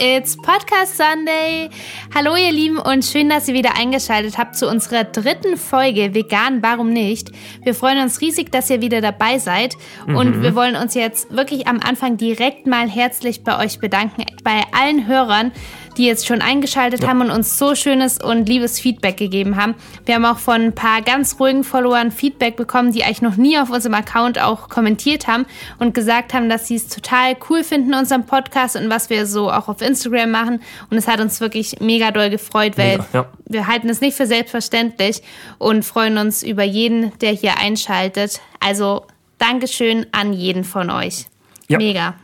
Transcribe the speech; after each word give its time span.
It's 0.00 0.36
Podcast 0.36 0.96
Sunday. 0.96 1.70
Hallo 2.12 2.34
ihr 2.34 2.50
Lieben 2.50 2.78
und 2.78 3.04
schön, 3.04 3.28
dass 3.28 3.46
ihr 3.46 3.54
wieder 3.54 3.76
eingeschaltet 3.78 4.38
habt 4.38 4.56
zu 4.56 4.68
unserer 4.68 5.04
dritten 5.04 5.56
Folge 5.56 6.14
Vegan, 6.14 6.60
warum 6.60 6.90
nicht? 6.92 7.30
Wir 7.62 7.76
freuen 7.76 8.02
uns 8.02 8.20
riesig, 8.20 8.50
dass 8.50 8.70
ihr 8.70 8.80
wieder 8.80 9.00
dabei 9.00 9.38
seid 9.38 9.76
und 10.08 10.38
Mhm. 10.38 10.42
wir 10.42 10.56
wollen 10.56 10.74
uns 10.74 10.94
jetzt 10.94 11.30
wirklich 11.32 11.68
am 11.68 11.78
Anfang 11.78 12.16
direkt 12.16 12.66
mal 12.66 12.88
herzlich 12.88 13.44
bei 13.44 13.64
euch 13.64 13.78
bedanken, 13.78 14.24
bei 14.42 14.62
allen 14.72 15.06
Hörern, 15.06 15.52
die 15.98 16.06
jetzt 16.06 16.26
schon 16.26 16.40
eingeschaltet 16.40 17.06
haben 17.06 17.20
und 17.20 17.30
uns 17.30 17.58
so 17.58 17.74
schönes 17.74 18.18
und 18.18 18.48
liebes 18.48 18.78
Feedback 18.78 19.16
gegeben 19.16 19.56
haben. 19.56 19.74
Wir 20.06 20.14
haben 20.14 20.24
auch 20.24 20.38
von 20.38 20.62
ein 20.62 20.74
paar 20.74 21.02
ganz 21.02 21.38
ruhigen 21.38 21.64
Followern 21.64 22.12
Feedback 22.12 22.56
bekommen, 22.56 22.92
die 22.92 23.02
eigentlich 23.02 23.20
noch 23.20 23.36
nie 23.36 23.58
auf 23.58 23.70
unserem 23.70 23.94
Account 23.94 24.40
auch 24.40 24.68
kommentiert 24.68 25.26
haben 25.26 25.44
und 25.78 25.94
gesagt 25.94 26.32
haben, 26.32 26.48
dass 26.48 26.68
sie 26.68 26.76
es 26.76 26.88
total 26.88 27.36
cool 27.50 27.64
finden, 27.64 27.94
unseren 27.94 28.26
Podcast 28.26 28.76
und 28.76 28.88
was 28.88 29.10
wir 29.10 29.26
so 29.26 29.50
auch 29.50 29.68
auf 29.68 29.82
Instagram 29.82 30.30
machen. 30.30 30.62
Und 30.88 30.96
es 30.96 31.08
hat 31.08 31.20
uns 31.20 31.40
wirklich 31.40 31.80
mega 31.80 32.12
doll 32.12 32.30
gefreut, 32.30 32.78
weil 32.78 32.98
Mega, 32.98 33.06
ja. 33.12 33.28
wir 33.46 33.66
halten 33.66 33.88
es 33.88 34.00
nicht 34.00 34.16
für 34.16 34.26
selbstverständlich 34.26 35.22
und 35.58 35.84
freuen 35.84 36.16
uns 36.16 36.44
über 36.44 36.62
jeden, 36.62 37.12
der 37.18 37.32
hier 37.32 37.58
einschaltet. 37.58 38.40
Also 38.60 39.04
Dankeschön 39.38 40.06
an 40.12 40.32
jeden 40.32 40.62
von 40.62 40.90
euch. 40.90 41.26
Ja. 41.68 41.78
Mega. 41.78 42.14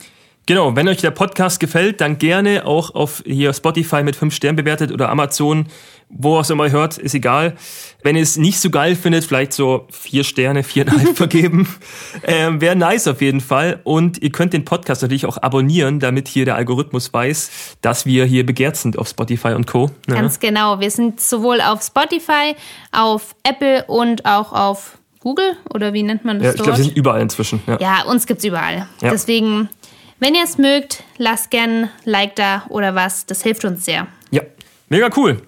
Genau, 0.46 0.76
wenn 0.76 0.88
euch 0.88 0.98
der 0.98 1.10
Podcast 1.10 1.58
gefällt, 1.58 2.02
dann 2.02 2.18
gerne 2.18 2.66
auch 2.66 2.94
auf 2.94 3.22
hier 3.24 3.54
Spotify 3.54 4.02
mit 4.02 4.14
5 4.14 4.34
Sternen 4.34 4.56
bewertet 4.56 4.92
oder 4.92 5.08
Amazon, 5.08 5.66
wo 6.10 6.36
auch 6.36 6.50
immer 6.50 6.66
ihr 6.66 6.72
hört, 6.72 6.98
ist 6.98 7.14
egal. 7.14 7.54
Wenn 8.02 8.14
ihr 8.14 8.22
es 8.22 8.36
nicht 8.36 8.60
so 8.60 8.68
geil 8.68 8.94
findet, 8.94 9.24
vielleicht 9.24 9.54
so 9.54 9.86
vier 9.90 10.22
Sterne, 10.22 10.62
viereinhalb 10.62 11.16
vergeben. 11.16 11.66
Ähm, 12.24 12.60
Wäre 12.60 12.76
nice 12.76 13.08
auf 13.08 13.22
jeden 13.22 13.40
Fall. 13.40 13.80
Und 13.84 14.22
ihr 14.22 14.30
könnt 14.30 14.52
den 14.52 14.66
Podcast 14.66 15.00
natürlich 15.00 15.24
auch 15.24 15.38
abonnieren, 15.38 15.98
damit 15.98 16.28
hier 16.28 16.44
der 16.44 16.56
Algorithmus 16.56 17.12
weiß, 17.12 17.76
dass 17.80 18.04
wir 18.04 18.26
hier 18.26 18.44
begehrt 18.44 18.76
sind 18.76 18.98
auf 18.98 19.08
Spotify 19.08 19.54
und 19.54 19.66
Co. 19.66 19.90
Ja. 20.08 20.16
Ganz 20.16 20.40
genau. 20.40 20.78
Wir 20.78 20.90
sind 20.90 21.22
sowohl 21.22 21.62
auf 21.62 21.82
Spotify, 21.82 22.54
auf 22.92 23.34
Apple 23.44 23.84
und 23.86 24.26
auch 24.26 24.52
auf 24.52 24.98
Google 25.20 25.56
oder 25.72 25.94
wie 25.94 26.02
nennt 26.02 26.24
man 26.24 26.38
das 26.38 26.44
Ja, 26.44 26.54
ich 26.54 26.62
glaube, 26.62 26.78
wir 26.78 26.84
sind 26.84 26.96
überall 26.96 27.22
inzwischen. 27.22 27.62
Ja. 27.66 27.78
ja, 27.80 28.04
uns 28.04 28.26
gibt's 28.26 28.44
überall. 28.44 28.86
Ja. 29.00 29.10
Deswegen, 29.10 29.70
wenn 30.24 30.34
ihr 30.34 30.42
es 30.44 30.56
mögt, 30.56 31.02
lasst 31.18 31.50
gern 31.50 31.84
ein 31.84 31.90
Like 32.04 32.34
da 32.36 32.64
oder 32.70 32.94
was. 32.94 33.26
Das 33.26 33.42
hilft 33.42 33.62
uns 33.66 33.84
sehr. 33.84 34.06
Ja, 34.30 34.40
mega 34.88 35.10
cool. 35.18 35.42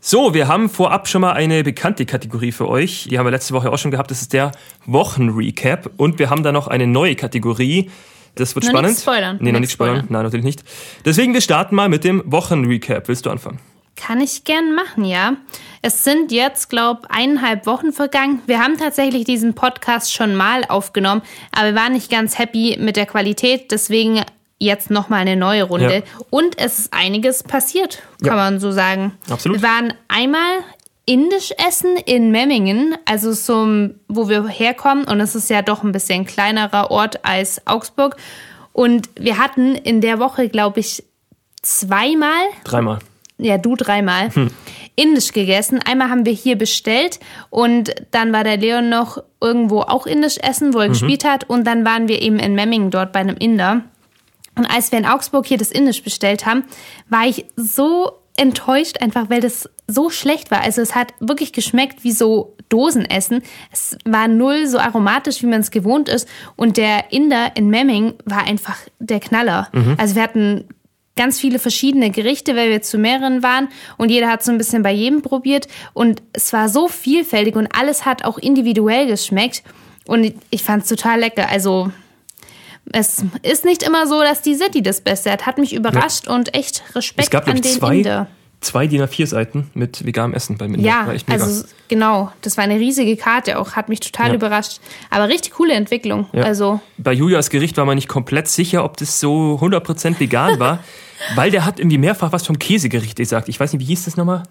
So, 0.00 0.34
wir 0.34 0.48
haben 0.48 0.68
vorab 0.68 1.08
schon 1.08 1.22
mal 1.22 1.32
eine 1.32 1.64
bekannte 1.64 2.04
Kategorie 2.04 2.52
für 2.52 2.68
euch. 2.68 3.06
Die 3.10 3.18
haben 3.18 3.24
wir 3.24 3.30
letzte 3.30 3.54
Woche 3.54 3.72
auch 3.72 3.78
schon 3.78 3.90
gehabt. 3.90 4.10
Das 4.10 4.20
ist 4.20 4.34
der 4.34 4.52
Wochenrecap. 4.84 5.92
Und 5.96 6.18
wir 6.18 6.28
haben 6.28 6.42
da 6.42 6.52
noch 6.52 6.68
eine 6.68 6.86
neue 6.86 7.16
Kategorie. 7.16 7.90
Das 8.34 8.54
wird 8.54 8.66
Noch 8.66 8.72
spannend. 8.72 8.90
nicht 8.90 9.00
spoilern. 9.00 9.38
Nee, 9.40 9.46
noch 9.50 9.52
Nicht 9.52 9.60
nicht 9.62 9.72
spoilern. 9.72 9.96
spoilern. 9.96 10.12
Nein, 10.12 10.22
natürlich 10.24 10.44
nicht. 10.44 10.62
Deswegen, 11.06 11.32
wir 11.32 11.40
starten 11.40 11.74
mal 11.74 11.88
mit 11.88 12.04
dem 12.04 12.22
Wochenrecap. 12.26 13.08
Willst 13.08 13.24
du 13.24 13.30
anfangen? 13.30 13.60
Kann 14.00 14.20
ich 14.20 14.44
gern 14.44 14.74
machen, 14.74 15.04
ja. 15.04 15.32
Es 15.82 16.04
sind 16.04 16.30
jetzt, 16.30 16.70
glaub, 16.70 17.06
eineinhalb 17.08 17.66
Wochen 17.66 17.92
vergangen. 17.92 18.40
Wir 18.46 18.60
haben 18.62 18.78
tatsächlich 18.78 19.24
diesen 19.24 19.54
Podcast 19.54 20.12
schon 20.14 20.36
mal 20.36 20.64
aufgenommen, 20.68 21.22
aber 21.52 21.68
wir 21.68 21.74
waren 21.74 21.92
nicht 21.94 22.10
ganz 22.10 22.38
happy 22.38 22.76
mit 22.80 22.96
der 22.96 23.06
Qualität. 23.06 23.70
Deswegen 23.72 24.22
jetzt 24.58 24.90
nochmal 24.90 25.20
eine 25.20 25.36
neue 25.36 25.64
Runde. 25.64 25.94
Ja. 25.96 26.02
Und 26.30 26.58
es 26.58 26.78
ist 26.78 26.92
einiges 26.92 27.42
passiert, 27.42 28.02
kann 28.20 28.28
Ja. 28.28 28.34
man 28.36 28.60
so 28.60 28.70
sagen. 28.70 29.18
Absolut. 29.28 29.60
Wir 29.60 29.68
waren 29.68 29.94
einmal 30.08 30.58
indisch 31.04 31.52
essen 31.66 31.96
in 31.96 32.30
Memmingen, 32.30 32.96
also 33.04 33.32
so, 33.32 33.66
wo 34.08 34.28
wir 34.28 34.46
herkommen. 34.46 35.04
Und 35.04 35.20
es 35.20 35.34
ist 35.34 35.50
ja 35.50 35.62
doch 35.62 35.82
ein 35.82 35.92
bisschen 35.92 36.24
kleinerer 36.24 36.90
Ort 36.90 37.24
als 37.24 37.66
Augsburg. 37.66 38.16
Und 38.72 39.08
wir 39.18 39.38
hatten 39.38 39.74
in 39.74 40.00
der 40.00 40.18
Woche, 40.20 40.48
glaube 40.48 40.80
ich, 40.80 41.02
zweimal 41.62 42.30
Dreimal. 42.64 42.98
Ja, 43.38 43.56
du 43.56 43.76
dreimal, 43.76 44.30
indisch 44.96 45.32
gegessen. 45.32 45.80
Einmal 45.84 46.10
haben 46.10 46.26
wir 46.26 46.32
hier 46.32 46.58
bestellt 46.58 47.20
und 47.50 47.94
dann 48.10 48.32
war 48.32 48.44
der 48.44 48.56
Leon 48.56 48.88
noch 48.88 49.22
irgendwo 49.40 49.80
auch 49.80 50.06
indisch 50.06 50.38
essen, 50.38 50.74
wo 50.74 50.80
er 50.80 50.88
gespielt 50.88 51.24
hat. 51.24 51.48
Und 51.48 51.64
dann 51.64 51.84
waren 51.84 52.08
wir 52.08 52.20
eben 52.20 52.38
in 52.38 52.54
Memmingen 52.54 52.90
dort 52.90 53.12
bei 53.12 53.20
einem 53.20 53.36
Inder. 53.36 53.84
Und 54.56 54.66
als 54.66 54.90
wir 54.90 54.98
in 54.98 55.06
Augsburg 55.06 55.46
hier 55.46 55.58
das 55.58 55.70
Indisch 55.70 56.02
bestellt 56.02 56.44
haben, 56.44 56.64
war 57.08 57.26
ich 57.26 57.46
so 57.54 58.12
enttäuscht, 58.36 59.00
einfach 59.00 59.30
weil 59.30 59.40
das 59.40 59.68
so 59.86 60.10
schlecht 60.10 60.50
war. 60.50 60.62
Also 60.62 60.82
es 60.82 60.94
hat 60.94 61.14
wirklich 61.20 61.52
geschmeckt 61.52 62.02
wie 62.02 62.12
so 62.12 62.56
Dosenessen. 62.68 63.42
Es 63.72 63.96
war 64.04 64.28
null 64.28 64.66
so 64.66 64.78
aromatisch, 64.78 65.42
wie 65.42 65.46
man 65.46 65.60
es 65.60 65.70
gewohnt 65.70 66.08
ist. 66.08 66.28
Und 66.56 66.76
der 66.76 67.12
Inder 67.12 67.52
in 67.54 67.68
Memming 67.68 68.14
war 68.24 68.44
einfach 68.46 68.76
der 68.98 69.20
Knaller. 69.20 69.70
Also 69.96 70.16
wir 70.16 70.22
hatten 70.22 70.64
ganz 71.18 71.38
viele 71.38 71.58
verschiedene 71.58 72.10
Gerichte, 72.10 72.56
weil 72.56 72.70
wir 72.70 72.80
zu 72.80 72.96
mehreren 72.96 73.42
waren 73.42 73.68
und 73.98 74.10
jeder 74.10 74.28
hat 74.30 74.42
so 74.42 74.50
ein 74.52 74.56
bisschen 74.56 74.82
bei 74.82 74.92
jedem 74.92 75.20
probiert 75.20 75.68
und 75.92 76.22
es 76.32 76.52
war 76.54 76.70
so 76.70 76.88
vielfältig 76.88 77.56
und 77.56 77.68
alles 77.76 78.06
hat 78.06 78.24
auch 78.24 78.38
individuell 78.38 79.06
geschmeckt 79.06 79.62
und 80.06 80.32
ich 80.48 80.62
fand 80.62 80.84
es 80.84 80.88
total 80.88 81.20
lecker. 81.20 81.50
Also 81.50 81.92
es 82.92 83.22
ist 83.42 83.64
nicht 83.64 83.82
immer 83.82 84.06
so, 84.06 84.22
dass 84.22 84.42
die 84.42 84.54
City 84.54 84.80
das 84.80 85.00
Beste 85.00 85.30
hat. 85.30 85.44
Hat 85.44 85.58
mich 85.58 85.74
überrascht 85.74 86.28
und 86.28 86.54
echt 86.54 86.82
Respekt 86.94 87.26
Es 87.26 87.30
gab, 87.30 87.46
an 87.46 87.60
den 87.60 87.64
zwei, 87.64 87.96
Inder. 87.96 88.28
Zwei 88.60 88.86
DIN 88.88 89.02
A4-Seiten 89.02 89.70
mit 89.74 90.04
veganem 90.04 90.34
Essen 90.34 90.58
beim 90.58 90.74
Inder. 90.74 90.86
Ja, 90.86 91.06
War 91.06 91.14
echt 91.14 91.28
mega. 91.28 91.42
also 91.44 91.64
genau, 91.86 92.32
das 92.42 92.56
war 92.56 92.64
eine 92.64 92.74
riesige 92.74 93.16
Karte 93.16 93.58
auch, 93.58 93.72
hat 93.76 93.88
mich 93.88 94.00
total 94.00 94.28
Ja. 94.30 94.34
überrascht. 94.34 94.80
Aber 95.10 95.28
richtig 95.28 95.52
coole 95.52 95.74
Entwicklung. 95.74 96.26
Ja. 96.32 96.42
Also 96.42 96.80
Bei 96.96 97.12
Julias 97.12 97.50
Gericht 97.50 97.76
war 97.76 97.84
man 97.84 97.94
nicht 97.94 98.08
komplett 98.08 98.48
sicher, 98.48 98.84
ob 98.84 98.96
das 98.96 99.20
so 99.20 99.58
100% 99.62 100.18
vegan 100.18 100.58
war, 100.58 100.80
weil 101.36 101.50
der 101.52 101.64
hat 101.64 101.78
irgendwie 101.78 101.98
mehrfach 101.98 102.32
was 102.32 102.44
vom 102.46 102.58
Käsegericht 102.58 103.16
gesagt. 103.16 103.48
Ich 103.48 103.60
weiß 103.60 103.72
nicht, 103.72 103.80
wie 103.82 103.86
hieß 103.86 104.06
das 104.06 104.16
nochmal? 104.16 104.42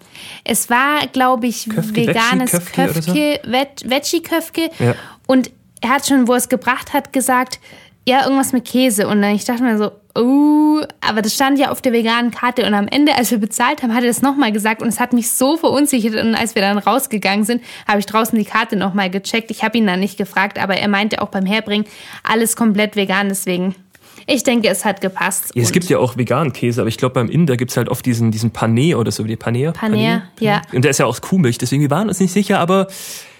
Es 0.45 0.69
war, 0.69 1.05
glaube 1.11 1.47
ich, 1.47 1.67
Köfke, 1.67 2.07
veganes 2.07 2.51
Köfke 2.51 2.87
so? 3.01 3.11
Köfke, 3.13 3.41
Veg- 3.45 3.89
Veggie-Köfke. 3.89 4.69
Ja. 4.79 4.95
Und 5.27 5.51
er 5.81 5.89
hat 5.89 6.07
schon, 6.07 6.27
wo 6.27 6.31
er 6.31 6.37
es 6.37 6.47
gebracht 6.49 6.93
hat, 6.93 7.11
gesagt, 7.11 7.59
ja, 8.07 8.23
irgendwas 8.23 8.53
mit 8.53 8.63
Käse. 8.63 9.05
Und 9.07 9.21
dann 9.21 9.35
ich 9.35 9.43
dachte 9.43 9.63
mir 9.63 9.77
so, 9.77 9.91
oh, 10.17 10.81
aber 11.01 11.21
das 11.21 11.33
stand 11.33 11.59
ja 11.59 11.71
auf 11.71 11.81
der 11.81 11.93
veganen 11.93 12.31
Karte. 12.31 12.65
Und 12.65 12.73
am 12.73 12.87
Ende, 12.87 13.15
als 13.15 13.31
wir 13.31 13.37
bezahlt 13.37 13.83
haben, 13.83 13.93
hat 13.93 14.01
er 14.03 14.07
das 14.07 14.21
nochmal 14.21 14.51
gesagt. 14.51 14.81
Und 14.81 14.87
es 14.89 14.99
hat 14.99 15.13
mich 15.13 15.31
so 15.31 15.57
verunsichert. 15.57 16.15
Und 16.15 16.35
als 16.35 16.55
wir 16.55 16.61
dann 16.61 16.77
rausgegangen 16.77 17.45
sind, 17.45 17.61
habe 17.87 17.99
ich 17.99 18.05
draußen 18.05 18.37
die 18.37 18.45
Karte 18.45 18.75
nochmal 18.75 19.09
gecheckt. 19.09 19.51
Ich 19.51 19.63
habe 19.63 19.77
ihn 19.77 19.87
dann 19.87 19.99
nicht 19.99 20.17
gefragt, 20.17 20.59
aber 20.59 20.75
er 20.77 20.87
meinte 20.87 21.21
auch 21.21 21.29
beim 21.29 21.45
Herbringen, 21.45 21.85
alles 22.23 22.55
komplett 22.55 22.95
vegan. 22.95 23.29
Deswegen, 23.29 23.75
ich 24.25 24.43
denke, 24.43 24.67
es 24.67 24.83
hat 24.85 25.01
gepasst. 25.01 25.51
Ja, 25.55 25.61
es 25.63 25.71
gibt 25.71 25.85
ja 25.89 25.99
auch 25.99 26.17
veganen 26.17 26.51
Käse, 26.53 26.81
aber 26.81 26.89
ich 26.89 26.97
glaube 26.97 27.13
beim 27.13 27.29
Inder 27.29 27.55
gibt's 27.57 27.77
halt 27.77 27.89
oft 27.89 28.05
diesen, 28.05 28.31
diesen 28.31 28.51
Paneer 28.51 28.99
oder 28.99 29.11
so, 29.11 29.23
wie 29.23 29.29
die 29.29 29.35
Paneer. 29.37 29.71
Paneer, 29.71 30.23
ja. 30.39 30.61
Und 30.73 30.83
der 30.83 30.91
ist 30.91 30.97
ja 30.97 31.05
aus 31.05 31.21
Kuhmilch, 31.21 31.57
deswegen 31.57 31.81
wir 31.81 31.89
waren 31.91 32.07
uns 32.07 32.19
nicht 32.19 32.33
sicher, 32.33 32.59
aber 32.59 32.87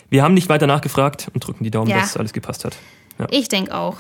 wir 0.10 0.24
haben 0.24 0.34
nicht 0.34 0.48
weiter 0.48 0.68
nachgefragt 0.68 1.28
und 1.34 1.46
drücken 1.46 1.64
die 1.64 1.72
Daumen, 1.72 1.90
Ja. 1.90 2.00
dass 2.00 2.16
alles 2.16 2.32
gepasst 2.34 2.64
hat. 2.64 2.78
Ja. 3.20 3.28
Ich 3.32 3.50
denke 3.50 3.76
auch. 3.76 3.98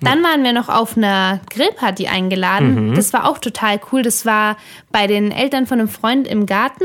Dann 0.00 0.22
waren 0.22 0.42
wir 0.44 0.52
noch 0.52 0.68
auf 0.68 0.96
einer 0.96 1.40
Grillparty 1.50 2.08
eingeladen. 2.08 2.94
Das 2.94 3.12
war 3.12 3.28
auch 3.28 3.38
total 3.38 3.80
cool. 3.92 4.02
Das 4.02 4.26
war 4.26 4.56
bei 4.92 5.06
den 5.06 5.30
Eltern 5.30 5.66
von 5.66 5.78
einem 5.78 5.88
Freund 5.88 6.26
im 6.26 6.46
Garten 6.46 6.84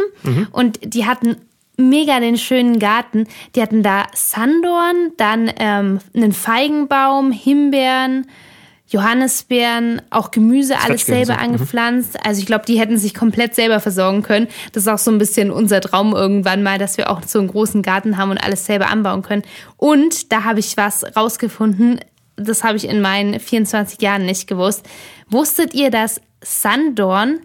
und 0.52 0.80
die 0.84 1.06
hatten 1.06 1.38
mega 1.78 2.20
den 2.20 2.38
schönen 2.38 2.80
Garten. 2.80 3.28
Die 3.56 3.62
hatten 3.62 3.84
da 3.84 4.06
Sandorn, 4.14 5.12
dann 5.18 5.52
ähm, 5.58 6.00
einen 6.16 6.34
Feigenbaum, 6.34 7.32
Himbeeren, 7.32 8.28
Johannisbeeren, 8.88 10.02
auch 10.12 10.30
Gemüse, 10.30 10.76
alles 10.76 11.06
Quatschgehirn 11.06 11.26
selber 11.26 11.40
so. 11.40 11.46
Mhm. 11.46 11.54
angepflanzt. 11.54 12.26
Also 12.26 12.40
ich 12.40 12.46
glaube, 12.46 12.66
die 12.66 12.80
hätten 12.80 12.98
sich 12.98 13.16
komplett 13.16 13.56
selber 13.56 13.80
versorgen 13.80 14.22
können. 14.22 14.48
Das 14.72 14.84
ist 14.84 14.88
auch 14.88 15.00
so 15.00 15.10
ein 15.10 15.18
bisschen 15.18 15.50
unser 15.50 15.82
Traum 15.82 16.14
irgendwann 16.14 16.62
mal, 16.62 16.78
dass 16.78 16.98
wir 16.98 17.10
auch 17.10 17.22
so 17.26 17.40
einen 17.40 17.48
großen 17.48 17.82
Garten 17.82 18.18
haben 18.18 18.30
und 18.30 18.38
alles 18.38 18.66
selber 18.66 18.90
anbauen 18.90 19.24
können. 19.24 19.42
Und 19.78 20.32
da 20.32 20.44
habe 20.44 20.60
ich 20.60 20.78
was 20.78 21.04
rausgefunden, 21.16 22.00
das 22.36 22.64
habe 22.64 22.78
ich 22.78 22.88
in 22.88 23.02
meinen 23.02 23.40
24 23.40 24.02
Jahren 24.02 24.26
nicht 24.26 24.48
gewusst. 24.48 24.86
Wusstet 25.30 25.74
ihr, 25.74 25.92
dass 25.92 26.20
Sanddorn 26.42 27.40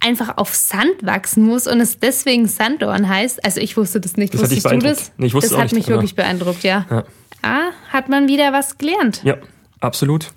einfach 0.00 0.36
auf 0.36 0.54
Sand 0.54 0.94
wachsen 1.04 1.42
muss 1.44 1.66
und 1.66 1.80
es 1.80 1.98
deswegen 1.98 2.46
Sanddorn 2.48 3.08
heißt? 3.08 3.44
Also 3.44 3.60
ich 3.60 3.76
wusste 3.76 4.00
das 4.00 4.16
nicht. 4.16 4.34
Das 4.34 4.42
Wusstest 4.42 4.66
du 4.70 4.78
das? 4.78 5.12
Nee, 5.16 5.26
ich 5.26 5.34
wusste 5.34 5.50
das 5.50 5.58
hat 5.58 5.64
nicht, 5.64 5.74
mich 5.74 5.86
aber- 5.86 5.96
wirklich 5.96 6.14
beeindruckt, 6.14 6.62
ja. 6.62 6.86
Ja. 6.90 7.04
Ah, 7.42 7.70
hat 7.90 8.08
man 8.08 8.28
wieder 8.28 8.52
was 8.52 8.78
gelernt. 8.78 9.20
Ja, 9.24 9.36
absolut. 9.80 10.32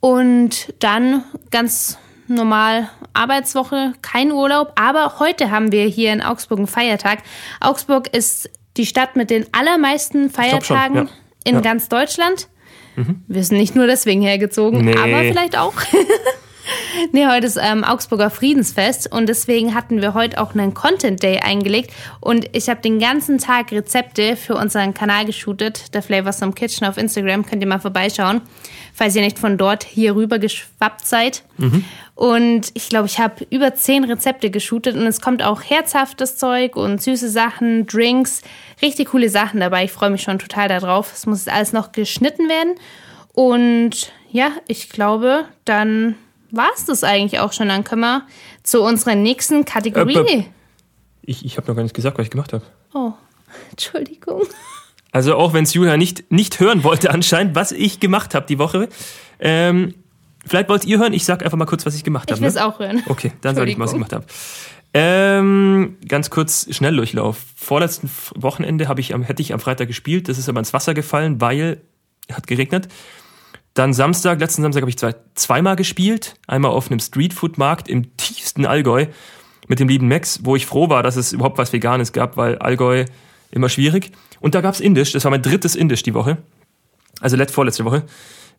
Und 0.00 0.72
dann 0.78 1.24
ganz 1.50 1.98
normal 2.26 2.88
Arbeitswoche, 3.12 3.92
kein 4.02 4.30
Urlaub. 4.32 4.72
Aber 4.76 5.18
heute 5.18 5.50
haben 5.50 5.72
wir 5.72 5.84
hier 5.86 6.12
in 6.12 6.22
Augsburg 6.22 6.58
einen 6.58 6.68
Feiertag. 6.68 7.22
Augsburg 7.60 8.14
ist 8.14 8.48
die 8.76 8.86
Stadt 8.86 9.16
mit 9.16 9.30
den 9.30 9.46
allermeisten 9.52 10.30
glaub 10.32 10.64
schon, 10.64 10.76
Feiertagen 10.76 10.96
ja. 10.96 11.08
in 11.44 11.54
Ja. 11.56 11.60
ganz 11.60 11.88
Deutschland. 11.88 12.48
Wir 13.28 13.44
sind 13.44 13.58
nicht 13.58 13.74
nur 13.74 13.86
deswegen 13.86 14.22
hergezogen, 14.22 14.84
Nee. 14.84 14.96
aber 14.96 15.20
vielleicht 15.22 15.56
auch. 15.58 15.74
Nee, 17.12 17.26
heute 17.26 17.46
ist 17.46 17.58
ähm, 17.60 17.82
Augsburger 17.82 18.30
Friedensfest 18.30 19.10
und 19.10 19.28
deswegen 19.28 19.74
hatten 19.74 20.00
wir 20.02 20.14
heute 20.14 20.40
auch 20.40 20.54
einen 20.54 20.72
Content 20.74 21.22
Day 21.22 21.38
eingelegt 21.38 21.90
und 22.20 22.46
ich 22.54 22.68
habe 22.68 22.80
den 22.80 23.00
ganzen 23.00 23.38
Tag 23.38 23.72
Rezepte 23.72 24.36
für 24.36 24.54
unseren 24.54 24.94
Kanal 24.94 25.24
geshootet, 25.24 25.94
der 25.94 26.02
Flavors 26.02 26.38
from 26.38 26.54
Kitchen 26.54 26.86
auf 26.86 26.96
Instagram, 26.96 27.44
könnt 27.44 27.62
ihr 27.62 27.68
mal 27.68 27.80
vorbeischauen, 27.80 28.42
falls 28.92 29.16
ihr 29.16 29.22
nicht 29.22 29.38
von 29.38 29.58
dort 29.58 29.84
hier 29.84 30.14
rüber 30.14 30.38
geschwappt 30.38 31.06
seid. 31.06 31.42
Mhm. 31.58 31.84
Und 32.14 32.70
ich 32.74 32.88
glaube, 32.88 33.06
ich 33.06 33.18
habe 33.18 33.46
über 33.50 33.74
zehn 33.74 34.04
Rezepte 34.04 34.50
geshootet 34.50 34.94
und 34.96 35.06
es 35.06 35.20
kommt 35.20 35.42
auch 35.42 35.62
herzhaftes 35.62 36.36
Zeug 36.36 36.76
und 36.76 37.00
süße 37.00 37.30
Sachen, 37.30 37.86
Drinks, 37.86 38.42
richtig 38.82 39.08
coole 39.08 39.30
Sachen 39.30 39.60
dabei. 39.60 39.84
Ich 39.84 39.92
freue 39.92 40.10
mich 40.10 40.22
schon 40.22 40.38
total 40.38 40.68
darauf. 40.68 41.12
Es 41.14 41.26
muss 41.26 41.48
alles 41.48 41.72
noch 41.72 41.92
geschnitten 41.92 42.48
werden 42.48 42.74
und 43.32 44.12
ja, 44.30 44.50
ich 44.68 44.90
glaube, 44.90 45.44
dann 45.64 46.14
war 46.50 46.68
es 46.74 46.84
das 46.84 47.04
eigentlich 47.04 47.40
auch 47.40 47.52
schon. 47.52 47.68
Dann 47.68 47.84
können 47.84 48.02
wir 48.02 48.26
zu 48.62 48.82
unserer 48.82 49.14
nächsten 49.14 49.64
Kategorie. 49.64 50.16
Äh, 50.16 50.44
ich 51.22 51.44
ich 51.44 51.56
habe 51.56 51.68
noch 51.68 51.76
gar 51.76 51.82
nicht 51.82 51.94
gesagt, 51.94 52.18
was 52.18 52.24
ich 52.26 52.30
gemacht 52.30 52.52
habe. 52.52 52.64
Oh, 52.94 53.12
Entschuldigung. 53.70 54.42
Also 55.12 55.34
auch 55.34 55.52
wenn 55.52 55.64
es 55.64 55.74
Julia 55.74 55.96
nicht, 55.96 56.30
nicht 56.30 56.60
hören 56.60 56.84
wollte 56.84 57.10
anscheinend, 57.10 57.54
was 57.54 57.72
ich 57.72 58.00
gemacht 58.00 58.34
habe 58.34 58.46
die 58.46 58.58
Woche. 58.58 58.88
Ähm, 59.38 59.94
vielleicht 60.46 60.68
wollt 60.68 60.84
ihr 60.84 60.98
hören, 60.98 61.12
ich 61.12 61.24
sag 61.24 61.42
einfach 61.44 61.58
mal 61.58 61.66
kurz, 61.66 61.86
was 61.86 61.94
ich 61.94 62.04
gemacht 62.04 62.30
habe. 62.30 62.36
Ich 62.36 62.40
will 62.40 62.48
es 62.48 62.54
ne? 62.54 62.64
auch 62.64 62.78
hören. 62.78 63.02
Okay, 63.06 63.32
dann 63.40 63.56
sage 63.56 63.70
ich 63.70 63.76
mal, 63.76 63.84
was 63.84 63.92
ich 63.92 63.96
gemacht 63.96 64.12
habe. 64.12 64.24
Ähm, 64.92 65.96
ganz 66.08 66.30
kurz 66.30 66.66
Schnelldurchlauf. 66.70 67.38
Vorletzten 67.54 68.10
Wochenende 68.34 68.88
habe 68.88 69.00
ich 69.00 69.14
am, 69.14 69.22
hätte 69.22 69.42
ich 69.42 69.52
am 69.52 69.60
Freitag 69.60 69.88
gespielt, 69.88 70.28
das 70.28 70.38
ist 70.38 70.48
aber 70.48 70.58
ins 70.58 70.72
Wasser 70.72 70.94
gefallen, 70.94 71.40
weil 71.40 71.80
es 72.28 72.36
hat 72.36 72.46
geregnet. 72.46 72.88
Dann 73.74 73.92
Samstag, 73.92 74.40
letzten 74.40 74.62
Samstag 74.62 74.82
habe 74.82 74.90
ich 74.90 74.98
zwei, 74.98 75.14
zweimal 75.34 75.76
gespielt. 75.76 76.34
Einmal 76.48 76.72
auf 76.72 76.90
einem 76.90 76.98
Streetfood-Markt 76.98 77.88
im 77.88 78.16
tiefsten 78.16 78.66
Allgäu 78.66 79.06
mit 79.68 79.78
dem 79.78 79.88
lieben 79.88 80.08
Max, 80.08 80.40
wo 80.42 80.56
ich 80.56 80.66
froh 80.66 80.88
war, 80.88 81.04
dass 81.04 81.14
es 81.14 81.32
überhaupt 81.32 81.56
was 81.56 81.72
Veganes 81.72 82.12
gab, 82.12 82.36
weil 82.36 82.58
Allgäu 82.58 83.04
immer 83.52 83.68
schwierig. 83.68 84.10
Und 84.40 84.54
da 84.54 84.60
gab's 84.60 84.80
Indisch, 84.80 85.12
das 85.12 85.24
war 85.24 85.30
mein 85.30 85.42
drittes 85.42 85.76
Indisch 85.76 86.02
die 86.02 86.14
Woche. 86.14 86.38
Also 87.20 87.36
letzt, 87.36 87.54
vorletzte 87.54 87.84
Woche. 87.84 88.04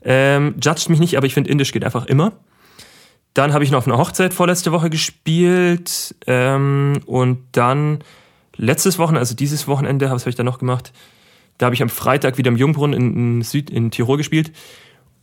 Ähm, 0.03 0.55
judged 0.63 0.89
mich 0.89 0.99
nicht, 0.99 1.17
aber 1.17 1.25
ich 1.25 1.33
finde 1.33 1.49
Indisch 1.49 1.71
geht 1.71 1.83
einfach 1.83 2.05
immer. 2.05 2.33
Dann 3.33 3.53
habe 3.53 3.63
ich 3.63 3.71
noch 3.71 3.79
auf 3.79 3.87
einer 3.87 3.97
Hochzeit 3.97 4.33
vorletzte 4.33 4.71
Woche 4.71 4.89
gespielt. 4.89 6.15
Ähm, 6.27 6.99
und 7.05 7.39
dann 7.53 7.99
letztes 8.57 8.99
Wochenende, 8.99 9.21
also 9.21 9.35
dieses 9.35 9.67
Wochenende, 9.67 10.09
was 10.11 10.23
habe 10.23 10.29
ich 10.29 10.35
da 10.35 10.43
noch 10.43 10.59
gemacht? 10.59 10.91
Da 11.57 11.65
habe 11.65 11.75
ich 11.75 11.81
am 11.81 11.89
Freitag 11.89 12.37
wieder 12.37 12.49
im 12.49 12.57
Jungbrunnen 12.57 12.99
in, 12.99 13.15
in, 13.15 13.41
Süd, 13.41 13.69
in 13.69 13.91
Tirol 13.91 14.17
gespielt. 14.17 14.51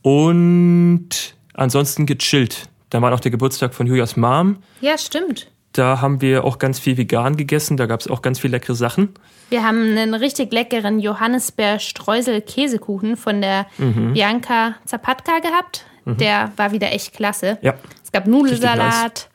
Und 0.01 1.35
ansonsten 1.53 2.05
gechillt. 2.05 2.69
Da 2.89 3.01
war 3.01 3.11
noch 3.11 3.19
der 3.19 3.31
Geburtstag 3.31 3.73
von 3.73 3.85
Julias 3.85 4.17
Mom. 4.17 4.57
Ja, 4.81 4.97
stimmt. 4.97 5.51
Da 5.73 6.01
haben 6.01 6.19
wir 6.21 6.45
auch 6.45 6.57
ganz 6.57 6.79
viel 6.79 6.97
vegan 6.97 7.37
gegessen. 7.37 7.77
Da 7.77 7.85
gab 7.85 8.01
es 8.01 8.07
auch 8.07 8.21
ganz 8.21 8.39
viel 8.39 8.51
leckere 8.51 8.75
Sachen. 8.75 9.09
Wir 9.49 9.63
haben 9.63 9.97
einen 9.97 10.15
richtig 10.15 10.51
leckeren 10.51 10.99
Johannisbeer-Streusel-Käsekuchen 10.99 13.15
von 13.17 13.41
der 13.41 13.65
mhm. 13.77 14.13
Bianca 14.13 14.75
Zapatka 14.85 15.39
gehabt. 15.39 15.85
Mhm. 16.05 16.17
Der 16.17 16.51
war 16.55 16.71
wieder 16.71 16.91
echt 16.91 17.13
klasse. 17.13 17.57
Ja. 17.61 17.73
Es 18.03 18.11
gab 18.11 18.25
Nudelsalat. 18.27 19.29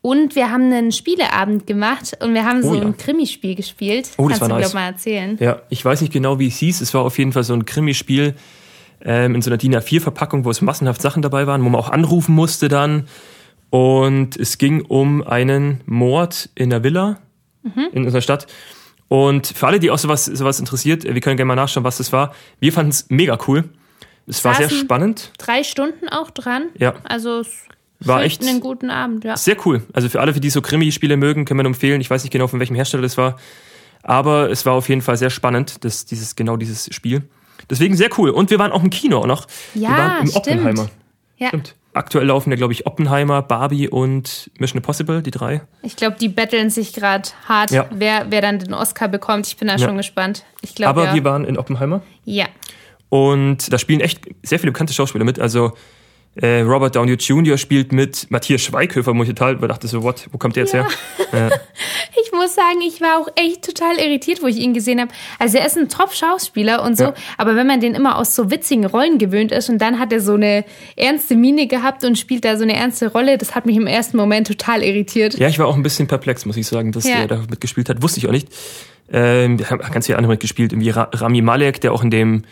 Und 0.00 0.36
wir 0.36 0.50
haben 0.50 0.72
einen 0.72 0.92
Spieleabend 0.92 1.66
gemacht 1.66 2.16
und 2.22 2.32
wir 2.32 2.44
haben 2.44 2.62
so 2.62 2.70
oh, 2.70 2.74
ja. 2.74 2.82
ein 2.82 2.96
Krimispiel 2.96 3.56
gespielt. 3.56 4.10
Oh, 4.16 4.28
das 4.28 4.38
Kannst 4.38 4.52
war 4.52 4.58
du, 4.58 4.64
nice. 4.64 4.74
mal 4.74 4.86
erzählen? 4.86 5.36
Ja, 5.40 5.62
ich 5.70 5.84
weiß 5.84 6.02
nicht 6.02 6.12
genau, 6.12 6.38
wie 6.38 6.46
es 6.46 6.58
hieß. 6.58 6.80
Es 6.80 6.94
war 6.94 7.02
auf 7.02 7.18
jeden 7.18 7.32
Fall 7.32 7.42
so 7.42 7.52
ein 7.52 7.66
Krimispiel 7.66 8.36
ähm, 9.04 9.34
in 9.34 9.42
so 9.42 9.50
einer 9.50 9.58
DIN 9.58 9.74
A4-Verpackung, 9.74 10.44
wo 10.44 10.50
es 10.50 10.60
massenhaft 10.60 11.02
Sachen 11.02 11.20
dabei 11.20 11.48
waren, 11.48 11.64
wo 11.64 11.68
man 11.68 11.80
auch 11.80 11.90
anrufen 11.90 12.32
musste 12.34 12.68
dann. 12.68 13.08
Und 13.70 14.36
es 14.36 14.58
ging 14.58 14.82
um 14.82 15.22
einen 15.22 15.82
Mord 15.86 16.48
in 16.54 16.70
der 16.70 16.82
Villa 16.82 17.18
mhm. 17.62 17.88
in 17.92 18.04
unserer 18.04 18.22
Stadt. 18.22 18.46
Und 19.08 19.46
für 19.46 19.66
alle, 19.66 19.80
die 19.80 19.90
auch 19.90 19.98
sowas, 19.98 20.26
sowas 20.26 20.60
interessiert, 20.60 21.04
wir 21.04 21.20
können 21.20 21.36
gerne 21.36 21.48
mal 21.48 21.54
nachschauen, 21.54 21.84
was 21.84 21.98
das 21.98 22.12
war. 22.12 22.34
Wir 22.60 22.72
fanden 22.72 22.90
es 22.90 23.06
mega 23.08 23.38
cool. 23.46 23.64
Es 24.26 24.44
war 24.44 24.54
sehr 24.54 24.68
spannend. 24.68 25.32
Drei 25.38 25.64
Stunden 25.64 26.08
auch 26.08 26.30
dran. 26.30 26.66
Ja. 26.78 26.94
Also 27.04 27.40
es 27.40 27.66
war 28.00 28.22
echt 28.22 28.42
einen 28.42 28.60
guten 28.60 28.90
Abend, 28.90 29.24
ja. 29.24 29.36
Sehr 29.36 29.56
cool. 29.66 29.82
Also 29.94 30.10
für 30.10 30.20
alle, 30.20 30.34
für 30.34 30.40
die 30.40 30.50
so 30.50 30.60
Krimi-Spiele 30.60 31.16
mögen, 31.16 31.46
können 31.46 31.60
wir 31.60 31.66
empfehlen. 31.66 32.00
Ich 32.02 32.10
weiß 32.10 32.22
nicht 32.22 32.32
genau, 32.32 32.46
von 32.46 32.60
welchem 32.60 32.76
Hersteller 32.76 33.02
das 33.02 33.16
war. 33.16 33.38
Aber 34.02 34.50
es 34.50 34.66
war 34.66 34.74
auf 34.74 34.88
jeden 34.88 35.00
Fall 35.00 35.16
sehr 35.16 35.30
spannend, 35.30 35.84
das, 35.84 36.04
dieses, 36.04 36.36
genau 36.36 36.56
dieses 36.56 36.94
Spiel. 36.94 37.22
Deswegen 37.70 37.96
sehr 37.96 38.10
cool. 38.18 38.30
Und 38.30 38.50
wir 38.50 38.58
waren 38.58 38.70
auch 38.70 38.82
im 38.82 38.90
Kino 38.90 39.26
noch. 39.26 39.46
Ja, 39.74 39.80
wir 39.80 39.88
waren 39.88 40.20
im 40.22 40.26
stimmt. 40.28 40.46
Oppenheimer. 40.46 40.90
Ja. 41.38 41.48
Stimmt. 41.48 41.74
Aktuell 41.98 42.26
laufen 42.26 42.50
ja, 42.50 42.56
glaube 42.56 42.72
ich, 42.72 42.86
Oppenheimer, 42.86 43.42
Barbie 43.42 43.88
und 43.88 44.50
Mission 44.58 44.78
Impossible, 44.78 45.20
die 45.22 45.30
drei. 45.32 45.62
Ich 45.82 45.96
glaube, 45.96 46.16
die 46.20 46.28
betteln 46.28 46.70
sich 46.70 46.92
gerade 46.92 47.28
hart, 47.48 47.70
Ja. 47.72 47.86
wer, 47.90 48.26
wer 48.30 48.40
dann 48.40 48.58
den 48.60 48.72
Oscar 48.72 49.08
bekommt. 49.08 49.46
Ich 49.48 49.56
bin 49.56 49.68
da 49.68 49.74
Ja. 49.76 49.86
schon 49.86 49.96
gespannt. 49.96 50.44
Ich 50.62 50.74
glaube, 50.74 51.00
Aber 51.02 51.14
wir 51.14 51.24
waren 51.24 51.44
in 51.44 51.58
Oppenheimer 51.58 52.02
ja. 52.24 52.46
und 53.08 53.72
da 53.72 53.78
spielen 53.78 54.00
echt 54.00 54.20
sehr 54.42 54.58
viele 54.58 54.72
bekannte 54.72 54.92
Schauspieler 54.94 55.24
mit. 55.24 55.38
Also 55.40 55.72
äh, 56.40 56.60
Robert 56.60 56.94
Downey 56.96 57.14
Jr. 57.14 57.58
spielt 57.58 57.92
mit, 57.92 58.30
Matthias 58.30 58.60
Schweighöfer, 58.62 59.14
wo 59.16 59.22
ich 59.22 59.28
total 59.28 59.56
dachte 59.56 59.88
so, 59.88 60.02
what, 60.02 60.28
wo 60.32 60.38
kommt 60.38 60.56
der 60.56 60.64
jetzt 60.64 60.72
Ja. 60.74 60.86
her? 61.32 61.50
Äh, 61.50 61.58
Ich 62.20 62.32
muss 62.32 62.54
sagen, 62.54 62.80
ich 62.86 63.00
war 63.00 63.18
auch 63.20 63.28
echt 63.36 63.62
total 63.64 63.96
irritiert, 63.98 64.42
wo 64.42 64.46
ich 64.46 64.56
ihn 64.58 64.74
gesehen 64.74 65.00
habe. 65.00 65.10
Also 65.38 65.58
er 65.58 65.66
ist 65.66 65.76
ein 65.78 65.88
Top-Schauspieler 65.88 66.82
und 66.82 66.96
so, 66.96 67.04
Ja. 67.04 67.14
aber 67.38 67.56
wenn 67.56 67.66
man 67.66 67.80
den 67.80 67.94
immer 67.94 68.18
aus 68.18 68.34
so 68.34 68.50
witzigen 68.50 68.84
Rollen 68.86 69.18
gewöhnt 69.18 69.50
ist 69.52 69.68
und 69.70 69.78
dann 69.78 69.98
hat 69.98 70.12
er 70.12 70.20
so 70.20 70.34
eine 70.34 70.64
ernste 70.96 71.36
Miene 71.36 71.66
gehabt 71.66 72.04
und 72.04 72.18
spielt 72.18 72.44
da 72.44 72.56
so 72.56 72.62
eine 72.64 72.74
ernste 72.76 73.10
Rolle, 73.12 73.38
das 73.38 73.54
hat 73.54 73.66
mich 73.66 73.76
im 73.76 73.86
ersten 73.86 74.16
Moment 74.16 74.46
total 74.46 74.82
irritiert. 74.82 75.34
ja, 75.38 75.48
ich 75.48 75.58
war 75.58 75.66
auch 75.66 75.76
ein 75.76 75.82
bisschen 75.82 76.06
perplex, 76.06 76.44
muss 76.44 76.56
ich 76.56 76.66
sagen, 76.66 76.92
dass 76.92 77.04
Ja. 77.08 77.18
der 77.18 77.26
da 77.28 77.36
mitgespielt 77.48 77.88
hat. 77.88 78.02
Wusste 78.02 78.18
ich 78.20 78.26
auch 78.28 78.32
nicht. 78.32 78.48
Ähm, 79.10 79.56
ganz 79.56 80.06
viele 80.06 80.18
andere 80.18 80.32
mitgespielt, 80.34 80.72
irgendwie 80.72 80.90
Ra 80.90 81.08
Rami 81.12 81.40
Malek, 81.40 81.80
der 81.80 81.92
auch 81.92 82.02
in 82.04 82.10
dem 82.10 82.42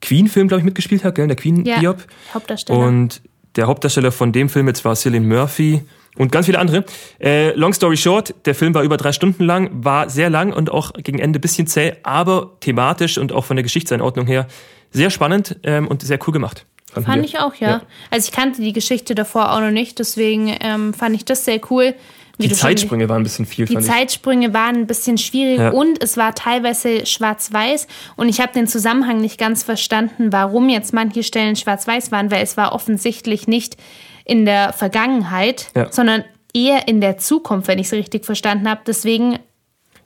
Queen-Film, 0.00 0.48
glaube 0.48 0.60
ich, 0.60 0.64
mitgespielt 0.64 1.04
hat, 1.04 1.14
gell? 1.14 1.26
der 1.26 1.36
Queen-Biop. 1.36 1.98
Hauptdarsteller. 2.34 2.78
Und 2.78 3.22
der 3.56 3.66
Hauptdarsteller 3.66 4.12
von 4.12 4.32
dem 4.32 4.48
Film 4.48 4.68
jetzt 4.68 4.84
war 4.84 4.94
Cillian 4.94 5.26
Murphy 5.26 5.82
und 6.16 6.32
ganz 6.32 6.46
viele 6.46 6.58
andere. 6.58 6.84
Äh, 7.20 7.52
long 7.54 7.72
story 7.72 7.96
short, 7.96 8.34
der 8.44 8.54
Film 8.54 8.74
war 8.74 8.82
über 8.82 8.96
drei 8.96 9.12
Stunden 9.12 9.44
lang, 9.44 9.70
war 9.72 10.08
sehr 10.08 10.30
lang 10.30 10.52
und 10.52 10.70
auch 10.70 10.92
gegen 10.94 11.18
Ende 11.18 11.38
ein 11.38 11.40
bisschen 11.40 11.66
zäh, 11.66 11.94
aber 12.02 12.56
thematisch 12.60 13.18
und 13.18 13.32
auch 13.32 13.44
von 13.44 13.56
der 13.56 13.62
Geschichtseinordnung 13.62 14.26
her 14.26 14.46
sehr 14.90 15.10
spannend 15.10 15.56
ähm, 15.62 15.86
und 15.88 16.02
sehr 16.02 16.18
cool 16.26 16.32
gemacht. 16.32 16.66
Fand 16.92 17.06
wir. 17.06 17.24
ich 17.24 17.38
auch, 17.38 17.54
ja. 17.54 17.82
Also 18.10 18.26
ich 18.28 18.32
kannte 18.32 18.62
die 18.62 18.72
Geschichte 18.72 19.14
davor 19.14 19.52
auch 19.52 19.60
noch 19.60 19.70
nicht, 19.70 20.00
deswegen 20.00 20.56
ähm, 20.60 20.92
fand 20.92 21.14
ich 21.14 21.24
das 21.24 21.44
sehr 21.44 21.60
cool. 21.70 21.94
Wie 22.42 22.48
Die 22.48 22.54
schon- 22.54 22.58
Zeitsprünge 22.58 23.08
waren 23.08 23.20
ein 23.20 23.24
bisschen 23.24 23.46
viel, 23.46 23.66
Die. 23.66 23.78
Zeitsprünge 23.78 24.52
waren 24.54 24.76
ein 24.76 24.86
bisschen 24.86 25.18
schwierig 25.18 25.58
Ja. 25.58 25.70
und 25.70 26.02
es 26.02 26.16
war 26.16 26.34
teilweise 26.34 27.04
schwarz-weiß 27.06 27.86
und 28.16 28.28
ich 28.28 28.40
habe 28.40 28.52
den 28.52 28.66
Zusammenhang 28.66 29.20
nicht 29.20 29.38
ganz 29.38 29.62
verstanden, 29.62 30.32
warum 30.32 30.68
jetzt 30.68 30.92
manche 30.92 31.22
Stellen 31.22 31.56
schwarz-weiß 31.56 32.10
waren, 32.12 32.30
weil 32.30 32.42
es 32.42 32.56
war 32.56 32.72
offensichtlich 32.72 33.46
nicht 33.48 33.76
in 34.24 34.44
der 34.44 34.72
Vergangenheit, 34.72 35.68
Ja. 35.76 35.90
sondern 35.92 36.24
eher 36.54 36.88
in 36.88 37.00
der 37.00 37.18
Zukunft, 37.18 37.68
wenn 37.68 37.78
ich 37.78 37.86
es 37.86 37.92
richtig 37.92 38.24
verstanden 38.24 38.68
habe. 38.68 38.80
Deswegen 38.86 39.38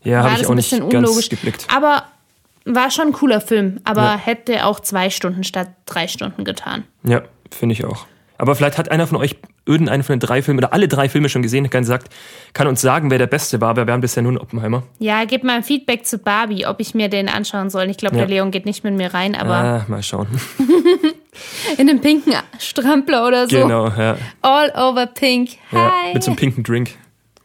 Ja, 0.03 0.19
war 0.19 0.25
habe 0.25 0.31
das 0.33 0.41
ich 0.41 0.47
auch 0.47 0.51
ein 0.51 0.57
nicht 0.57 0.71
bisschen 0.71 0.83
unlogisch. 0.85 1.29
geblickt. 1.29 1.67
Aber 1.75 2.05
war 2.67 2.91
schon 2.91 3.09
ein 3.09 3.13
cooler 3.13 3.41
Film, 3.41 3.81
aber 3.85 4.03
Ja. 4.03 4.17
hätte 4.19 4.65
auch 4.67 4.81
zwei 4.81 5.11
Stunden 5.11 5.45
statt 5.45 5.69
drei 5.87 6.09
Stunden 6.09 6.45
getan. 6.45 6.85
Ja, 7.07 7.23
finde 7.51 7.75
ich 7.75 7.85
auch. 7.85 8.07
Aber 8.39 8.55
vielleicht 8.57 8.79
hat 8.79 8.91
einer 8.91 9.07
von 9.07 9.19
euch 9.19 9.37
irgendeinen 9.67 10.03
von 10.03 10.15
den 10.19 10.21
drei 10.21 10.43
Filmen 10.43 10.59
oder 10.59 10.73
alle 10.73 10.89
drei 10.89 11.09
Filme 11.09 11.29
schon 11.29 11.43
gesehen, 11.43 11.71
kann, 11.71 11.85
sagt, 11.85 12.13
kann 12.53 12.67
uns 12.67 12.81
sagen, 12.81 13.11
wer 13.11 13.19
der 13.19 13.27
Beste 13.27 13.61
war, 13.61 13.71
aber 13.71 13.87
wir 13.87 13.93
haben 13.95 14.01
bisher 14.03 14.23
nur 14.23 14.31
einen 14.33 14.39
Oppenheimer. 14.39 14.83
Ja, 14.99 15.25
gib 15.25 15.43
mal 15.45 15.57
ein 15.57 15.63
Feedback 15.65 16.05
zu 16.07 16.19
Barbie, 16.19 16.67
ob 16.67 16.81
ich 16.81 16.95
mir 16.95 17.09
den 17.09 17.29
anschauen 17.29 17.71
soll. 17.71 17.89
Ich 17.91 17.97
glaube, 17.97 18.17
Ja. 18.17 18.23
der 18.27 18.29
Leon 18.29 18.51
geht 18.51 18.67
nicht 18.67 18.85
mit 18.85 18.95
mir 18.95 19.15
rein, 19.15 19.35
aber 19.35 19.55
Ah, 19.55 19.85
mal 19.89 20.03
schauen. 20.03 20.27
in 21.79 21.89
einem 21.89 22.01
pinken 22.01 22.35
Strampler 22.59 23.27
oder 23.27 23.49
so. 23.49 23.57
Genau, 23.63 23.89
ja. 23.89 24.17
All 24.43 24.71
over 24.77 25.07
pink. 25.07 25.51
ja. 25.73 25.93
Hi. 26.07 26.15
Mit 26.15 26.23
so 26.23 26.31
einem 26.31 26.37
pinken 26.37 26.63
Drink. 26.65 26.91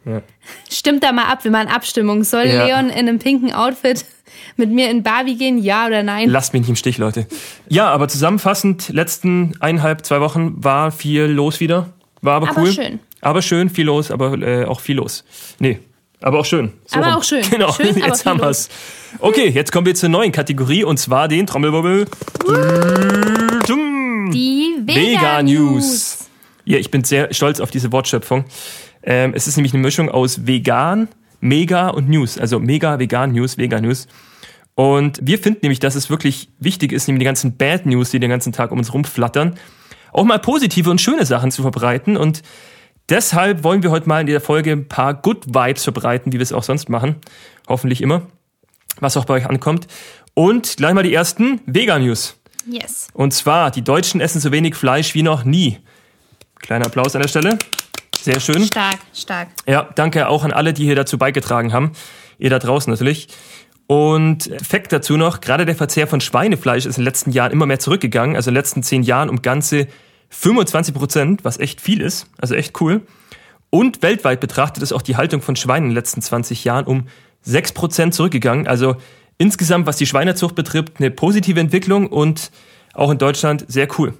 Ja. 0.04 0.22
Stimmt 0.70 1.02
da 1.02 1.12
mal 1.12 1.24
ab, 1.24 1.44
wir 1.44 1.50
machen 1.50 1.68
Abstimmung. 1.68 2.24
Soll 2.24 2.46
Ja. 2.46 2.64
Leon 2.66 2.86
in 2.90 3.08
einem 3.08 3.18
pinken 3.18 3.52
Outfit 3.52 4.04
mit 4.56 4.70
mir 4.70 4.90
in 4.90 5.02
Barbie 5.02 5.36
gehen, 5.36 5.58
ja 5.58 5.86
oder 5.86 6.02
nein? 6.02 6.28
Lasst 6.30 6.52
mich 6.52 6.60
nicht 6.60 6.68
im 6.70 6.76
Stich, 6.76 6.98
Leute. 6.98 7.26
Ja, 7.68 7.88
aber 7.88 8.08
zusammenfassend, 8.08 8.88
letzten 8.90 9.52
eineinhalb, 9.60 10.04
zwei 10.06 10.20
Wochen 10.20 10.54
war 10.62 10.90
viel 10.90 11.22
los 11.24 11.60
wieder. 11.60 11.90
War 12.22 12.34
aber, 12.36 12.50
Aber 12.50 12.62
cool. 12.62 12.72
schön. 12.72 13.00
Aber 13.20 13.42
schön, 13.42 13.68
viel 13.70 13.86
los, 13.86 14.10
aber 14.10 14.38
äh, 14.40 14.64
auch 14.64 14.80
viel 14.80 14.96
los. 14.96 15.24
Nee, 15.58 15.80
aber 16.22 16.40
auch 16.40 16.44
schön. 16.44 16.72
So 16.86 16.96
Aber 16.98 17.08
rum. 17.08 17.16
auch 17.16 17.24
schön. 17.24 17.42
Genau, 17.50 17.72
Schön, 17.72 17.96
jetzt 17.96 18.26
haben 18.26 18.40
wir's. 18.40 18.68
Okay, 19.18 19.48
jetzt 19.48 19.72
kommen 19.72 19.86
wir 19.86 19.94
zur 19.94 20.08
neuen 20.10 20.32
Kategorie 20.32 20.84
und 20.84 20.98
zwar 20.98 21.28
den 21.28 21.46
Trommelwirbel. 21.46 22.06
Die 24.32 24.76
Vega. 24.84 25.42
News. 25.42 26.28
Ja, 26.64 26.78
ich 26.78 26.90
bin 26.90 27.04
sehr 27.04 27.32
stolz 27.32 27.60
auf 27.60 27.70
diese 27.70 27.90
Wortschöpfung. 27.90 28.44
Ähm, 29.02 29.32
es 29.34 29.48
ist 29.48 29.56
nämlich 29.56 29.72
eine 29.72 29.82
Mischung 29.82 30.10
aus 30.10 30.46
vegan, 30.46 31.08
mega 31.40 31.88
und 31.88 32.08
News. 32.08 32.38
Also 32.38 32.60
mega, 32.60 32.98
vegan, 32.98 33.32
News, 33.32 33.56
Vega 33.56 33.80
News. 33.80 34.06
Und 34.74 35.18
wir 35.22 35.38
finden 35.38 35.60
nämlich, 35.62 35.80
dass 35.80 35.94
es 35.94 36.10
wirklich 36.10 36.48
wichtig 36.58 36.92
ist, 36.92 37.08
nämlich 37.08 37.20
die 37.20 37.24
ganzen 37.26 37.56
Bad 37.56 37.86
News, 37.86 38.10
die 38.10 38.20
den 38.20 38.30
ganzen 38.30 38.52
Tag 38.52 38.72
um 38.72 38.78
uns 38.78 38.92
rumflattern, 38.92 39.54
auch 40.12 40.24
mal 40.24 40.38
positive 40.38 40.90
und 40.90 41.00
schöne 41.00 41.26
Sachen 41.26 41.50
zu 41.50 41.62
verbreiten. 41.62 42.16
Und 42.16 42.42
deshalb 43.08 43.64
wollen 43.64 43.82
wir 43.82 43.90
heute 43.90 44.08
mal 44.08 44.20
in 44.20 44.26
der 44.26 44.40
Folge 44.40 44.72
ein 44.72 44.88
paar 44.88 45.14
Good 45.14 45.54
Vibes 45.54 45.84
verbreiten, 45.84 46.32
wie 46.32 46.38
wir 46.38 46.42
es 46.42 46.52
auch 46.52 46.62
sonst 46.62 46.88
machen. 46.88 47.16
Hoffentlich 47.68 48.00
immer. 48.00 48.22
Was 48.98 49.16
auch 49.16 49.24
bei 49.24 49.34
euch 49.34 49.46
ankommt. 49.46 49.86
Und 50.34 50.76
gleich 50.76 50.94
mal 50.94 51.02
die 51.02 51.14
ersten 51.14 51.60
Vegan-News. 51.66 52.36
Yes. 52.66 53.08
Und 53.14 53.32
zwar, 53.32 53.70
die 53.70 53.82
Deutschen 53.82 54.20
essen 54.20 54.40
so 54.40 54.52
wenig 54.52 54.74
Fleisch 54.74 55.14
wie 55.14 55.22
noch 55.22 55.44
nie. 55.44 55.78
Kleiner 56.60 56.86
Applaus 56.86 57.14
an 57.14 57.22
der 57.22 57.28
Stelle. 57.28 57.58
Sehr 58.20 58.38
schön. 58.38 58.64
Stark, 58.64 58.98
stark. 59.14 59.48
Ja, 59.66 59.88
danke 59.94 60.28
auch 60.28 60.44
an 60.44 60.52
alle, 60.52 60.74
die 60.74 60.84
hier 60.84 60.94
dazu 60.94 61.16
beigetragen 61.16 61.72
haben. 61.72 61.92
Ihr 62.38 62.50
da 62.50 62.58
draußen 62.58 62.90
natürlich. 62.90 63.28
Und 63.90 64.48
Fakt 64.62 64.92
dazu 64.92 65.16
noch, 65.16 65.40
gerade 65.40 65.66
der 65.66 65.74
Verzehr 65.74 66.06
von 66.06 66.20
Schweinefleisch 66.20 66.86
ist 66.86 66.96
in 66.96 67.00
den 67.00 67.06
letzten 67.06 67.32
Jahren 67.32 67.50
immer 67.50 67.66
mehr 67.66 67.80
zurückgegangen. 67.80 68.36
Also 68.36 68.48
in 68.48 68.54
den 68.54 68.60
letzten 68.60 68.84
zehn 68.84 69.02
Jahren 69.02 69.28
um 69.28 69.42
ganze 69.42 69.88
25 70.28 70.94
Prozent, 70.94 71.44
was 71.44 71.58
echt 71.58 71.80
viel 71.80 72.00
ist. 72.00 72.28
Also 72.38 72.54
echt 72.54 72.80
cool. 72.80 73.02
Und 73.68 74.00
weltweit 74.00 74.38
betrachtet 74.38 74.84
ist 74.84 74.92
auch 74.92 75.02
die 75.02 75.16
Haltung 75.16 75.42
von 75.42 75.56
Schweinen 75.56 75.86
in 75.86 75.90
den 75.90 75.96
letzten 75.96 76.22
20 76.22 76.62
Jahren 76.62 76.84
um 76.84 77.08
6 77.42 77.72
Prozent 77.72 78.14
zurückgegangen. 78.14 78.68
Also 78.68 78.94
insgesamt, 79.38 79.88
was 79.88 79.96
die 79.96 80.06
Schweinezucht 80.06 80.54
betrifft, 80.54 80.98
eine 80.98 81.10
positive 81.10 81.58
Entwicklung 81.58 82.06
und 82.06 82.52
auch 82.94 83.10
in 83.10 83.18
Deutschland 83.18 83.64
sehr 83.66 83.88
cool. 83.98 84.14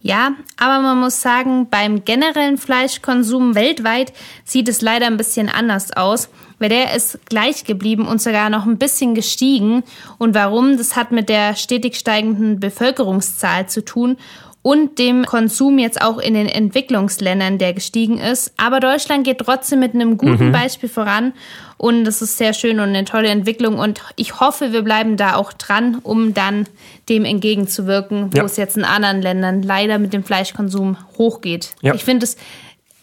Ja, 0.00 0.32
aber 0.56 0.82
man 0.82 0.98
muss 0.98 1.22
sagen, 1.22 1.68
beim 1.70 2.04
generellen 2.04 2.58
Fleischkonsum 2.58 3.54
weltweit 3.54 4.12
sieht 4.44 4.68
es 4.68 4.80
leider 4.80 5.06
ein 5.06 5.16
bisschen 5.16 5.48
anders 5.48 5.92
aus, 5.96 6.30
weil 6.58 6.68
der 6.68 6.94
ist 6.94 7.18
gleich 7.26 7.64
geblieben 7.64 8.06
und 8.06 8.20
sogar 8.20 8.50
noch 8.50 8.66
ein 8.66 8.78
bisschen 8.78 9.14
gestiegen. 9.14 9.82
Und 10.18 10.34
warum? 10.34 10.76
Das 10.76 10.96
hat 10.96 11.12
mit 11.12 11.28
der 11.28 11.54
stetig 11.56 11.96
steigenden 11.96 12.60
Bevölkerungszahl 12.60 13.68
zu 13.68 13.84
tun 13.84 14.16
und 14.62 14.98
dem 14.98 15.24
Konsum 15.24 15.78
jetzt 15.78 16.02
auch 16.02 16.18
in 16.18 16.34
den 16.34 16.46
Entwicklungsländern, 16.46 17.58
der 17.58 17.72
gestiegen 17.72 18.18
ist. 18.18 18.52
Aber 18.56 18.80
Deutschland 18.80 19.24
geht 19.24 19.38
trotzdem 19.38 19.80
mit 19.80 19.94
einem 19.94 20.18
guten 20.18 20.48
mhm. 20.48 20.52
Beispiel 20.52 20.88
voran 20.88 21.32
und 21.76 22.04
das 22.04 22.20
ist 22.22 22.36
sehr 22.36 22.52
schön 22.52 22.80
und 22.80 22.88
eine 22.88 23.04
tolle 23.04 23.28
Entwicklung 23.28 23.78
und 23.78 24.02
ich 24.16 24.40
hoffe, 24.40 24.72
wir 24.72 24.82
bleiben 24.82 25.16
da 25.16 25.36
auch 25.36 25.52
dran, 25.52 25.98
um 26.02 26.34
dann 26.34 26.66
dem 27.08 27.24
entgegenzuwirken, 27.24 28.32
wo 28.32 28.38
ja. 28.38 28.44
es 28.44 28.56
jetzt 28.56 28.76
in 28.76 28.84
anderen 28.84 29.22
Ländern 29.22 29.62
leider 29.62 29.98
mit 29.98 30.12
dem 30.12 30.24
Fleischkonsum 30.24 30.98
hochgeht. 31.16 31.70
Ja. 31.80 31.94
Ich 31.94 32.04
finde 32.04 32.24
es, 32.24 32.36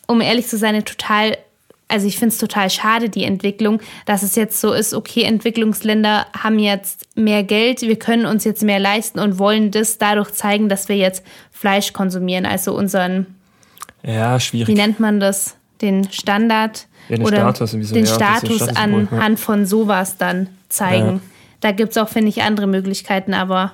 um 0.08 0.22
ehrlich 0.22 0.48
zu 0.48 0.58
sein, 0.58 0.84
total 0.86 1.38
also 1.88 2.08
ich 2.08 2.18
finde 2.18 2.34
es 2.34 2.40
total 2.40 2.70
schade, 2.70 3.10
die 3.10 3.24
Entwicklung, 3.24 3.80
dass 4.06 4.24
es 4.24 4.36
jetzt 4.36 4.60
so 4.60 4.74
ist, 4.74 4.94
okay, 4.94 5.24
Entwicklungsländer 5.24 6.26
haben 6.38 6.58
jetzt 6.60 7.06
mehr 7.16 7.44
Geld, 7.44 7.82
wir 7.82 7.98
können 7.98 8.26
uns 8.26 8.44
jetzt 8.44 8.64
mehr 8.64 8.80
leisten 8.80 9.20
und 9.20 9.38
wollen 9.38 9.72
das 9.72 9.98
dadurch 9.98 10.32
zeigen, 10.32 10.68
dass 10.68 10.90
wir 10.90 10.98
jetzt 10.98 11.24
Fleisch 11.52 11.94
konsumieren, 11.94 12.46
also 12.46 12.76
unseren, 12.76 13.28
ja, 14.04 14.40
schwierig. 14.40 14.68
Wie 14.68 14.76
nennt 14.76 15.00
man 15.00 15.20
das? 15.20 15.56
Den 15.82 16.12
Standard 16.12 16.88
ja, 17.10 17.18
den 17.18 17.26
oder 17.26 17.54
Status, 17.54 17.72
den 17.72 18.06
ja, 18.06 18.14
Status 18.14 18.62
anhand 18.70 19.40
ja. 19.40 19.44
von 19.44 19.66
sowas 19.66 20.18
dann 20.18 20.48
zeigen. 20.70 21.22
Da 21.60 21.72
gibt 21.72 21.92
es 21.92 21.98
auch, 21.98 22.10
finde 22.10 22.30
ich, 22.30 22.42
andere 22.42 22.68
Möglichkeiten, 22.68 23.34
aber 23.34 23.74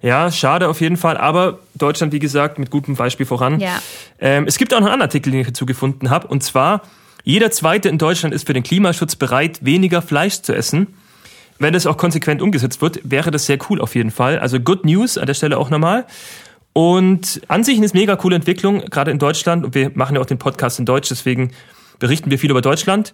ja, 0.00 0.30
schade 0.30 0.68
auf 0.68 0.80
jeden 0.80 0.96
Fall, 0.96 1.16
aber 1.16 1.58
Deutschland, 1.74 2.12
wie 2.12 2.20
gesagt, 2.20 2.58
mit 2.58 2.70
gutem 2.70 2.94
Beispiel 2.94 3.26
voran. 3.26 3.58
Ja. 3.58 3.82
Ähm, 4.20 4.44
es 4.46 4.56
gibt 4.56 4.72
auch 4.72 4.80
noch 4.80 4.90
einen 4.90 5.02
Artikel, 5.02 5.32
den 5.32 5.40
ich 5.40 5.48
dazu 5.48 5.66
gefunden 5.66 6.10
habe, 6.10 6.28
und 6.28 6.42
zwar 6.42 6.82
jeder 7.28 7.50
Zweite 7.50 7.90
in 7.90 7.98
Deutschland 7.98 8.34
ist 8.34 8.46
für 8.46 8.54
den 8.54 8.62
Klimaschutz 8.62 9.14
bereit, 9.14 9.62
weniger 9.62 10.00
Fleisch 10.00 10.40
zu 10.40 10.54
essen. 10.54 10.86
Wenn 11.58 11.74
das 11.74 11.84
auch 11.84 11.98
konsequent 11.98 12.40
umgesetzt 12.40 12.80
wird, 12.80 13.00
wäre 13.04 13.30
das 13.30 13.44
sehr 13.44 13.58
cool 13.68 13.82
auf 13.82 13.94
jeden 13.94 14.10
Fall. 14.10 14.38
Also 14.38 14.58
Good 14.58 14.86
News 14.86 15.18
an 15.18 15.26
der 15.26 15.34
Stelle 15.34 15.58
auch 15.58 15.68
nochmal. 15.68 16.06
Und 16.72 17.42
an 17.48 17.64
sich 17.64 17.76
eine 17.76 17.86
mega 17.92 18.16
coole 18.16 18.34
Entwicklung, 18.34 18.80
gerade 18.80 19.10
in 19.10 19.18
Deutschland. 19.18 19.66
Und 19.66 19.74
wir 19.74 19.90
machen 19.92 20.16
ja 20.16 20.22
auch 20.22 20.26
den 20.26 20.38
Podcast 20.38 20.78
in 20.78 20.86
Deutsch, 20.86 21.10
deswegen 21.10 21.50
berichten 21.98 22.30
wir 22.30 22.38
viel 22.38 22.50
über 22.50 22.62
Deutschland. 22.62 23.12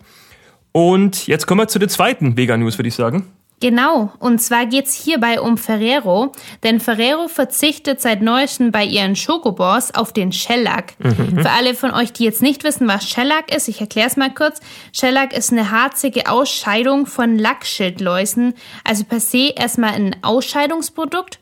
Und 0.71 1.27
jetzt 1.27 1.49
kommen 1.49 1.63
wir 1.63 1.67
zu 1.67 1.81
der 1.81 1.89
zweiten 1.89 2.37
Vega 2.37 2.57
News, 2.57 2.79
würde 2.79 2.87
ich 2.87 2.95
sagen. 2.95 3.27
Genau, 3.61 4.13
und 4.19 4.41
zwar 4.43 4.67
geht 4.67 4.87
es 4.87 4.95
hierbei 4.95 5.41
um 5.41 5.57
Ferrero, 5.57 6.33
denn 6.63 6.81
Ferrero 6.81 7.29
verzichtet 7.29 8.01
seit 8.01 8.21
neuestem 8.21 8.73
bei 8.73 8.85
ihren 8.85 9.17
Schokobors 9.17 9.95
auf 9.95 10.13
den 10.13 10.33
Shellac. 10.33 10.95
Mhm. 10.99 11.41
Für 11.41 11.51
alle 11.51 11.75
von 11.75 11.93
euch, 11.93 12.13
die 12.13 12.25
jetzt 12.25 12.43
nicht 12.43 12.63
wissen, 12.65 12.87
was 12.89 13.09
Shellac 13.09 13.55
ist, 13.55 13.69
ich 13.69 13.81
erkläre 13.81 14.09
es 14.09 14.17
mal 14.17 14.35
kurz. 14.35 14.61
Shellac 14.93 15.33
ist 15.33 15.51
eine 15.51 15.71
harzige 15.71 16.29
Ausscheidung 16.29 17.07
von 17.07 17.39
Lackschildläusen, 17.39 18.55
also 18.83 19.05
per 19.05 19.21
se 19.21 19.53
erstmal 19.57 19.93
ein 19.93 20.17
Ausscheidungsprodukt. 20.23 21.39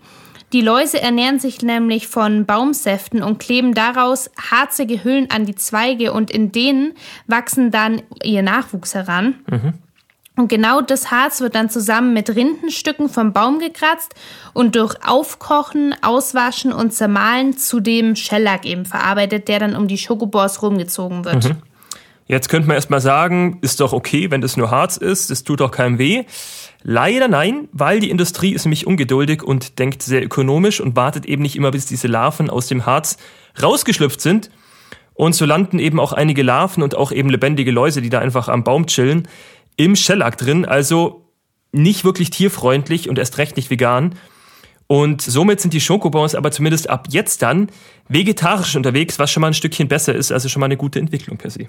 Die 0.52 0.60
Läuse 0.60 1.00
ernähren 1.00 1.40
sich 1.40 1.62
nämlich 1.62 2.08
von 2.08 2.44
Baumsäften 2.44 3.22
und 3.22 3.38
kleben 3.38 3.72
daraus 3.72 4.30
harzige 4.50 5.02
Hüllen 5.02 5.30
an 5.30 5.46
die 5.46 5.54
Zweige 5.54 6.12
und 6.12 6.30
in 6.30 6.52
denen 6.52 6.92
wachsen 7.26 7.70
dann 7.70 8.02
ihr 8.22 8.42
Nachwuchs 8.42 8.94
heran. 8.94 9.36
Mhm. 9.50 9.72
Und 10.34 10.48
genau 10.48 10.80
das 10.80 11.10
Harz 11.10 11.40
wird 11.42 11.54
dann 11.54 11.68
zusammen 11.68 12.14
mit 12.14 12.34
Rindenstücken 12.34 13.10
vom 13.10 13.34
Baum 13.34 13.58
gekratzt 13.58 14.14
und 14.54 14.76
durch 14.76 14.96
Aufkochen, 15.06 15.94
Auswaschen 16.00 16.72
und 16.72 16.94
Zermahlen 16.94 17.56
zu 17.58 17.80
dem 17.80 18.16
Shellac 18.16 18.64
eben 18.64 18.86
verarbeitet, 18.86 19.48
der 19.48 19.58
dann 19.58 19.76
um 19.76 19.88
die 19.88 19.98
Schokobors 19.98 20.62
rumgezogen 20.62 21.26
wird. 21.26 21.44
Mhm. 21.44 21.56
Jetzt 22.26 22.48
könnte 22.48 22.66
man 22.66 22.76
erstmal 22.76 23.02
sagen, 23.02 23.58
ist 23.60 23.80
doch 23.80 23.92
okay, 23.92 24.30
wenn 24.30 24.40
das 24.40 24.56
nur 24.56 24.70
Harz 24.70 24.96
ist, 24.96 25.30
es 25.30 25.44
tut 25.44 25.60
doch 25.60 25.70
keinem 25.70 25.98
weh. 25.98 26.24
Leider 26.82 27.28
nein, 27.28 27.68
weil 27.72 28.00
die 28.00 28.08
Industrie 28.08 28.54
ist 28.54 28.64
nämlich 28.64 28.86
ungeduldig 28.86 29.42
und 29.42 29.78
denkt 29.78 30.02
sehr 30.02 30.24
ökonomisch 30.24 30.80
und 30.80 30.96
wartet 30.96 31.26
eben 31.26 31.42
nicht 31.42 31.56
immer, 31.56 31.72
bis 31.72 31.84
diese 31.84 32.08
Larven 32.08 32.48
aus 32.48 32.68
dem 32.68 32.86
Harz 32.86 33.18
rausgeschlüpft 33.62 34.22
sind. 34.22 34.50
Und 35.14 35.34
so 35.34 35.44
landen 35.44 35.78
eben 35.78 36.00
auch 36.00 36.14
einige 36.14 36.42
Larven 36.42 36.82
und 36.82 36.96
auch 36.96 37.12
eben 37.12 37.28
lebendige 37.28 37.70
Läuse, 37.70 38.00
die 38.00 38.08
da 38.08 38.20
einfach 38.20 38.48
am 38.48 38.64
Baum 38.64 38.86
chillen, 38.86 39.28
im 39.76 39.96
Shellac 39.96 40.36
drin, 40.36 40.64
also 40.64 41.26
nicht 41.72 42.04
wirklich 42.04 42.30
tierfreundlich 42.30 43.08
und 43.08 43.18
erst 43.18 43.38
recht 43.38 43.56
nicht 43.56 43.70
vegan. 43.70 44.14
Und 44.86 45.22
somit 45.22 45.60
sind 45.60 45.72
die 45.72 45.80
Schokobons 45.80 46.34
aber 46.34 46.50
zumindest 46.50 46.90
ab 46.90 47.06
jetzt 47.10 47.42
dann 47.42 47.70
vegetarisch 48.08 48.76
unterwegs, 48.76 49.18
was 49.18 49.30
schon 49.30 49.40
mal 49.40 49.48
ein 49.48 49.54
Stückchen 49.54 49.88
besser 49.88 50.14
ist, 50.14 50.30
also 50.32 50.48
schon 50.48 50.60
mal 50.60 50.66
eine 50.66 50.76
gute 50.76 50.98
Entwicklung 50.98 51.38
per 51.38 51.50
se. 51.50 51.68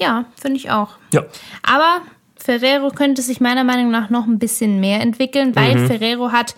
Ja, 0.00 0.26
finde 0.40 0.58
ich 0.58 0.70
auch. 0.70 0.90
Ja. 1.12 1.24
Aber 1.62 2.02
Ferrero 2.36 2.90
könnte 2.90 3.22
sich 3.22 3.40
meiner 3.40 3.64
Meinung 3.64 3.90
nach 3.90 4.10
noch 4.10 4.26
ein 4.26 4.38
bisschen 4.38 4.80
mehr 4.80 5.00
entwickeln, 5.00 5.56
weil 5.56 5.76
mhm. 5.76 5.86
Ferrero 5.86 6.30
hat 6.30 6.54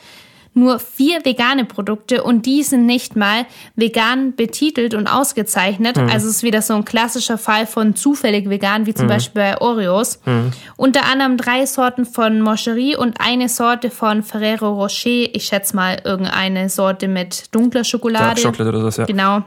nur 0.54 0.78
vier 0.78 1.24
vegane 1.24 1.64
Produkte 1.64 2.22
und 2.22 2.46
die 2.46 2.62
sind 2.62 2.86
nicht 2.86 3.16
mal 3.16 3.46
vegan 3.76 4.34
betitelt 4.34 4.94
und 4.94 5.06
ausgezeichnet. 5.06 5.96
Mhm. 5.96 6.08
Also 6.10 6.28
es 6.28 6.36
ist 6.36 6.42
wieder 6.42 6.62
so 6.62 6.74
ein 6.74 6.84
klassischer 6.84 7.38
Fall 7.38 7.66
von 7.66 7.94
zufällig 7.94 8.48
vegan, 8.50 8.86
wie 8.86 8.94
zum 8.94 9.06
mhm. 9.06 9.10
Beispiel 9.10 9.42
bei 9.42 9.60
Oreos. 9.60 10.20
Mhm. 10.26 10.52
Unter 10.76 11.04
anderem 11.06 11.36
drei 11.36 11.66
Sorten 11.66 12.04
von 12.04 12.40
Moscherie 12.40 12.96
und 12.96 13.20
eine 13.20 13.48
Sorte 13.48 13.90
von 13.90 14.22
Ferrero 14.22 14.72
Rocher. 14.72 15.34
Ich 15.34 15.44
schätze 15.44 15.76
mal 15.76 15.98
irgendeine 16.04 16.68
Sorte 16.68 17.08
mit 17.08 17.54
dunkler 17.54 17.84
Schokolade. 17.84 18.40
Dark 18.40 18.42
Chocolate 18.42 18.76
oder 18.76 18.90
so, 18.90 19.02
ja. 19.02 19.06
Genau. 19.06 19.44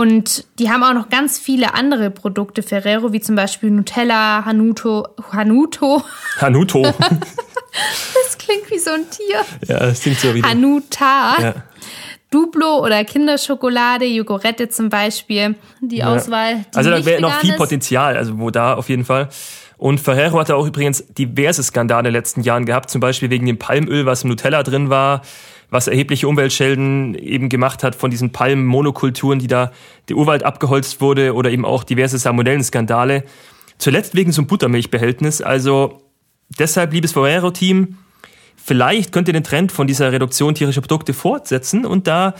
Und 0.00 0.46
die 0.58 0.70
haben 0.70 0.82
auch 0.82 0.94
noch 0.94 1.10
ganz 1.10 1.38
viele 1.38 1.74
andere 1.74 2.10
Produkte 2.10 2.62
Ferrero, 2.62 3.12
wie 3.12 3.20
zum 3.20 3.36
Beispiel 3.36 3.70
Nutella, 3.70 4.46
Hanuto, 4.46 5.06
Hanuto. 5.30 6.02
Hanuto. 6.38 6.80
das 8.24 8.38
klingt 8.38 8.70
wie 8.70 8.78
so 8.78 8.92
ein 8.92 9.04
Tier. 9.10 9.44
Ja, 9.68 9.80
das 9.80 10.00
klingt 10.00 10.18
so 10.18 10.34
wie. 10.34 10.42
Hanuta. 10.42 11.42
Ja. 11.42 11.54
Duplo 12.30 12.78
oder 12.82 13.04
Kinderschokolade, 13.04 14.06
Jogurette 14.06 14.70
zum 14.70 14.88
Beispiel, 14.88 15.56
die 15.82 15.98
ja. 15.98 16.14
Auswahl. 16.14 16.64
Die 16.72 16.78
also 16.78 16.88
da 16.88 17.04
wäre 17.04 17.20
noch 17.20 17.38
viel 17.40 17.50
ist. 17.50 17.58
Potenzial, 17.58 18.16
also 18.16 18.38
wo 18.38 18.50
da 18.50 18.76
auf 18.76 18.88
jeden 18.88 19.04
Fall. 19.04 19.28
Und 19.76 20.00
Ferrero 20.00 20.38
hatte 20.38 20.56
auch 20.56 20.66
übrigens 20.66 21.04
diverse 21.08 21.62
Skandale 21.62 22.08
in 22.08 22.14
den 22.14 22.14
letzten 22.14 22.40
Jahren 22.40 22.64
gehabt, 22.64 22.88
zum 22.88 23.02
Beispiel 23.02 23.28
wegen 23.28 23.44
dem 23.44 23.58
Palmöl, 23.58 24.06
was 24.06 24.22
im 24.22 24.30
Nutella 24.30 24.62
drin 24.62 24.88
war, 24.88 25.20
was 25.70 25.86
erhebliche 25.88 26.28
Umweltschäden 26.28 27.14
eben 27.14 27.48
gemacht 27.48 27.82
hat 27.82 27.94
von 27.94 28.10
diesen 28.10 28.30
Palmmonokulturen, 28.30 29.38
die 29.38 29.46
da 29.46 29.72
der 30.08 30.16
Urwald 30.16 30.42
abgeholzt 30.42 31.00
wurde 31.00 31.34
oder 31.34 31.50
eben 31.50 31.64
auch 31.64 31.84
diverse 31.84 32.18
Salmonellen-Skandale. 32.18 33.24
Zuletzt 33.78 34.14
wegen 34.14 34.32
so 34.32 34.42
einem 34.42 34.48
Buttermilchbehältnis. 34.48 35.40
Also 35.40 36.02
deshalb, 36.58 36.92
liebes 36.92 37.12
Ferrero-Team, 37.12 37.96
vielleicht 38.56 39.12
könnt 39.12 39.28
ihr 39.28 39.34
den 39.34 39.44
Trend 39.44 39.72
von 39.72 39.86
dieser 39.86 40.12
Reduktion 40.12 40.54
tierischer 40.54 40.82
Produkte 40.82 41.14
fortsetzen 41.14 41.86
und 41.86 42.06
da 42.06 42.34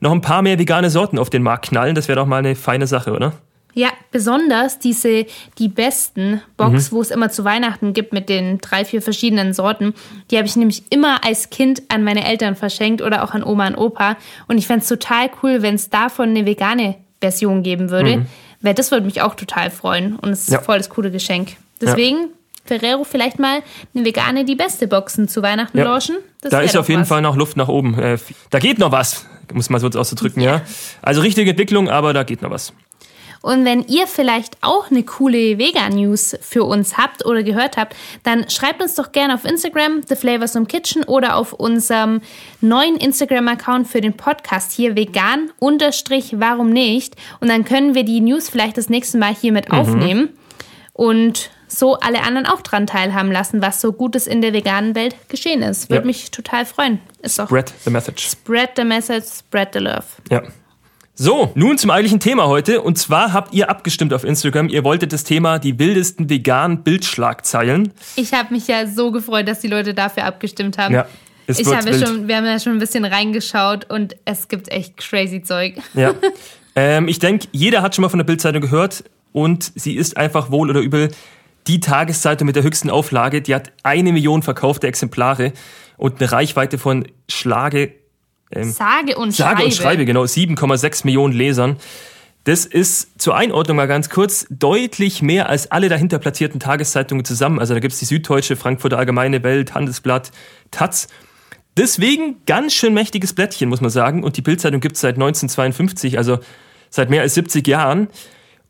noch 0.00 0.12
ein 0.12 0.22
paar 0.22 0.42
mehr 0.42 0.58
vegane 0.58 0.90
Sorten 0.90 1.18
auf 1.18 1.30
den 1.30 1.42
Markt 1.42 1.66
knallen. 1.66 1.94
Das 1.94 2.08
wäre 2.08 2.18
doch 2.18 2.26
mal 2.26 2.38
eine 2.38 2.56
feine 2.56 2.86
Sache, 2.86 3.12
oder? 3.12 3.34
Ja, 3.74 3.88
besonders 4.10 4.78
diese, 4.78 5.26
die 5.58 5.68
besten 5.68 6.42
Box, 6.56 6.90
mhm. 6.90 6.96
wo 6.96 7.00
es 7.02 7.10
immer 7.10 7.30
zu 7.30 7.44
Weihnachten 7.44 7.92
gibt 7.92 8.12
mit 8.12 8.28
den 8.28 8.58
drei, 8.58 8.84
vier 8.84 9.02
verschiedenen 9.02 9.54
Sorten, 9.54 9.94
die 10.30 10.36
habe 10.36 10.46
ich 10.46 10.56
nämlich 10.56 10.84
immer 10.90 11.24
als 11.24 11.50
Kind 11.50 11.82
an 11.88 12.02
meine 12.02 12.26
Eltern 12.26 12.56
verschenkt 12.56 13.02
oder 13.02 13.22
auch 13.22 13.32
an 13.32 13.44
Oma 13.44 13.68
und 13.68 13.76
Opa. 13.76 14.16
Und 14.48 14.58
ich 14.58 14.66
fände 14.66 14.82
es 14.82 14.88
total 14.88 15.30
cool, 15.42 15.62
wenn 15.62 15.74
es 15.74 15.90
davon 15.90 16.30
eine 16.30 16.46
vegane 16.46 16.96
Version 17.20 17.62
geben 17.62 17.90
würde, 17.90 18.18
mhm. 18.18 18.26
weil 18.60 18.74
das 18.74 18.90
würde 18.90 19.06
mich 19.06 19.22
auch 19.22 19.34
total 19.34 19.70
freuen 19.70 20.16
und 20.16 20.30
es 20.30 20.42
ist 20.42 20.52
ja. 20.52 20.60
voll 20.60 20.78
das 20.78 20.88
coole 20.88 21.10
Geschenk. 21.10 21.56
Deswegen 21.80 22.18
ja. 22.18 22.26
Ferrero 22.64 23.04
vielleicht 23.04 23.38
mal 23.38 23.62
eine 23.94 24.04
vegane 24.04 24.44
die 24.44 24.56
beste 24.56 24.88
Boxen 24.88 25.28
zu 25.28 25.42
Weihnachten 25.42 25.78
ja. 25.78 25.84
launchen. 25.84 26.16
Das 26.40 26.50
da 26.50 26.60
ist 26.60 26.76
auf 26.76 26.88
jeden 26.88 27.02
was. 27.02 27.08
Fall 27.08 27.22
noch 27.22 27.36
Luft 27.36 27.56
nach 27.56 27.68
oben. 27.68 27.98
Äh, 27.98 28.18
da 28.50 28.58
geht 28.58 28.78
noch 28.78 28.92
was 28.92 29.26
muss 29.54 29.70
man 29.70 29.80
so 29.80 29.88
auszudrücken, 29.98 30.42
ja. 30.42 30.62
Also 31.02 31.20
richtige 31.20 31.50
Entwicklung, 31.50 31.88
aber 31.88 32.12
da 32.12 32.22
geht 32.22 32.42
noch 32.42 32.50
was. 32.50 32.72
Und 33.42 33.64
wenn 33.64 33.82
ihr 33.86 34.06
vielleicht 34.06 34.58
auch 34.60 34.90
eine 34.90 35.02
coole 35.02 35.58
Vegan-News 35.58 36.36
für 36.42 36.64
uns 36.64 36.98
habt 36.98 37.24
oder 37.24 37.42
gehört 37.42 37.76
habt, 37.76 37.96
dann 38.22 38.50
schreibt 38.50 38.82
uns 38.82 38.94
doch 38.94 39.12
gerne 39.12 39.34
auf 39.34 39.44
Instagram, 39.44 40.02
The 40.06 40.16
Flavors 40.16 40.54
im 40.54 40.68
Kitchen 40.68 41.04
oder 41.04 41.36
auf 41.36 41.54
unserem 41.54 42.20
neuen 42.60 42.96
Instagram-Account 42.96 43.88
für 43.88 44.00
den 44.00 44.14
Podcast 44.14 44.72
hier 44.72 44.94
vegan 44.94 45.50
unterstrich 45.58 46.34
warum 46.38 46.70
nicht. 46.70 47.16
Und 47.40 47.48
dann 47.48 47.64
können 47.64 47.94
wir 47.94 48.04
die 48.04 48.20
News 48.20 48.50
vielleicht 48.50 48.76
das 48.76 48.90
nächste 48.90 49.16
Mal 49.16 49.34
hier 49.34 49.52
mit 49.52 49.70
mhm. 49.70 49.78
aufnehmen 49.78 50.28
und 50.92 51.50
so 51.66 51.94
alle 51.94 52.22
anderen 52.22 52.46
auch 52.46 52.60
dran 52.60 52.86
teilhaben 52.86 53.32
lassen, 53.32 53.62
was 53.62 53.80
so 53.80 53.92
Gutes 53.92 54.26
in 54.26 54.42
der 54.42 54.52
veganen 54.52 54.94
Welt 54.94 55.16
geschehen 55.28 55.62
ist. 55.62 55.88
Würde 55.88 56.02
ja. 56.02 56.06
mich 56.06 56.30
total 56.30 56.66
freuen. 56.66 57.00
Ist 57.22 57.40
spread 57.40 57.72
the 57.84 57.90
message. 57.90 58.28
Spread 58.28 58.70
the 58.76 58.84
message, 58.84 59.24
spread 59.24 59.70
the 59.72 59.78
love. 59.78 60.04
Ja. 60.30 60.42
So, 61.22 61.52
nun 61.54 61.76
zum 61.76 61.90
eigentlichen 61.90 62.18
Thema 62.18 62.46
heute. 62.46 62.80
Und 62.80 62.96
zwar 62.96 63.34
habt 63.34 63.52
ihr 63.52 63.68
abgestimmt 63.68 64.14
auf 64.14 64.24
Instagram. 64.24 64.70
Ihr 64.70 64.84
wolltet 64.84 65.12
das 65.12 65.22
Thema 65.22 65.58
die 65.58 65.78
wildesten 65.78 66.30
veganen 66.30 66.82
Bildschlagzeilen. 66.82 67.92
Ich 68.16 68.32
habe 68.32 68.54
mich 68.54 68.68
ja 68.68 68.86
so 68.86 69.12
gefreut, 69.12 69.46
dass 69.46 69.60
die 69.60 69.68
Leute 69.68 69.92
dafür 69.92 70.24
abgestimmt 70.24 70.78
haben. 70.78 70.94
Ja. 70.94 71.06
Es 71.46 71.58
ich 71.58 71.66
habe 71.66 71.92
schon, 71.92 72.26
wir 72.26 72.38
haben 72.38 72.46
ja 72.46 72.58
schon 72.58 72.72
ein 72.72 72.78
bisschen 72.78 73.04
reingeschaut 73.04 73.90
und 73.90 74.16
es 74.24 74.48
gibt 74.48 74.72
echt 74.72 74.96
crazy 74.96 75.42
Zeug. 75.42 75.74
Ja. 75.92 76.14
ähm, 76.74 77.06
ich 77.06 77.18
denke, 77.18 77.48
jeder 77.52 77.82
hat 77.82 77.94
schon 77.94 78.00
mal 78.00 78.08
von 78.08 78.18
der 78.18 78.24
Bildzeitung 78.24 78.62
gehört 78.62 79.04
und 79.32 79.72
sie 79.74 79.96
ist 79.96 80.16
einfach 80.16 80.50
wohl 80.50 80.70
oder 80.70 80.80
übel 80.80 81.10
die 81.66 81.80
Tageszeitung 81.80 82.46
mit 82.46 82.56
der 82.56 82.62
höchsten 82.62 82.88
Auflage. 82.88 83.42
Die 83.42 83.54
hat 83.54 83.72
eine 83.82 84.14
Million 84.14 84.42
verkaufte 84.42 84.86
Exemplare 84.86 85.52
und 85.98 86.18
eine 86.18 86.32
Reichweite 86.32 86.78
von 86.78 87.06
Schlage 87.28 87.99
ähm, 88.52 88.70
Sage 88.70 89.16
und 89.16 89.32
Sage 89.32 89.56
Schreibe. 89.56 89.64
und 89.64 89.74
Schreibe, 89.74 90.04
genau, 90.04 90.22
7,6 90.22 91.04
Millionen 91.04 91.34
Lesern. 91.34 91.76
Das 92.44 92.64
ist 92.64 93.20
zur 93.20 93.36
Einordnung 93.36 93.76
mal 93.76 93.86
ganz 93.86 94.08
kurz 94.08 94.46
deutlich 94.48 95.20
mehr 95.20 95.50
als 95.50 95.70
alle 95.70 95.90
dahinter 95.90 96.18
platzierten 96.18 96.58
Tageszeitungen 96.58 97.24
zusammen. 97.24 97.58
Also 97.58 97.74
da 97.74 97.80
gibt's 97.80 97.98
die 97.98 98.06
Süddeutsche, 98.06 98.56
Frankfurter 98.56 98.98
Allgemeine 98.98 99.42
Welt, 99.42 99.74
Handelsblatt, 99.74 100.32
Taz. 100.70 101.08
Deswegen 101.76 102.36
ganz 102.46 102.72
schön 102.72 102.94
mächtiges 102.94 103.34
Blättchen, 103.34 103.68
muss 103.68 103.82
man 103.82 103.90
sagen. 103.90 104.24
Und 104.24 104.36
die 104.36 104.42
Bildzeitung 104.42 104.80
gibt's 104.80 105.00
seit 105.00 105.16
1952, 105.16 106.16
also 106.16 106.38
seit 106.88 107.10
mehr 107.10 107.22
als 107.22 107.34
70 107.34 107.66
Jahren. 107.66 108.08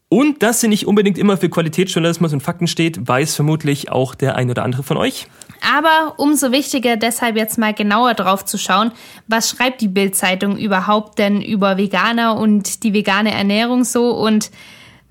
Und 0.08 0.42
dass 0.42 0.60
sie 0.60 0.68
nicht 0.68 0.88
unbedingt 0.88 1.16
immer 1.16 1.36
für 1.36 1.48
Qualitätsjournalismus 1.48 2.32
und 2.32 2.42
Fakten 2.42 2.66
steht, 2.66 3.06
weiß 3.06 3.36
vermutlich 3.36 3.92
auch 3.92 4.16
der 4.16 4.34
ein 4.34 4.50
oder 4.50 4.64
andere 4.64 4.82
von 4.82 4.96
euch. 4.96 5.28
Aber 5.60 6.14
umso 6.18 6.52
wichtiger 6.52 6.96
deshalb 6.96 7.36
jetzt 7.36 7.58
mal 7.58 7.74
genauer 7.74 8.14
drauf 8.14 8.44
zu 8.44 8.58
schauen, 8.58 8.92
was 9.26 9.50
schreibt 9.50 9.80
die 9.80 9.88
Bildzeitung 9.88 10.56
überhaupt 10.56 11.18
denn 11.18 11.42
über 11.42 11.76
Veganer 11.76 12.36
und 12.36 12.82
die 12.82 12.94
vegane 12.94 13.32
Ernährung 13.32 13.84
so 13.84 14.10
und 14.10 14.50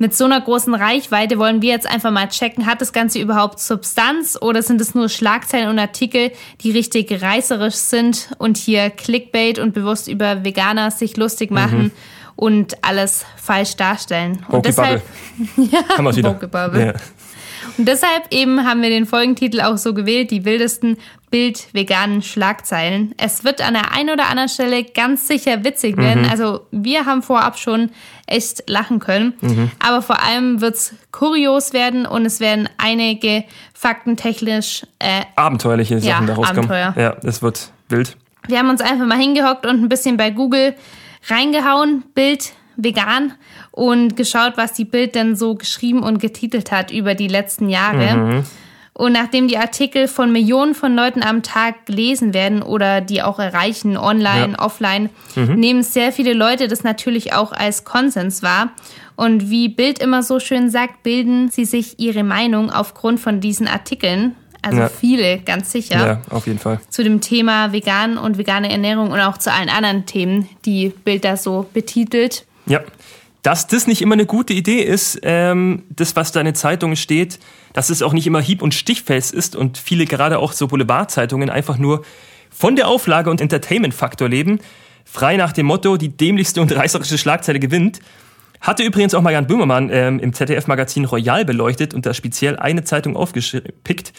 mit 0.01 0.15
so 0.15 0.23
einer 0.23 0.39
großen 0.39 0.73
Reichweite 0.73 1.37
wollen 1.37 1.61
wir 1.61 1.71
jetzt 1.71 1.85
einfach 1.85 2.09
mal 2.09 2.29
checken, 2.29 2.65
hat 2.65 2.79
das 2.79 2.93
Ganze 2.93 3.19
überhaupt 3.19 3.59
Substanz 3.59 4.37
oder 4.41 4.63
sind 4.63 4.79
es 4.79 4.95
nur 4.95 5.09
Schlagzeilen 5.09 5.67
und 5.67 5.77
Artikel, 5.77 6.31
die 6.61 6.71
richtig 6.71 7.21
reißerisch 7.21 7.75
sind 7.75 8.29
und 8.37 8.57
hier 8.57 8.89
Clickbait 8.91 9.59
und 9.59 9.73
bewusst 9.73 10.07
über 10.07 10.45
Veganer 10.45 10.89
sich 10.91 11.17
lustig 11.17 11.51
machen 11.51 11.83
mhm. 11.83 11.91
und 12.37 12.77
alles 12.81 13.25
falsch 13.35 13.75
darstellen. 13.75 14.45
Und 14.47 14.65
deshalb 14.65 15.03
ja, 15.57 15.79
Haben 15.97 16.05
wir 16.05 16.15
wieder. 16.15 16.39
Ja. 16.79 16.93
Und 17.79 17.85
deshalb 17.85 18.25
eben 18.31 18.67
haben 18.67 18.81
wir 18.81 18.89
den 18.89 19.05
Folgentitel 19.05 19.61
auch 19.61 19.77
so 19.77 19.93
gewählt, 19.93 20.31
die 20.31 20.43
wildesten 20.43 20.97
Bild-veganen 21.31 22.21
Schlagzeilen. 22.21 23.15
Es 23.15 23.45
wird 23.45 23.65
an 23.65 23.73
der 23.73 23.93
einen 23.93 24.09
oder 24.09 24.27
anderen 24.27 24.49
Stelle 24.49 24.83
ganz 24.83 25.29
sicher 25.29 25.63
witzig 25.63 25.95
werden. 25.95 26.23
Mhm. 26.23 26.29
Also 26.29 26.67
wir 26.71 27.05
haben 27.05 27.23
vorab 27.23 27.57
schon 27.57 27.91
echt 28.27 28.69
lachen 28.69 28.99
können. 28.99 29.33
Mhm. 29.39 29.71
Aber 29.79 30.01
vor 30.01 30.21
allem 30.21 30.59
wird 30.59 30.75
es 30.75 30.93
kurios 31.13 31.71
werden 31.71 32.05
und 32.05 32.25
es 32.25 32.41
werden 32.41 32.67
einige 32.77 33.45
faktentechnisch 33.73 34.85
äh, 34.99 35.21
abenteuerliche 35.37 36.01
Sachen 36.01 36.27
ja, 36.27 36.35
daraus 36.35 36.53
kommen. 36.53 36.69
Ja, 36.69 37.15
es 37.23 37.41
wird 37.41 37.71
wild. 37.87 38.17
Wir 38.49 38.59
haben 38.59 38.69
uns 38.69 38.81
einfach 38.81 39.05
mal 39.05 39.17
hingehockt 39.17 39.65
und 39.65 39.81
ein 39.81 39.87
bisschen 39.87 40.17
bei 40.17 40.31
Google 40.31 40.75
reingehauen, 41.29 42.03
Bild 42.13 42.51
vegan 42.75 43.33
und 43.71 44.15
geschaut, 44.15 44.53
was 44.55 44.73
die 44.73 44.85
Bild 44.85 45.15
denn 45.15 45.35
so 45.35 45.55
geschrieben 45.55 46.03
und 46.03 46.19
getitelt 46.19 46.71
hat 46.71 46.91
über 46.91 47.15
die 47.15 47.27
letzten 47.27 47.69
Jahre. 47.69 48.17
Mhm. 48.17 48.43
Und 48.93 49.13
nachdem 49.13 49.47
die 49.47 49.57
Artikel 49.57 50.09
von 50.09 50.29
Millionen 50.29 50.75
von 50.75 50.93
Leuten 50.93 51.23
am 51.23 51.41
Tag 51.41 51.85
gelesen 51.85 52.33
werden 52.33 52.61
oder 52.61 52.99
die 52.99 53.21
auch 53.21 53.39
erreichen, 53.39 53.95
online, 53.95 54.55
ja. 54.57 54.59
offline, 54.59 55.09
mhm. 55.35 55.55
nehmen 55.55 55.83
sehr 55.83 56.11
viele 56.11 56.33
Leute 56.33 56.67
das 56.67 56.83
natürlich 56.83 57.31
auch 57.31 57.53
als 57.53 57.85
Konsens 57.85 58.43
wahr. 58.43 58.71
Und 59.15 59.49
wie 59.49 59.69
Bild 59.69 59.99
immer 59.99 60.21
so 60.21 60.41
schön 60.41 60.69
sagt, 60.69 61.03
bilden 61.03 61.49
sie 61.49 61.63
sich 61.63 61.99
ihre 61.99 62.23
Meinung 62.23 62.71
aufgrund 62.71 63.21
von 63.21 63.39
diesen 63.39 63.69
Artikeln. 63.69 64.35
Also 64.61 64.79
ja. 64.79 64.89
viele, 64.89 65.39
ganz 65.39 65.71
sicher. 65.71 66.05
Ja, 66.05 66.21
auf 66.29 66.47
jeden 66.47 66.59
Fall. 66.59 66.81
Zu 66.89 67.03
dem 67.03 67.21
Thema 67.21 67.71
vegan 67.71 68.17
und 68.17 68.37
vegane 68.37 68.69
Ernährung 68.69 69.11
und 69.11 69.19
auch 69.21 69.37
zu 69.37 69.51
allen 69.51 69.69
anderen 69.69 70.05
Themen, 70.07 70.49
die 70.65 70.89
Bild 70.89 71.23
da 71.23 71.37
so 71.37 71.69
betitelt. 71.73 72.45
Ja, 72.65 72.81
dass 73.41 73.67
das 73.67 73.87
nicht 73.87 74.01
immer 74.01 74.13
eine 74.13 74.25
gute 74.25 74.53
Idee 74.53 74.81
ist, 74.81 75.19
ähm, 75.23 75.83
das, 75.89 76.15
was 76.15 76.31
da 76.31 76.41
in 76.41 76.45
den 76.45 76.55
Zeitungen 76.55 76.97
steht, 76.97 77.39
dass 77.73 77.89
es 77.89 78.01
auch 78.01 78.13
nicht 78.13 78.27
immer 78.27 78.41
hieb- 78.41 78.61
und 78.61 78.73
stichfest 78.73 79.33
ist 79.33 79.55
und 79.55 79.77
viele 79.77 80.05
gerade 80.05 80.39
auch 80.39 80.51
so 80.51 80.67
Boulevardzeitungen 80.67 81.49
einfach 81.49 81.77
nur 81.77 82.03
von 82.49 82.75
der 82.75 82.87
Auflage 82.87 83.29
und 83.29 83.39
Entertainment-Faktor 83.39 84.27
leben, 84.27 84.59
frei 85.05 85.37
nach 85.37 85.53
dem 85.53 85.67
Motto, 85.67 85.97
die 85.97 86.09
dämlichste 86.09 86.61
und 86.61 86.75
reißerische 86.75 87.17
Schlagzeile 87.17 87.59
gewinnt. 87.59 87.99
Hatte 88.59 88.83
übrigens 88.83 89.13
auch 89.13 89.21
mal 89.21 89.31
Jan 89.31 89.47
Böhmermann 89.47 89.89
ähm, 89.89 90.19
im 90.19 90.33
ZDF-Magazin 90.33 91.05
Royal 91.05 91.45
beleuchtet 91.45 91.93
und 91.93 92.05
da 92.05 92.13
speziell 92.13 92.57
eine 92.57 92.83
Zeitung 92.83 93.15
aufgepickt. 93.15 94.11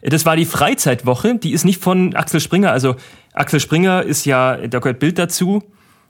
Das 0.00 0.24
war 0.24 0.36
die 0.36 0.46
Freizeitwoche, 0.46 1.36
die 1.36 1.52
ist 1.52 1.64
nicht 1.64 1.82
von 1.82 2.14
Axel 2.14 2.40
Springer, 2.40 2.70
also 2.70 2.96
Axel 3.32 3.60
Springer 3.60 4.02
ist 4.02 4.24
ja, 4.24 4.56
da 4.66 4.78
gehört 4.78 4.98
Bild 4.98 5.18
dazu, 5.18 5.62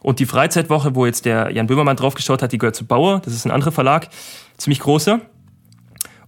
und 0.05 0.19
die 0.19 0.27
Freizeitwoche, 0.27 0.95
wo 0.95 1.07
jetzt 1.07 1.25
der 1.25 1.51
Jan 1.51 1.67
Böhmermann 1.67 1.97
draufgeschaut 1.97 2.43
hat, 2.43 2.53
die 2.53 2.59
gehört 2.59 2.77
zu 2.77 2.85
Bauer. 2.85 3.23
Das 3.25 3.33
ist 3.33 3.47
ein 3.47 3.51
anderer 3.51 3.73
Verlag, 3.73 4.09
ziemlich 4.59 4.81
großer. 4.81 5.23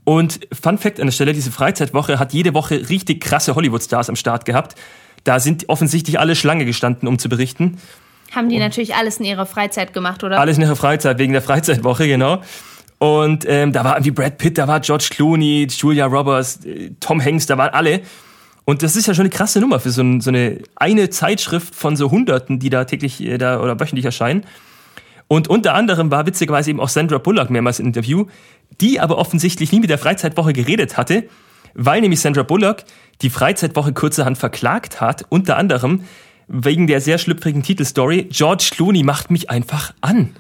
Und 0.03 0.49
Fun 0.51 0.79
Fact 0.79 0.99
an 0.99 1.09
der 1.09 1.13
Stelle, 1.13 1.35
diese 1.35 1.51
Freizeitwoche 1.51 2.19
hat 2.19 2.33
jede 2.33 2.55
Woche 2.55 2.89
richtig 2.89 3.21
krasse 3.21 3.55
Hollywood-Stars 3.55 4.09
am 4.09 4.17
Start 4.17 4.47
gehabt. 4.47 4.77
Da 5.25 5.41
sind 5.41 5.69
offensichtlich 5.69 6.19
alle 6.19 6.37
Schlange 6.37 6.65
gestanden, 6.65 7.07
um 7.07 7.19
zu 7.19 7.29
berichten. 7.29 7.77
Haben 8.35 8.49
die 8.49 8.55
und 8.55 8.63
natürlich 8.63 8.95
alles 8.95 9.19
in 9.19 9.27
ihrer 9.27 9.45
Freizeit 9.45 9.93
gemacht, 9.93 10.25
oder? 10.25 10.41
Alles 10.41 10.57
in 10.57 10.63
ihrer 10.63 10.77
Freizeit, 10.77 11.19
wegen 11.19 11.35
der 11.35 11.43
Freizeitwoche, 11.43 12.09
genau. 12.09 12.41
Und 12.97 13.45
ähm, 13.47 13.75
da 13.75 13.85
war 13.85 13.97
irgendwie 13.97 14.13
Brad 14.13 14.39
Pitt, 14.39 14.57
da 14.57 14.67
war 14.67 14.81
George 14.81 15.09
Clooney, 15.11 15.67
Julia 15.69 16.07
Roberts, 16.07 16.65
äh, 16.65 16.93
Tom 16.99 17.23
Hanks, 17.23 17.45
da 17.45 17.59
waren 17.59 17.75
alle. 17.75 18.01
Und 18.67 18.83
das 18.83 18.97
ist 18.97 19.07
ja 19.07 19.15
schon 19.15 19.23
eine 19.23 19.31
krasse 19.31 19.61
Nummer 19.61 19.79
für 19.79 19.91
so, 19.91 20.03
ein, 20.03 20.21
so 20.21 20.29
eine 20.29 20.59
eine 20.75 21.09
Zeitschrift 21.09 21.75
von 21.75 21.97
so 21.97 22.11
Hunderten, 22.11 22.59
die 22.59 22.69
da 22.69 22.85
täglich 22.85 23.23
äh, 23.23 23.39
da 23.39 23.61
oder 23.61 23.79
wöchentlich 23.79 24.05
erscheinen. 24.05 24.45
Und 25.29 25.49
unter 25.49 25.75
anderem 25.75 26.11
war 26.11 26.27
witzigerweise 26.27 26.71
eben 26.71 26.81
auch 26.81 26.89
Sandra 26.89 27.19
Bullock 27.19 27.49
mehrmals 27.49 27.79
im 27.79 27.87
Interview, 27.87 28.27
die 28.81 28.99
aber 28.99 29.19
offensichtlich 29.19 29.71
nie 29.71 29.79
mit 29.79 29.89
der 29.89 29.99
Freizeitwoche 29.99 30.53
geredet 30.53 30.97
hatte, 30.97 31.29
weil 31.75 32.01
nämlich 32.01 32.21
Sandra 32.21 32.43
Bullock 32.43 32.79
die 33.23 33.31
Freizeitwoche 33.31 33.93
kurzerhand 33.93 34.37
verklagt 34.37 35.01
hat, 35.01 35.25
unter 35.29 35.57
anderem 35.57 36.03
wegen 36.49 36.89
der 36.89 37.01
sehr 37.01 37.19
schlüpfrigen 37.19 37.63
Titelstory 37.63 38.25
George 38.31 38.71
Clooney 38.73 39.05
macht 39.05 39.31
mich 39.31 39.49
einfach 39.49 39.95
an. 40.01 40.35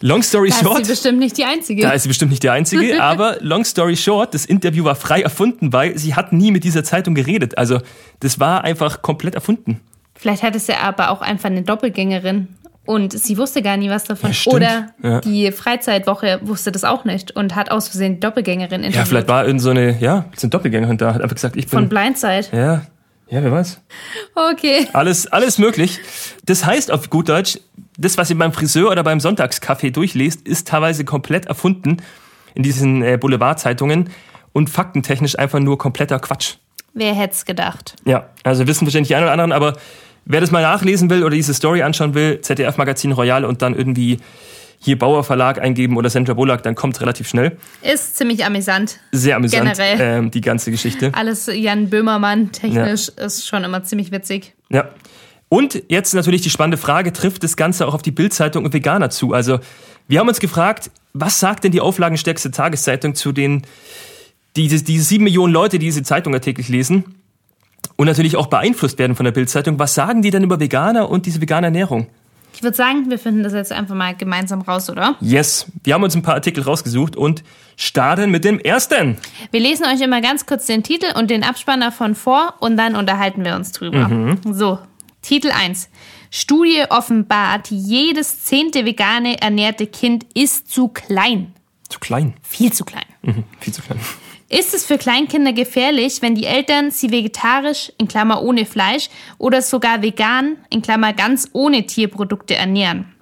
Long 0.00 0.22
story 0.22 0.50
da 0.50 0.56
short. 0.56 0.76
Da 0.76 0.80
ist 0.80 0.86
sie 0.86 0.92
bestimmt 0.92 1.18
nicht 1.18 1.36
die 1.36 1.44
Einzige. 1.44 1.82
Da 1.82 1.90
ist 1.90 2.02
sie 2.02 2.08
bestimmt 2.08 2.30
nicht 2.30 2.42
die 2.42 2.50
Einzige, 2.50 3.02
aber 3.02 3.36
long 3.40 3.64
story 3.64 3.96
short, 3.96 4.34
das 4.34 4.44
Interview 4.44 4.84
war 4.84 4.94
frei 4.94 5.22
erfunden, 5.22 5.72
weil 5.72 5.98
sie 5.98 6.14
hat 6.14 6.32
nie 6.32 6.50
mit 6.50 6.64
dieser 6.64 6.84
Zeitung 6.84 7.14
geredet. 7.14 7.58
Also 7.58 7.80
das 8.20 8.38
war 8.38 8.64
einfach 8.64 9.02
komplett 9.02 9.34
erfunden. 9.34 9.80
Vielleicht 10.14 10.42
hat 10.42 10.56
es 10.56 10.66
ja 10.66 10.80
aber 10.80 11.10
auch 11.10 11.20
einfach 11.20 11.48
eine 11.48 11.62
Doppelgängerin 11.62 12.48
und 12.88 13.12
sie 13.12 13.36
wusste 13.36 13.60
gar 13.60 13.76
nie 13.76 13.90
was 13.90 14.04
davon. 14.04 14.32
Ja, 14.32 14.52
Oder 14.52 14.86
ja. 15.02 15.20
die 15.20 15.52
Freizeitwoche 15.52 16.40
wusste 16.42 16.72
das 16.72 16.84
auch 16.84 17.04
nicht 17.04 17.36
und 17.36 17.54
hat 17.54 17.70
aus 17.70 17.88
Versehen 17.88 18.18
Doppelgängerin 18.18 18.80
interviewt. 18.80 18.96
Ja, 18.96 19.04
vielleicht 19.04 19.28
war 19.28 19.44
irgend 19.46 19.60
so 19.60 19.70
eine, 19.70 19.98
ja, 20.00 20.24
so 20.34 20.46
eine 20.46 20.50
Doppelgängerin 20.50 20.96
da, 20.96 21.12
hat 21.12 21.20
einfach 21.20 21.36
gesagt, 21.36 21.56
ich 21.56 21.66
bin. 21.66 21.78
Von 21.78 21.88
Blindside. 21.88 22.46
Ja, 22.52 22.82
ja, 23.30 23.42
wer 23.42 23.52
weiß. 23.52 23.80
Okay. 24.52 24.88
Alles, 24.92 25.26
alles 25.26 25.58
möglich. 25.58 26.00
Das 26.44 26.64
heißt 26.64 26.90
auf 26.90 27.10
gut 27.10 27.28
Deutsch, 27.28 27.58
das, 27.96 28.16
was 28.16 28.30
ihr 28.30 28.38
beim 28.38 28.52
Friseur 28.52 28.90
oder 28.90 29.02
beim 29.02 29.20
Sonntagskaffee 29.20 29.90
durchlest, 29.90 30.46
ist 30.46 30.68
teilweise 30.68 31.04
komplett 31.04 31.46
erfunden 31.46 31.98
in 32.54 32.62
diesen 32.62 33.02
äh, 33.02 33.18
Boulevardzeitungen 33.18 34.10
und 34.52 34.70
faktentechnisch 34.70 35.38
einfach 35.38 35.60
nur 35.60 35.78
kompletter 35.78 36.18
Quatsch. 36.18 36.54
Wer 36.94 37.14
hätte 37.14 37.34
es 37.34 37.44
gedacht? 37.44 37.96
Ja, 38.04 38.30
also 38.44 38.66
wissen 38.66 38.86
wahrscheinlich 38.86 39.08
die 39.08 39.14
einen 39.14 39.24
oder 39.24 39.32
anderen, 39.32 39.52
aber 39.52 39.76
wer 40.24 40.40
das 40.40 40.50
mal 40.50 40.62
nachlesen 40.62 41.10
will 41.10 41.22
oder 41.22 41.34
diese 41.34 41.54
Story 41.54 41.82
anschauen 41.82 42.14
will, 42.14 42.40
ZDF-Magazin 42.40 43.12
Royal 43.12 43.44
und 43.44 43.62
dann 43.62 43.76
irgendwie 43.76 44.18
hier 44.78 44.98
Bauer 44.98 45.24
Verlag 45.24 45.60
eingeben 45.60 45.96
oder 45.96 46.08
Sandra 46.08 46.34
Bullock, 46.34 46.62
dann 46.62 46.74
kommt 46.74 47.00
relativ 47.00 47.28
schnell. 47.28 47.56
Ist 47.82 48.16
ziemlich 48.16 48.44
amüsant. 48.44 49.00
Sehr 49.12 49.36
amüsant, 49.36 49.64
Generell. 49.64 49.96
Ähm, 50.00 50.30
die 50.30 50.40
ganze 50.40 50.70
Geschichte. 50.70 51.12
Alles 51.14 51.50
Jan 51.52 51.90
Böhmermann 51.90 52.52
technisch 52.52 53.10
ja. 53.16 53.24
ist 53.24 53.46
schon 53.46 53.64
immer 53.64 53.82
ziemlich 53.82 54.12
witzig. 54.12 54.54
Ja. 54.68 54.88
Und 55.48 55.82
jetzt 55.88 56.14
natürlich 56.14 56.42
die 56.42 56.50
spannende 56.50 56.76
Frage, 56.76 57.12
trifft 57.12 57.42
das 57.42 57.56
Ganze 57.56 57.86
auch 57.86 57.94
auf 57.94 58.02
die 58.02 58.10
Bildzeitung 58.10 58.64
und 58.64 58.74
Veganer 58.74 59.10
zu? 59.10 59.32
Also 59.32 59.58
wir 60.06 60.20
haben 60.20 60.28
uns 60.28 60.40
gefragt, 60.40 60.90
was 61.14 61.40
sagt 61.40 61.64
denn 61.64 61.72
die 61.72 61.80
auflagenstärkste 61.80 62.50
Tageszeitung 62.50 63.14
zu 63.14 63.32
den 63.32 63.62
diese, 64.56 64.82
diese 64.82 65.04
sieben 65.04 65.24
Millionen 65.24 65.52
Leute, 65.52 65.78
die 65.78 65.86
diese 65.86 66.02
Zeitung 66.02 66.38
täglich 66.40 66.68
lesen 66.68 67.16
und 67.96 68.06
natürlich 68.06 68.36
auch 68.36 68.48
beeinflusst 68.48 68.98
werden 68.98 69.16
von 69.16 69.24
der 69.24 69.32
Bildzeitung? 69.32 69.78
Was 69.78 69.94
sagen 69.94 70.22
die 70.22 70.30
denn 70.30 70.42
über 70.42 70.60
Veganer 70.60 71.08
und 71.08 71.26
diese 71.26 71.40
vegane 71.40 71.68
Ernährung? 71.68 72.08
Ich 72.58 72.64
würde 72.64 72.76
sagen, 72.76 73.08
wir 73.08 73.20
finden 73.20 73.44
das 73.44 73.52
jetzt 73.52 73.70
einfach 73.70 73.94
mal 73.94 74.16
gemeinsam 74.16 74.62
raus, 74.62 74.90
oder? 74.90 75.14
Yes. 75.20 75.66
Wir 75.84 75.94
haben 75.94 76.02
uns 76.02 76.16
ein 76.16 76.22
paar 76.22 76.34
Artikel 76.34 76.64
rausgesucht 76.64 77.14
und 77.14 77.44
starten 77.76 78.32
mit 78.32 78.44
dem 78.44 78.58
ersten. 78.58 79.16
Wir 79.52 79.60
lesen 79.60 79.86
euch 79.86 80.00
immer 80.00 80.20
ganz 80.20 80.44
kurz 80.44 80.66
den 80.66 80.82
Titel 80.82 81.06
und 81.16 81.30
den 81.30 81.44
Abspann 81.44 81.80
davon 81.80 82.16
vor 82.16 82.54
und 82.58 82.76
dann 82.76 82.96
unterhalten 82.96 83.44
wir 83.44 83.54
uns 83.54 83.70
drüber. 83.70 84.08
Mhm. 84.08 84.40
So, 84.42 84.80
Titel 85.22 85.52
1. 85.52 85.88
Studie 86.32 86.82
offenbart, 86.90 87.70
jedes 87.70 88.42
zehnte 88.42 88.84
vegane 88.84 89.40
ernährte 89.40 89.86
Kind 89.86 90.26
ist 90.34 90.68
zu 90.68 90.88
klein. 90.88 91.52
Zu 91.88 92.00
klein? 92.00 92.34
Viel 92.42 92.72
zu 92.72 92.84
klein. 92.84 93.06
Mhm, 93.22 93.44
viel 93.60 93.72
zu 93.72 93.82
klein. 93.82 94.00
Ist 94.50 94.72
es 94.72 94.86
für 94.86 94.96
Kleinkinder 94.96 95.52
gefährlich, 95.52 96.22
wenn 96.22 96.34
die 96.34 96.46
Eltern 96.46 96.90
sie 96.90 97.10
vegetarisch, 97.10 97.92
in 97.98 98.08
Klammer 98.08 98.42
ohne 98.42 98.64
Fleisch, 98.64 99.10
oder 99.36 99.60
sogar 99.60 100.00
vegan, 100.02 100.56
in 100.70 100.80
Klammer 100.80 101.12
ganz 101.12 101.50
ohne 101.52 101.84
Tierprodukte 101.84 102.54
ernähren? 102.54 103.12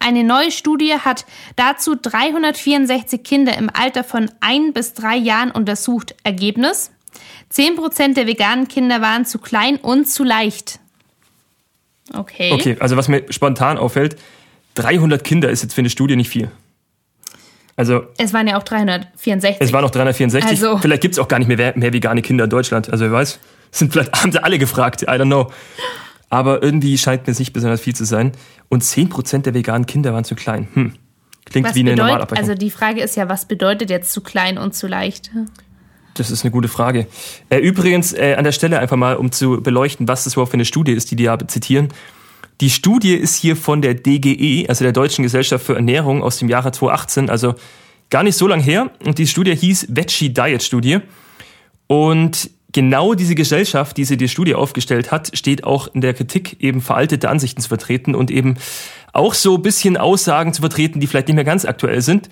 Eine 0.00 0.24
neue 0.24 0.50
Studie 0.50 0.94
hat 0.94 1.26
dazu 1.56 1.94
364 1.94 3.22
Kinder 3.22 3.56
im 3.56 3.70
Alter 3.72 4.02
von 4.02 4.30
ein 4.40 4.72
bis 4.72 4.94
drei 4.94 5.16
Jahren 5.16 5.50
untersucht. 5.50 6.14
Ergebnis? 6.24 6.90
10% 7.52 8.14
der 8.14 8.26
veganen 8.26 8.66
Kinder 8.66 9.00
waren 9.00 9.26
zu 9.26 9.38
klein 9.38 9.76
und 9.76 10.08
zu 10.08 10.24
leicht. 10.24 10.80
Okay. 12.14 12.52
Okay, 12.52 12.76
also 12.80 12.96
was 12.96 13.08
mir 13.08 13.24
spontan 13.30 13.78
auffällt, 13.78 14.16
300 14.74 15.22
Kinder 15.22 15.50
ist 15.50 15.62
jetzt 15.62 15.74
für 15.74 15.80
eine 15.80 15.90
Studie 15.90 16.16
nicht 16.16 16.30
viel. 16.30 16.50
Also, 17.76 18.04
es 18.16 18.32
waren 18.32 18.48
ja 18.48 18.58
auch 18.58 18.62
364. 18.62 19.56
Es 19.60 19.72
waren 19.72 19.84
auch 19.84 19.90
364. 19.90 20.50
Also. 20.50 20.78
Vielleicht 20.78 21.02
gibt 21.02 21.12
es 21.12 21.18
auch 21.18 21.28
gar 21.28 21.38
nicht 21.38 21.48
mehr, 21.48 21.74
mehr 21.76 21.92
vegane 21.92 22.22
Kinder 22.22 22.44
in 22.44 22.50
Deutschland. 22.50 22.90
Also 22.90 23.04
wer 23.04 23.12
weiß, 23.12 23.38
sind 23.70 23.92
vielleicht, 23.92 24.12
haben 24.22 24.32
sie 24.32 24.42
alle 24.42 24.58
gefragt, 24.58 25.02
I 25.02 25.06
don't 25.06 25.26
know. 25.26 25.50
Aber 26.30 26.62
irgendwie 26.62 26.96
scheint 26.98 27.26
mir 27.26 27.32
es 27.32 27.38
nicht 27.38 27.52
besonders 27.52 27.80
viel 27.80 27.94
zu 27.94 28.04
sein. 28.04 28.32
Und 28.68 28.82
10% 28.82 29.42
der 29.42 29.54
veganen 29.54 29.86
Kinder 29.86 30.12
waren 30.12 30.24
zu 30.24 30.34
klein. 30.34 30.68
Hm. 30.72 30.94
Klingt 31.44 31.74
wie 31.74 31.80
eine 31.80 31.90
bedeutet, 31.90 31.98
Normalabrechnung. 31.98 32.50
Also 32.50 32.58
die 32.58 32.70
Frage 32.70 33.02
ist 33.02 33.16
ja, 33.16 33.28
was 33.28 33.44
bedeutet 33.44 33.90
jetzt 33.90 34.12
zu 34.12 34.20
klein 34.20 34.58
und 34.58 34.74
zu 34.74 34.88
leicht? 34.88 35.30
Das 36.14 36.30
ist 36.30 36.44
eine 36.44 36.50
gute 36.50 36.68
Frage. 36.68 37.06
Äh, 37.50 37.58
übrigens, 37.58 38.12
äh, 38.12 38.34
an 38.36 38.44
der 38.44 38.52
Stelle 38.52 38.80
einfach 38.80 38.96
mal, 38.96 39.16
um 39.16 39.30
zu 39.30 39.62
beleuchten, 39.62 40.08
was 40.08 40.24
das 40.24 40.32
überhaupt 40.32 40.50
für 40.50 40.56
eine 40.56 40.64
Studie 40.64 40.92
ist, 40.92 41.10
die 41.10 41.16
die 41.16 41.24
ja 41.24 41.38
zitieren. 41.46 41.88
Die 42.60 42.70
Studie 42.70 43.14
ist 43.14 43.36
hier 43.36 43.54
von 43.54 43.82
der 43.82 43.94
DGE, 43.94 44.68
also 44.68 44.82
der 44.84 44.92
Deutschen 44.92 45.22
Gesellschaft 45.22 45.64
für 45.64 45.74
Ernährung 45.74 46.22
aus 46.22 46.38
dem 46.38 46.48
Jahre 46.48 46.72
2018, 46.72 47.28
also 47.28 47.54
gar 48.08 48.22
nicht 48.22 48.36
so 48.36 48.46
lang 48.46 48.60
her. 48.60 48.90
Und 49.04 49.18
die 49.18 49.26
Studie 49.26 49.54
hieß 49.54 49.88
Veggie 49.90 50.30
Diet 50.30 50.62
Studie. 50.62 51.00
Und 51.86 52.50
genau 52.72 53.14
diese 53.14 53.34
Gesellschaft, 53.34 53.96
die 53.98 54.04
sie 54.04 54.16
die 54.16 54.28
Studie 54.28 54.54
aufgestellt 54.54 55.12
hat, 55.12 55.36
steht 55.36 55.64
auch 55.64 55.88
in 55.94 56.00
der 56.00 56.14
Kritik, 56.14 56.56
eben 56.60 56.80
veraltete 56.80 57.28
Ansichten 57.28 57.60
zu 57.60 57.68
vertreten 57.68 58.14
und 58.14 58.30
eben 58.30 58.56
auch 59.12 59.34
so 59.34 59.56
ein 59.56 59.62
bisschen 59.62 59.98
Aussagen 59.98 60.54
zu 60.54 60.62
vertreten, 60.62 60.98
die 60.98 61.06
vielleicht 61.06 61.28
nicht 61.28 61.36
mehr 61.36 61.44
ganz 61.44 61.66
aktuell 61.66 62.00
sind. 62.00 62.30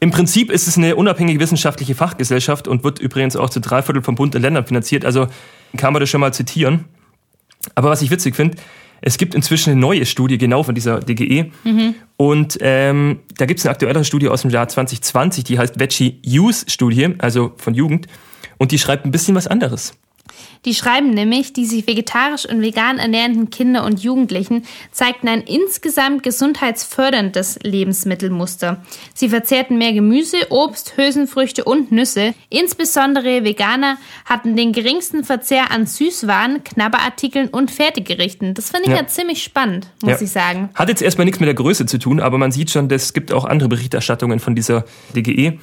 Im 0.00 0.10
Prinzip 0.10 0.50
ist 0.50 0.66
es 0.66 0.78
eine 0.78 0.96
unabhängige 0.96 1.40
wissenschaftliche 1.40 1.94
Fachgesellschaft 1.94 2.68
und 2.68 2.84
wird 2.84 2.98
übrigens 2.98 3.36
auch 3.36 3.50
zu 3.50 3.60
drei 3.60 3.82
Viertel 3.82 4.02
vom 4.02 4.14
Bund 4.14 4.34
und 4.34 4.42
Ländern 4.42 4.66
finanziert. 4.66 5.04
Also 5.04 5.28
kann 5.76 5.92
man 5.92 6.00
das 6.00 6.08
schon 6.08 6.20
mal 6.20 6.32
zitieren. 6.32 6.86
Aber 7.74 7.90
was 7.90 8.00
ich 8.00 8.10
witzig 8.10 8.34
finde, 8.34 8.56
es 9.02 9.18
gibt 9.18 9.34
inzwischen 9.34 9.70
eine 9.70 9.80
neue 9.80 10.06
Studie 10.06 10.38
genau 10.38 10.62
von 10.62 10.74
dieser 10.74 11.00
DGE. 11.00 11.50
Mhm. 11.64 11.94
Und 12.16 12.58
ähm, 12.60 13.20
da 13.36 13.46
gibt 13.46 13.60
es 13.60 13.66
eine 13.66 13.72
aktuellere 13.72 14.04
Studie 14.04 14.28
aus 14.28 14.42
dem 14.42 14.50
Jahr 14.50 14.68
2020, 14.68 15.44
die 15.44 15.58
heißt 15.58 15.80
Veggie 15.80 16.18
Youth 16.22 16.64
Studie, 16.68 17.14
also 17.18 17.52
von 17.56 17.74
Jugend. 17.74 18.06
Und 18.58 18.72
die 18.72 18.78
schreibt 18.78 19.06
ein 19.06 19.10
bisschen 19.10 19.34
was 19.34 19.46
anderes. 19.46 19.94
Die 20.64 20.74
schreiben 20.74 21.10
nämlich, 21.10 21.52
die 21.52 21.64
sich 21.64 21.86
vegetarisch 21.86 22.46
und 22.46 22.60
vegan 22.60 22.98
ernährenden 22.98 23.50
Kinder 23.50 23.84
und 23.84 24.02
Jugendlichen 24.02 24.64
zeigten 24.92 25.28
ein 25.28 25.40
insgesamt 25.40 26.22
gesundheitsförderndes 26.22 27.60
Lebensmittelmuster. 27.62 28.82
Sie 29.14 29.30
verzehrten 29.30 29.78
mehr 29.78 29.92
Gemüse, 29.92 30.36
Obst, 30.50 30.96
Hülsenfrüchte 30.96 31.64
und 31.64 31.92
Nüsse. 31.92 32.34
Insbesondere 32.50 33.44
Veganer 33.44 33.96
hatten 34.26 34.56
den 34.56 34.72
geringsten 34.72 35.24
Verzehr 35.24 35.70
an 35.70 35.86
Süßwaren, 35.86 36.62
Knabberartikeln 36.64 37.48
und 37.48 37.70
Fertiggerichten. 37.70 38.54
Das 38.54 38.70
finde 38.70 38.90
ich 38.90 38.94
ja. 38.94 39.02
ja. 39.02 39.06
ziemlich 39.06 39.42
spannend, 39.42 39.88
muss 40.02 40.20
ja. 40.20 40.20
ich 40.20 40.30
sagen. 40.30 40.68
Hat 40.74 40.88
jetzt 40.88 41.02
erstmal 41.02 41.24
nichts 41.24 41.40
mit 41.40 41.46
der 41.46 41.54
Größe 41.54 41.86
zu 41.86 41.98
tun, 41.98 42.20
aber 42.20 42.36
man 42.36 42.52
sieht 42.52 42.70
schon, 42.70 42.90
es 42.90 43.14
gibt 43.14 43.32
auch 43.32 43.46
andere 43.46 43.68
Berichterstattungen 43.68 44.40
von 44.40 44.54
dieser 44.54 44.84
DGE. 45.16 45.58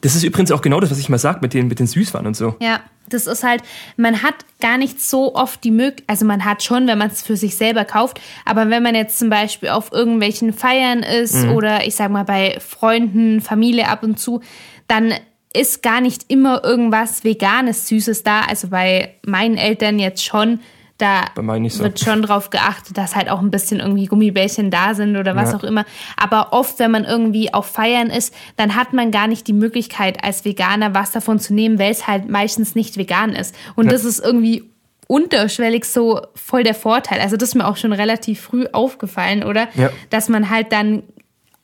Das 0.00 0.16
ist 0.16 0.24
übrigens 0.24 0.50
auch 0.50 0.62
genau 0.62 0.80
das, 0.80 0.90
was 0.90 0.98
ich 0.98 1.08
mal 1.08 1.18
sage 1.18 1.38
mit 1.42 1.54
den, 1.54 1.68
mit 1.68 1.78
den 1.78 1.86
Süßwaren 1.86 2.26
und 2.26 2.36
so. 2.36 2.56
Ja, 2.60 2.80
das 3.12 3.26
ist 3.26 3.44
halt, 3.44 3.62
man 3.96 4.22
hat 4.22 4.34
gar 4.60 4.78
nicht 4.78 5.00
so 5.00 5.34
oft 5.34 5.62
die 5.64 5.70
Möglichkeit, 5.70 6.08
also 6.08 6.24
man 6.24 6.44
hat 6.44 6.62
schon, 6.62 6.86
wenn 6.86 6.98
man 6.98 7.10
es 7.10 7.22
für 7.22 7.36
sich 7.36 7.56
selber 7.56 7.84
kauft, 7.84 8.20
aber 8.44 8.70
wenn 8.70 8.82
man 8.82 8.94
jetzt 8.94 9.18
zum 9.18 9.30
Beispiel 9.30 9.70
auf 9.70 9.92
irgendwelchen 9.92 10.52
Feiern 10.52 11.02
ist 11.02 11.44
mhm. 11.44 11.52
oder 11.52 11.86
ich 11.86 11.94
sag 11.94 12.10
mal 12.10 12.24
bei 12.24 12.58
Freunden, 12.60 13.40
Familie 13.40 13.88
ab 13.88 14.02
und 14.02 14.18
zu, 14.18 14.40
dann 14.88 15.14
ist 15.54 15.82
gar 15.82 16.00
nicht 16.00 16.24
immer 16.28 16.64
irgendwas 16.64 17.24
Veganes, 17.24 17.88
Süßes 17.88 18.22
da. 18.22 18.40
Also 18.42 18.68
bei 18.68 19.14
meinen 19.24 19.56
Eltern 19.56 19.98
jetzt 19.98 20.24
schon 20.24 20.60
da 21.02 21.24
so. 21.68 21.82
wird 21.82 22.00
schon 22.00 22.22
drauf 22.22 22.50
geachtet, 22.50 22.96
dass 22.96 23.16
halt 23.16 23.28
auch 23.28 23.40
ein 23.40 23.50
bisschen 23.50 23.80
irgendwie 23.80 24.06
Gummibärchen 24.06 24.70
da 24.70 24.94
sind 24.94 25.16
oder 25.16 25.34
was 25.34 25.50
ja. 25.50 25.58
auch 25.58 25.64
immer. 25.64 25.84
Aber 26.16 26.52
oft, 26.52 26.78
wenn 26.78 26.92
man 26.92 27.04
irgendwie 27.04 27.52
auf 27.52 27.66
Feiern 27.66 28.08
ist, 28.08 28.32
dann 28.56 28.76
hat 28.76 28.92
man 28.92 29.10
gar 29.10 29.26
nicht 29.26 29.48
die 29.48 29.52
Möglichkeit, 29.52 30.22
als 30.22 30.44
Veganer 30.44 30.94
was 30.94 31.10
davon 31.10 31.40
zu 31.40 31.54
nehmen, 31.54 31.78
weil 31.78 31.90
es 31.90 32.06
halt 32.06 32.30
meistens 32.30 32.74
nicht 32.74 32.96
vegan 32.96 33.30
ist. 33.30 33.54
Und 33.74 33.86
ja. 33.86 33.92
das 33.92 34.04
ist 34.04 34.24
irgendwie 34.24 34.70
unterschwellig 35.08 35.84
so 35.84 36.22
voll 36.34 36.62
der 36.62 36.74
Vorteil. 36.74 37.20
Also 37.20 37.36
das 37.36 37.50
ist 37.50 37.54
mir 37.56 37.66
auch 37.66 37.76
schon 37.76 37.92
relativ 37.92 38.40
früh 38.40 38.66
aufgefallen, 38.72 39.42
oder? 39.42 39.68
Ja. 39.74 39.90
Dass 40.10 40.28
man 40.28 40.48
halt 40.48 40.72
dann 40.72 41.02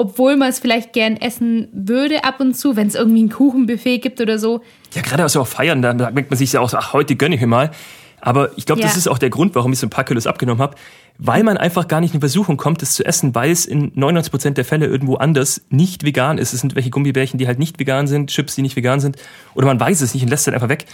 obwohl 0.01 0.37
man 0.37 0.49
es 0.49 0.61
vielleicht 0.61 0.93
gern 0.93 1.17
essen 1.17 1.69
würde 1.73 2.23
ab 2.23 2.39
und 2.39 2.55
zu, 2.55 2.77
wenn 2.77 2.87
es 2.87 2.95
irgendwie 2.95 3.25
ein 3.25 3.31
Kuchenbuffet 3.31 3.99
gibt 3.99 4.21
oder 4.21 4.39
so. 4.39 4.61
Ja, 4.95 5.03
gerade 5.03 5.25
also 5.25 5.41
auf 5.41 5.49
Feiern, 5.49 5.83
da 5.83 5.93
denkt 5.93 6.31
man 6.31 6.39
sich 6.39 6.53
ja 6.53 6.61
auch 6.61 6.73
ach, 6.73 6.93
heute 6.93 7.17
gönne 7.17 7.35
ich 7.35 7.41
mir 7.41 7.49
mal. 7.49 7.73
Aber 8.21 8.51
ich 8.57 8.67
glaube, 8.67 8.81
ja. 8.81 8.87
das 8.87 8.97
ist 8.97 9.09
auch 9.09 9.19
der 9.19 9.31
Grund, 9.31 9.55
warum 9.55 9.73
ich 9.73 9.79
so 9.79 9.87
ein 9.87 9.91
paar 9.91 10.05
Kilos 10.05 10.27
abgenommen 10.27 10.61
habe, 10.61 10.77
weil 11.19 11.43
man 11.43 11.57
einfach 11.57 11.89
gar 11.89 12.01
nicht 12.01 12.15
in 12.15 12.21
Versuchung 12.21 12.57
kommt, 12.57 12.83
das 12.83 12.95
zu 12.95 13.05
essen, 13.05 13.35
weil 13.35 13.51
es 13.51 13.67
in 13.67 13.93
99 13.95 14.31
Prozent 14.31 14.57
der 14.57 14.65
Fälle 14.65 14.87
irgendwo 14.87 15.17
anders 15.17 15.63
nicht 15.69 16.05
vegan 16.05 16.39
ist. 16.39 16.53
Es 16.53 16.61
sind 16.61 16.75
welche 16.77 16.91
Gummibärchen, 16.91 17.39
die 17.39 17.47
halt 17.47 17.59
nicht 17.59 17.79
vegan 17.79 18.07
sind, 18.07 18.31
Chips, 18.31 18.55
die 18.55 18.63
nicht 18.63 18.77
vegan 18.77 19.01
sind, 19.01 19.17
oder 19.55 19.67
man 19.67 19.81
weiß 19.81 20.01
es 20.01 20.15
nicht 20.15 20.23
und 20.23 20.29
lässt 20.29 20.47
es 20.47 20.55
einfach 20.55 20.69
weg. 20.69 20.87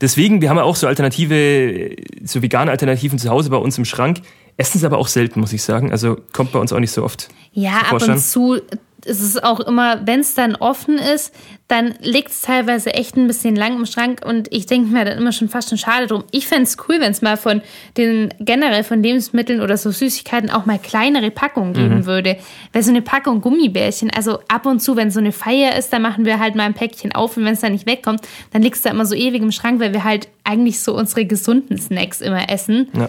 Deswegen, 0.00 0.40
wir 0.40 0.48
haben 0.48 0.56
ja 0.56 0.62
auch 0.62 0.76
so 0.76 0.86
alternative, 0.86 1.94
so 2.24 2.42
vegane 2.42 2.70
Alternativen 2.70 3.18
zu 3.18 3.28
Hause 3.28 3.50
bei 3.50 3.58
uns 3.58 3.76
im 3.76 3.84
Schrank. 3.84 4.22
Essen 4.56 4.78
es 4.78 4.84
aber 4.84 4.98
auch 4.98 5.08
selten, 5.08 5.40
muss 5.40 5.52
ich 5.52 5.62
sagen. 5.62 5.90
Also 5.92 6.16
kommt 6.32 6.52
bei 6.52 6.58
uns 6.58 6.72
auch 6.72 6.80
nicht 6.80 6.92
so 6.92 7.02
oft. 7.02 7.28
Ja, 7.52 7.78
ab 7.90 8.02
und 8.02 8.18
zu 8.18 8.60
es 9.06 9.20
ist 9.20 9.42
auch 9.42 9.60
immer, 9.60 10.06
wenn 10.06 10.20
es 10.20 10.34
dann 10.34 10.56
offen 10.56 10.98
ist, 10.98 11.34
dann 11.68 11.94
liegt 12.00 12.30
es 12.30 12.42
teilweise 12.42 12.92
echt 12.94 13.16
ein 13.16 13.26
bisschen 13.26 13.54
lang 13.56 13.76
im 13.76 13.86
Schrank 13.86 14.22
und 14.24 14.52
ich 14.52 14.66
denke 14.66 14.90
mir 14.90 15.04
dann 15.04 15.18
immer 15.18 15.32
schon 15.32 15.48
fast 15.48 15.68
schon 15.68 15.78
schade 15.78 16.06
drum. 16.06 16.24
Ich 16.32 16.46
fände 16.48 16.64
es 16.64 16.76
cool, 16.88 17.00
wenn 17.00 17.12
es 17.12 17.22
mal 17.22 17.36
von 17.36 17.62
den 17.96 18.34
generell 18.40 18.82
von 18.84 19.02
Lebensmitteln 19.02 19.60
oder 19.60 19.76
so 19.76 19.90
Süßigkeiten 19.90 20.50
auch 20.50 20.66
mal 20.66 20.78
kleinere 20.78 21.30
Packungen 21.30 21.72
geben 21.72 21.98
mhm. 21.98 22.06
würde. 22.06 22.36
Weil 22.72 22.82
so 22.82 22.90
eine 22.90 23.02
Packung 23.02 23.40
Gummibärchen, 23.40 24.10
also 24.10 24.40
ab 24.48 24.66
und 24.66 24.80
zu, 24.80 24.96
wenn 24.96 25.10
so 25.10 25.20
eine 25.20 25.32
Feier 25.32 25.76
ist, 25.76 25.92
dann 25.92 26.02
machen 26.02 26.24
wir 26.24 26.38
halt 26.38 26.54
mal 26.54 26.64
ein 26.64 26.74
Päckchen 26.74 27.14
auf 27.14 27.36
und 27.36 27.44
wenn 27.44 27.54
es 27.54 27.60
dann 27.60 27.72
nicht 27.72 27.86
wegkommt, 27.86 28.22
dann 28.52 28.62
liegt 28.62 28.76
es 28.76 28.82
da 28.82 28.90
immer 28.90 29.06
so 29.06 29.14
ewig 29.14 29.42
im 29.42 29.52
Schrank, 29.52 29.80
weil 29.80 29.92
wir 29.92 30.04
halt 30.04 30.28
eigentlich 30.44 30.80
so 30.80 30.96
unsere 30.96 31.24
gesunden 31.24 31.78
Snacks 31.78 32.20
immer 32.20 32.50
essen. 32.50 32.88
Ja. 32.94 33.08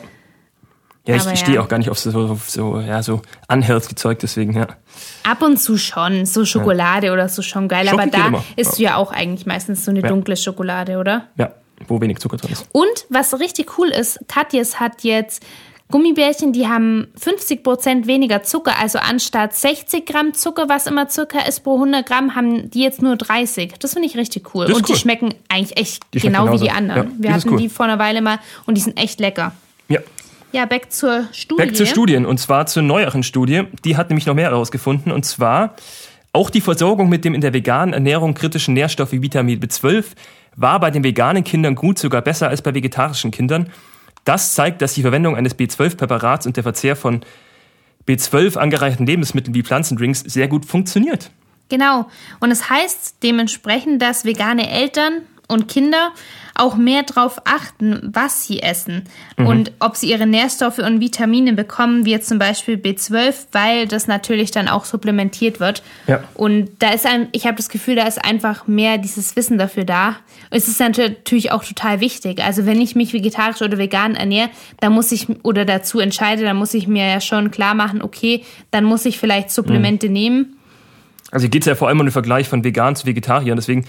Ja, 1.08 1.16
ich, 1.16 1.26
ich 1.26 1.40
stehe 1.40 1.60
auch 1.60 1.68
gar 1.68 1.78
nicht 1.80 1.90
auf 1.90 1.98
so, 1.98 2.12
auf 2.12 2.50
so, 2.50 2.80
ja, 2.80 3.02
so 3.02 3.22
unhealthy 3.48 3.96
Zeug, 3.96 4.20
deswegen, 4.20 4.54
ja. 4.54 4.68
Ab 5.24 5.42
und 5.42 5.58
zu 5.58 5.78
schon, 5.78 6.28
so 6.28 6.46
Schokolade 6.46 7.08
ja. 7.08 7.14
oder 7.14 7.28
so 7.28 7.42
schon 7.42 7.68
geil, 7.68 7.88
Schoki 7.88 8.02
aber 8.02 8.12
da 8.12 8.28
immer. 8.28 8.44
isst 8.56 8.78
du 8.78 8.84
ja 8.84 8.98
auch 8.98 9.12
eigentlich 9.12 9.48
meistens 9.48 9.84
so 9.84 9.90
eine 9.90 10.02
ja. 10.02 10.08
dunkle 10.08 10.38
Schokolade, 10.38 11.00
oder? 11.00 11.28
Ja, 11.38 11.54
wo 11.88 12.00
wenig 12.00 12.20
Zucker 12.20 12.38
drin 12.38 12.52
ist. 12.52 12.68
Und 12.72 13.06
was 13.10 13.40
richtig 13.40 13.80
cool 13.80 13.88
ist, 13.88 14.20
Katjes 14.28 14.80
hat 14.80 15.04
jetzt 15.04 15.44
Gummibärchen, 15.92 16.54
die 16.54 16.68
haben 16.68 17.08
50% 17.20 18.08
weniger 18.08 18.44
Zucker, 18.44 18.80
also 18.80 18.98
anstatt 18.98 19.54
60 19.56 20.06
Gramm 20.06 20.34
Zucker, 20.34 20.70
was 20.70 20.88
immer 20.88 21.10
Zucker 21.10 21.48
ist 21.48 21.62
pro 21.62 21.76
100 21.76 22.06
Gramm, 22.06 22.36
haben 22.36 22.70
die 22.72 22.82
jetzt 22.82 23.02
nur 23.02 23.18
30. 23.18 23.74
Das 23.80 23.94
finde 23.94 24.08
ich 24.08 24.18
richtig 24.18 24.56
cool. 24.56 24.66
Und 24.68 24.76
cool. 24.76 24.82
die 24.84 24.96
schmecken 24.96 25.34
eigentlich 25.50 25.78
echt 25.78 26.04
die 26.14 26.20
genau 26.20 26.52
wie 26.54 26.60
die 26.60 26.72
anderen. 26.72 27.08
Ja, 27.08 27.16
Wir 27.18 27.34
hatten 27.34 27.50
cool. 27.50 27.58
die 27.58 27.70
vor 27.70 27.86
einer 27.86 28.00
Weile 28.00 28.22
mal 28.22 28.40
und 28.66 28.76
die 28.76 28.82
sind 28.82 28.98
echt 28.98 29.20
lecker. 29.20 29.52
Ja, 29.90 30.00
ja, 30.52 30.66
back 30.66 30.92
zur 30.92 31.28
Studie. 31.32 31.64
Back 31.64 31.76
zur 31.76 31.86
Studien 31.86 32.26
und 32.26 32.40
zwar 32.40 32.66
zur 32.66 32.84
neueren 32.84 33.24
Studie. 33.24 33.64
Die 33.86 33.98
hat 33.98 34.10
nämlich 34.10 34.26
noch 34.26 34.36
mehr 34.36 34.50
herausgefunden 34.50 35.12
und 35.12 35.26
zwar 35.26 35.76
auch 36.34 36.50
die 36.50 36.62
Versorgung 36.62 37.10
mit 37.10 37.26
dem 37.26 37.34
in 37.34 37.42
der 37.42 37.54
veganen 37.54 37.94
Ernährung 37.94 38.34
kritischen 38.34 38.74
Nährstoff 38.74 39.12
wie 39.12 39.22
Vitamin 39.22 39.60
B12 39.60 40.06
war 40.56 40.80
bei 40.80 40.92
den 40.92 41.04
veganen 41.04 41.44
Kindern 41.44 41.76
gut, 41.76 42.00
sogar 42.00 42.22
besser 42.22 42.50
als 42.50 42.62
bei 42.62 42.74
vegetarischen 42.74 43.32
Kindern. 43.32 43.70
Das 44.24 44.54
zeigt, 44.54 44.82
dass 44.82 44.94
die 44.94 45.02
Verwendung 45.02 45.36
eines 45.36 45.58
B12-Präparats 45.58 46.46
und 46.46 46.56
der 46.56 46.64
Verzehr 46.64 46.96
von 46.96 47.22
B12 48.08 48.58
angereicherten 48.58 49.06
Lebensmitteln 49.06 49.56
wie 49.56 49.64
Pflanzendrinks 49.64 50.20
sehr 50.22 50.48
gut 50.48 50.66
funktioniert. 50.66 51.32
Genau. 51.70 52.10
Und 52.40 52.52
es 52.52 52.70
heißt 52.70 53.24
dementsprechend, 53.24 54.02
dass 54.02 54.26
vegane 54.26 54.70
Eltern 54.70 55.22
und 55.52 55.68
Kinder 55.68 56.12
auch 56.56 56.76
mehr 56.76 57.04
darauf 57.04 57.42
achten, 57.46 58.12
was 58.14 58.46
sie 58.46 58.62
essen 58.62 59.04
mhm. 59.38 59.48
und 59.48 59.72
ob 59.80 59.96
sie 59.96 60.12
ihre 60.12 60.28
Nährstoffe 60.28 60.80
und 60.80 61.00
Vitamine 61.00 61.54
bekommen, 61.54 62.06
wie 62.06 62.12
jetzt 62.12 62.28
zum 62.28 62.40
Beispiel 62.40 62.76
B12, 62.76 63.48
weil 63.52 63.88
das 63.88 64.08
natürlich 64.08 64.52
dann 64.52 64.68
auch 64.68 64.86
supplementiert 64.86 65.60
wird. 65.60 65.82
Ja. 66.08 66.24
Und 66.34 66.70
da 66.80 66.90
ist 66.92 67.06
ein, 67.06 67.30
ich 67.32 67.46
habe 67.46 67.58
das 67.58 67.70
Gefühl, 67.70 67.96
da 67.96 68.06
ist 68.06 68.24
einfach 68.24 68.68
mehr 68.68 68.98
dieses 68.98 69.36
Wissen 69.36 69.58
dafür 69.58 69.86
da. 69.86 70.18
Es 70.50 70.68
ist 70.68 70.80
natürlich 70.80 71.52
auch 71.52 71.64
total 71.64 72.02
wichtig. 72.02 72.44
Also 72.44 72.66
wenn 72.66 72.82
ich 72.82 72.96
mich 72.96 73.14
vegetarisch 73.14 73.62
oder 73.62 73.78
vegan 73.78 74.16
ernähre, 74.16 74.50
dann 74.80 74.94
muss 74.94 75.12
ich 75.12 75.28
oder 75.44 75.66
dazu 75.66 76.00
entscheide, 76.00 76.44
dann 76.44 76.58
muss 76.58 76.74
ich 76.74 76.88
mir 76.88 77.08
ja 77.08 77.22
schon 77.22 77.52
klar 77.52 77.74
machen, 77.74 78.02
okay, 78.02 78.44
dann 78.72 78.84
muss 78.84 79.06
ich 79.06 79.18
vielleicht 79.18 79.52
Supplemente 79.52 80.08
mhm. 80.08 80.14
nehmen. 80.14 80.58
Also 81.32 81.46
hier 81.46 81.50
geht 81.50 81.64
es 81.64 81.68
ja 81.68 81.76
vor 81.76 81.88
allem 81.88 82.02
um 82.02 82.06
den 82.06 82.12
Vergleich 82.12 82.50
von 82.50 82.64
vegan 82.64 82.96
zu 82.96 83.06
Vegetarier. 83.06 83.56
Deswegen 83.56 83.86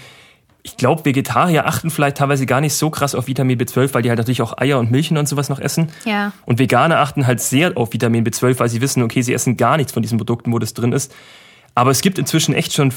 ich 0.65 0.77
glaube, 0.77 1.03
Vegetarier 1.03 1.67
achten 1.67 1.89
vielleicht 1.89 2.17
teilweise 2.17 2.45
gar 2.45 2.61
nicht 2.61 2.73
so 2.73 2.89
krass 2.89 3.15
auf 3.15 3.27
Vitamin 3.27 3.59
B12, 3.59 3.93
weil 3.93 4.01
die 4.01 4.09
halt 4.09 4.17
natürlich 4.17 4.41
auch 4.41 4.57
Eier 4.57 4.79
und 4.79 4.91
Milchen 4.91 5.17
und 5.17 5.27
sowas 5.27 5.49
noch 5.49 5.59
essen. 5.59 5.89
Ja. 6.05 6.31
Und 6.45 6.57
Veganer 6.57 6.99
achten 6.99 7.27
halt 7.27 7.41
sehr 7.41 7.77
auf 7.77 7.91
Vitamin 7.91 8.25
B12, 8.25 8.59
weil 8.59 8.69
sie 8.69 8.79
wissen, 8.79 9.03
okay, 9.03 9.21
sie 9.21 9.33
essen 9.33 9.57
gar 9.57 9.75
nichts 9.75 9.91
von 9.91 10.01
diesen 10.01 10.17
Produkten, 10.17 10.53
wo 10.53 10.59
das 10.59 10.73
drin 10.73 10.93
ist. 10.93 11.13
Aber 11.75 11.91
es 11.91 12.01
gibt 12.01 12.17
inzwischen 12.17 12.55
echt 12.55 12.71
schon 12.71 12.93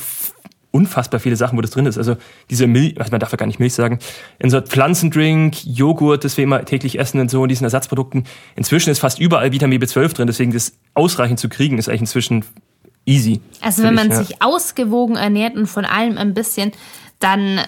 unfassbar 0.70 1.18
viele 1.18 1.34
Sachen, 1.34 1.58
wo 1.58 1.62
das 1.62 1.70
drin 1.72 1.86
ist. 1.86 1.98
Also 1.98 2.16
diese 2.50 2.68
Milch, 2.68 2.94
man 3.10 3.18
darf 3.18 3.32
ja 3.32 3.36
gar 3.36 3.46
nicht 3.46 3.58
Milch 3.58 3.74
sagen, 3.74 3.98
in 4.38 4.50
so 4.50 4.60
Pflanzendrink, 4.60 5.64
Joghurt, 5.64 6.22
das 6.22 6.36
wir 6.36 6.44
immer 6.44 6.64
täglich 6.64 6.98
essen 7.00 7.18
und 7.18 7.30
so, 7.30 7.42
in 7.42 7.48
diesen 7.48 7.64
Ersatzprodukten. 7.64 8.24
Inzwischen 8.54 8.90
ist 8.90 9.00
fast 9.00 9.18
überall 9.18 9.50
Vitamin 9.50 9.82
B12 9.82 10.14
drin, 10.14 10.26
deswegen 10.28 10.52
das 10.52 10.74
ausreichend 10.94 11.40
zu 11.40 11.48
kriegen 11.48 11.78
ist 11.78 11.88
eigentlich 11.88 12.02
inzwischen 12.02 12.44
easy. 13.06 13.40
Also 13.60 13.82
wenn 13.82 13.94
man 13.94 14.08
ich, 14.08 14.12
ja. 14.12 14.24
sich 14.24 14.42
ausgewogen 14.42 15.16
ernährt 15.16 15.56
und 15.56 15.66
von 15.66 15.84
allem 15.84 16.18
ein 16.18 16.34
bisschen, 16.34 16.72
dann 17.20 17.60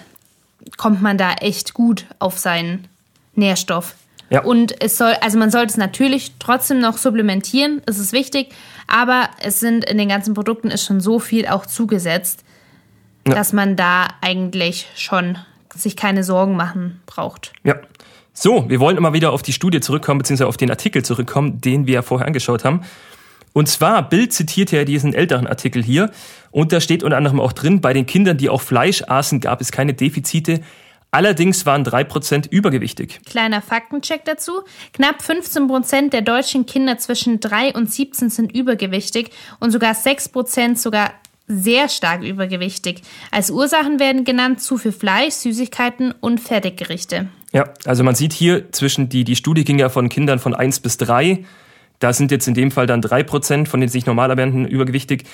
kommt 0.77 1.01
man 1.01 1.17
da 1.17 1.33
echt 1.33 1.73
gut 1.73 2.05
auf 2.19 2.37
seinen 2.37 2.87
Nährstoff. 3.35 3.95
Ja. 4.29 4.43
Und 4.43 4.81
es 4.81 4.97
soll, 4.97 5.13
also 5.21 5.39
man 5.39 5.49
sollte 5.49 5.71
es 5.71 5.77
natürlich 5.77 6.33
trotzdem 6.37 6.79
noch 6.79 6.97
supplementieren, 6.97 7.81
das 7.85 7.97
ist 7.97 8.13
wichtig, 8.13 8.49
aber 8.87 9.29
es 9.41 9.59
sind 9.59 9.85
in 9.85 9.97
den 9.97 10.09
ganzen 10.09 10.33
Produkten 10.33 10.69
ist 10.69 10.85
schon 10.85 11.01
so 11.01 11.19
viel 11.19 11.47
auch 11.47 11.65
zugesetzt, 11.65 12.43
ja. 13.27 13.33
dass 13.33 13.53
man 13.53 13.75
da 13.75 14.07
eigentlich 14.21 14.87
schon 14.95 15.37
sich 15.73 15.95
keine 15.95 16.23
Sorgen 16.23 16.55
machen 16.55 17.01
braucht. 17.05 17.53
Ja. 17.63 17.75
So, 18.33 18.69
wir 18.69 18.79
wollen 18.79 18.95
immer 18.95 19.13
wieder 19.13 19.33
auf 19.33 19.41
die 19.41 19.51
Studie 19.51 19.81
zurückkommen, 19.81 20.19
beziehungsweise 20.19 20.47
auf 20.47 20.57
den 20.57 20.69
Artikel 20.69 21.03
zurückkommen, 21.03 21.59
den 21.59 21.87
wir 21.87 21.95
ja 21.95 22.01
vorher 22.01 22.25
angeschaut 22.25 22.63
haben. 22.63 22.81
Und 23.53 23.67
zwar, 23.67 24.07
Bild 24.07 24.33
zitiert 24.33 24.71
ja 24.71 24.85
diesen 24.85 25.13
älteren 25.13 25.47
Artikel 25.47 25.83
hier. 25.83 26.11
Und 26.51 26.71
da 26.71 26.81
steht 26.81 27.03
unter 27.03 27.17
anderem 27.17 27.39
auch 27.39 27.53
drin, 27.53 27.81
bei 27.81 27.93
den 27.93 28.05
Kindern, 28.05 28.37
die 28.37 28.49
auch 28.49 28.61
Fleisch 28.61 29.03
aßen, 29.07 29.39
gab 29.39 29.61
es 29.61 29.71
keine 29.71 29.93
Defizite. 29.93 30.61
Allerdings 31.11 31.65
waren 31.65 31.83
drei 31.83 32.03
Prozent 32.03 32.45
übergewichtig. 32.45 33.21
Kleiner 33.25 33.63
Faktencheck 33.63 34.25
dazu. 34.25 34.61
Knapp 34.93 35.23
15 35.23 35.67
Prozent 35.67 36.13
der 36.13 36.21
deutschen 36.21 36.67
Kinder 36.67 36.99
zwischen 36.99 37.39
3 37.39 37.73
und 37.73 37.91
17 37.91 38.29
sind 38.29 38.55
übergewichtig 38.55 39.31
und 39.59 39.71
sogar 39.71 39.95
6 39.95 40.29
Prozent 40.29 40.79
sogar 40.79 41.11
sehr 41.47 41.89
stark 41.89 42.21
übergewichtig. 42.21 43.01
Als 43.31 43.49
Ursachen 43.49 43.99
werden 43.99 44.23
genannt 44.23 44.61
zu 44.61 44.77
viel 44.77 44.91
Fleisch, 44.91 45.33
Süßigkeiten 45.33 46.13
und 46.21 46.39
Fertiggerichte. 46.39 47.27
Ja, 47.51 47.73
also 47.85 48.03
man 48.03 48.13
sieht 48.13 48.33
hier 48.33 48.71
zwischen 48.71 49.09
die, 49.09 49.23
die 49.23 49.35
Studie 49.35 49.63
ging 49.63 49.79
ja 49.79 49.89
von 49.89 50.09
Kindern 50.09 50.37
von 50.37 50.53
1 50.53 50.81
bis 50.81 50.97
3 50.97 51.43
da 51.99 52.13
sind 52.13 52.31
jetzt 52.31 52.47
in 52.47 52.53
dem 52.53 52.71
Fall 52.71 52.87
dann 52.87 53.01
drei 53.01 53.23
Prozent 53.23 53.67
von 53.67 53.79
den 53.79 53.89
sich 53.89 54.05
normal 54.05 54.29
erwähnten 54.29 54.65
übergewichtig. 54.65 55.25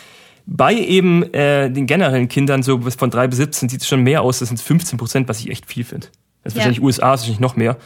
Bei 0.47 0.73
eben 0.73 1.23
äh, 1.33 1.71
den 1.71 1.87
generellen 1.87 2.27
Kindern, 2.27 2.61
so 2.61 2.79
von 2.81 3.09
drei 3.09 3.27
bis 3.27 3.37
17, 3.37 3.69
sieht 3.69 3.81
es 3.81 3.87
schon 3.87 4.01
mehr 4.01 4.21
aus. 4.21 4.39
Das 4.39 4.49
sind 4.49 4.61
15 4.61 4.97
Prozent, 4.97 5.27
was 5.27 5.39
ich 5.39 5.49
echt 5.49 5.65
viel 5.65 5.83
finde. 5.83 6.07
Das 6.43 6.53
ist 6.53 6.57
ja. 6.57 6.59
wahrscheinlich 6.59 6.83
USA, 6.83 7.13
ist 7.13 7.21
wahrscheinlich 7.21 7.39
noch 7.39 7.55
mehr. 7.55 7.77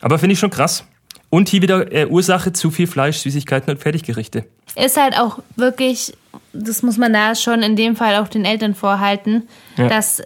Aber 0.00 0.18
finde 0.18 0.34
ich 0.34 0.38
schon 0.38 0.50
krass. 0.50 0.84
Und 1.30 1.48
hier 1.48 1.62
wieder 1.62 1.90
äh, 1.92 2.06
Ursache 2.06 2.52
zu 2.52 2.70
viel 2.70 2.86
Fleisch, 2.86 3.18
Süßigkeiten 3.18 3.70
und 3.72 3.80
Fertiggerichte. 3.80 4.44
Ist 4.76 5.00
halt 5.00 5.16
auch 5.18 5.40
wirklich, 5.56 6.12
das 6.52 6.82
muss 6.82 6.98
man 6.98 7.12
da 7.12 7.34
schon 7.34 7.62
in 7.62 7.74
dem 7.74 7.96
Fall 7.96 8.16
auch 8.16 8.28
den 8.28 8.44
Eltern 8.44 8.74
vorhalten, 8.74 9.48
ja. 9.76 9.88
dass 9.88 10.22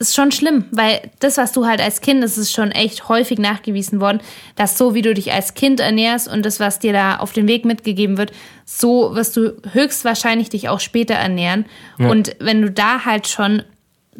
ist 0.00 0.16
schon 0.16 0.32
schlimm, 0.32 0.64
weil 0.70 1.10
das, 1.18 1.36
was 1.36 1.52
du 1.52 1.66
halt 1.66 1.80
als 1.80 2.00
Kind, 2.00 2.24
das 2.24 2.38
ist 2.38 2.52
schon 2.52 2.70
echt 2.70 3.10
häufig 3.10 3.38
nachgewiesen 3.38 4.00
worden, 4.00 4.20
dass 4.56 4.78
so 4.78 4.94
wie 4.94 5.02
du 5.02 5.12
dich 5.12 5.30
als 5.30 5.52
Kind 5.52 5.78
ernährst 5.78 6.26
und 6.26 6.44
das, 6.46 6.58
was 6.58 6.78
dir 6.78 6.94
da 6.94 7.16
auf 7.18 7.34
den 7.34 7.46
Weg 7.46 7.66
mitgegeben 7.66 8.16
wird, 8.16 8.32
so 8.64 9.14
wirst 9.14 9.36
du 9.36 9.60
höchstwahrscheinlich 9.72 10.48
dich 10.48 10.70
auch 10.70 10.80
später 10.80 11.14
ernähren. 11.14 11.66
Ja. 11.98 12.08
Und 12.08 12.34
wenn 12.40 12.62
du 12.62 12.70
da 12.70 13.04
halt 13.04 13.28
schon 13.28 13.62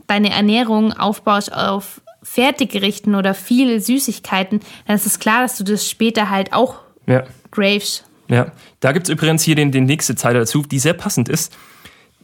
deine 0.07 0.31
Ernährung 0.31 0.93
aufbaust 0.93 1.51
auf 1.51 2.03
Fertiggerichten 2.23 3.15
oder 3.15 3.33
viele 3.33 3.81
Süßigkeiten, 3.81 4.61
dann 4.87 4.97
ist 4.97 5.07
es 5.07 5.19
klar, 5.19 5.41
dass 5.41 5.57
du 5.57 5.65
das 5.65 5.89
später 5.89 6.29
halt 6.29 6.53
auch 6.53 6.81
ja. 7.07 7.25
graves. 7.51 8.05
Ja, 8.29 8.53
da 8.81 8.93
gibt 8.93 9.07
es 9.07 9.11
übrigens 9.11 9.43
hier 9.43 9.55
den, 9.55 9.73
den 9.73 9.85
nächste 9.85 10.15
Zeile 10.15 10.41
dazu, 10.41 10.63
die 10.63 10.79
sehr 10.79 10.93
passend 10.93 11.31
ist. 11.31 11.57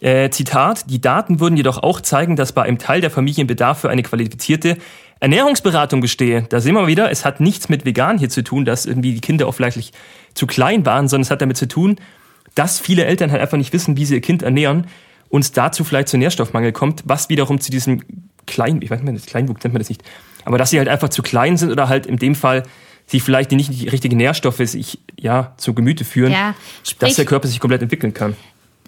Äh, 0.00 0.30
Zitat, 0.30 0.90
die 0.90 1.00
Daten 1.00 1.40
würden 1.40 1.56
jedoch 1.56 1.82
auch 1.82 2.00
zeigen, 2.00 2.36
dass 2.36 2.52
bei 2.52 2.62
einem 2.62 2.78
Teil 2.78 3.00
der 3.00 3.10
Familien 3.10 3.46
Bedarf 3.46 3.80
für 3.80 3.88
eine 3.88 4.02
qualifizierte 4.02 4.76
Ernährungsberatung 5.20 6.02
bestehe. 6.02 6.42
Da 6.42 6.60
sehen 6.60 6.74
wir 6.74 6.86
wieder, 6.86 7.10
es 7.10 7.24
hat 7.24 7.40
nichts 7.40 7.70
mit 7.70 7.86
vegan 7.86 8.18
hier 8.18 8.28
zu 8.28 8.44
tun, 8.44 8.66
dass 8.66 8.84
irgendwie 8.84 9.14
die 9.14 9.20
Kinder 9.20 9.46
auch 9.46 9.54
vielleicht 9.54 9.94
zu 10.34 10.46
klein 10.46 10.84
waren, 10.84 11.08
sondern 11.08 11.22
es 11.22 11.30
hat 11.30 11.40
damit 11.40 11.56
zu 11.56 11.66
tun, 11.66 11.96
dass 12.54 12.78
viele 12.78 13.06
Eltern 13.06 13.30
halt 13.30 13.40
einfach 13.40 13.56
nicht 13.56 13.72
wissen, 13.72 13.96
wie 13.96 14.04
sie 14.04 14.14
ihr 14.14 14.20
Kind 14.20 14.42
ernähren 14.42 14.86
und 15.30 15.40
es 15.40 15.52
dazu 15.52 15.84
vielleicht 15.84 16.08
zu 16.08 16.18
Nährstoffmangel 16.18 16.72
kommt, 16.72 17.02
was 17.06 17.30
wiederum 17.30 17.60
zu 17.60 17.70
diesem 17.70 18.02
kleinen, 18.46 18.82
ich 18.82 18.90
weiß 18.90 19.00
nicht, 19.02 19.26
Kleinwuchs 19.26 19.64
nennt 19.64 19.72
man 19.72 19.80
das 19.80 19.88
nicht, 19.88 20.02
aber 20.44 20.58
dass 20.58 20.70
sie 20.70 20.78
halt 20.78 20.88
einfach 20.88 21.08
zu 21.08 21.22
klein 21.22 21.56
sind 21.56 21.72
oder 21.72 21.88
halt 21.88 22.04
in 22.04 22.18
dem 22.18 22.34
Fall 22.34 22.64
sich 23.06 23.22
vielleicht 23.22 23.50
nicht 23.52 23.72
die 23.72 23.88
richtigen 23.88 24.18
Nährstoffe 24.18 24.58
sich 24.58 24.98
ja 25.18 25.54
zu 25.56 25.72
Gemüte 25.74 26.04
führen, 26.04 26.32
ja, 26.32 26.54
dass 26.98 27.14
der 27.14 27.24
Körper 27.24 27.48
sich 27.48 27.60
komplett 27.60 27.82
entwickeln 27.82 28.12
kann 28.12 28.36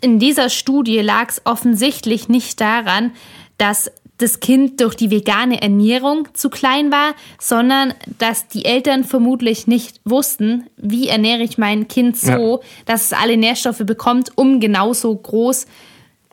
in 0.00 0.18
dieser 0.18 0.50
Studie 0.50 1.00
lag 1.00 1.28
es 1.28 1.42
offensichtlich 1.44 2.28
nicht 2.28 2.60
daran, 2.60 3.12
dass 3.56 3.90
das 4.18 4.40
Kind 4.40 4.80
durch 4.80 4.96
die 4.96 5.10
vegane 5.10 5.62
Ernährung 5.62 6.28
zu 6.34 6.50
klein 6.50 6.90
war, 6.90 7.14
sondern 7.38 7.94
dass 8.18 8.48
die 8.48 8.64
Eltern 8.64 9.04
vermutlich 9.04 9.68
nicht 9.68 10.00
wussten, 10.04 10.66
wie 10.76 11.08
ernähre 11.08 11.42
ich 11.42 11.56
mein 11.56 11.86
Kind 11.86 12.16
so, 12.18 12.60
ja. 12.60 12.68
dass 12.84 13.06
es 13.06 13.12
alle 13.12 13.36
Nährstoffe 13.36 13.82
bekommt, 13.86 14.32
um 14.34 14.58
genauso 14.58 15.14
groß 15.14 15.66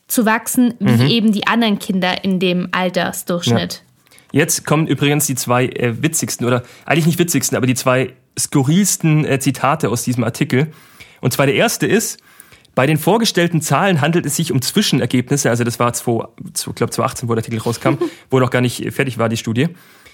zu 0.08 0.26
wachsen 0.26 0.74
wie 0.80 1.04
mhm. 1.04 1.10
eben 1.10 1.32
die 1.32 1.48
anderen 1.48 1.80
Kinder 1.80 2.24
in 2.24 2.40
dem 2.40 2.70
Altersdurchschnitt. 2.72 3.84
Ja. 4.32 4.42
Jetzt 4.42 4.66
kommen 4.66 4.88
übrigens 4.88 5.28
die 5.28 5.36
zwei 5.36 5.68
äh, 5.68 6.02
witzigsten 6.02 6.46
oder 6.46 6.64
eigentlich 6.86 7.06
nicht 7.06 7.20
witzigsten, 7.20 7.56
aber 7.56 7.68
die 7.68 7.76
zwei 7.76 8.14
skurrilsten 8.38 9.26
äh, 9.26 9.40
Zitate 9.40 9.90
aus 9.90 10.04
diesem 10.04 10.24
Artikel. 10.24 10.72
Und 11.22 11.34
zwar 11.34 11.46
der 11.46 11.56
erste 11.56 11.86
ist, 11.88 12.20
bei 12.76 12.86
den 12.86 12.98
vorgestellten 12.98 13.62
Zahlen 13.62 14.02
handelt 14.02 14.26
es 14.26 14.36
sich 14.36 14.52
um 14.52 14.62
Zwischenergebnisse, 14.62 15.50
also 15.50 15.64
das 15.64 15.80
war 15.80 15.94
2, 15.94 16.28
ich 16.44 16.64
glaube 16.76 16.92
2018, 16.92 17.30
wo 17.30 17.34
der 17.34 17.42
Artikel 17.42 17.60
rauskam, 17.60 17.96
wo 18.30 18.40
noch 18.40 18.52
gar 18.52 18.62
nicht 18.62 18.94
fertig 18.94 19.18
war 19.18 19.30
die 19.30 19.38
Studie. 19.38 19.70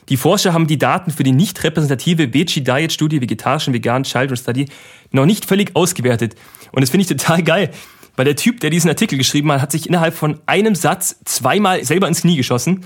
Die 0.10 0.18
Forscher 0.18 0.54
haben 0.54 0.68
die 0.68 0.78
Daten 0.78 1.12
für 1.12 1.24
die 1.24 1.32
nicht 1.32 1.64
repräsentative 1.64 2.34
Veggie 2.34 2.62
Diet 2.62 2.92
Studie 2.92 3.22
vegetarischen 3.22 3.74
veganen 3.74 4.04
Children 4.04 4.38
Study 4.38 4.66
noch 5.12 5.26
nicht 5.26 5.46
völlig 5.46 5.76
ausgewertet. 5.76 6.36
Und 6.72 6.82
das 6.82 6.90
finde 6.90 7.04
ich 7.04 7.08
total 7.08 7.44
geil, 7.44 7.72
weil 8.16 8.26
der 8.26 8.36
Typ, 8.36 8.60
der 8.60 8.70
diesen 8.70 8.90
Artikel 8.90 9.18
geschrieben 9.18 9.52
hat, 9.52 9.62
hat 9.62 9.72
sich 9.72 9.88
innerhalb 9.88 10.14
von 10.14 10.40
einem 10.46 10.76
Satz 10.76 11.18
zweimal 11.26 11.84
selber 11.84 12.08
ins 12.08 12.22
Knie 12.22 12.36
geschossen. 12.36 12.86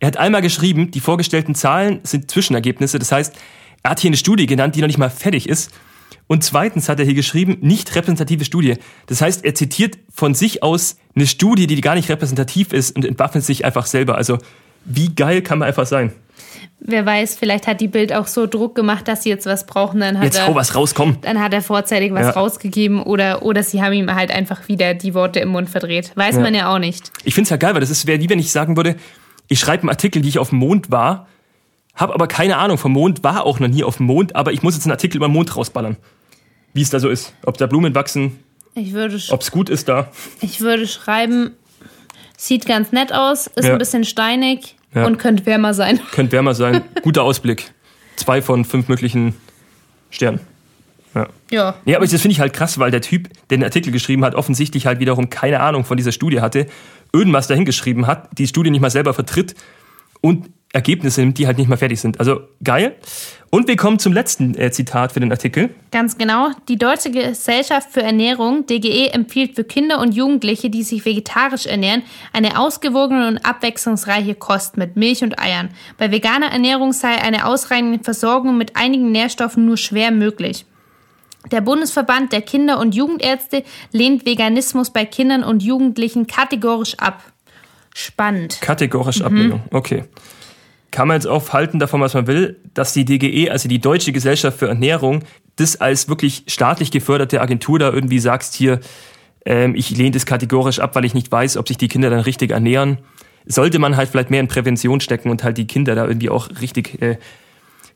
Er 0.00 0.08
hat 0.08 0.16
einmal 0.16 0.42
geschrieben, 0.42 0.90
die 0.90 1.00
vorgestellten 1.00 1.54
Zahlen 1.54 2.00
sind 2.02 2.30
Zwischenergebnisse. 2.30 2.98
Das 2.98 3.12
heißt, 3.12 3.34
er 3.82 3.90
hat 3.90 4.00
hier 4.00 4.08
eine 4.08 4.16
Studie 4.16 4.46
genannt, 4.46 4.74
die 4.74 4.80
noch 4.80 4.88
nicht 4.88 4.98
mal 4.98 5.10
fertig 5.10 5.48
ist. 5.48 5.72
Und 6.28 6.42
zweitens 6.42 6.88
hat 6.88 6.98
er 6.98 7.04
hier 7.04 7.14
geschrieben, 7.14 7.58
nicht 7.60 7.94
repräsentative 7.94 8.44
Studie. 8.44 8.74
Das 9.06 9.20
heißt, 9.20 9.44
er 9.44 9.54
zitiert 9.54 9.96
von 10.12 10.34
sich 10.34 10.62
aus 10.62 10.96
eine 11.14 11.26
Studie, 11.26 11.66
die 11.66 11.80
gar 11.80 11.94
nicht 11.94 12.10
repräsentativ 12.10 12.72
ist 12.72 12.96
und 12.96 13.04
entwaffnet 13.04 13.44
sich 13.44 13.64
einfach 13.64 13.86
selber. 13.86 14.16
Also 14.16 14.38
wie 14.84 15.14
geil 15.14 15.42
kann 15.42 15.58
man 15.58 15.68
einfach 15.68 15.86
sein? 15.86 16.12
Wer 16.78 17.06
weiß, 17.06 17.36
vielleicht 17.36 17.66
hat 17.66 17.80
die 17.80 17.88
Bild 17.88 18.12
auch 18.12 18.26
so 18.26 18.46
Druck 18.46 18.74
gemacht, 18.74 19.08
dass 19.08 19.22
sie 19.22 19.30
jetzt 19.30 19.46
was 19.46 19.66
brauchen. 19.66 20.00
Dann 20.00 20.18
hat 20.18 20.24
jetzt 20.24 20.38
er, 20.38 20.54
was 20.54 20.74
rauskommen. 20.74 21.18
Dann 21.22 21.40
hat 21.40 21.54
er 21.54 21.62
vorzeitig 21.62 22.12
was 22.12 22.26
ja. 22.26 22.30
rausgegeben 22.30 23.02
oder, 23.02 23.42
oder 23.42 23.62
sie 23.62 23.82
haben 23.82 23.92
ihm 23.94 24.14
halt 24.14 24.30
einfach 24.30 24.68
wieder 24.68 24.94
die 24.94 25.14
Worte 25.14 25.40
im 25.40 25.48
Mund 25.48 25.70
verdreht. 25.70 26.12
Weiß 26.16 26.36
ja. 26.36 26.42
man 26.42 26.54
ja 26.54 26.72
auch 26.72 26.78
nicht. 26.78 27.10
Ich 27.24 27.34
finde 27.34 27.46
es 27.46 27.50
ja 27.50 27.56
geil, 27.56 27.72
weil 27.74 27.80
das 27.80 28.06
wäre 28.06 28.20
wie 28.20 28.28
wenn 28.28 28.38
ich 28.38 28.52
sagen 28.52 28.76
würde, 28.76 28.96
ich 29.48 29.58
schreibe 29.58 29.82
einen 29.82 29.90
Artikel, 29.90 30.22
wie 30.22 30.28
ich 30.28 30.38
auf 30.38 30.50
dem 30.50 30.58
Mond 30.58 30.90
war, 30.90 31.28
habe 31.94 32.12
aber 32.12 32.26
keine 32.26 32.58
Ahnung 32.58 32.76
vom 32.76 32.92
Mond, 32.92 33.24
war 33.24 33.44
auch 33.44 33.58
noch 33.58 33.68
nie 33.68 33.82
auf 33.82 33.96
dem 33.96 34.06
Mond, 34.06 34.36
aber 34.36 34.52
ich 34.52 34.62
muss 34.62 34.74
jetzt 34.74 34.84
einen 34.84 34.92
Artikel 34.92 35.16
über 35.16 35.28
den 35.28 35.32
Mond 35.32 35.56
rausballern 35.56 35.96
wie 36.74 36.82
es 36.82 36.90
da 36.90 37.00
so 37.00 37.08
ist. 37.08 37.32
Ob 37.44 37.56
da 37.58 37.66
Blumen 37.66 37.94
wachsen, 37.94 38.38
ob 39.30 39.40
es 39.40 39.50
gut 39.50 39.70
ist 39.70 39.88
da. 39.88 40.10
Ich 40.40 40.60
würde 40.60 40.86
schreiben, 40.86 41.52
sieht 42.36 42.66
ganz 42.66 42.92
nett 42.92 43.12
aus, 43.12 43.46
ist 43.46 43.64
ja. 43.64 43.72
ein 43.72 43.78
bisschen 43.78 44.04
steinig 44.04 44.76
ja. 44.94 45.06
und 45.06 45.18
könnte 45.18 45.46
wärmer 45.46 45.74
sein. 45.74 46.00
Könnte 46.12 46.32
wärmer 46.32 46.54
sein. 46.54 46.82
Guter 47.02 47.22
Ausblick. 47.22 47.72
Zwei 48.16 48.42
von 48.42 48.64
fünf 48.64 48.88
möglichen 48.88 49.34
Stern. 50.10 50.40
Ja. 51.14 51.28
Ja, 51.50 51.74
ja 51.86 51.96
aber 51.96 52.06
das 52.06 52.20
finde 52.20 52.32
ich 52.32 52.40
halt 52.40 52.52
krass, 52.52 52.78
weil 52.78 52.90
der 52.90 53.00
Typ, 53.00 53.30
der 53.48 53.58
den 53.58 53.64
Artikel 53.64 53.92
geschrieben 53.92 54.24
hat, 54.24 54.34
offensichtlich 54.34 54.86
halt 54.86 55.00
wiederum 55.00 55.30
keine 55.30 55.60
Ahnung 55.60 55.84
von 55.84 55.96
dieser 55.96 56.12
Studie 56.12 56.40
hatte, 56.40 56.66
irgendwas 57.12 57.46
dahingeschrieben 57.46 58.06
hat, 58.06 58.28
die 58.38 58.46
Studie 58.46 58.70
nicht 58.70 58.80
mal 58.82 58.90
selber 58.90 59.14
vertritt 59.14 59.54
und 60.20 60.50
Ergebnisse 60.72 61.20
nimmt, 61.20 61.38
die 61.38 61.46
halt 61.46 61.58
nicht 61.58 61.68
mal 61.68 61.76
fertig 61.76 62.00
sind. 62.00 62.20
Also 62.20 62.40
geil. 62.62 62.96
Und 63.50 63.68
wir 63.68 63.76
kommen 63.76 63.98
zum 63.98 64.12
letzten 64.12 64.54
äh, 64.56 64.70
Zitat 64.72 65.12
für 65.12 65.20
den 65.20 65.30
Artikel. 65.30 65.70
Ganz 65.92 66.18
genau. 66.18 66.50
Die 66.68 66.76
Deutsche 66.76 67.10
Gesellschaft 67.10 67.90
für 67.92 68.02
Ernährung, 68.02 68.66
DGE, 68.66 69.08
empfiehlt 69.08 69.54
für 69.54 69.64
Kinder 69.64 70.00
und 70.00 70.14
Jugendliche, 70.14 70.68
die 70.68 70.82
sich 70.82 71.04
vegetarisch 71.04 71.66
ernähren, 71.66 72.02
eine 72.32 72.58
ausgewogene 72.58 73.28
und 73.28 73.38
abwechslungsreiche 73.38 74.34
Kost 74.34 74.76
mit 74.76 74.96
Milch 74.96 75.22
und 75.22 75.38
Eiern. 75.38 75.70
Bei 75.96 76.10
veganer 76.10 76.50
Ernährung 76.50 76.92
sei 76.92 77.22
eine 77.22 77.46
ausreichende 77.46 78.02
Versorgung 78.02 78.58
mit 78.58 78.76
einigen 78.76 79.12
Nährstoffen 79.12 79.64
nur 79.64 79.76
schwer 79.76 80.10
möglich. 80.10 80.66
Der 81.52 81.60
Bundesverband 81.60 82.32
der 82.32 82.42
Kinder- 82.42 82.80
und 82.80 82.94
Jugendärzte 82.94 83.62
lehnt 83.92 84.26
Veganismus 84.26 84.90
bei 84.90 85.04
Kindern 85.04 85.44
und 85.44 85.62
Jugendlichen 85.62 86.26
kategorisch 86.26 86.98
ab. 86.98 87.22
Spannend. 87.94 88.60
Kategorisch 88.60 89.20
mhm. 89.20 89.24
Ablehnung, 89.26 89.62
okay 89.70 90.04
kann 90.96 91.08
man 91.08 91.18
jetzt 91.18 91.26
aufhalten 91.26 91.78
davon, 91.78 92.00
was 92.00 92.14
man 92.14 92.26
will, 92.26 92.56
dass 92.72 92.94
die 92.94 93.04
DGE, 93.04 93.50
also 93.50 93.68
die 93.68 93.80
Deutsche 93.80 94.12
Gesellschaft 94.12 94.58
für 94.58 94.68
Ernährung, 94.68 95.24
das 95.56 95.78
als 95.78 96.08
wirklich 96.08 96.44
staatlich 96.46 96.90
geförderte 96.90 97.42
Agentur 97.42 97.78
da 97.78 97.92
irgendwie 97.92 98.18
sagst, 98.18 98.54
hier, 98.54 98.80
ähm, 99.44 99.74
ich 99.74 99.90
lehne 99.90 100.12
das 100.12 100.24
kategorisch 100.24 100.78
ab, 100.78 100.94
weil 100.94 101.04
ich 101.04 101.12
nicht 101.12 101.30
weiß, 101.30 101.58
ob 101.58 101.68
sich 101.68 101.76
die 101.76 101.88
Kinder 101.88 102.08
dann 102.08 102.20
richtig 102.20 102.50
ernähren. 102.50 102.96
Sollte 103.44 103.78
man 103.78 103.98
halt 103.98 104.08
vielleicht 104.08 104.30
mehr 104.30 104.40
in 104.40 104.48
Prävention 104.48 105.02
stecken 105.02 105.28
und 105.28 105.44
halt 105.44 105.58
die 105.58 105.66
Kinder 105.66 105.94
da 105.94 106.06
irgendwie 106.06 106.30
auch 106.30 106.48
richtig, 106.62 107.02
äh, 107.02 107.18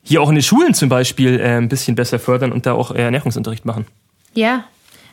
hier 0.03 0.21
auch 0.21 0.29
in 0.29 0.35
den 0.35 0.43
Schulen 0.43 0.75
zum 0.75 0.89
Beispiel, 0.89 1.39
äh, 1.39 1.57
ein 1.57 1.69
bisschen 1.69 1.95
besser 1.95 2.19
fördern 2.19 2.51
und 2.51 2.67
da 2.67 2.73
auch 2.73 2.91
äh, 2.91 3.01
Ernährungsunterricht 3.01 3.65
machen. 3.65 3.87
Ja. 4.35 4.65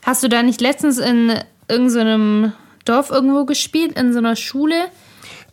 Hast 0.04 0.22
du 0.22 0.28
da 0.28 0.42
nicht 0.42 0.60
letztens 0.60 0.98
in 0.98 1.32
irgendeinem 1.68 2.52
Dorf 2.84 3.08
irgendwo 3.08 3.46
gespielt, 3.46 3.98
in 3.98 4.12
so 4.12 4.18
einer 4.18 4.36
Schule? 4.36 4.74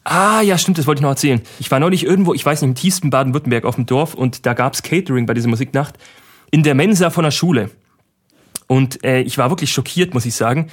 Ah, 0.07 0.41
ja, 0.41 0.59
stimmt, 0.59 0.77
das 0.77 0.85
wollte 0.85 0.99
ich 0.99 1.01
noch 1.01 1.09
erzählen. 1.09 1.41
Ich 1.59 1.71
war 1.71 1.79
neulich 1.79 2.05
irgendwo, 2.05 2.35
ich 2.35 2.45
weiß 2.45 2.61
nicht, 2.61 2.69
im 2.69 2.75
tiefsten 2.75 3.09
Baden-Württemberg 3.09 3.65
auf 3.65 3.73
dem 3.73 3.87
Dorf 3.87 4.13
und 4.13 4.45
da 4.45 4.53
gab's 4.53 4.83
Catering 4.83 5.25
bei 5.25 5.33
dieser 5.33 5.49
Musiknacht 5.49 5.95
in 6.51 6.61
der 6.61 6.75
Mensa 6.75 7.09
von 7.09 7.23
der 7.23 7.31
Schule. 7.31 7.71
Und 8.67 9.03
äh, 9.03 9.21
ich 9.21 9.39
war 9.39 9.49
wirklich 9.49 9.71
schockiert, 9.71 10.13
muss 10.13 10.27
ich 10.27 10.35
sagen, 10.35 10.67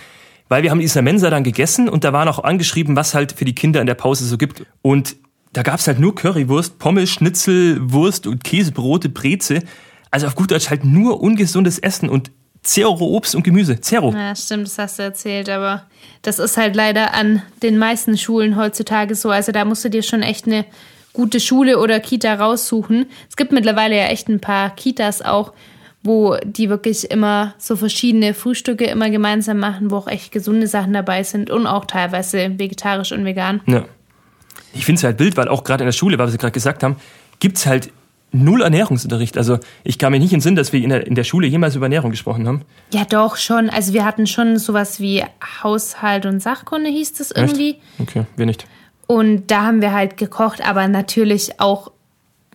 weil 0.49 0.63
wir 0.63 0.71
haben 0.71 0.81
in 0.81 0.85
dieser 0.85 1.01
Mensa 1.01 1.31
dann 1.31 1.45
gegessen 1.45 1.89
und 1.89 2.05
da 2.05 2.13
war 2.13 2.27
noch 2.27 2.45
angeschrieben, 2.45 2.95
was 2.95 3.15
halt 3.15 3.33
für 3.33 3.47
die 3.47 3.55
Kinder 3.55 3.81
in 3.81 3.87
der 3.87 3.95
Pause 3.95 4.27
so 4.27 4.37
gibt. 4.37 4.67
Und 4.83 5.17
da 5.55 5.63
gab's 5.63 5.87
halt 5.87 5.99
nur 5.99 6.15
Currywurst, 6.15 6.79
Pommes, 6.79 7.09
Schnitzel, 7.09 7.79
Wurst 7.91 8.27
und 8.27 8.45
Käsebrote, 8.45 9.09
Breze. 9.09 9.61
Also 10.11 10.27
auf 10.27 10.35
gut 10.35 10.51
Deutsch 10.51 10.69
halt 10.69 10.85
nur 10.85 11.23
ungesundes 11.23 11.79
Essen 11.79 12.11
und 12.11 12.31
Zero 12.63 13.05
Obst 13.05 13.35
und 13.35 13.43
Gemüse. 13.43 13.81
Zero. 13.81 14.13
Ja, 14.13 14.37
stimmt, 14.37 14.67
das 14.67 14.79
hast 14.79 14.99
du 14.99 15.03
erzählt, 15.03 15.49
aber 15.49 15.85
das 16.23 16.39
ist 16.39 16.57
halt 16.57 16.77
leider 16.77 17.15
an 17.15 17.43
den 17.63 17.77
meisten 17.77 18.17
Schulen 18.17 18.57
heutzutage 18.57 19.15
so. 19.15 19.31
Also 19.31 19.51
da 19.51 19.65
musst 19.65 19.85
du 19.85 19.91
dir 19.91 20.03
schon 20.03 20.23
echt 20.23 20.47
eine 20.47 20.65
gute 21.13 21.41
Schule 21.41 21.79
oder 21.79 21.99
Kita 22.01 22.35
raussuchen. 22.35 23.07
Es 23.29 23.37
gibt 23.37 23.53
mittlerweile 23.53 23.97
ja 23.97 24.07
echt 24.07 24.29
ein 24.29 24.41
paar 24.41 24.71
Kitas 24.71 25.23
auch, 25.23 25.53
wo 26.05 26.37
die 26.45 26.69
wirklich 26.69 27.11
immer 27.11 27.55
so 27.59 27.77
verschiedene 27.77 28.35
Frühstücke 28.35 28.85
immer 28.85 29.11
gemeinsam 29.11 29.59
machen, 29.59 29.91
wo 29.91 29.97
auch 29.97 30.09
echt 30.09 30.33
gesunde 30.33 30.67
Sachen 30.67 30.93
dabei 30.93 31.23
sind 31.25 31.51
und 31.51 31.67
auch 31.67 31.85
teilweise 31.85 32.59
vegetarisch 32.59 33.13
und 33.13 33.25
vegan. 33.25 33.61
Ja. 33.67 33.85
Ich 34.73 34.85
finde 34.85 35.01
es 35.01 35.05
halt 35.05 35.19
wild, 35.19 35.37
weil 35.37 35.49
auch 35.49 35.65
gerade 35.65 35.83
in 35.83 35.87
der 35.87 35.93
Schule, 35.93 36.17
weil 36.19 36.31
wir 36.31 36.39
gerade 36.39 36.53
gesagt 36.53 36.83
haben, 36.83 36.97
gibt 37.41 37.59
es 37.59 37.67
halt 37.67 37.91
null 38.33 38.63
Ernährungsunterricht. 38.63 39.37
Also 39.37 39.59
ich 39.85 39.99
kam 39.99 40.13
mir 40.13 40.19
nicht 40.19 40.33
in 40.33 40.39
den 40.39 40.43
Sinn, 40.43 40.57
dass 40.57 40.73
wir 40.73 40.83
in 40.83 40.89
der, 40.89 41.07
in 41.07 41.15
der 41.15 41.25
Schule 41.25 41.47
jemals 41.47 41.77
über 41.77 41.87
Ernährung 41.87 42.11
gesprochen 42.11 42.49
haben. 42.49 42.63
Ja, 42.93 43.05
doch, 43.05 43.37
schon. 43.37 43.71
Also 43.71 43.93
wir 43.93 44.05
hatten 44.05 44.27
schon 44.27 44.59
sowas 44.59 45.01
wie 45.01 45.23
Haushalt 45.63 46.27
und 46.27 46.41
Sachkunde 46.41 46.91
hieß 46.91 47.15
das 47.15 47.31
irgendwie. 47.31 47.71
Echt? 47.71 48.01
Okay, 48.01 48.25
wir 48.37 48.47
nicht. 48.47 48.67
Und 49.07 49.51
da 49.51 49.63
haben 49.63 49.83
wir 49.83 49.93
halt 49.93 50.17
gekocht, 50.17 50.67
aber 50.67 50.89
natürlich 50.89 51.61
auch, 51.61 51.93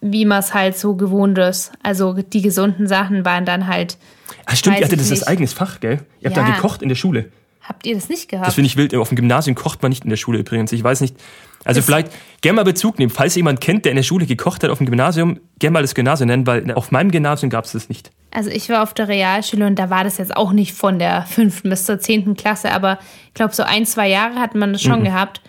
wie 0.02 0.26
man 0.26 0.40
es 0.40 0.54
halt 0.54 0.78
so 0.78 0.96
gewohnt 0.96 1.38
ist. 1.38 1.72
Also 1.84 2.14
die 2.14 2.42
gesunden 2.42 2.88
Sachen 2.88 3.26
waren 3.26 3.46
dann 3.46 3.68
halt. 3.68 3.98
Ach 4.46 4.56
stimmt, 4.56 4.80
ihr 4.80 4.86
hattet 4.86 5.00
das 5.00 5.12
als 5.12 5.28
eigenes 5.28 5.54
Fach, 5.54 5.80
gell? 5.80 6.00
Ihr 6.20 6.30
habt 6.30 6.38
ja. 6.38 6.48
da 6.48 6.56
gekocht 6.56 6.82
in 6.82 6.90
der 6.90 6.96
Schule. 6.96 7.32
Habt 7.68 7.86
ihr 7.86 7.96
das 7.96 8.08
nicht 8.08 8.30
gehabt? 8.30 8.48
Das 8.48 8.56
finde 8.56 8.68
ich 8.68 8.78
wild. 8.78 8.96
Auf 8.96 9.10
dem 9.10 9.18
Gymnasium 9.18 9.56
kocht 9.56 9.82
man 9.82 9.90
nicht 9.90 10.04
in 10.04 10.10
der 10.10 10.18
Schule 10.18 10.40
übrigens. 10.40 10.72
Ich 10.72 10.84
weiß 10.84 11.02
nicht. 11.02 11.18
Also 11.66 11.80
das 11.80 11.86
vielleicht 11.86 12.12
gerne 12.42 12.56
mal 12.56 12.64
Bezug 12.64 12.98
nehmen. 12.98 13.10
Falls 13.10 13.36
jemand 13.36 13.60
kennt, 13.60 13.84
der 13.84 13.92
in 13.92 13.98
der 13.98 14.04
Schule 14.04 14.26
gekocht 14.26 14.64
hat 14.64 14.70
auf 14.70 14.78
dem 14.78 14.86
Gymnasium, 14.86 15.40
gerne 15.60 15.74
mal 15.74 15.82
das 15.82 15.96
Gymnasium 15.96 16.28
nennen, 16.28 16.48
weil 16.48 16.72
auf 16.74 16.92
meinem 16.92 17.12
Gymnasium 17.12 17.50
gab 17.50 17.66
es 17.66 17.74
das 17.74 17.90
nicht. 17.90 18.12
Also 18.32 18.50
ich 18.50 18.70
war 18.70 18.84
auf 18.84 18.94
der 18.94 19.10
Realschule 19.10 19.66
und 19.66 19.78
da 19.78 19.90
war 19.90 20.06
das 20.06 20.18
jetzt 20.18 20.36
auch 20.36 20.54
nicht 20.54 20.74
von 20.74 20.98
der 20.98 21.24
fünften 21.24 21.70
bis 21.70 21.84
zur 21.84 22.00
zehnten 22.00 22.36
Klasse, 22.36 22.72
aber 22.72 23.00
ich 23.28 23.34
glaube, 23.34 23.54
so 23.54 23.64
ein, 23.64 23.86
zwei 23.86 24.08
Jahre 24.08 24.36
hat 24.36 24.56
man 24.56 24.72
das 24.72 24.82
schon 24.82 25.00
mhm. 25.00 25.06
gehabt. 25.06 25.42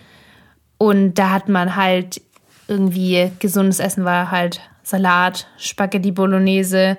Und 0.77 1.13
da 1.15 1.29
hat 1.29 1.49
man 1.49 1.75
halt 1.75 2.21
irgendwie 2.67 3.31
gesundes 3.39 3.79
Essen 3.79 4.05
war 4.05 4.31
halt 4.31 4.61
Salat, 4.83 5.47
Spaghetti 5.57 6.11
Bolognese, 6.11 6.97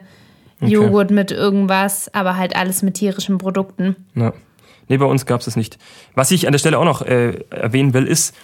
okay. 0.61 0.73
Joghurt 0.73 1.11
mit 1.11 1.31
irgendwas, 1.31 2.13
aber 2.15 2.37
halt 2.37 2.57
alles 2.57 2.83
mit 2.83 2.95
tierischen 2.95 3.39
Produkten. 3.39 3.97
Ja. 4.15 4.33
Nee, 4.91 4.99
bei 4.99 5.07
uns 5.07 5.25
gab 5.25 5.39
es 5.39 5.45
das 5.45 5.55
nicht. 5.55 5.79
Was 6.17 6.33
ich 6.33 6.49
an 6.49 6.53
der 6.53 6.59
Stelle 6.59 6.77
auch 6.77 6.85
noch 6.85 7.03
äh, 7.03 7.45
erwähnen 7.51 7.95
will, 7.95 8.09
ist, 8.09 8.35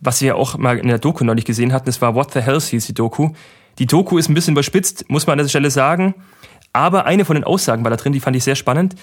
was 0.00 0.20
wir 0.20 0.34
auch 0.34 0.58
mal 0.58 0.78
in 0.78 0.88
der 0.88 0.98
Doku 0.98 1.22
neulich 1.22 1.44
gesehen 1.44 1.72
hatten, 1.72 1.86
das 1.86 2.02
war 2.02 2.16
What 2.16 2.32
the 2.32 2.40
Hell 2.40 2.60
hieß 2.60 2.86
die 2.86 2.92
Doku. 2.92 3.30
Die 3.78 3.86
Doku 3.86 4.18
ist 4.18 4.28
ein 4.28 4.34
bisschen 4.34 4.54
überspitzt, 4.54 5.08
muss 5.08 5.28
man 5.28 5.38
an 5.38 5.44
der 5.44 5.48
Stelle 5.48 5.70
sagen. 5.70 6.16
Aber 6.72 7.06
eine 7.06 7.24
von 7.24 7.36
den 7.36 7.44
Aussagen 7.44 7.84
war 7.84 7.90
da 7.90 7.96
drin, 7.96 8.12
die 8.12 8.18
fand 8.18 8.34
ich 8.34 8.42
sehr 8.42 8.56
spannend, 8.56 8.96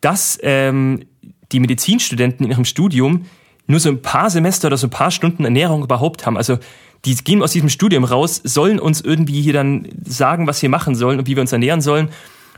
dass 0.00 0.36
ähm, 0.42 1.04
die 1.52 1.60
Medizinstudenten 1.60 2.44
in 2.44 2.50
ihrem 2.50 2.64
Studium 2.64 3.26
nur 3.68 3.78
so 3.78 3.88
ein 3.88 4.02
paar 4.02 4.28
Semester 4.28 4.66
oder 4.66 4.76
so 4.76 4.88
ein 4.88 4.90
paar 4.90 5.12
Stunden 5.12 5.44
Ernährung 5.44 5.84
überhaupt 5.84 6.26
haben. 6.26 6.36
Also 6.36 6.58
die 7.04 7.14
gehen 7.14 7.44
aus 7.44 7.52
diesem 7.52 7.68
Studium 7.68 8.02
raus, 8.02 8.40
sollen 8.42 8.80
uns 8.80 9.00
irgendwie 9.00 9.40
hier 9.40 9.52
dann 9.52 9.86
sagen, 10.04 10.48
was 10.48 10.60
wir 10.62 10.68
machen 10.68 10.96
sollen 10.96 11.20
und 11.20 11.28
wie 11.28 11.36
wir 11.36 11.42
uns 11.42 11.52
ernähren 11.52 11.80
sollen 11.80 12.08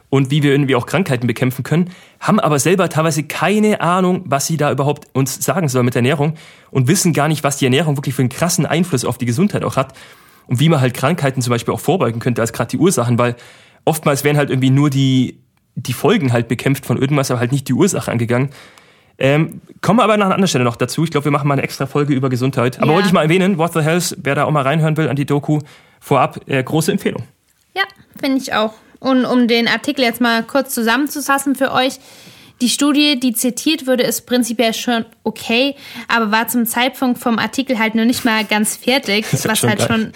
und 0.08 0.30
wie 0.30 0.42
wir 0.42 0.52
irgendwie 0.52 0.76
auch 0.76 0.86
Krankheiten 0.86 1.26
bekämpfen 1.26 1.62
können, 1.62 1.90
haben 2.20 2.40
aber 2.40 2.58
selber 2.58 2.88
teilweise 2.88 3.24
keine 3.24 3.80
Ahnung, 3.80 4.22
was 4.26 4.46
sie 4.46 4.56
da 4.56 4.70
überhaupt 4.70 5.08
uns 5.14 5.44
sagen 5.44 5.68
sollen 5.68 5.84
mit 5.84 5.94
der 5.94 6.00
Ernährung 6.00 6.34
und 6.70 6.88
wissen 6.88 7.12
gar 7.12 7.28
nicht, 7.28 7.44
was 7.44 7.56
die 7.56 7.66
Ernährung 7.66 7.96
wirklich 7.96 8.14
für 8.14 8.22
einen 8.22 8.28
krassen 8.28 8.66
Einfluss 8.66 9.04
auf 9.04 9.18
die 9.18 9.26
Gesundheit 9.26 9.64
auch 9.64 9.76
hat 9.76 9.94
und 10.46 10.60
wie 10.60 10.68
man 10.68 10.80
halt 10.80 10.94
Krankheiten 10.94 11.42
zum 11.42 11.50
Beispiel 11.50 11.74
auch 11.74 11.80
vorbeugen 11.80 12.20
könnte 12.20 12.40
als 12.40 12.52
gerade 12.52 12.70
die 12.70 12.78
Ursachen, 12.78 13.18
weil 13.18 13.36
oftmals 13.84 14.24
werden 14.24 14.36
halt 14.36 14.50
irgendwie 14.50 14.70
nur 14.70 14.90
die, 14.90 15.40
die 15.74 15.92
Folgen 15.92 16.32
halt 16.32 16.48
bekämpft 16.48 16.86
von 16.86 16.98
irgendwas, 16.98 17.30
aber 17.30 17.40
halt 17.40 17.52
nicht 17.52 17.68
die 17.68 17.74
Ursache 17.74 18.10
angegangen. 18.10 18.50
Ähm, 19.18 19.62
kommen 19.80 19.98
wir 19.98 20.04
aber 20.04 20.14
an 20.14 20.22
einer 20.22 20.34
anderen 20.34 20.48
Stelle 20.48 20.64
noch 20.64 20.76
dazu. 20.76 21.04
Ich 21.04 21.10
glaube, 21.10 21.24
wir 21.24 21.32
machen 21.32 21.48
mal 21.48 21.54
eine 21.54 21.62
extra 21.62 21.86
Folge 21.86 22.12
über 22.12 22.28
Gesundheit. 22.28 22.78
Aber 22.78 22.88
ja. 22.88 22.94
wollte 22.94 23.08
ich 23.08 23.14
mal 23.14 23.22
erwähnen, 23.22 23.56
What 23.56 23.72
the 23.72 23.80
Health, 23.80 24.16
wer 24.22 24.34
da 24.34 24.44
auch 24.44 24.50
mal 24.50 24.62
reinhören 24.62 24.96
will 24.96 25.08
an 25.08 25.16
die 25.16 25.24
Doku, 25.24 25.60
vorab, 26.00 26.40
äh, 26.46 26.62
große 26.62 26.92
Empfehlung. 26.92 27.22
Ja, 27.74 27.82
finde 28.20 28.38
ich 28.38 28.52
auch. 28.52 28.74
Und 29.00 29.24
um 29.24 29.48
den 29.48 29.68
Artikel 29.68 30.02
jetzt 30.02 30.20
mal 30.20 30.42
kurz 30.42 30.74
zusammenzufassen 30.74 31.54
für 31.54 31.72
euch. 31.72 31.98
Die 32.62 32.70
Studie, 32.70 33.20
die 33.20 33.34
zitiert 33.34 33.86
wurde, 33.86 34.04
ist 34.04 34.22
prinzipiell 34.26 34.72
schon 34.72 35.04
okay, 35.24 35.74
aber 36.08 36.30
war 36.30 36.48
zum 36.48 36.64
Zeitpunkt 36.64 37.18
vom 37.18 37.38
Artikel 37.38 37.78
halt 37.78 37.94
noch 37.94 38.06
nicht 38.06 38.24
mal 38.24 38.44
ganz 38.44 38.76
fertig, 38.76 39.26
was 39.44 39.62
halt 39.62 39.78
geil. 39.78 39.86
schon 39.86 40.12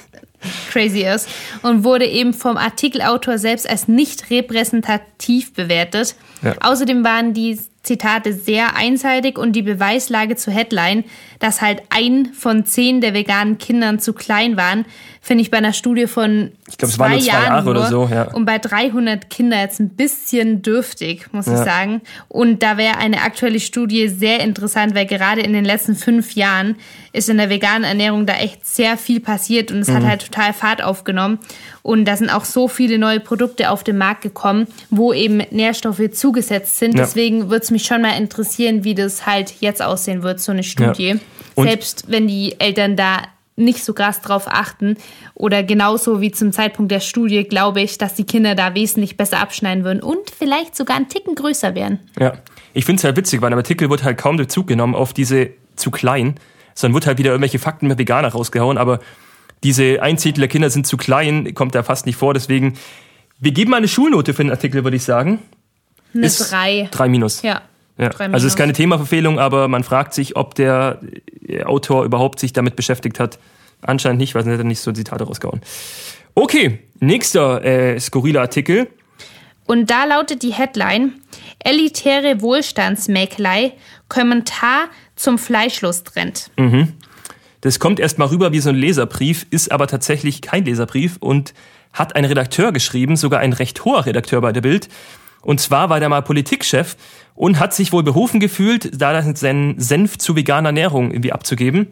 crazy 0.70 1.02
ist. 1.02 1.28
Und 1.62 1.84
wurde 1.84 2.06
eben 2.06 2.32
vom 2.32 2.56
Artikelautor 2.56 3.36
selbst 3.36 3.68
als 3.68 3.88
nicht 3.88 4.30
repräsentativ 4.30 5.52
bewertet. 5.52 6.14
Ja. 6.42 6.54
Außerdem 6.60 7.04
waren 7.04 7.34
die 7.34 7.58
Zitate 7.90 8.32
sehr 8.32 8.76
einseitig 8.76 9.36
und 9.36 9.52
die 9.52 9.62
Beweislage 9.62 10.36
zur 10.36 10.52
Headline, 10.52 11.02
dass 11.40 11.60
halt 11.60 11.82
ein 11.90 12.32
von 12.34 12.64
zehn 12.64 13.00
der 13.00 13.14
veganen 13.14 13.58
Kindern 13.58 13.98
zu 13.98 14.12
klein 14.12 14.56
waren, 14.56 14.84
finde 15.20 15.42
ich 15.42 15.50
bei 15.50 15.58
einer 15.58 15.72
Studie 15.72 16.06
von 16.06 16.52
ich 16.68 16.78
glaube, 16.78 16.92
es 16.92 16.98
waren 16.98 17.12
zwei 17.12 17.26
Jahren 17.26 17.44
Jahre 17.44 17.70
oder 17.70 17.86
so, 17.88 18.08
ja. 18.10 18.32
Und 18.32 18.44
bei 18.44 18.58
300 18.58 19.28
Kindern 19.28 19.60
jetzt 19.60 19.80
ein 19.80 19.90
bisschen 19.90 20.62
dürftig, 20.62 21.26
muss 21.32 21.46
ja. 21.46 21.54
ich 21.54 21.58
sagen. 21.58 22.00
Und 22.28 22.62
da 22.62 22.76
wäre 22.76 22.96
eine 22.98 23.22
aktuelle 23.22 23.58
Studie 23.58 24.08
sehr 24.08 24.40
interessant, 24.40 24.94
weil 24.94 25.06
gerade 25.06 25.40
in 25.40 25.52
den 25.52 25.64
letzten 25.64 25.96
fünf 25.96 26.36
Jahren 26.36 26.76
ist 27.12 27.28
in 27.28 27.38
der 27.38 27.50
veganen 27.50 27.84
Ernährung 27.84 28.24
da 28.24 28.34
echt 28.34 28.64
sehr 28.64 28.96
viel 28.96 29.20
passiert 29.20 29.72
und 29.72 29.80
es 29.80 29.88
mhm. 29.88 29.96
hat 29.96 30.04
halt 30.04 30.26
total 30.26 30.52
Fahrt 30.52 30.82
aufgenommen. 30.82 31.38
Und 31.82 32.04
da 32.04 32.16
sind 32.16 32.30
auch 32.30 32.44
so 32.44 32.68
viele 32.68 32.98
neue 32.98 33.20
Produkte 33.20 33.70
auf 33.70 33.82
den 33.82 33.98
Markt 33.98 34.22
gekommen, 34.22 34.68
wo 34.90 35.12
eben 35.12 35.38
Nährstoffe 35.50 36.10
zugesetzt 36.12 36.78
sind. 36.78 36.94
Ja. 36.94 37.04
Deswegen 37.04 37.50
würde 37.50 37.64
es 37.64 37.70
mich 37.70 37.79
schon 37.84 38.02
mal 38.02 38.16
interessieren, 38.16 38.84
wie 38.84 38.94
das 38.94 39.26
halt 39.26 39.54
jetzt 39.60 39.82
aussehen 39.82 40.22
wird, 40.22 40.40
so 40.40 40.52
eine 40.52 40.62
Studie. 40.62 41.18
Ja. 41.56 41.62
Selbst 41.64 42.04
wenn 42.08 42.26
die 42.26 42.58
Eltern 42.58 42.96
da 42.96 43.22
nicht 43.56 43.84
so 43.84 43.92
krass 43.92 44.20
drauf 44.20 44.44
achten. 44.46 44.96
Oder 45.34 45.62
genauso 45.62 46.20
wie 46.20 46.32
zum 46.32 46.52
Zeitpunkt 46.52 46.90
der 46.90 47.00
Studie 47.00 47.44
glaube 47.44 47.80
ich, 47.82 47.98
dass 47.98 48.14
die 48.14 48.24
Kinder 48.24 48.54
da 48.54 48.74
wesentlich 48.74 49.16
besser 49.16 49.38
abschneiden 49.38 49.84
würden 49.84 50.02
und 50.02 50.30
vielleicht 50.30 50.74
sogar 50.74 50.96
einen 50.96 51.08
Ticken 51.08 51.34
größer 51.34 51.74
werden. 51.74 52.00
Ja, 52.18 52.34
ich 52.72 52.84
finde 52.84 53.00
es 53.00 53.04
halt 53.04 53.16
witzig, 53.16 53.42
weil 53.42 53.52
im 53.52 53.58
Artikel 53.58 53.90
wird 53.90 54.02
halt 54.02 54.18
kaum 54.18 54.36
Bezug 54.36 54.66
genommen 54.66 54.94
auf 54.94 55.12
diese 55.12 55.50
zu 55.76 55.90
klein, 55.90 56.36
sondern 56.74 56.94
wird 56.94 57.06
halt 57.06 57.18
wieder 57.18 57.30
irgendwelche 57.30 57.58
Fakten 57.58 57.86
mit 57.86 57.98
Veganer 57.98 58.28
rausgehauen, 58.28 58.78
aber 58.78 59.00
diese 59.62 60.02
ein 60.02 60.16
Zehntel 60.16 60.40
der 60.40 60.48
Kinder 60.48 60.70
sind 60.70 60.86
zu 60.86 60.96
klein, 60.96 61.52
kommt 61.54 61.74
da 61.74 61.82
fast 61.82 62.06
nicht 62.06 62.16
vor, 62.16 62.32
deswegen 62.32 62.78
Wir 63.42 63.52
geben 63.52 63.70
mal 63.70 63.78
eine 63.78 63.88
Schulnote 63.88 64.34
für 64.34 64.44
den 64.44 64.50
Artikel, 64.50 64.84
würde 64.84 64.98
ich 64.98 65.04
sagen. 65.04 65.38
Eine 66.14 66.26
Ist 66.26 66.52
3. 66.52 66.88
Drei 66.90 67.08
minus. 67.08 67.40
Ja. 67.40 67.62
Ja. 68.00 68.08
Also 68.18 68.46
es 68.46 68.54
ist 68.54 68.56
keine 68.56 68.72
Themaverfehlung, 68.72 69.38
aber 69.38 69.68
man 69.68 69.84
fragt 69.84 70.14
sich, 70.14 70.34
ob 70.34 70.54
der 70.54 71.00
äh, 71.46 71.64
Autor 71.64 72.04
überhaupt 72.04 72.40
sich 72.40 72.54
damit 72.54 72.74
beschäftigt 72.74 73.20
hat. 73.20 73.38
Anscheinend 73.82 74.20
nicht, 74.20 74.34
weil 74.34 74.42
sonst 74.42 74.54
hätte 74.54 74.62
er 74.62 74.66
nicht 74.66 74.80
so 74.80 74.90
Zitate 74.90 75.24
rausgehauen. 75.24 75.60
Okay, 76.34 76.78
nächster 76.98 77.62
äh, 77.62 78.00
skurriler 78.00 78.40
Artikel. 78.40 78.88
Und 79.66 79.90
da 79.90 80.04
lautet 80.04 80.42
die 80.42 80.52
Headline: 80.52 81.12
Elitäre 81.58 82.40
Wohlstandsmäkelei, 82.40 83.72
Kommentar 84.08 84.88
zum 85.14 85.38
Fleischlusttrend. 85.38 86.50
Das 87.60 87.78
kommt 87.78 88.00
erstmal 88.00 88.28
rüber 88.28 88.52
wie 88.52 88.60
so 88.60 88.70
ein 88.70 88.76
Leserbrief, 88.76 89.46
ist 89.50 89.70
aber 89.70 89.86
tatsächlich 89.86 90.40
kein 90.40 90.64
Leserbrief 90.64 91.18
und 91.20 91.52
hat 91.92 92.16
ein 92.16 92.24
Redakteur 92.24 92.72
geschrieben, 92.72 93.16
sogar 93.16 93.40
ein 93.40 93.52
recht 93.52 93.84
hoher 93.84 94.06
Redakteur 94.06 94.40
bei 94.40 94.52
der 94.52 94.62
Bild. 94.62 94.88
Und 95.42 95.60
zwar 95.60 95.90
war 95.90 96.00
der 96.00 96.08
mal 96.08 96.22
Politikchef 96.22 96.96
und 97.40 97.58
hat 97.58 97.72
sich 97.72 97.90
wohl 97.90 98.02
berufen 98.02 98.38
gefühlt, 98.38 99.00
da 99.00 99.22
seinen 99.34 99.80
Senf 99.80 100.18
zu 100.18 100.36
veganer 100.36 100.68
Ernährung 100.68 101.10
irgendwie 101.10 101.32
abzugeben. 101.32 101.86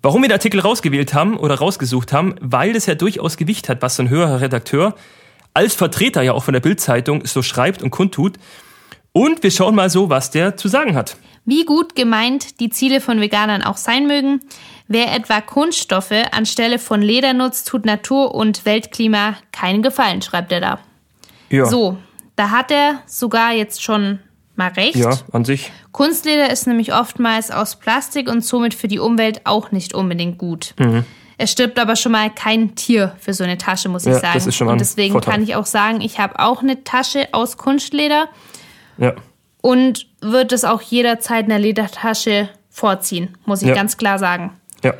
Warum 0.00 0.22
wir 0.22 0.28
den 0.28 0.34
Artikel 0.34 0.60
rausgewählt 0.60 1.12
haben 1.12 1.36
oder 1.36 1.56
rausgesucht 1.56 2.12
haben, 2.12 2.36
weil 2.40 2.72
das 2.72 2.86
ja 2.86 2.94
durchaus 2.94 3.36
Gewicht 3.36 3.68
hat, 3.68 3.82
was 3.82 3.96
so 3.96 4.04
ein 4.04 4.10
höherer 4.10 4.40
Redakteur 4.40 4.94
als 5.54 5.74
Vertreter 5.74 6.22
ja 6.22 6.34
auch 6.34 6.44
von 6.44 6.54
der 6.54 6.60
Bildzeitung 6.60 7.26
so 7.26 7.42
schreibt 7.42 7.82
und 7.82 7.90
kundtut. 7.90 8.36
Und 9.10 9.42
wir 9.42 9.50
schauen 9.50 9.74
mal 9.74 9.90
so, 9.90 10.08
was 10.08 10.30
der 10.30 10.56
zu 10.56 10.68
sagen 10.68 10.94
hat. 10.94 11.16
Wie 11.44 11.64
gut 11.64 11.96
gemeint 11.96 12.60
die 12.60 12.70
Ziele 12.70 13.00
von 13.00 13.20
Veganern 13.20 13.64
auch 13.64 13.76
sein 13.76 14.06
mögen, 14.06 14.38
wer 14.86 15.12
etwa 15.12 15.40
Kunststoffe 15.40 16.12
anstelle 16.30 16.78
von 16.78 17.02
Leder 17.02 17.32
nutzt, 17.32 17.66
tut 17.66 17.84
Natur 17.84 18.36
und 18.36 18.64
Weltklima 18.64 19.34
keinen 19.50 19.82
Gefallen, 19.82 20.22
schreibt 20.22 20.52
er 20.52 20.60
da. 20.60 20.78
Ja, 21.48 21.64
So, 21.66 21.98
da 22.36 22.50
hat 22.50 22.70
er 22.70 23.00
sogar 23.06 23.52
jetzt 23.52 23.82
schon 23.82 24.20
mal 24.60 24.68
recht. 24.72 24.94
ja 24.96 25.10
an 25.32 25.44
sich. 25.44 25.72
Kunstleder 25.92 26.50
ist 26.50 26.66
nämlich 26.66 26.92
oftmals 26.94 27.50
aus 27.50 27.76
Plastik 27.76 28.28
und 28.30 28.44
somit 28.44 28.74
für 28.74 28.86
die 28.88 28.98
Umwelt 28.98 29.40
auch 29.44 29.72
nicht 29.72 29.94
unbedingt 29.94 30.38
gut. 30.38 30.74
Mhm. 30.78 31.04
Es 31.38 31.50
stirbt 31.52 31.78
aber 31.78 31.96
schon 31.96 32.12
mal 32.12 32.28
kein 32.30 32.74
Tier 32.74 33.16
für 33.18 33.32
so 33.32 33.42
eine 33.44 33.56
Tasche, 33.56 33.88
muss 33.88 34.04
ich 34.04 34.12
Ja, 34.12 34.18
sagen. 34.20 34.34
das 34.34 34.46
ist 34.46 34.56
schon 34.56 34.66
mal 34.66 34.72
und 34.74 34.80
deswegen 34.80 35.12
Vorteil. 35.12 35.32
kann 35.34 35.42
ich 35.42 35.54
auch 35.56 35.64
sagen, 35.66 36.00
ich 36.02 36.18
habe 36.18 36.38
auch 36.38 36.62
eine 36.62 36.84
Tasche 36.84 37.28
aus 37.32 37.56
Kunstleder 37.56 38.28
Ja. 38.98 39.14
und 39.62 40.06
würde 40.20 40.54
es 40.54 40.64
auch 40.64 40.82
jederzeit 40.82 41.46
einer 41.46 41.58
Ledertasche 41.58 42.50
vorziehen, 42.68 43.36
muss 43.46 43.62
ich 43.62 43.68
Ja. 43.68 43.74
ganz 43.74 43.96
klar 43.96 44.18
sagen. 44.18 44.52
Ja. 44.84 44.92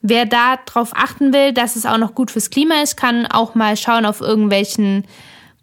Wer 0.00 0.26
da 0.26 0.56
drauf 0.64 0.92
achten 0.94 1.32
will, 1.32 1.52
dass 1.52 1.74
es 1.74 1.84
auch 1.84 1.98
noch 1.98 2.14
gut 2.14 2.30
fürs 2.30 2.50
Klima 2.50 2.76
ist, 2.82 2.96
kann 2.96 3.26
auch 3.26 3.56
mal 3.56 3.76
schauen 3.76 4.06
auf 4.06 4.20
irgendwelchen 4.20 5.04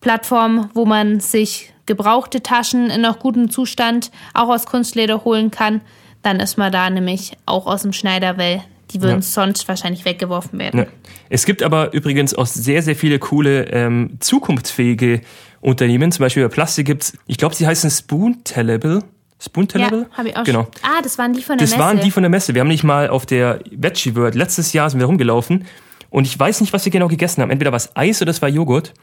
Plattformen, 0.05 0.69
wo 0.75 0.85
man 0.85 1.19
sich 1.19 1.73
gebrauchte 1.87 2.43
Taschen 2.43 2.91
in 2.91 3.01
noch 3.01 3.17
gutem 3.17 3.49
Zustand 3.49 4.11
auch 4.35 4.49
aus 4.49 4.67
Kunstleder 4.67 5.25
holen 5.25 5.49
kann. 5.49 5.81
Dann 6.21 6.39
ist 6.39 6.59
man 6.59 6.71
da 6.71 6.87
nämlich 6.91 7.31
auch 7.47 7.65
aus 7.65 7.81
dem 7.81 7.91
Schneiderwell. 7.91 8.61
Die 8.91 9.01
würden 9.01 9.15
Ja. 9.15 9.21
sonst 9.23 9.67
wahrscheinlich 9.67 10.05
weggeworfen 10.05 10.59
werden. 10.59 10.81
Ja. 10.81 10.85
Es 11.29 11.47
gibt 11.47 11.63
aber 11.63 11.91
übrigens 11.93 12.35
auch 12.35 12.45
sehr, 12.45 12.83
sehr 12.83 12.95
viele 12.95 13.17
coole, 13.17 13.63
ähm, 13.71 14.17
zukunftsfähige 14.19 15.21
Unternehmen. 15.59 16.11
Zum 16.11 16.21
Beispiel 16.21 16.43
bei 16.47 16.53
Plastik 16.53 16.85
gibt's, 16.85 17.17
ich 17.25 17.37
glaube, 17.39 17.55
sie 17.55 17.65
heißen 17.65 17.89
Spoontellable. 17.89 18.99
Spoontellable? 19.39 20.05
Ja, 20.11 20.17
habe 20.19 20.29
ich 20.29 20.37
auch 20.37 20.43
Genau. 20.43 20.63
schon. 20.65 20.71
Ah, 20.83 21.01
das 21.01 21.17
waren 21.17 21.33
die 21.33 21.41
von 21.41 21.57
der 21.57 21.65
Das 21.65 21.71
Messe. 21.71 21.81
waren 21.83 21.99
die 21.99 22.11
von 22.11 22.21
der 22.21 22.29
Messe. 22.29 22.53
Wir 22.53 22.61
haben 22.61 22.67
nicht 22.67 22.83
mal 22.83 23.09
auf 23.09 23.25
der 23.25 23.59
Veggie 23.71 24.15
World, 24.15 24.35
letztes 24.35 24.71
Jahr 24.71 24.87
sind 24.87 24.99
wir 24.99 25.07
rumgelaufen. 25.07 25.65
Und 26.11 26.27
ich 26.27 26.39
weiß 26.39 26.61
nicht, 26.61 26.73
was 26.73 26.85
wir 26.85 26.91
genau 26.91 27.07
gegessen 27.07 27.41
haben. 27.41 27.49
Entweder 27.49 27.71
war 27.71 27.77
es 27.77 27.95
Eis 27.95 28.21
oder 28.21 28.29
es 28.29 28.39
war 28.43 28.49
Joghurt 28.49 28.93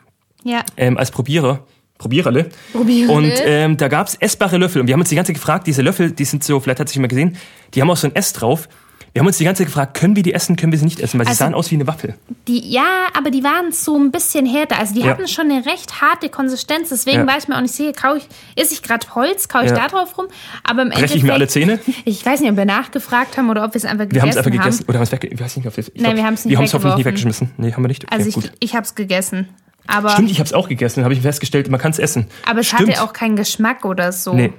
ja, 0.45 0.61
ähm, 0.77 0.97
als 0.99 1.11
Probierer. 1.11 1.65
Probiererle. 1.99 2.51
Probiererle. 2.73 3.13
Und 3.17 3.33
ähm, 3.45 3.77
da 3.77 3.87
gab's 3.89 4.17
essbare 4.17 4.59
Löffel. 4.59 4.81
Und 4.81 4.89
wir 4.89 4.95
haben 4.95 5.01
uns 5.01 5.09
die 5.11 5.15
ganze 5.15 5.29
Zeit 5.33 5.37
gefragt, 5.41 5.67
diese 5.69 5.83
Löffel, 5.83 6.11
die 6.11 6.25
sind 6.25 6.43
so, 6.43 6.59
vielleicht 6.59 6.81
hat 6.81 6.89
sich 6.89 6.99
mal 6.99 7.07
gesehen, 7.07 7.37
die 7.75 7.81
haben 7.81 7.91
auch 7.91 7.97
so 7.97 8.09
ein 8.09 8.17
S 8.17 8.33
drauf. 8.33 8.69
Wir 9.13 9.21
haben 9.21 9.27
uns 9.27 9.37
die 9.37 9.45
ganze 9.45 9.59
Zeit 9.63 9.67
gefragt, 9.69 9.95
können 9.95 10.17
wir 10.17 10.23
die 10.23 10.33
essen, 10.33 10.57
können 10.57 10.73
wir 10.73 10.79
sie 10.79 10.87
nicht 10.87 10.99
essen, 10.99 11.19
weil 11.21 11.27
sie 11.27 11.31
Also- 11.33 11.45
sahen 11.45 11.55
aus 11.55 11.71
wie 11.71 11.75
eine 11.77 11.87
Waffel. 11.87 12.15
die, 12.49 12.67
ja, 12.73 13.07
aber 13.17 13.31
die 13.31 13.45
waren 13.45 13.71
so 13.71 13.97
ein 13.97 14.11
bisschen 14.11 14.47
härter. 14.47 14.79
Also 14.81 14.95
die 14.95 15.01
Ja. 15.03 15.09
hatten 15.09 15.29
schon 15.29 15.51
eine 15.51 15.65
recht 15.67 16.01
harte 16.01 16.29
Konsistenz. 16.31 16.89
Deswegen 16.89 17.21
Ja. 17.21 17.27
war 17.27 17.37
ich 17.39 17.47
mir 17.47 17.57
auch 17.57 17.61
nicht 17.61 17.75
sicher, 17.75 17.93
kau 17.93 18.15
ich, 18.17 18.27
esse 18.57 18.73
ich 18.73 18.83
gerade 18.83 19.07
Holz, 19.15 19.47
kau 19.49 19.61
ich 19.61 19.67
Ja. 19.71 19.77
da 19.77 19.87
drauf 19.89 20.17
rum? 20.19 20.27
Aber 20.65 20.83
im 20.83 20.89
Breche 20.89 21.15
ich 21.15 21.23
mir 21.23 21.35
alle 21.35 21.45
Endeffekt- 21.45 21.85
Zähne? 21.85 21.95
Ich 22.07 22.25
weiß 22.27 22.41
nicht, 22.41 22.51
ob 22.51 22.57
wir 22.57 22.65
nachgefragt 22.65 23.37
haben 23.37 23.49
oder 23.51 23.65
ob 23.65 23.75
wir 23.75 23.77
es 23.79 23.85
einfach 23.85 24.05
gegessen 24.09 24.15
Wir 24.15 24.23
haben 24.23 24.29
es 24.31 24.37
einfach 24.39 24.51
haben. 24.51 24.59
gegessen. 24.59 24.85
Oder 24.89 24.99
haben 24.99 25.05
es 25.05 25.13
weg, 25.13 25.29
ich 25.31 25.41
weiß 25.41 25.57
nicht, 25.59 25.67
ob 25.69 25.77
wir, 25.77 25.85
Nein, 25.95 26.17
wir 26.17 26.25
haben's 26.25 26.45
nicht 26.47 26.51
Wir 26.51 26.59
haben 26.59 26.65
es 26.65 26.75
hoffentlich 26.75 26.97
nicht 26.97 27.05
weggeschmissen. 27.07 27.51
Nee, 27.59 27.73
haben 27.73 27.85
wir 27.85 27.89
nicht. 27.89 28.05
Okay, 28.05 28.15
Also 28.17 28.29
ich, 28.31 28.35
gut. 28.35 28.53
ich 28.59 28.75
habe 28.75 28.85
es 28.87 28.95
gegessen. 28.97 29.49
Aber, 29.87 30.11
Stimmt, 30.11 30.31
ich 30.31 30.39
habe 30.39 30.47
es 30.47 30.53
auch 30.53 30.69
gegessen. 30.69 30.97
Dann 31.01 31.05
habe 31.05 31.15
ich 31.15 31.21
festgestellt, 31.21 31.69
man 31.71 31.81
kann 31.81 31.91
es 31.93 31.99
essen. 31.99 32.27
aber 32.47 32.61
es 32.61 32.69
Stimmt. 32.69 32.91
hatte 32.91 33.03
auch 33.03 33.13
keinen 33.13 33.37
Geschmack 33.37 33.85
oder 33.85 34.13
so. 34.13 34.35
Nee. 34.35 34.53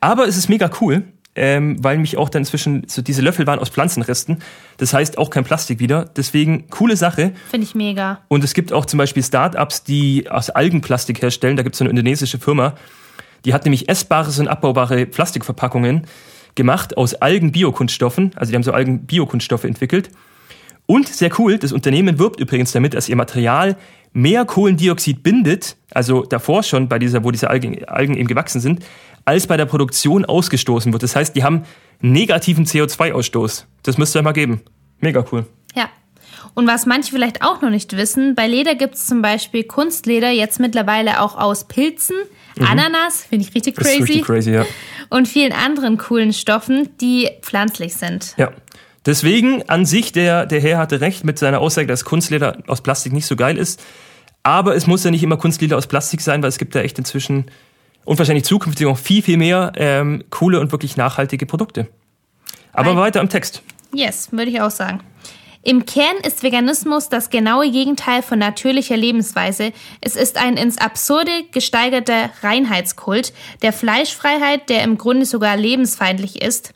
Aber 0.00 0.28
es 0.28 0.36
ist 0.36 0.48
mega 0.48 0.70
cool, 0.80 1.04
ähm, 1.34 1.82
weil 1.82 1.98
mich 1.98 2.16
auch 2.16 2.28
dann 2.28 2.42
inzwischen, 2.42 2.84
so 2.86 3.02
diese 3.02 3.22
Löffel 3.22 3.46
waren 3.46 3.58
aus 3.58 3.70
Pflanzenresten. 3.70 4.38
Das 4.76 4.92
heißt 4.92 5.18
auch 5.18 5.30
kein 5.30 5.44
Plastik 5.44 5.80
wieder. 5.80 6.04
Deswegen 6.16 6.68
coole 6.68 6.96
Sache. 6.96 7.32
Finde 7.50 7.66
ich 7.66 7.74
mega. 7.74 8.20
Und 8.28 8.44
es 8.44 8.54
gibt 8.54 8.72
auch 8.72 8.86
zum 8.86 8.98
Beispiel 8.98 9.22
Startups, 9.22 9.82
die 9.82 10.30
aus 10.30 10.50
Algenplastik 10.50 11.22
herstellen. 11.22 11.56
Da 11.56 11.62
gibt 11.62 11.74
es 11.74 11.78
so 11.78 11.84
eine 11.84 11.90
indonesische 11.90 12.38
Firma. 12.38 12.74
Die 13.44 13.54
hat 13.54 13.64
nämlich 13.64 13.88
essbares 13.88 14.38
und 14.38 14.48
abbaubare 14.48 15.06
Plastikverpackungen 15.06 16.06
gemacht 16.54 16.96
aus 16.96 17.14
Algen-Biokunststoffen. 17.14 18.32
Also 18.34 18.50
die 18.50 18.56
haben 18.56 18.62
so 18.62 18.72
Algen-Biokunststoffe 18.72 19.64
entwickelt. 19.64 20.10
Und 20.86 21.08
sehr 21.08 21.30
cool, 21.38 21.58
das 21.58 21.72
Unternehmen 21.72 22.18
wirbt 22.18 22.40
übrigens 22.40 22.72
damit, 22.72 22.94
dass 22.94 23.08
ihr 23.08 23.16
Material 23.16 23.76
mehr 24.16 24.46
Kohlendioxid 24.46 25.22
bindet, 25.22 25.76
also 25.92 26.22
davor 26.22 26.62
schon 26.62 26.88
bei 26.88 26.98
dieser, 26.98 27.22
wo 27.22 27.30
diese 27.30 27.50
Algen, 27.50 27.84
Algen 27.84 28.16
eben 28.16 28.26
gewachsen 28.26 28.62
sind, 28.62 28.82
als 29.26 29.46
bei 29.46 29.58
der 29.58 29.66
Produktion 29.66 30.24
ausgestoßen 30.24 30.90
wird. 30.90 31.02
Das 31.02 31.14
heißt, 31.14 31.36
die 31.36 31.44
haben 31.44 31.64
negativen 32.00 32.64
CO2-Ausstoß. 32.64 33.64
Das 33.82 33.98
müsst 33.98 34.16
ihr 34.16 34.20
euch 34.20 34.24
mal 34.24 34.32
geben. 34.32 34.62
Mega 35.00 35.22
cool. 35.30 35.44
Ja. 35.74 35.90
Und 36.54 36.66
was 36.66 36.86
manche 36.86 37.10
vielleicht 37.10 37.42
auch 37.42 37.60
noch 37.60 37.68
nicht 37.68 37.94
wissen, 37.94 38.34
bei 38.34 38.46
Leder 38.46 38.74
gibt 38.74 38.94
es 38.94 39.06
zum 39.06 39.20
Beispiel 39.20 39.64
Kunstleder 39.64 40.30
jetzt 40.30 40.60
mittlerweile 40.60 41.20
auch 41.20 41.36
aus 41.36 41.68
Pilzen, 41.68 42.16
Ananas, 42.58 43.22
finde 43.22 43.46
ich 43.46 43.54
richtig 43.54 43.76
Mhm. 43.76 43.82
Crazy, 43.82 43.98
richtig 43.98 44.24
crazy, 44.24 44.50
ja. 44.52 44.64
und 45.10 45.28
vielen 45.28 45.52
anderen 45.52 45.98
coolen 45.98 46.32
Stoffen, 46.32 46.88
die 47.02 47.28
pflanzlich 47.42 47.96
sind. 47.96 48.32
Ja. 48.38 48.50
Deswegen 49.04 49.68
an 49.68 49.84
sich, 49.84 50.12
der, 50.12 50.46
der 50.46 50.60
Herr 50.60 50.78
hatte 50.78 51.02
recht 51.02 51.22
mit 51.22 51.38
seiner 51.38 51.60
Aussage, 51.60 51.86
dass 51.86 52.06
Kunstleder 52.06 52.62
aus 52.66 52.80
Plastik 52.80 53.12
nicht 53.12 53.26
so 53.26 53.36
geil 53.36 53.58
ist. 53.58 53.82
Aber 54.46 54.76
es 54.76 54.86
muss 54.86 55.02
ja 55.02 55.10
nicht 55.10 55.24
immer 55.24 55.36
Kunstleder 55.36 55.76
aus 55.76 55.88
Plastik 55.88 56.20
sein, 56.20 56.40
weil 56.40 56.50
es 56.50 56.58
gibt 56.58 56.76
da 56.76 56.80
echt 56.80 56.96
inzwischen 57.00 57.46
und 58.04 58.16
wahrscheinlich 58.20 58.44
zukünftig 58.44 58.86
noch 58.86 58.96
viel, 58.96 59.20
viel 59.20 59.38
mehr 59.38 59.72
ähm, 59.74 60.22
coole 60.30 60.60
und 60.60 60.70
wirklich 60.70 60.96
nachhaltige 60.96 61.46
Produkte. 61.46 61.88
Aber 62.72 62.92
Ein- 62.92 62.96
weiter 62.96 63.20
im 63.20 63.28
Text. 63.28 63.62
Yes, 63.92 64.28
würde 64.30 64.52
ich 64.52 64.60
auch 64.60 64.70
sagen. 64.70 65.00
Im 65.62 65.84
Kern 65.84 66.14
ist 66.24 66.44
Veganismus 66.44 67.08
das 67.08 67.28
genaue 67.30 67.68
Gegenteil 67.72 68.22
von 68.22 68.38
natürlicher 68.38 68.96
Lebensweise. 68.96 69.72
Es 70.00 70.14
ist 70.14 70.36
ein 70.40 70.56
ins 70.56 70.78
Absurde 70.78 71.32
gesteigerter 71.50 72.30
Reinheitskult 72.40 73.32
der 73.62 73.72
Fleischfreiheit, 73.72 74.68
der 74.68 74.84
im 74.84 74.96
Grunde 74.96 75.26
sogar 75.26 75.56
lebensfeindlich 75.56 76.40
ist. 76.40 76.72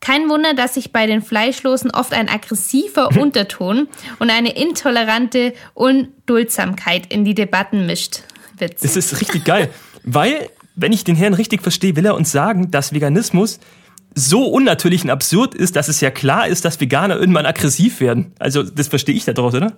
Kein 0.00 0.28
Wunder, 0.30 0.54
dass 0.54 0.74
sich 0.74 0.92
bei 0.92 1.06
den 1.06 1.22
Fleischlosen 1.22 1.90
oft 1.90 2.12
ein 2.12 2.28
aggressiver 2.28 3.16
Unterton 3.18 3.88
und 4.18 4.30
eine 4.30 4.56
intolerante 4.56 5.52
Unduldsamkeit 5.74 7.12
in 7.12 7.24
die 7.24 7.34
Debatten 7.34 7.86
mischt. 7.86 8.22
Witz. 8.58 8.80
Das 8.80 8.96
ist 8.96 9.20
richtig 9.20 9.44
geil. 9.44 9.70
Weil, 10.04 10.48
wenn 10.74 10.92
ich 10.92 11.04
den 11.04 11.16
Herrn 11.16 11.34
richtig 11.34 11.62
verstehe, 11.62 11.96
will 11.96 12.06
er 12.06 12.14
uns 12.14 12.32
sagen, 12.32 12.70
dass 12.70 12.92
Veganismus 12.92 13.60
so 14.14 14.46
unnatürlich 14.46 15.04
und 15.04 15.10
absurd 15.10 15.54
ist, 15.54 15.76
dass 15.76 15.88
es 15.88 16.00
ja 16.00 16.10
klar 16.10 16.48
ist, 16.48 16.64
dass 16.64 16.80
Veganer 16.80 17.16
irgendwann 17.16 17.46
aggressiv 17.46 18.00
werden. 18.00 18.32
Also, 18.38 18.62
das 18.62 18.88
verstehe 18.88 19.14
ich 19.14 19.24
da 19.24 19.32
draus, 19.32 19.54
oder? 19.54 19.76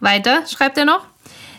Weiter 0.00 0.44
schreibt 0.46 0.76
er 0.76 0.84
noch. 0.84 1.06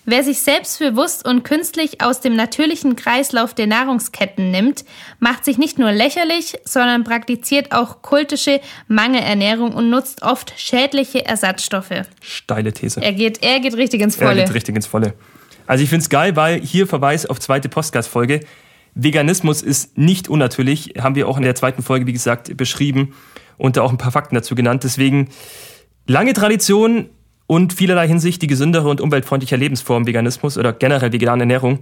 Wer 0.07 0.23
sich 0.23 0.39
selbstbewusst 0.41 1.27
und 1.27 1.43
künstlich 1.43 2.01
aus 2.01 2.21
dem 2.21 2.35
natürlichen 2.35 2.95
Kreislauf 2.95 3.55
der 3.55 3.65
Nahrungsketten 3.65 4.51
nimmt, 4.51 4.85
macht 5.19 5.43
sich 5.43 5.57
nicht 5.57 5.79
nur 5.79 5.91
lächerlich, 5.91 6.59
sondern 6.63 7.03
praktiziert 7.03 7.71
auch 7.71 8.03
kultische 8.03 8.61
Mangelernährung 8.87 9.73
und 9.73 9.89
nutzt 9.89 10.21
oft 10.21 10.53
schädliche 10.57 11.25
Ersatzstoffe. 11.25 12.03
Steile 12.21 12.71
These. 12.71 13.01
Er 13.01 13.13
geht, 13.13 13.41
er 13.41 13.59
geht 13.59 13.75
richtig 13.75 14.01
ins 14.01 14.17
Er 14.17 14.27
Volle. 14.27 14.43
geht 14.43 14.53
richtig 14.53 14.75
ins 14.75 14.85
Volle. 14.85 15.15
Also 15.65 15.83
ich 15.83 15.89
find's 15.89 16.09
geil, 16.09 16.35
weil 16.35 16.61
hier 16.61 16.85
Verweis 16.85 17.25
auf 17.25 17.39
zweite 17.39 17.67
Podcast-Folge. 17.67 18.41
Veganismus 18.93 19.63
ist 19.63 19.97
nicht 19.97 20.29
unnatürlich, 20.29 20.93
haben 20.99 21.15
wir 21.15 21.27
auch 21.27 21.37
in 21.37 21.43
der 21.43 21.55
zweiten 21.55 21.81
Folge, 21.81 22.05
wie 22.05 22.13
gesagt, 22.13 22.55
beschrieben 22.55 23.15
und 23.57 23.75
da 23.75 23.81
auch 23.81 23.91
ein 23.91 23.97
paar 23.97 24.11
Fakten 24.11 24.35
dazu 24.35 24.53
genannt. 24.53 24.83
Deswegen 24.83 25.29
lange 26.05 26.33
Tradition 26.33 27.09
und 27.47 27.73
vielerlei 27.73 28.07
Hinsicht 28.07 28.41
die 28.41 28.47
gesündere 28.47 28.89
und 28.89 29.01
umweltfreundliche 29.01 29.55
Lebensform 29.55 30.07
Veganismus 30.07 30.57
oder 30.57 30.73
generell 30.73 31.11
vegane 31.11 31.43
Ernährung. 31.43 31.79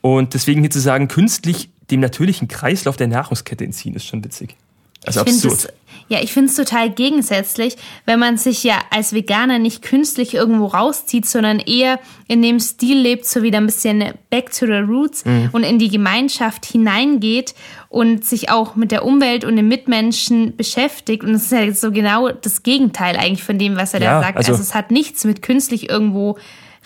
Und 0.00 0.34
deswegen 0.34 0.60
hier 0.60 0.70
zu 0.70 0.80
sagen, 0.80 1.08
künstlich 1.08 1.70
dem 1.90 2.00
natürlichen 2.00 2.48
Kreislauf 2.48 2.96
der 2.96 3.08
Nahrungskette 3.08 3.64
entziehen, 3.64 3.94
ist 3.94 4.06
schon 4.06 4.24
witzig. 4.24 4.56
Also 5.04 5.22
Ich 5.22 5.34
absurd. 5.34 5.72
Ja, 6.08 6.20
ich 6.22 6.32
finde 6.32 6.50
es 6.50 6.56
total 6.56 6.90
gegensätzlich, 6.90 7.76
wenn 8.04 8.18
man 8.18 8.36
sich 8.36 8.62
ja 8.64 8.74
als 8.90 9.12
Veganer 9.14 9.58
nicht 9.58 9.82
künstlich 9.82 10.34
irgendwo 10.34 10.66
rauszieht, 10.66 11.26
sondern 11.26 11.58
eher 11.58 11.98
in 12.28 12.42
dem 12.42 12.60
Stil 12.60 12.98
lebt, 12.98 13.24
so 13.26 13.42
wieder 13.42 13.58
ein 13.58 13.66
bisschen 13.66 14.04
back 14.30 14.50
to 14.52 14.66
the 14.66 14.72
roots 14.86 15.24
Mhm. 15.24 15.48
und 15.52 15.62
in 15.64 15.78
die 15.78 15.88
Gemeinschaft 15.88 16.66
hineingeht 16.66 17.54
und 17.88 18.24
sich 18.24 18.50
auch 18.50 18.76
mit 18.76 18.90
der 18.90 19.04
Umwelt 19.04 19.44
und 19.44 19.56
den 19.56 19.68
Mitmenschen 19.68 20.56
beschäftigt. 20.56 21.22
Und 21.24 21.32
das 21.32 21.44
ist 21.44 21.52
ja 21.52 21.72
so 21.72 21.90
genau 21.90 22.28
das 22.30 22.62
Gegenteil 22.62 23.16
eigentlich 23.16 23.42
von 23.44 23.58
dem, 23.58 23.76
was 23.76 23.94
er 23.94 24.02
Ja, 24.02 24.14
da 24.18 24.20
sagt. 24.26 24.36
also- 24.38 24.52
Also, 24.52 24.62
es 24.62 24.74
hat 24.74 24.90
nichts 24.90 25.24
mit 25.24 25.42
künstlich 25.42 25.88
irgendwo 25.88 26.36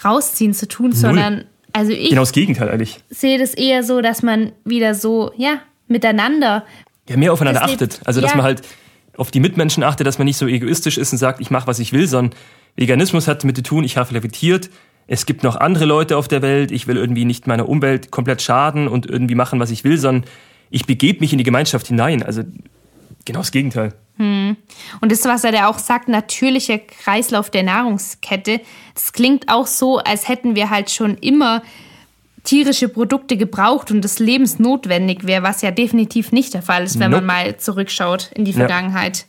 rausziehen 0.04 0.54
zu 0.54 0.68
tun, 0.68 0.92
sondern 0.92 1.44
also 1.72 1.92
ich 1.92 2.10
Genau 2.10 2.22
das 2.22 2.32
Gegenteil 2.32 2.68
eigentlich. 2.70 2.98
sehe 3.10 3.38
das 3.38 3.54
eher 3.54 3.82
so, 3.82 4.00
dass 4.00 4.22
man 4.22 4.52
wieder 4.64 4.94
so, 4.94 5.32
ja, 5.36 5.58
miteinander 5.86 6.64
Ja, 7.08 7.16
mehr 7.16 7.32
aufeinander 7.32 7.62
achtet. 7.64 8.00
Also, 8.04 8.20
dass 8.20 8.30
ja. 8.32 8.36
man 8.36 8.44
halt 8.46 8.62
auf 9.18 9.30
die 9.30 9.40
Mitmenschen 9.40 9.82
achtet, 9.82 10.06
dass 10.06 10.18
man 10.18 10.24
nicht 10.24 10.36
so 10.36 10.46
egoistisch 10.46 10.96
ist 10.96 11.12
und 11.12 11.18
sagt, 11.18 11.40
ich 11.40 11.50
mache, 11.50 11.66
was 11.66 11.78
ich 11.78 11.92
will, 11.92 12.06
sondern 12.06 12.38
Veganismus 12.76 13.28
hat 13.28 13.42
damit 13.42 13.56
zu 13.56 13.62
tun, 13.62 13.84
ich 13.84 13.96
habe 13.96 14.14
reflektiert, 14.14 14.70
es 15.06 15.26
gibt 15.26 15.42
noch 15.42 15.56
andere 15.56 15.86
Leute 15.86 16.16
auf 16.16 16.28
der 16.28 16.42
Welt, 16.42 16.70
ich 16.70 16.86
will 16.86 16.96
irgendwie 16.96 17.24
nicht 17.24 17.46
meiner 17.46 17.68
Umwelt 17.68 18.10
komplett 18.10 18.42
schaden 18.42 18.88
und 18.88 19.06
irgendwie 19.06 19.34
machen, 19.34 19.58
was 19.58 19.70
ich 19.70 19.82
will, 19.82 19.98
sondern 19.98 20.24
ich 20.70 20.86
begebe 20.86 21.20
mich 21.20 21.32
in 21.32 21.38
die 21.38 21.44
Gemeinschaft 21.44 21.86
hinein. 21.86 22.22
Also 22.22 22.42
genau 23.24 23.40
das 23.40 23.50
Gegenteil. 23.50 23.94
Und 24.18 24.56
das, 25.00 25.24
was 25.24 25.44
er 25.44 25.52
da 25.52 25.68
auch 25.68 25.78
sagt, 25.78 26.08
natürlicher 26.08 26.78
Kreislauf 26.78 27.50
der 27.50 27.62
Nahrungskette, 27.62 28.60
das 28.94 29.12
klingt 29.12 29.48
auch 29.48 29.66
so, 29.66 29.98
als 29.98 30.28
hätten 30.28 30.56
wir 30.56 30.70
halt 30.70 30.90
schon 30.90 31.16
immer 31.16 31.62
tierische 32.48 32.88
Produkte 32.88 33.36
gebraucht 33.36 33.90
und 33.90 34.02
das 34.02 34.18
lebensnotwendig 34.18 35.26
wäre, 35.26 35.42
was 35.42 35.60
ja 35.60 35.70
definitiv 35.70 36.32
nicht 36.32 36.54
der 36.54 36.62
Fall 36.62 36.84
ist, 36.84 36.98
wenn 36.98 37.10
Nope. 37.10 37.24
man 37.24 37.44
mal 37.44 37.56
zurückschaut 37.58 38.30
in 38.34 38.46
die 38.46 38.54
Vergangenheit. 38.54 39.26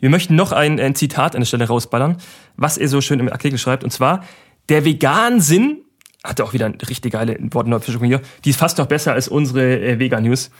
Wir 0.00 0.10
möchten 0.10 0.34
noch 0.34 0.50
ein, 0.50 0.80
ein 0.80 0.96
Zitat 0.96 1.36
an 1.36 1.42
der 1.42 1.46
Stelle 1.46 1.68
rausballern, 1.68 2.16
was 2.56 2.78
er 2.78 2.88
so 2.88 3.00
schön 3.00 3.20
im 3.20 3.28
Artikel 3.28 3.58
schreibt. 3.58 3.84
Und 3.84 3.90
zwar, 3.90 4.24
der 4.68 4.84
Vegan-Sinn, 4.84 5.82
hat 6.24 6.40
er 6.40 6.44
auch 6.44 6.52
wieder 6.52 6.66
eine 6.66 6.76
richtig 6.88 7.12
geile 7.12 7.36
Wortneufischung 7.52 8.02
hier, 8.02 8.20
die 8.44 8.50
ist 8.50 8.58
fast 8.58 8.78
noch 8.78 8.86
besser 8.86 9.12
als 9.12 9.28
unsere 9.28 9.80
äh, 9.80 9.98
Vegan-News. 10.00 10.50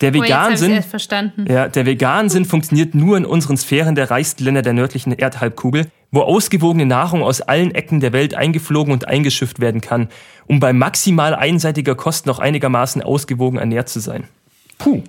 Der 0.00 0.10
Oh, 0.10 0.14
Vegan-Sinn 0.14 0.82
verstanden. 0.82 1.46
Ja, 1.48 1.68
der 1.68 1.86
Vegansinn 1.86 2.44
funktioniert 2.46 2.96
nur 2.96 3.16
in 3.16 3.24
unseren 3.24 3.56
Sphären 3.56 3.94
der 3.94 4.10
reichsten 4.10 4.42
Länder 4.44 4.62
der 4.62 4.72
nördlichen 4.72 5.12
Erdhalbkugel, 5.12 5.86
wo 6.10 6.22
ausgewogene 6.22 6.86
Nahrung 6.86 7.22
aus 7.22 7.40
allen 7.42 7.74
Ecken 7.74 8.00
der 8.00 8.12
Welt 8.12 8.34
eingeflogen 8.34 8.92
und 8.92 9.06
eingeschifft 9.08 9.60
werden 9.60 9.80
kann, 9.80 10.08
um 10.46 10.58
bei 10.60 10.72
maximal 10.72 11.34
einseitiger 11.34 11.94
Kost 11.94 12.24
noch 12.26 12.38
einigermaßen 12.38 13.02
ausgewogen 13.02 13.58
ernährt 13.58 13.88
zu 13.88 14.00
sein. 14.00 14.24
Puh. 14.78 15.02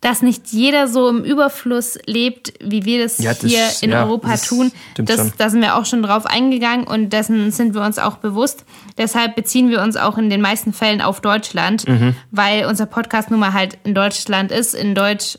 Dass 0.00 0.22
nicht 0.22 0.46
jeder 0.48 0.88
so 0.88 1.10
im 1.10 1.24
Überfluss 1.24 1.98
lebt, 2.06 2.54
wie 2.64 2.86
wir 2.86 3.02
das, 3.02 3.18
Ja, 3.18 3.34
das- 3.34 3.42
hier 3.50 3.66
in 3.82 3.90
ja, 3.90 4.04
Europa 4.04 4.30
das 4.30 4.46
tun. 4.48 4.72
Das, 4.96 5.36
da 5.36 5.50
sind 5.50 5.60
wir 5.60 5.76
auch 5.76 5.84
schon 5.84 6.02
drauf 6.02 6.24
eingegangen 6.24 6.86
und 6.86 7.12
dessen 7.12 7.50
sind 7.50 7.74
wir 7.74 7.82
uns 7.82 7.98
auch 7.98 8.16
bewusst. 8.16 8.64
Deshalb 8.96 9.36
beziehen 9.36 9.68
wir 9.68 9.82
uns 9.82 9.98
auch 9.98 10.16
in 10.16 10.30
den 10.30 10.40
meisten 10.40 10.72
Fällen 10.72 11.02
auf 11.02 11.20
Deutschland, 11.20 11.86
Mhm. 11.86 12.16
weil 12.30 12.64
unser 12.64 12.86
Podcast 12.86 13.30
nun 13.30 13.40
mal 13.40 13.52
halt 13.52 13.76
in 13.84 13.94
Deutschland 13.94 14.50
ist, 14.52 14.74
in 14.74 14.94
Deutsch 14.94 15.36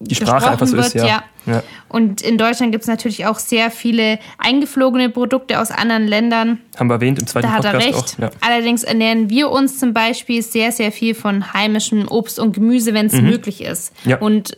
Die 0.00 0.14
Sprache 0.14 0.50
einfach 0.50 0.66
so 0.66 0.76
ist, 0.76 0.94
wird, 0.94 1.06
ja. 1.08 1.22
Ja. 1.46 1.62
Und 1.88 2.20
in 2.22 2.38
Deutschland 2.38 2.72
gibt 2.72 2.82
es 2.82 2.88
natürlich 2.88 3.26
auch 3.26 3.38
sehr 3.38 3.70
viele 3.70 4.18
eingeflogene 4.38 5.10
Produkte 5.10 5.60
aus 5.60 5.70
anderen 5.70 6.06
Ländern. 6.06 6.58
Haben 6.78 6.88
wir 6.88 6.94
erwähnt 6.94 7.18
im 7.18 7.26
zweiten 7.26 7.46
Da 7.46 7.52
hat 7.52 7.64
er 7.64 7.72
Podcast 7.72 8.18
recht. 8.18 8.18
auch. 8.18 8.22
Ja. 8.22 8.30
Allerdings 8.40 8.84
ernähren 8.84 9.28
wir 9.30 9.50
uns 9.50 9.78
zum 9.78 9.92
Beispiel 9.92 10.42
sehr, 10.42 10.72
sehr 10.72 10.92
viel 10.92 11.14
von 11.14 11.52
heimischem 11.52 12.08
Obst 12.08 12.38
und 12.38 12.52
Gemüse, 12.52 12.94
wenn 12.94 13.06
es 13.06 13.14
möglich 13.14 13.62
ist. 13.62 13.92
Mhm. 14.04 14.10
Ja. 14.10 14.18
Und 14.18 14.56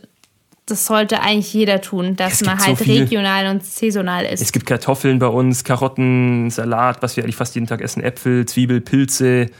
das 0.67 0.87
sollte 0.87 1.21
eigentlich 1.21 1.53
jeder 1.53 1.81
tun, 1.81 2.15
dass 2.15 2.43
man 2.43 2.57
so 2.59 2.65
halt 2.65 2.77
viel. 2.79 3.01
regional 3.01 3.47
und 3.47 3.63
saisonal 3.63 4.25
isst. 4.25 4.41
Es 4.41 4.51
gibt 4.51 4.65
Kartoffeln 4.65 5.19
bei 5.19 5.27
uns, 5.27 5.63
Karotten, 5.63 6.49
Salat, 6.49 7.03
was 7.03 7.15
wir 7.17 7.23
eigentlich 7.23 7.35
fast 7.35 7.53
jeden 7.53 7.67
Tag 7.67 7.81
essen, 7.81 8.01
Äpfel, 8.01 8.45
Zwiebel, 8.45 8.81
Pilze. 8.81 9.51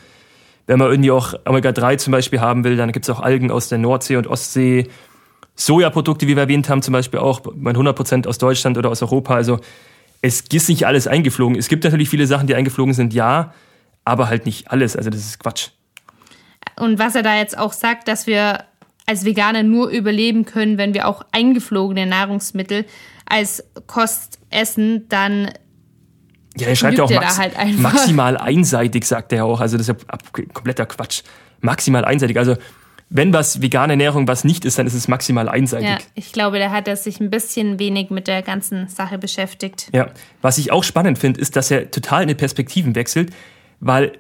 Wenn 0.66 0.80
man 0.80 0.90
irgendwie 0.90 1.12
auch 1.12 1.36
Omega-3 1.46 1.98
zum 1.98 2.12
Beispiel 2.12 2.42
haben 2.42 2.64
will, 2.64 2.76
dann 2.76 2.92
gibt 2.92 3.06
es 3.06 3.10
auch 3.12 3.20
Algen 3.20 3.52
aus 3.52 3.70
der 3.70 3.78
Nordsee 3.78 4.16
und 4.16 4.26
Ostsee. 4.26 4.88
Sojaprodukte, 5.56 6.28
wie 6.28 6.36
wir 6.36 6.44
erwähnt 6.44 6.70
haben, 6.70 6.82
zum 6.82 6.92
Beispiel 6.92 7.20
auch 7.20 7.42
mein 7.56 7.76
100% 7.76 8.28
aus 8.28 8.38
Deutschland 8.38 8.78
oder 8.78 8.90
aus 8.90 9.02
Europa. 9.02 9.36
Also 9.36 9.60
es 10.22 10.42
ist 10.42 10.70
nicht 10.70 10.86
alles 10.86 11.08
eingeflogen. 11.08 11.58
Es 11.58 11.68
gibt 11.68 11.84
natürlich 11.84 12.10
viele 12.10 12.28
Sachen, 12.28 12.48
die 12.48 12.56
eingeflogen 12.56 12.94
sind, 12.94 13.14
ja, 13.14 13.54
aber 14.04 14.28
halt 14.28 14.46
nicht 14.46 14.72
alles. 14.72 14.96
Also 14.96 15.10
das 15.10 15.20
ist 15.20 15.40
Quatsch. 15.40 15.70
Und 16.78 17.00
was 17.00 17.16
er 17.16 17.24
da 17.24 17.38
jetzt 17.38 17.58
auch 17.58 17.74
sagt, 17.74 18.08
dass 18.08 18.28
wir 18.28 18.66
als 19.06 19.24
Veganer 19.24 19.64
nur 19.64 19.90
überleben 19.90 20.46
können, 20.46 20.78
wenn 20.78 20.94
wir 20.94 21.08
auch 21.08 21.24
eingeflogene 21.32 22.06
Nahrungsmittel 22.06 22.86
als 23.26 23.64
Kost 23.88 24.40
essen, 24.50 25.08
dann 25.10 25.52
Ja, 26.58 26.68
er 26.68 26.76
schreibt 26.76 26.98
ja 26.98 27.04
auch 27.04 27.12
max 27.12 27.38
halt 27.38 27.54
maximal 27.80 28.38
einseitig, 28.38 29.06
sagt 29.06 29.32
er 29.34 29.46
auch. 29.46 29.62
Also 29.62 29.78
das 29.78 29.88
ist 29.88 29.96
ja 29.96 30.18
kompletter 30.54 30.86
Quatsch. 30.86 31.22
Maximal 31.62 32.04
einseitig. 32.04 32.38
Also 32.38 32.56
wenn 33.10 33.34
was 33.34 33.62
vegane 33.62 33.94
Ernährung 33.94 34.28
was 34.28 34.44
nicht 34.44 34.66
ist, 34.66 34.80
dann 34.80 34.88
ist 34.88 34.94
es 34.94 35.08
maximal 35.08 35.48
einseitig. 35.48 35.90
ja, 35.90 35.98
ich 36.16 36.32
glaube, 36.32 36.60
da 36.60 36.72
hat 36.72 36.88
er 36.88 36.96
sich 36.96 37.20
ein 37.20 37.30
bisschen 37.30 37.80
wenig 37.80 38.10
mit 38.10 38.28
der 38.28 38.42
ganzen 38.42 38.88
Sache 38.88 39.18
beschäftigt. 39.18 39.90
Ja, 39.94 40.10
was 40.42 40.58
ich 40.58 40.72
auch 40.72 40.84
spannend 40.84 41.20
finde, 41.20 41.40
ist, 41.40 41.56
dass 41.56 41.70
er 41.72 41.92
total 41.92 42.24
in 42.24 42.30
die 42.30 42.36
Perspektiven 42.36 42.96
wechselt, 42.96 43.32
weil 43.80 44.14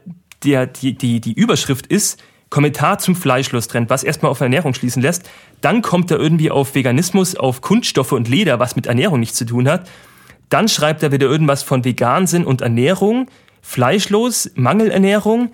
der, 0.43 0.67
die, 0.67 0.95
die, 0.95 1.19
die 1.19 1.33
Überschrift 1.33 1.88
ist 1.88 2.21
Kommentar 2.49 2.99
zum 2.99 3.15
Fleischlusttrend, 3.15 3.89
was 3.89 4.03
erstmal 4.03 4.31
auf 4.31 4.39
Ernährung 4.39 4.73
schließen 4.73 5.01
lässt. 5.01 5.29
Dann 5.61 5.81
kommt 5.81 6.11
er 6.11 6.19
irgendwie 6.19 6.51
auf 6.51 6.75
Veganismus, 6.75 7.36
auf 7.36 7.61
Kunststoffe 7.61 8.11
und 8.11 8.29
Leder, 8.29 8.59
was 8.59 8.75
mit 8.75 8.86
Ernährung 8.86 9.19
nichts 9.19 9.38
zu 9.38 9.45
tun 9.45 9.67
hat. 9.67 9.89
Dann 10.49 10.67
schreibt 10.67 11.01
er 11.01 11.11
wieder 11.11 11.25
irgendwas 11.25 11.63
von 11.63 11.83
Vegansinn 11.83 12.45
und 12.45 12.61
Ernährung, 12.61 13.27
fleischlos, 13.61 14.51
Mangelernährung, 14.55 15.51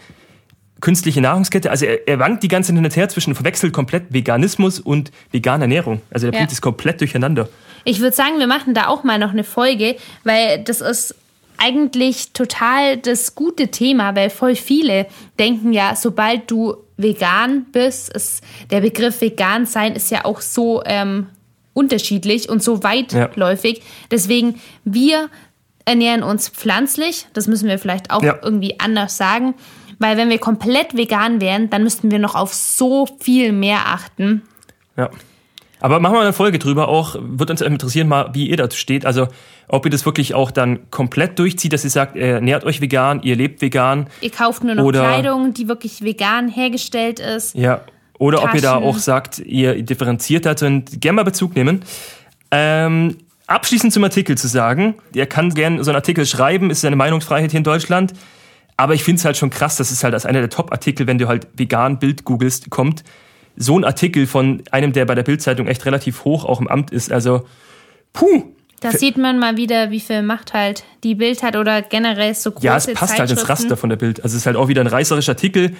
künstliche 0.82 1.21
Nahrungskette. 1.21 1.69
Also 1.71 1.86
er, 1.86 2.07
er 2.07 2.19
wankt 2.19 2.43
die 2.43 2.47
ganze 2.47 2.67
Zeit 2.69 2.75
hin 2.75 2.86
und 2.86 2.95
her 2.95 3.07
zwischen, 3.09 3.36
verwechselt 3.36 3.71
komplett 3.73 4.11
Veganismus 4.13 4.79
und 4.79 5.11
vegane 5.32 5.63
Ernährung. 5.65 6.01
Also 6.11 6.27
er 6.27 6.34
Ja. 6.34 6.39
bringt 6.39 6.51
es 6.51 6.61
komplett 6.61 6.99
durcheinander. 6.99 7.47
Ich 7.84 7.99
würde 7.99 8.15
sagen, 8.15 8.38
wir 8.39 8.47
machen 8.47 8.73
da 8.73 8.88
auch 8.88 9.03
mal 9.03 9.17
noch 9.17 9.32
eine 9.32 9.43
Folge, 9.43 9.95
weil 10.23 10.63
das 10.63 10.82
ist 10.82 11.15
eigentlich 11.57 12.32
total 12.34 12.97
das 12.97 13.36
gute 13.36 13.67
Thema, 13.69 14.15
weil 14.15 14.29
voll 14.32 14.55
viele 14.55 15.05
denken 15.39 15.73
ja, 15.73 15.95
sobald 15.95 16.49
du 16.49 16.75
vegan 16.97 17.65
bist, 17.71 18.11
ist 18.13 18.43
der 18.71 18.82
Begriff 18.82 19.21
vegan 19.21 19.65
sein 19.65 19.93
ist 19.95 20.09
ja 20.11 20.25
auch 20.25 20.41
so 20.41 20.82
ähm, 20.86 21.27
unterschiedlich 21.73 22.49
und 22.49 22.61
so 22.63 22.84
weitläufig. 22.84 23.82
Deswegen, 24.11 24.59
wir 24.86 25.29
ernähren 25.86 26.21
uns 26.23 26.49
pflanzlich, 26.49 27.27
das 27.34 27.47
müssen 27.47 27.67
wir 27.67 27.79
vielleicht 27.79 28.11
auch 28.11 28.21
Ja. 28.23 28.38
irgendwie 28.43 28.79
anders 28.79 29.17
sagen, 29.17 29.55
weil 30.02 30.18
wenn 30.18 30.30
wir 30.30 30.39
komplett 30.39 30.97
vegan 30.97 31.41
wären, 31.41 31.70
dann 31.70 31.84
müssten 31.84 32.12
wir 32.12 32.20
noch 32.20 32.36
auf 32.36 32.54
so 32.54 33.08
viel 33.20 33.52
mehr 33.52 33.88
achten. 33.88 34.41
Ja. 34.97 35.10
Aber 35.80 35.99
machen 35.99 36.14
wir 36.14 36.22
eine 36.22 36.34
Folge 36.34 36.60
drüber 36.60 36.88
auch. 36.88 37.16
Wird 37.20 37.49
uns 37.49 37.62
interessieren, 37.62 38.08
mal, 38.08 38.30
wie 38.34 38.49
ihr 38.49 38.58
dazu 38.58 38.78
steht. 38.78 39.06
Also, 39.06 39.28
ob 39.68 39.86
ihr 39.86 39.89
das 39.89 40.06
wirklich 40.06 40.36
auch 40.36 40.52
dann 40.52 40.91
komplett 40.91 41.39
durchzieht, 41.39 41.74
dass 41.74 41.84
ihr 41.84 41.89
sagt, 41.89 42.16
ihr 42.16 42.26
ernährt 42.26 42.66
euch 42.66 42.82
vegan, 42.82 43.22
ihr 43.24 43.36
lebt 43.36 43.62
vegan. 43.62 44.08
Ihr 44.22 44.30
kauft 44.30 44.64
nur 44.64 44.76
noch 44.76 44.84
Oder- 44.84 44.99
Kleidung, 44.99 45.54
die 45.56 45.68
wirklich 45.68 46.04
vegan 46.04 46.49
hergestellt 46.49 47.20
ist. 47.20 47.56
Ja. 47.56 47.82
Oder 48.20 48.43
ob 48.43 48.54
ihr 48.54 48.62
da 48.62 48.74
Taschen. 48.74 48.88
auch 48.88 48.97
sagt, 48.99 49.39
ihr 49.39 49.82
differenziert 49.82 50.45
dazu 50.45 50.68
und 50.68 51.02
gerne 51.02 51.16
mal 51.16 51.24
Bezug 51.24 51.56
nehmen. 51.56 51.82
Ähm, 52.52 53.18
abschließend 53.47 53.91
zum 53.91 54.04
Artikel 54.04 54.38
zu 54.38 54.47
sagen, 54.47 54.93
ihr 55.16 55.26
kann 55.26 55.52
gerne 55.56 55.84
so 55.84 55.89
einen 55.89 55.95
Artikel 55.95 56.28
schreiben, 56.28 56.70
ist 56.70 56.82
seine 56.82 56.95
Meinungsfreiheit 56.95 57.49
hier 57.49 57.58
in 57.58 57.64
Deutschland. 57.64 58.14
Aber 58.78 58.93
ich 58.93 59.03
finde 59.03 59.19
es 59.19 59.26
halt 59.26 59.38
schon 59.38 59.49
krass, 59.49 59.78
dass 59.78 59.91
es 59.91 60.03
halt 60.03 60.13
als 60.13 60.26
einer 60.26 60.39
der 60.39 60.49
Top-Artikel, 60.49 61.07
wenn 61.07 61.17
du 61.17 61.28
halt 61.28 61.47
vegan 61.55 61.99
Bild 61.99 62.26
googelst, 62.26 62.69
kommt. 62.69 63.03
So 63.55 63.78
ein 63.78 63.84
Artikel 63.84 64.28
von 64.28 64.63
einem, 64.72 64.93
der 64.93 65.05
bei 65.05 65.13
der 65.13 65.24
Bildzeitung 65.24 65.67
echt 65.67 65.86
relativ 65.86 66.24
hoch 66.24 66.45
auch 66.45 66.59
im 66.61 66.67
Amt 66.67 66.91
ist. 66.91 67.11
Also, 67.11 67.45
puh, 68.13 68.43
Da 68.82 68.91
sieht 68.91 69.17
man 69.17 69.38
mal 69.38 69.57
wieder, 69.57 69.91
wie 69.91 69.99
viel 69.99 70.24
Macht 70.24 70.53
halt 70.53 70.84
die 71.03 71.13
Bild 71.13 71.43
hat 71.43 71.55
oder 71.55 71.84
generell 71.84 72.34
so 72.34 72.51
große 72.51 72.65
Ja, 72.65 72.78
es 72.78 72.91
passt 72.91 73.19
halt 73.19 73.30
ins. 73.30 73.47
Raster 73.47 73.78
von 73.78 73.89
der 73.89 73.97
Bild. 73.97 74.24
Also 74.24 74.36
es 74.36 74.41
ist 74.41 74.45
halt 74.47 74.57
auch 74.57 74.67
wieder 74.67 74.82
ein 74.82 74.88
reißerischer 74.88 75.34
Artikel. 75.34 75.76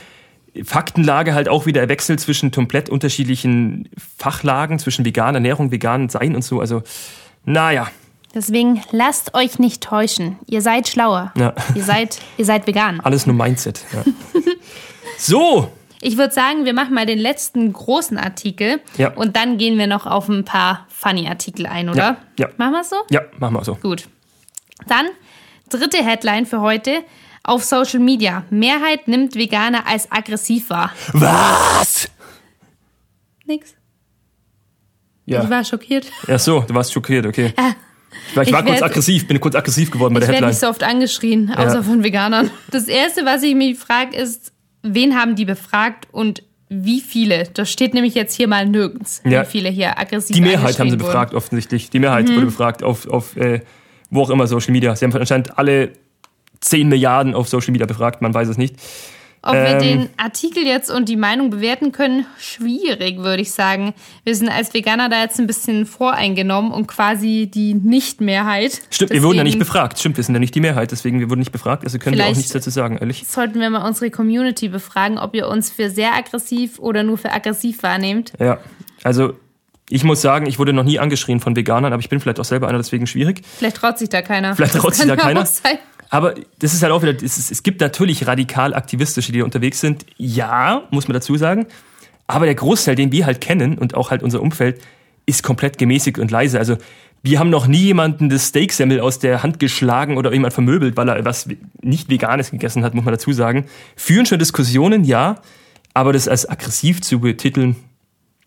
Faktenlage 0.64 1.34
halt 1.34 1.50
auch 1.50 1.66
wieder 1.66 1.88
wechselt 1.90 2.20
zwischen 2.20 2.52
komplett 2.52 2.90
unterschiedlichen 2.90 3.90
Fachlagen, 4.18 4.78
zwischen 4.78 5.04
veganer 5.04 5.38
Ernährung, 5.38 5.72
vegan 5.72 6.10
Sein 6.10 6.36
und 6.36 6.44
so. 6.44 6.60
Also, 6.60 6.84
naja. 7.44 7.90
Deswegen 8.34 8.82
lasst 8.92 9.34
euch 9.34 9.60
nicht 9.60 9.84
täuschen. 9.84 10.40
Ihr 10.48 10.62
seid 10.62 10.88
schlauer. 10.88 11.34
Ja. 11.38 11.54
Ihr 11.76 11.84
seid, 11.84 12.20
ihr 12.38 12.46
seid 12.46 12.66
vegan. 12.68 13.00
Alles 13.04 13.26
nur 13.26 13.36
Mindset. 13.36 13.82
Ja. 13.94 14.04
so, 15.18 15.70
Ich 16.00 16.18
würde 16.18 16.34
sagen, 16.34 16.64
wir 16.66 16.74
machen 16.74 16.94
mal 16.94 17.06
den 17.06 17.20
letzten 17.20 17.72
großen 17.74 18.18
Artikel 18.18 18.80
Ja. 18.98 19.12
und 19.14 19.36
dann 19.36 19.58
gehen 19.58 19.78
wir 19.78 19.88
noch 19.88 20.06
auf 20.06 20.30
ein 20.30 20.46
paar 20.46 20.86
Funny-Artikel 20.90 21.66
ein, 21.66 21.90
oder? 21.90 21.98
Ja, 21.98 22.18
ja. 22.40 22.50
Machen 22.58 22.72
wir 22.74 22.82
es 22.82 22.90
so? 22.90 22.96
ja, 23.10 23.22
machen 23.38 23.56
wir 23.56 23.64
so. 23.66 23.76
Gut. 23.76 24.08
Dann 24.88 25.08
dritte 25.70 25.98
Headline 26.04 26.46
für 26.46 26.62
heute. 26.62 27.04
Auf 27.44 27.64
Social 27.64 28.00
Media. 28.00 28.44
Mehrheit 28.52 29.08
nimmt 29.08 29.34
Veganer 29.36 29.88
als 29.88 30.12
aggressiv 30.12 30.70
wahr. 30.70 30.92
Was? 31.14 32.08
Nix. 33.46 33.74
Ja. 35.26 35.44
Ich 35.44 35.50
war 35.50 35.64
schockiert. 35.66 36.06
Ja, 36.28 36.38
so, 36.38 36.60
du 36.62 36.74
warst 36.76 36.94
schockiert, 36.94 37.26
okay. 37.26 37.54
Ja. 38.36 38.42
Ich 38.44 38.52
war, 38.52 38.62
ich 38.62 38.66
Ich 38.66 38.72
kurz 38.72 38.82
aggressiv, 38.82 39.28
bin 39.28 39.40
kurz 39.40 39.56
aggressiv 39.56 39.92
geworden 39.92 40.14
bei 40.14 40.20
Ich 40.20 40.26
der 40.26 40.34
werde 40.34 40.46
Headline. 40.48 40.50
nicht 40.52 40.60
so 40.60 40.68
oft 40.70 40.84
angeschrien, 40.84 41.52
außer 41.56 41.76
Ja. 41.76 41.84
von 41.84 42.04
Veganern. 42.04 42.50
Das 42.72 42.88
Erste, 42.88 43.26
was 43.26 43.44
ich 43.44 43.56
mich 43.56 43.78
frage, 43.78 44.16
ist, 44.16 44.52
wen 44.84 45.16
haben 45.16 45.36
die 45.36 45.46
befragt 45.46 46.08
und 46.12 46.44
wie 46.70 47.02
viele? 47.02 47.46
Das 47.54 47.70
steht 47.70 47.94
nämlich 47.94 48.16
jetzt 48.16 48.34
hier 48.36 48.48
mal 48.48 48.66
nirgends, 48.66 49.22
Ja. 49.26 49.42
wie 49.42 49.46
viele 49.46 49.70
hier 49.70 50.00
aggressiv 50.00 50.34
Die 50.36 50.42
Mehrheit 50.42 50.80
haben 50.80 50.90
sie 50.90 50.96
wurden. 51.00 51.06
befragt, 51.08 51.34
offensichtlich. 51.34 51.90
Die 51.90 52.00
Mehrheit 52.00 52.30
Mhm. 52.30 52.36
wurde 52.36 52.46
befragt 52.48 52.84
auf, 52.84 53.08
auf 53.08 53.36
äh, 53.36 53.60
wo 54.10 54.22
auch 54.22 54.30
immer, 54.30 54.48
Social 54.48 54.72
Media. 54.72 54.96
Sie 54.96 55.04
haben 55.06 55.14
anscheinend 55.14 55.58
alle 55.58 55.92
10 56.62 56.88
Milliarden 56.88 57.34
auf 57.34 57.50
Social 57.50 57.72
Media 57.72 57.86
befragt, 57.88 58.22
man 58.22 58.34
weiß 58.34 58.48
es 58.48 58.58
nicht. 58.58 58.76
Ob 59.44 59.54
wir 59.54 59.70
Ähm. 59.70 59.80
den 59.80 60.10
Artikel 60.18 60.64
jetzt 60.64 60.92
und 60.92 61.10
die 61.10 61.16
Meinung 61.16 61.50
bewerten 61.50 61.92
können, 61.92 62.28
schwierig, 62.40 63.18
würde 63.18 63.42
ich 63.42 63.52
sagen. 63.52 63.96
Wir 64.24 64.36
sind 64.36 64.50
als 64.50 64.74
Veganer 64.74 65.10
da 65.10 65.22
jetzt 65.24 65.40
ein 65.40 65.48
bisschen 65.48 65.88
voreingenommen 65.88 66.72
und 66.72 66.86
quasi 66.88 67.50
die 67.52 67.74
Nicht-Mehrheit. 67.74 68.82
Stimmt, 68.92 69.12
wir 69.12 69.24
wurden 69.24 69.38
ja 69.38 69.44
nicht 69.44 69.56
Deswegen 69.56 69.68
befragt. 69.68 69.98
Stimmt, 70.00 70.18
wir 70.18 70.24
sind 70.24 70.36
ja 70.36 70.40
nicht 70.40 70.54
die 70.54 70.60
Mehrheit, 70.60 70.92
deswegen 70.92 71.20
wir 71.20 71.30
wurden 71.32 71.40
nicht 71.40 71.52
befragt, 71.52 71.84
also 71.84 71.98
können 71.98 72.18
wir 72.18 72.26
auch 72.26 72.36
nichts 72.36 72.52
dazu 72.52 72.70
sagen, 72.70 72.98
ehrlich. 72.98 73.26
Sollten 73.28 73.60
wir 73.60 73.70
mal 73.72 73.88
unsere 73.88 74.12
Community 74.12 74.68
befragen, 74.70 75.18
ob 75.18 75.34
ihr 75.34 75.48
uns 75.48 75.72
für 75.72 75.90
sehr 75.90 76.14
aggressiv 76.14 76.78
oder 76.78 77.02
nur 77.02 77.18
für 77.18 77.32
aggressiv 77.32 77.82
wahrnehmt. 77.82 78.34
Ja, 78.40 78.60
also 79.04 79.34
ich 79.90 80.04
muss 80.04 80.22
sagen, 80.22 80.46
ich 80.46 80.60
wurde 80.60 80.72
noch 80.72 80.84
nie 80.84 81.00
angeschrien 81.00 81.40
von 81.40 81.56
Veganern, 81.56 81.92
aber 81.92 82.00
ich 82.00 82.10
bin 82.10 82.20
vielleicht 82.20 82.40
auch 82.40 82.46
selber 82.46 82.68
einer, 82.68 82.78
deswegen 82.78 83.08
schwierig. 83.08 83.42
Vielleicht 83.58 83.78
traut 83.78 83.98
sich 83.98 84.10
da 84.10 84.22
keiner. 84.22 84.56
Vielleicht 84.56 84.76
Das 84.76 84.82
traut 84.82 84.94
sich 84.94 85.08
kann 85.08 85.18
da 85.18 85.22
keiner. 85.22 85.48
Aber 86.12 86.36
das 86.60 86.74
ist 86.74 86.84
halt 86.84 86.92
auch 86.92 87.02
wieder, 87.02 87.16
es, 87.24 87.50
es 87.50 87.64
gibt 87.64 87.80
natürlich 87.80 88.28
radikal 88.28 88.74
Aktivistische, 88.74 89.32
die 89.32 89.40
da 89.40 89.46
unterwegs 89.46 89.80
sind. 89.80 90.06
Ja, 90.18 90.84
muss 90.92 91.08
man 91.08 91.14
dazu 91.14 91.38
sagen. 91.38 91.66
Aber 92.28 92.46
der 92.46 92.56
Großteil, 92.56 92.96
den 92.96 93.14
wir 93.14 93.26
halt 93.26 93.40
kennen 93.40 93.78
und 93.78 93.96
auch 93.96 94.12
halt 94.12 94.22
unser 94.22 94.42
Umfeld, 94.42 94.82
ist 95.26 95.42
komplett 95.42 95.78
gemäßigt 95.78 96.20
und 96.20 96.30
leise. 96.30 96.60
Also 96.60 96.76
wir 97.24 97.40
haben 97.40 97.50
noch 97.50 97.66
nie 97.66 97.86
jemanden 97.86 98.30
das 98.30 98.50
Steaksemmel 98.50 99.00
aus 99.00 99.20
der 99.20 99.42
Hand 99.42 99.60
geschlagen 99.60 100.18
oder 100.18 100.34
jemand 100.34 100.54
vermöbelt, 100.54 100.98
weil 100.98 101.08
er 101.08 101.24
was 101.24 101.48
nicht 101.82 102.10
Veganes 102.10 102.52
gegessen 102.52 102.84
hat, 102.84 102.94
muss 102.94 103.06
man 103.06 103.14
dazu 103.14 103.32
sagen. 103.32 103.68
Führen 103.96 104.26
schon 104.26 104.38
Diskussionen, 104.38 105.06
ja, 105.06 105.38
aber 105.94 106.12
das 106.12 106.28
als 106.28 106.48
aggressiv 106.48 107.02
zu 107.02 107.22
betiteln, 107.22 107.78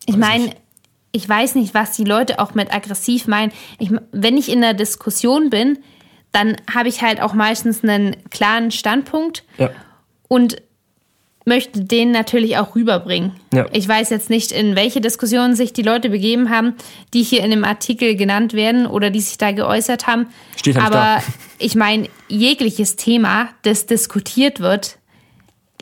Ich 0.04 0.18
meine, 0.18 0.50
ich 1.12 1.26
weiß 1.26 1.54
nicht, 1.54 1.72
was 1.72 1.92
die 1.92 2.04
Leute 2.04 2.40
auch 2.40 2.54
mit 2.54 2.74
aggressiv 2.74 3.26
meinen. 3.26 3.52
Ich, 3.78 3.90
wenn 4.12 4.36
ich 4.36 4.50
in 4.50 4.60
der 4.60 4.74
Diskussion 4.74 5.48
bin, 5.48 5.78
dann 6.34 6.56
habe 6.72 6.88
ich 6.88 7.02
halt 7.02 7.20
auch 7.20 7.32
meistens 7.32 7.82
einen 7.84 8.16
klaren 8.30 8.70
Standpunkt 8.70 9.44
ja. 9.58 9.70
und 10.28 10.62
möchte 11.46 11.84
den 11.84 12.10
natürlich 12.10 12.56
auch 12.56 12.74
rüberbringen. 12.74 13.32
Ja. 13.52 13.66
Ich 13.72 13.86
weiß 13.86 14.10
jetzt 14.10 14.30
nicht, 14.30 14.50
in 14.50 14.76
welche 14.76 15.00
Diskussionen 15.00 15.54
sich 15.54 15.72
die 15.72 15.82
Leute 15.82 16.08
begeben 16.08 16.50
haben, 16.50 16.74
die 17.12 17.22
hier 17.22 17.44
in 17.44 17.50
dem 17.50 17.64
Artikel 17.64 18.16
genannt 18.16 18.54
werden 18.54 18.86
oder 18.86 19.10
die 19.10 19.20
sich 19.20 19.38
da 19.38 19.52
geäußert 19.52 20.06
haben. 20.06 20.26
Steht 20.56 20.76
halt 20.76 20.86
Aber 20.86 21.20
da. 21.20 21.22
ich 21.58 21.74
meine, 21.74 22.08
jegliches 22.28 22.96
Thema, 22.96 23.50
das 23.62 23.86
diskutiert 23.86 24.60
wird, 24.60 24.98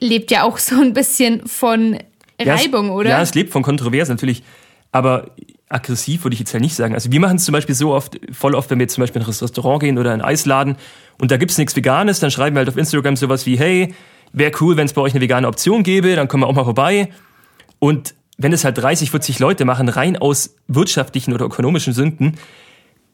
lebt 0.01 0.31
ja 0.31 0.43
auch 0.43 0.59
so 0.59 0.81
ein 0.81 0.93
bisschen 0.93 1.47
von 1.47 1.99
Ja, 2.41 2.55
Reibung, 2.55 2.87
es, 2.87 2.93
oder? 2.93 3.11
Ja, 3.11 3.23
es 3.23 3.35
lebt 3.35 3.53
von 3.53 3.63
Kontrovers 3.63 4.09
natürlich. 4.09 4.43
Aber 4.91 5.31
aggressiv 5.73 6.25
würde 6.25 6.35
ich 6.35 6.41
jetzt 6.41 6.53
ja 6.53 6.61
nicht 6.61 6.75
sagen. 6.75 6.95
Also 6.95 7.11
wir 7.11 7.21
machen 7.21 7.37
es 7.37 7.45
zum 7.45 7.53
Beispiel 7.53 7.75
so 7.75 7.93
oft, 7.93 8.19
voll 8.33 8.55
oft, 8.55 8.71
wenn 8.71 8.79
wir 8.79 8.89
zum 8.89 9.03
Beispiel 9.03 9.23
in 9.23 9.27
ein 9.27 9.31
Restaurant 9.31 9.81
gehen 9.81 9.99
oder 9.99 10.15
in 10.15 10.21
einen 10.21 10.29
Eisladen 10.29 10.77
und 11.19 11.31
da 11.31 11.37
gibt's 11.37 11.59
nichts 11.59 11.75
Veganes, 11.77 12.21
dann 12.21 12.31
schreiben 12.31 12.57
wir 12.57 12.61
halt 12.61 12.69
auf 12.69 12.77
Instagram 12.77 13.17
sowas 13.17 13.47
wie, 13.47 13.59
hey, 13.59 13.95
wäre 14.33 14.53
cool, 14.61 14.77
wenn 14.77 14.87
es 14.87 14.93
bei 14.93 15.01
euch 15.01 15.13
eine 15.13 15.21
vegane 15.21 15.47
Option 15.47 15.83
gäbe, 15.83 16.15
dann 16.17 16.29
kommen 16.29 16.43
wir 16.43 16.47
auch 16.47 16.55
mal 16.55 16.65
vorbei. 16.65 17.09
Und 17.79 18.15
wenn 18.39 18.53
es 18.53 18.65
halt 18.65 18.79
30, 18.79 19.11
40 19.11 19.39
Leute 19.39 19.65
machen, 19.65 19.89
rein 19.89 20.17
aus 20.17 20.57
wirtschaftlichen 20.69 21.33
oder 21.33 21.47
ökonomischen 21.47 21.93
Sünden, 21.93 22.39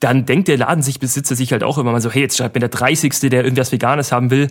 dann 0.00 0.26
denkt 0.26 0.48
der 0.48 0.58
Ladensichbesitzer 0.58 1.34
sich 1.34 1.52
halt 1.52 1.64
auch 1.64 1.78
immer 1.78 1.92
mal 1.92 2.00
so, 2.00 2.10
hey, 2.10 2.22
jetzt 2.22 2.36
schreibt 2.36 2.54
mir 2.54 2.60
der 2.60 2.68
30. 2.68 3.12
der 3.30 3.42
irgendwas 3.42 3.72
Veganes 3.72 4.12
haben 4.12 4.30
will, 4.30 4.48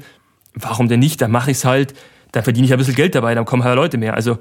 warum 0.53 0.89
denn 0.89 0.99
nicht? 0.99 1.21
Dann 1.21 1.31
mache 1.31 1.51
ich's 1.51 1.63
halt, 1.63 1.93
dann 2.33 2.43
verdiene 2.43 2.65
ich 2.65 2.73
ein 2.73 2.79
bisschen 2.79 2.95
Geld 2.95 3.15
dabei, 3.15 3.33
dann 3.33 3.45
kommen 3.45 3.63
halt 3.63 3.75
Leute 3.75 3.97
mehr. 3.97 4.13
Also 4.13 4.37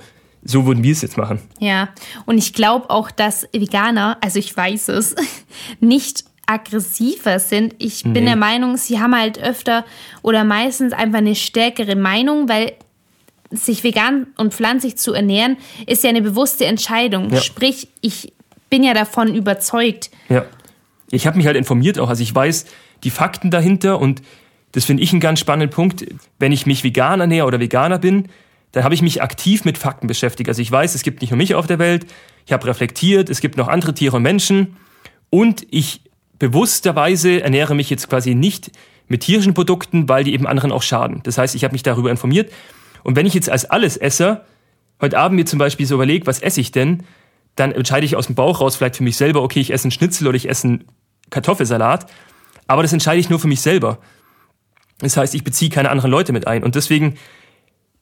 so 0.47 0.67
würden 0.67 0.83
wir 0.85 0.93
es 0.93 1.03
jetzt 1.03 1.17
machen. 1.17 1.41
Ja, 1.59 1.89
und 2.25 2.39
ich 2.39 2.53
glaube 2.53 2.91
auch, 2.91 3.11
dass 3.11 3.49
Veganer, 3.53 4.17
also 4.21 4.39
ich 4.39 4.57
weiß 4.57 4.89
es, 4.89 5.15
nicht 5.81 6.25
aggressiver 6.47 7.39
sind. 7.39 7.75
Ich 7.79 8.03
bin 8.05 8.13
Nee. 8.13 8.25
der 8.27 8.37
Meinung, 8.37 8.77
sie 8.77 9.01
haben 9.01 9.15
halt 9.19 9.39
öfter 9.39 9.85
oder 10.23 10.45
meistens 10.45 10.93
einfach 10.93 11.19
eine 11.19 11.35
stärkere 11.35 11.97
Meinung, 11.97 12.49
weil 12.49 12.73
sich 13.51 13.83
vegan 13.85 14.29
und 14.37 14.55
pflanzlich 14.55 14.97
zu 14.97 15.13
ernähren, 15.13 15.57
ist 15.87 16.03
ja 16.05 16.11
eine 16.11 16.23
bewusste 16.23 16.67
Entscheidung. 16.67 17.31
Ja. 17.33 17.41
Sprich, 17.41 17.89
ich 18.01 18.33
bin 18.71 18.83
ja 18.85 18.95
davon 18.95 19.35
überzeugt. 19.35 20.11
Ja. 20.29 20.45
Ich 21.11 21.27
habe 21.27 21.37
mich 21.37 21.47
halt 21.47 21.57
informiert 21.57 21.99
auch, 21.99 22.09
also 22.09 22.23
ich 22.23 22.35
weiß 22.35 22.67
die 23.05 23.11
Fakten 23.11 23.51
dahinter 23.51 24.01
und 24.01 24.23
das 24.73 24.85
finde 24.85 25.03
ich 25.03 25.13
einen 25.13 25.21
ganz 25.21 25.39
spannenden 25.41 25.71
Punkt. 25.71 26.05
Wenn 26.39 26.51
ich 26.53 26.67
mich 26.67 26.83
vegan 26.85 27.21
ernähre 27.21 27.47
oder 27.47 27.61
Veganer 27.61 27.99
bin, 27.99 28.29
dann 28.73 28.85
habe 28.85 28.95
ich 28.95 29.03
mich 29.03 29.23
aktiv 29.23 29.65
mit 29.65 29.79
Fakten 29.79 30.07
beschäftigt. 30.07 30.49
Also 30.49 30.61
ich 30.61 30.71
weiß, 30.71 30.95
es 30.95 31.03
gibt 31.03 31.21
nicht 31.21 31.31
nur 31.31 31.39
mich 31.39 31.55
auf 31.55 31.67
der 31.67 31.79
Welt, 31.79 32.07
ich 32.45 32.53
habe 32.53 32.67
reflektiert, 32.67 33.31
es 33.31 33.41
gibt 33.41 33.57
noch 33.57 33.69
andere 33.69 33.95
Tiere 33.95 34.17
und 34.17 34.23
Menschen 34.23 34.77
und 35.31 35.67
ich 35.71 36.03
bewussterweise 36.39 37.41
ernähre 37.43 37.75
mich 37.75 37.91
jetzt 37.91 38.09
quasi 38.09 38.35
nicht 38.35 38.71
mit 39.09 39.23
tierischen 39.23 39.55
Produkten, 39.55 40.09
weil 40.09 40.25
die 40.25 40.35
eben 40.35 40.47
anderen 40.47 40.73
auch 40.73 40.83
schaden. 40.83 41.21
Das 41.23 41.39
heißt, 41.39 41.55
ich 41.55 41.65
habe 41.65 41.73
mich 41.73 41.83
darüber 41.83 42.11
informiert 42.11 42.53
und 43.03 43.17
wenn 43.17 43.27
ich 43.27 43.35
jetzt 43.35 43.49
als 43.49 43.65
Allesesser 43.65 44.45
heute 45.01 45.19
Abend 45.19 45.37
mir 45.37 45.47
zum 45.47 45.59
Beispiel 45.59 45.87
so 45.87 45.95
überlege, 45.95 46.27
was 46.27 46.41
esse 46.41 46.61
ich 46.61 46.73
denn, 46.73 47.05
dann 47.55 47.73
entscheide 47.73 48.05
ich 48.05 48.17
aus 48.17 48.27
dem 48.27 48.35
Bauch 48.35 48.61
raus 48.61 48.77
vielleicht 48.77 48.97
für 48.97 49.03
mich 49.03 49.17
selber, 49.17 49.43
okay, 49.43 49.61
ich 49.61 49.73
esse 49.73 49.85
einen 49.85 49.93
Schnitzel 49.93 50.29
oder 50.29 50.37
ich 50.37 50.49
esse 50.49 50.69
einen 50.69 50.85
Kartoffelsalat. 51.31 52.07
Aber 52.67 52.83
das 52.83 52.93
entscheide 52.93 53.19
ich 53.19 53.31
nur 53.31 53.39
für 53.39 53.49
mich 53.49 53.61
selber. 53.61 53.99
Das 54.99 55.17
heißt, 55.17 55.35
ich 55.35 55.45
beziehe 55.45 55.71
keine 55.71 55.91
anderen 55.91 56.11
Leute 56.11 56.33
mit 56.33 56.47
ein. 56.47 56.63
Und 56.63 56.75
deswegen, 56.75 57.17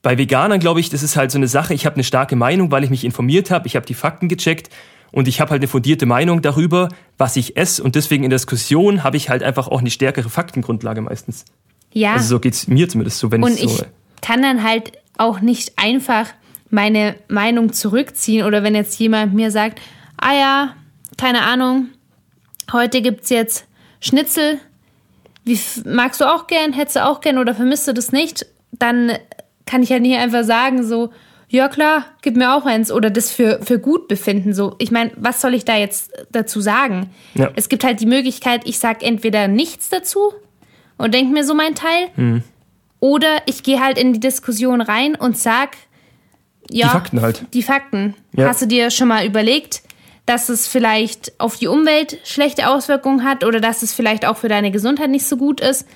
bei 0.04 0.18
Veganern 0.18 0.60
glaube 0.60 0.80
ich, 0.80 0.90
das 0.90 1.02
ist 1.02 1.16
halt 1.16 1.32
so 1.32 1.38
eine 1.38 1.48
Sache, 1.48 1.72
ich 1.72 1.86
habe 1.86 1.96
eine 1.96 2.04
starke 2.04 2.36
Meinung, 2.36 2.70
weil 2.70 2.84
ich 2.84 2.90
mich 2.90 3.04
informiert 3.04 3.50
habe, 3.50 3.66
ich 3.66 3.74
habe 3.74 3.86
die 3.86 3.94
Fakten 3.94 4.28
gecheckt 4.28 4.68
und 5.10 5.26
ich 5.26 5.40
habe 5.40 5.50
halt 5.50 5.60
eine 5.60 5.66
fundierte 5.66 6.04
Meinung 6.04 6.42
darüber, 6.42 6.90
was 7.16 7.36
ich 7.36 7.56
esse. 7.56 7.82
Und 7.82 7.94
deswegen 7.94 8.22
in 8.22 8.30
der 8.30 8.38
Diskussion 8.38 9.02
habe 9.02 9.16
ich 9.16 9.30
halt 9.30 9.42
einfach 9.42 9.66
auch 9.66 9.80
eine 9.80 9.90
stärkere 9.90 10.28
Faktengrundlage 10.28 11.00
meistens. 11.00 11.46
Ja. 11.92 12.12
Also 12.12 12.28
so 12.28 12.38
geht's 12.38 12.68
mir 12.68 12.86
zumindest 12.88 13.18
so, 13.18 13.32
wenn 13.32 13.42
Und 13.42 13.58
ich 13.58 13.70
so... 13.70 13.82
ich 13.82 14.20
kann 14.20 14.42
dann 14.42 14.62
halt 14.62 14.92
auch 15.16 15.40
nicht 15.40 15.78
einfach 15.78 16.26
meine 16.68 17.16
Meinung 17.28 17.72
zurückziehen 17.72 18.46
oder 18.46 18.62
wenn 18.62 18.74
jetzt 18.74 18.98
jemand 19.00 19.32
mir 19.32 19.50
sagt, 19.50 19.80
ah 20.18 20.34
ja, 20.34 20.76
keine 21.16 21.42
Ahnung, 21.42 21.88
heute 22.72 23.00
gibt's 23.00 23.30
jetzt 23.30 23.64
Schnitzel, 24.00 24.58
wie 25.44 25.58
magst 25.86 26.20
du 26.20 26.26
auch 26.26 26.46
gern, 26.46 26.74
hättest 26.74 26.96
du 26.96 27.06
auch 27.06 27.22
gern 27.22 27.38
oder 27.38 27.54
vermisst 27.54 27.88
du 27.88 27.94
das 27.94 28.12
nicht, 28.12 28.44
dann 28.72 29.12
kann 29.66 29.82
ich 29.82 29.90
halt 29.90 30.02
nicht 30.02 30.18
einfach 30.18 30.44
sagen 30.44 30.84
so, 30.84 31.10
ja 31.48 31.68
klar, 31.68 32.04
gib 32.22 32.36
mir 32.36 32.54
auch 32.54 32.66
eins 32.66 32.90
oder 32.90 33.10
das 33.10 33.30
für, 33.30 33.60
für 33.62 33.78
gut 33.78 34.08
befinden. 34.08 34.54
So, 34.54 34.74
ich 34.78 34.90
meine, 34.90 35.12
was 35.16 35.40
soll 35.40 35.54
ich 35.54 35.64
da 35.64 35.76
jetzt 35.76 36.10
dazu 36.32 36.60
sagen? 36.60 37.10
Ja. 37.34 37.50
Es 37.54 37.68
gibt 37.68 37.84
halt 37.84 38.00
die 38.00 38.06
Möglichkeit, 38.06 38.62
ich 38.64 38.78
sag 38.78 39.02
entweder 39.02 39.46
nichts 39.48 39.88
dazu 39.88 40.32
und 40.98 41.14
denk 41.14 41.32
mir 41.32 41.44
so 41.44 41.54
mein 41.54 41.74
Teil, 41.74 42.08
Mhm. 42.16 42.42
oder 43.00 43.28
ich 43.46 43.62
gehe 43.62 43.80
halt 43.80 43.98
in 43.98 44.12
die 44.14 44.20
Diskussion 44.20 44.80
rein 44.80 45.14
und 45.14 45.36
sag, 45.38 45.76
ja, 46.70 46.86
Die 46.86 46.92
Fakten 46.92 47.20
halt. 47.20 47.44
Die 47.52 47.62
Fakten. 47.62 48.14
Ja. 48.32 48.48
Hast 48.48 48.62
du 48.62 48.66
dir 48.66 48.90
schon 48.90 49.08
mal 49.08 49.26
überlegt, 49.26 49.82
dass 50.26 50.48
es 50.48 50.66
vielleicht 50.66 51.38
auf 51.38 51.56
die 51.58 51.66
Umwelt 51.68 52.18
schlechte 52.24 52.68
Auswirkungen 52.68 53.22
hat 53.24 53.44
oder 53.44 53.60
dass 53.60 53.82
es 53.82 53.92
vielleicht 53.92 54.24
auch 54.26 54.38
für 54.38 54.48
deine 54.48 54.70
Gesundheit 54.70 55.10
nicht 55.10 55.26
so 55.26 55.36
gut 55.36 55.60
ist? 55.60 55.86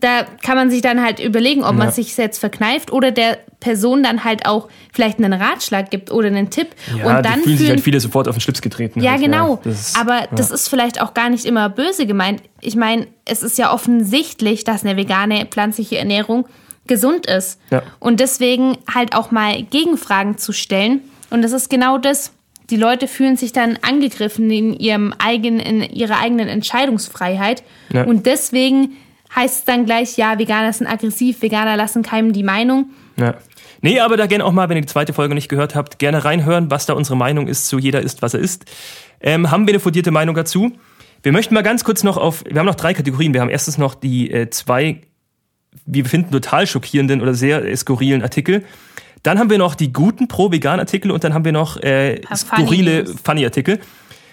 Da 0.00 0.24
kann 0.44 0.56
man 0.56 0.70
sich 0.70 0.80
dann 0.80 1.02
halt 1.02 1.18
überlegen, 1.18 1.64
ob 1.64 1.74
man 1.74 1.88
Ja. 1.88 1.92
sich 1.92 2.16
jetzt 2.16 2.38
verkneift 2.38 2.92
oder 2.92 3.10
der 3.10 3.38
Person 3.58 4.04
dann 4.04 4.22
halt 4.22 4.46
auch 4.46 4.68
vielleicht 4.92 5.18
einen 5.18 5.32
Ratschlag 5.32 5.90
gibt 5.90 6.12
oder 6.12 6.28
einen 6.28 6.50
Tipp. 6.50 6.68
ja, 6.96 7.16
und 7.18 7.24
dann 7.26 7.40
fühlen 7.42 7.58
sich 7.58 7.68
halt 7.68 7.80
viele 7.80 7.98
sofort 7.98 8.28
auf 8.28 8.36
den 8.36 8.40
Schlips 8.40 8.62
getreten. 8.62 9.00
ja, 9.00 9.12
halt, 9.12 9.22
genau. 9.22 9.60
das 9.64 9.88
ist- 9.88 10.00
Aber 10.00 10.20
ja. 10.20 10.26
das 10.30 10.52
ist 10.52 10.68
vielleicht 10.68 11.00
auch 11.00 11.14
gar 11.14 11.30
nicht 11.30 11.44
immer 11.44 11.68
böse 11.68 12.06
gemeint. 12.06 12.42
Ich 12.60 12.76
meine, 12.76 13.08
es 13.24 13.42
ist 13.42 13.58
ja 13.58 13.72
offensichtlich, 13.72 14.62
dass 14.62 14.84
eine 14.84 14.96
vegane 14.96 15.46
pflanzliche 15.46 15.98
Ernährung 15.98 16.46
gesund 16.86 17.26
ist. 17.26 17.60
Ja. 17.70 17.82
Und 17.98 18.20
deswegen 18.20 18.78
halt 18.94 19.16
auch 19.16 19.32
mal 19.32 19.60
Gegenfragen 19.64 20.38
zu 20.38 20.52
stellen. 20.52 21.00
Und 21.30 21.42
das 21.42 21.50
ist 21.52 21.68
genau 21.70 21.98
das. 21.98 22.32
Die 22.70 22.76
Leute 22.76 23.08
fühlen 23.08 23.36
sich 23.36 23.52
dann 23.52 23.78
angegriffen 23.82 24.48
in 24.50 24.74
ihrem 24.78 25.12
eigenen, 25.18 25.58
in 25.60 25.82
ihrer 25.82 26.18
eigenen 26.20 26.48
Entscheidungsfreiheit. 26.48 27.62
Ja. 27.92 28.04
Und 28.04 28.26
deswegen 28.26 28.96
heißt 29.34 29.58
es 29.58 29.64
dann 29.64 29.84
gleich, 29.84 30.16
ja, 30.16 30.38
Veganer 30.38 30.72
sind 30.72 30.86
aggressiv, 30.86 31.42
Veganer 31.42 31.76
lassen 31.76 32.02
keinem 32.02 32.32
die 32.32 32.42
Meinung. 32.42 32.90
Ja. 33.16 33.34
Nee, 33.80 34.00
aber 34.00 34.16
da 34.16 34.26
gerne 34.26 34.44
auch 34.44 34.52
mal, 34.52 34.68
wenn 34.68 34.76
ihr 34.76 34.82
die 34.82 34.88
zweite 34.88 35.12
Folge 35.12 35.34
nicht 35.34 35.48
gehört 35.48 35.74
habt, 35.74 35.98
gerne 35.98 36.24
reinhören, 36.24 36.70
was 36.70 36.86
da 36.86 36.94
unsere 36.94 37.16
Meinung 37.16 37.46
ist 37.46 37.68
zu 37.68 37.78
jeder 37.78 38.00
ist, 38.00 38.22
was 38.22 38.34
er 38.34 38.40
ist. 38.40 38.64
Ähm, 39.20 39.50
haben 39.50 39.66
wir 39.66 39.74
eine 39.74 39.80
fundierte 39.80 40.10
Meinung 40.10 40.34
dazu? 40.34 40.72
Wir 41.22 41.32
möchten 41.32 41.54
mal 41.54 41.62
ganz 41.62 41.84
kurz 41.84 42.02
noch 42.04 42.16
auf, 42.16 42.44
wir 42.48 42.58
haben 42.58 42.66
noch 42.66 42.74
drei 42.74 42.94
Kategorien. 42.94 43.34
Wir 43.34 43.40
haben 43.40 43.50
erstens 43.50 43.78
noch 43.78 43.94
die 43.94 44.30
äh, 44.30 44.50
zwei, 44.50 45.00
wie 45.86 46.04
wir 46.04 46.10
finden, 46.10 46.30
total 46.30 46.66
schockierenden 46.66 47.20
oder 47.20 47.34
sehr 47.34 47.64
äh, 47.64 47.76
skurrilen 47.76 48.22
Artikel. 48.22 48.64
Dann 49.22 49.38
haben 49.38 49.50
wir 49.50 49.58
noch 49.58 49.74
die 49.74 49.92
guten 49.92 50.28
Pro-Vegan-Artikel 50.28 51.10
und 51.10 51.24
dann 51.24 51.34
haben 51.34 51.44
wir 51.44 51.52
noch 51.52 51.76
äh, 51.78 52.20
funny 52.22 52.36
skurrile. 52.36 53.04
Funny-Artikel. 53.24 53.80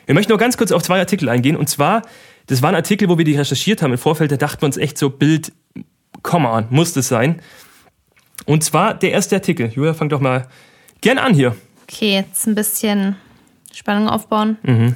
Wir 0.06 0.14
möchten 0.14 0.32
noch 0.32 0.40
ganz 0.40 0.58
kurz 0.58 0.72
auf 0.72 0.84
zwei 0.84 1.00
Artikel 1.00 1.30
eingehen. 1.30 1.56
Und 1.56 1.70
zwar, 1.70 2.04
das 2.48 2.62
waren 2.62 2.76
Artikel, 2.76 3.10
wo 3.10 3.18
wir 3.18 3.26
die 3.26 3.36
recherchiert 3.36 3.82
haben 3.82 3.92
im 3.92 3.98
Vorfeld. 3.98 4.32
Da 4.32 4.38
dachten 4.38 4.62
wir 4.62 4.68
uns 4.68 4.78
echt 4.78 4.98
so, 4.98 5.10
Bild, 5.10 5.52
come 6.22 6.50
on, 6.50 6.68
muss 6.70 6.94
das 6.94 7.08
sein. 7.08 7.42
Und 8.46 8.64
zwar 8.64 8.94
der 8.94 9.12
erste 9.12 9.36
Artikel. 9.36 9.72
Julia, 9.74 9.94
fang 9.94 10.10
doch 10.10 10.20
mal 10.20 10.48
gern 11.02 11.18
an 11.18 11.34
hier. 11.34 11.56
Okay, 11.84 12.14
jetzt 12.14 12.48
ein 12.48 12.56
bisschen 12.56 13.16
Spannung 13.74 14.10
aufbauen. 14.10 14.58
Mhm. 14.64 14.96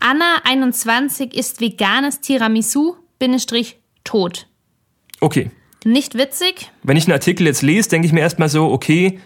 Anna, 0.00 0.36
21, 0.44 1.34
ist 1.34 1.60
veganes 1.60 2.20
Tiramisu, 2.20 2.96
Bindestrich, 3.18 3.78
tot. 4.04 4.46
Okay. 5.20 5.50
Nicht 5.84 6.16
witzig. 6.16 6.70
Wenn 6.82 6.96
ich 6.96 7.04
einen 7.04 7.12
Artikel 7.12 7.46
jetzt 7.46 7.62
lese, 7.62 7.88
denke 7.88 8.06
ich 8.06 8.12
mir 8.12 8.20
erstmal 8.20 8.48
so, 8.48 8.70
okay, 8.70 9.20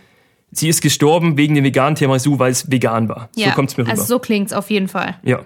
sie 0.50 0.68
ist 0.68 0.82
gestorben 0.82 1.36
wegen 1.36 1.54
dem 1.54 1.64
veganen 1.64 1.96
Tiramisu, 1.96 2.38
weil 2.38 2.52
es 2.52 2.70
vegan 2.70 3.08
war. 3.08 3.28
Ja, 3.36 3.48
so 3.48 3.54
kommt 3.54 3.70
es 3.70 3.76
mir 3.76 3.84
rüber. 3.84 3.92
Also 3.92 4.04
so 4.04 4.18
klingt 4.18 4.48
es 4.48 4.52
auf 4.52 4.70
jeden 4.70 4.88
Fall. 4.88 5.18
Ja. 5.22 5.44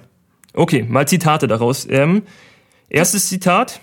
Okay, 0.54 0.84
mal 0.88 1.06
Zitate 1.06 1.46
daraus. 1.46 1.86
Ähm, 1.88 2.22
erstes 2.88 3.28
Zitat. 3.28 3.80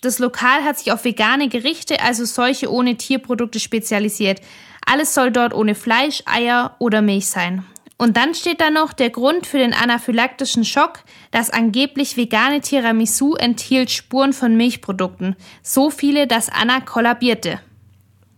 Das 0.00 0.18
Lokal 0.18 0.62
hat 0.64 0.78
sich 0.78 0.92
auf 0.92 1.04
vegane 1.04 1.48
Gerichte, 1.48 2.00
also 2.00 2.24
solche 2.24 2.70
ohne 2.70 2.96
Tierprodukte 2.96 3.58
spezialisiert. 3.58 4.40
Alles 4.86 5.12
soll 5.12 5.32
dort 5.32 5.52
ohne 5.52 5.74
Fleisch, 5.74 6.22
Eier 6.26 6.76
oder 6.78 7.02
Milch 7.02 7.26
sein. 7.26 7.64
Und 7.96 8.16
dann 8.16 8.32
steht 8.32 8.60
da 8.60 8.70
noch 8.70 8.92
der 8.92 9.10
Grund 9.10 9.44
für 9.44 9.58
den 9.58 9.74
anaphylaktischen 9.74 10.64
Schock. 10.64 11.00
Das 11.32 11.50
angeblich 11.50 12.16
vegane 12.16 12.60
Tiramisu 12.60 13.34
enthielt 13.34 13.90
Spuren 13.90 14.32
von 14.32 14.56
Milchprodukten. 14.56 15.34
So 15.62 15.90
viele, 15.90 16.28
dass 16.28 16.48
Anna 16.48 16.80
kollabierte. 16.80 17.58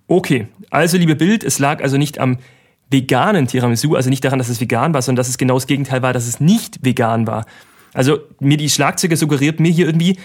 Okay, 0.08 0.48
also 0.70 0.96
liebe 0.96 1.14
Bild, 1.14 1.44
es 1.44 1.58
lag 1.58 1.82
also 1.82 1.98
nicht 1.98 2.18
am 2.18 2.38
veganen 2.90 3.46
Tiramisu, 3.46 3.94
also 3.94 4.08
nicht 4.08 4.24
daran, 4.24 4.38
dass 4.38 4.48
es 4.48 4.60
vegan 4.60 4.94
war, 4.94 5.02
sondern 5.02 5.20
dass 5.20 5.28
es 5.28 5.36
genau 5.36 5.54
das 5.54 5.66
Gegenteil 5.66 6.00
war, 6.00 6.14
dass 6.14 6.26
es 6.26 6.40
nicht 6.40 6.82
vegan 6.82 7.26
war. 7.26 7.44
Also 7.92 8.18
mir 8.38 8.56
die 8.56 8.70
Schlagzeuge 8.70 9.16
suggeriert 9.16 9.60
mir 9.60 9.70
hier 9.70 9.86
irgendwie, 9.86 10.18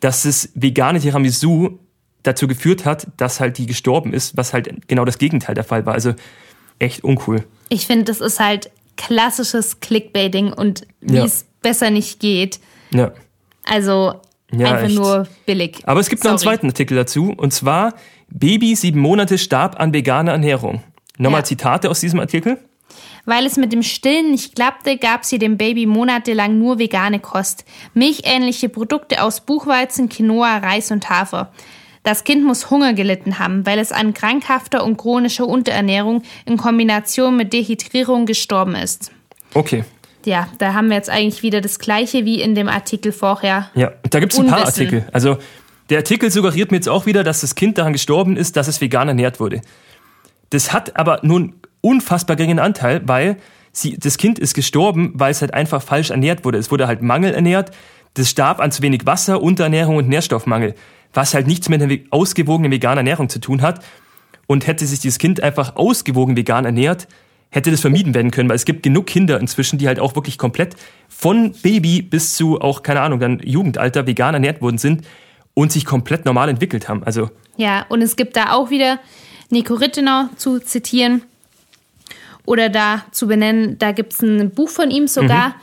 dass 0.00 0.22
das 0.22 0.50
vegane 0.54 1.00
Tiramisu 1.00 1.78
dazu 2.22 2.46
geführt 2.46 2.84
hat, 2.84 3.08
dass 3.16 3.40
halt 3.40 3.58
die 3.58 3.66
gestorben 3.66 4.12
ist, 4.12 4.36
was 4.36 4.52
halt 4.52 4.88
genau 4.88 5.04
das 5.04 5.18
Gegenteil 5.18 5.54
der 5.54 5.64
Fall 5.64 5.86
war. 5.86 5.94
Also 5.94 6.14
echt 6.78 7.04
uncool. 7.04 7.44
Ich 7.68 7.86
finde, 7.86 8.04
das 8.04 8.20
ist 8.20 8.40
halt 8.40 8.70
klassisches 8.96 9.80
Clickbaiting 9.80 10.52
und 10.52 10.86
wie 11.00 11.16
ja. 11.16 11.24
es 11.24 11.46
besser 11.62 11.90
nicht 11.90 12.20
geht. 12.20 12.60
Ja. 12.90 13.12
Also 13.64 14.14
ja, 14.52 14.72
einfach 14.72 14.86
echt. 14.86 14.96
nur 14.96 15.28
billig. 15.46 15.78
Aber 15.84 16.00
es 16.00 16.08
gibt 16.08 16.22
Sorry. 16.22 16.34
noch 16.34 16.40
einen 16.40 16.48
zweiten 16.50 16.66
Artikel 16.66 16.96
dazu 16.96 17.32
und 17.36 17.52
zwar 17.52 17.94
Baby 18.30 18.74
sieben 18.74 19.00
Monate 19.00 19.38
starb 19.38 19.80
an 19.80 19.92
veganer 19.92 20.32
Ernährung. 20.32 20.82
Nochmal 21.18 21.40
ja. 21.40 21.44
Zitate 21.44 21.90
aus 21.90 22.00
diesem 22.00 22.20
Artikel. 22.20 22.58
Weil 23.24 23.46
es 23.46 23.56
mit 23.56 23.72
dem 23.72 23.82
Stillen 23.82 24.30
nicht 24.30 24.54
klappte, 24.54 24.96
gab 24.96 25.24
sie 25.24 25.38
dem 25.38 25.58
Baby 25.58 25.86
monatelang 25.86 26.58
nur 26.58 26.78
vegane 26.78 27.20
Kost. 27.20 27.64
Milchähnliche 27.94 28.68
Produkte 28.68 29.22
aus 29.22 29.40
Buchweizen, 29.40 30.08
Quinoa, 30.08 30.58
Reis 30.58 30.90
und 30.90 31.10
Hafer. 31.10 31.52
Das 32.02 32.24
Kind 32.24 32.44
muss 32.44 32.70
Hunger 32.70 32.94
gelitten 32.94 33.38
haben, 33.38 33.66
weil 33.66 33.78
es 33.78 33.92
an 33.92 34.14
krankhafter 34.14 34.82
und 34.84 34.96
chronischer 34.96 35.46
Unterernährung 35.46 36.22
in 36.46 36.56
Kombination 36.56 37.36
mit 37.36 37.52
Dehydrierung 37.52 38.24
gestorben 38.24 38.74
ist. 38.74 39.10
Okay. 39.54 39.84
Ja, 40.24 40.48
da 40.58 40.74
haben 40.74 40.88
wir 40.88 40.96
jetzt 40.96 41.10
eigentlich 41.10 41.42
wieder 41.42 41.60
das 41.60 41.78
Gleiche 41.78 42.24
wie 42.24 42.40
in 42.40 42.54
dem 42.54 42.68
Artikel 42.68 43.12
vorher. 43.12 43.70
Ja, 43.74 43.92
da 44.10 44.20
gibt 44.20 44.32
es 44.32 44.38
ein 44.38 44.46
paar 44.46 44.64
Artikel. 44.64 45.06
Also 45.12 45.38
der 45.90 45.98
Artikel 45.98 46.30
suggeriert 46.30 46.70
mir 46.70 46.76
jetzt 46.76 46.88
auch 46.88 47.06
wieder, 47.06 47.24
dass 47.24 47.40
das 47.40 47.54
Kind 47.54 47.78
daran 47.78 47.92
gestorben 47.92 48.36
ist, 48.36 48.56
dass 48.56 48.68
es 48.68 48.80
vegan 48.80 49.08
ernährt 49.08 49.40
wurde. 49.40 49.62
Das 50.50 50.72
hat 50.72 50.96
aber 50.96 51.20
nun 51.22 51.54
unfassbar 51.88 52.36
geringen 52.36 52.58
Anteil, 52.58 53.02
weil 53.04 53.36
sie, 53.72 53.96
das 53.98 54.18
Kind 54.18 54.38
ist 54.38 54.54
gestorben, 54.54 55.12
weil 55.14 55.30
es 55.30 55.40
halt 55.40 55.54
einfach 55.54 55.82
falsch 55.82 56.10
ernährt 56.10 56.44
wurde. 56.44 56.58
Es 56.58 56.70
wurde 56.70 56.86
halt 56.86 57.02
mangelernährt, 57.02 57.70
das 58.14 58.30
starb 58.30 58.60
an 58.60 58.72
zu 58.72 58.82
wenig 58.82 59.06
Wasser, 59.06 59.42
Unterernährung 59.42 59.96
und 59.96 60.08
Nährstoffmangel 60.08 60.74
was 61.12 61.34
halt 61.34 61.46
nichts 61.46 61.68
mit 61.68 61.82
einer 61.82 61.96
ausgewogenen 62.10 62.70
veganen 62.70 62.98
Ernährung 62.98 63.28
zu 63.28 63.40
tun 63.40 63.62
hat. 63.62 63.84
Und 64.46 64.66
hätte 64.66 64.86
sich 64.86 65.00
dieses 65.00 65.18
Kind 65.18 65.42
einfach 65.42 65.76
ausgewogen 65.76 66.34
vegan 66.34 66.64
ernährt, 66.64 67.06
hätte 67.50 67.70
das 67.70 67.82
vermieden 67.82 68.14
werden 68.14 68.30
können, 68.30 68.48
weil 68.48 68.56
es 68.56 68.64
gibt 68.64 68.82
genug 68.82 69.06
Kinder 69.06 69.38
inzwischen, 69.38 69.78
die 69.78 69.86
halt 69.86 70.00
auch 70.00 70.14
wirklich 70.14 70.38
komplett 70.38 70.74
von 71.08 71.52
Baby 71.62 72.00
bis 72.00 72.34
zu 72.34 72.58
auch, 72.58 72.82
keine 72.82 73.02
Ahnung, 73.02 73.20
dann 73.20 73.40
Jugendalter 73.44 74.06
vegan 74.06 74.32
ernährt 74.32 74.62
worden 74.62 74.78
sind 74.78 75.06
und 75.52 75.70
sich 75.70 75.84
komplett 75.84 76.24
normal 76.24 76.48
entwickelt 76.48 76.88
haben. 76.88 77.04
Also. 77.04 77.30
Ja, 77.58 77.84
und 77.90 78.00
es 78.00 78.16
gibt 78.16 78.36
da 78.36 78.52
auch 78.52 78.70
wieder 78.70 79.00
Nico 79.50 79.74
Rittenau 79.74 80.28
zu 80.36 80.60
zitieren 80.60 81.22
oder 82.48 82.70
da 82.70 83.04
zu 83.10 83.26
benennen, 83.26 83.78
da 83.78 83.92
gibt 83.92 84.14
es 84.14 84.22
ein 84.22 84.50
Buch 84.50 84.70
von 84.70 84.90
ihm 84.90 85.06
sogar. 85.06 85.48
Mhm. 85.48 85.54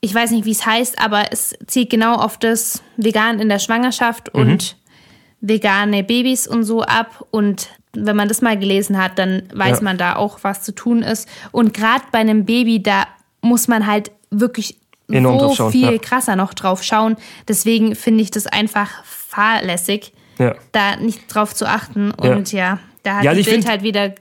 Ich 0.00 0.14
weiß 0.14 0.30
nicht, 0.30 0.44
wie 0.44 0.52
es 0.52 0.64
heißt, 0.64 1.02
aber 1.02 1.32
es 1.32 1.56
zielt 1.66 1.90
genau 1.90 2.14
auf 2.14 2.38
das 2.38 2.80
Vegan 2.96 3.40
in 3.40 3.48
der 3.48 3.58
Schwangerschaft 3.58 4.32
mhm. 4.32 4.40
und 4.40 4.76
vegane 5.40 6.04
Babys 6.04 6.46
und 6.46 6.62
so 6.62 6.82
ab. 6.82 7.26
Und 7.32 7.70
wenn 7.92 8.14
man 8.14 8.28
das 8.28 8.40
mal 8.40 8.56
gelesen 8.56 9.02
hat, 9.02 9.18
dann 9.18 9.48
weiß 9.52 9.78
ja. 9.78 9.82
man 9.84 9.98
da 9.98 10.14
auch, 10.14 10.38
was 10.42 10.62
zu 10.62 10.72
tun 10.72 11.02
ist. 11.02 11.28
Und 11.50 11.74
gerade 11.74 12.04
bei 12.12 12.18
einem 12.18 12.44
Baby, 12.44 12.80
da 12.84 13.08
muss 13.40 13.66
man 13.66 13.88
halt 13.88 14.12
wirklich 14.30 14.78
Enorm 15.10 15.54
so 15.54 15.70
viel 15.70 15.92
ja. 15.92 15.98
krasser 15.98 16.36
noch 16.36 16.54
drauf 16.54 16.84
schauen. 16.84 17.16
Deswegen 17.48 17.96
finde 17.96 18.22
ich 18.22 18.30
das 18.30 18.46
einfach 18.46 19.04
fahrlässig, 19.04 20.12
ja. 20.38 20.54
da 20.70 20.94
nicht 20.94 21.34
drauf 21.34 21.52
zu 21.52 21.66
achten. 21.66 22.12
Und 22.12 22.52
ja, 22.52 22.78
da 23.02 23.16
hat 23.16 23.24
ja, 23.24 23.30
also 23.32 23.42
die 23.42 23.50
Bild 23.50 23.68
halt 23.68 23.82
wieder 23.82 24.12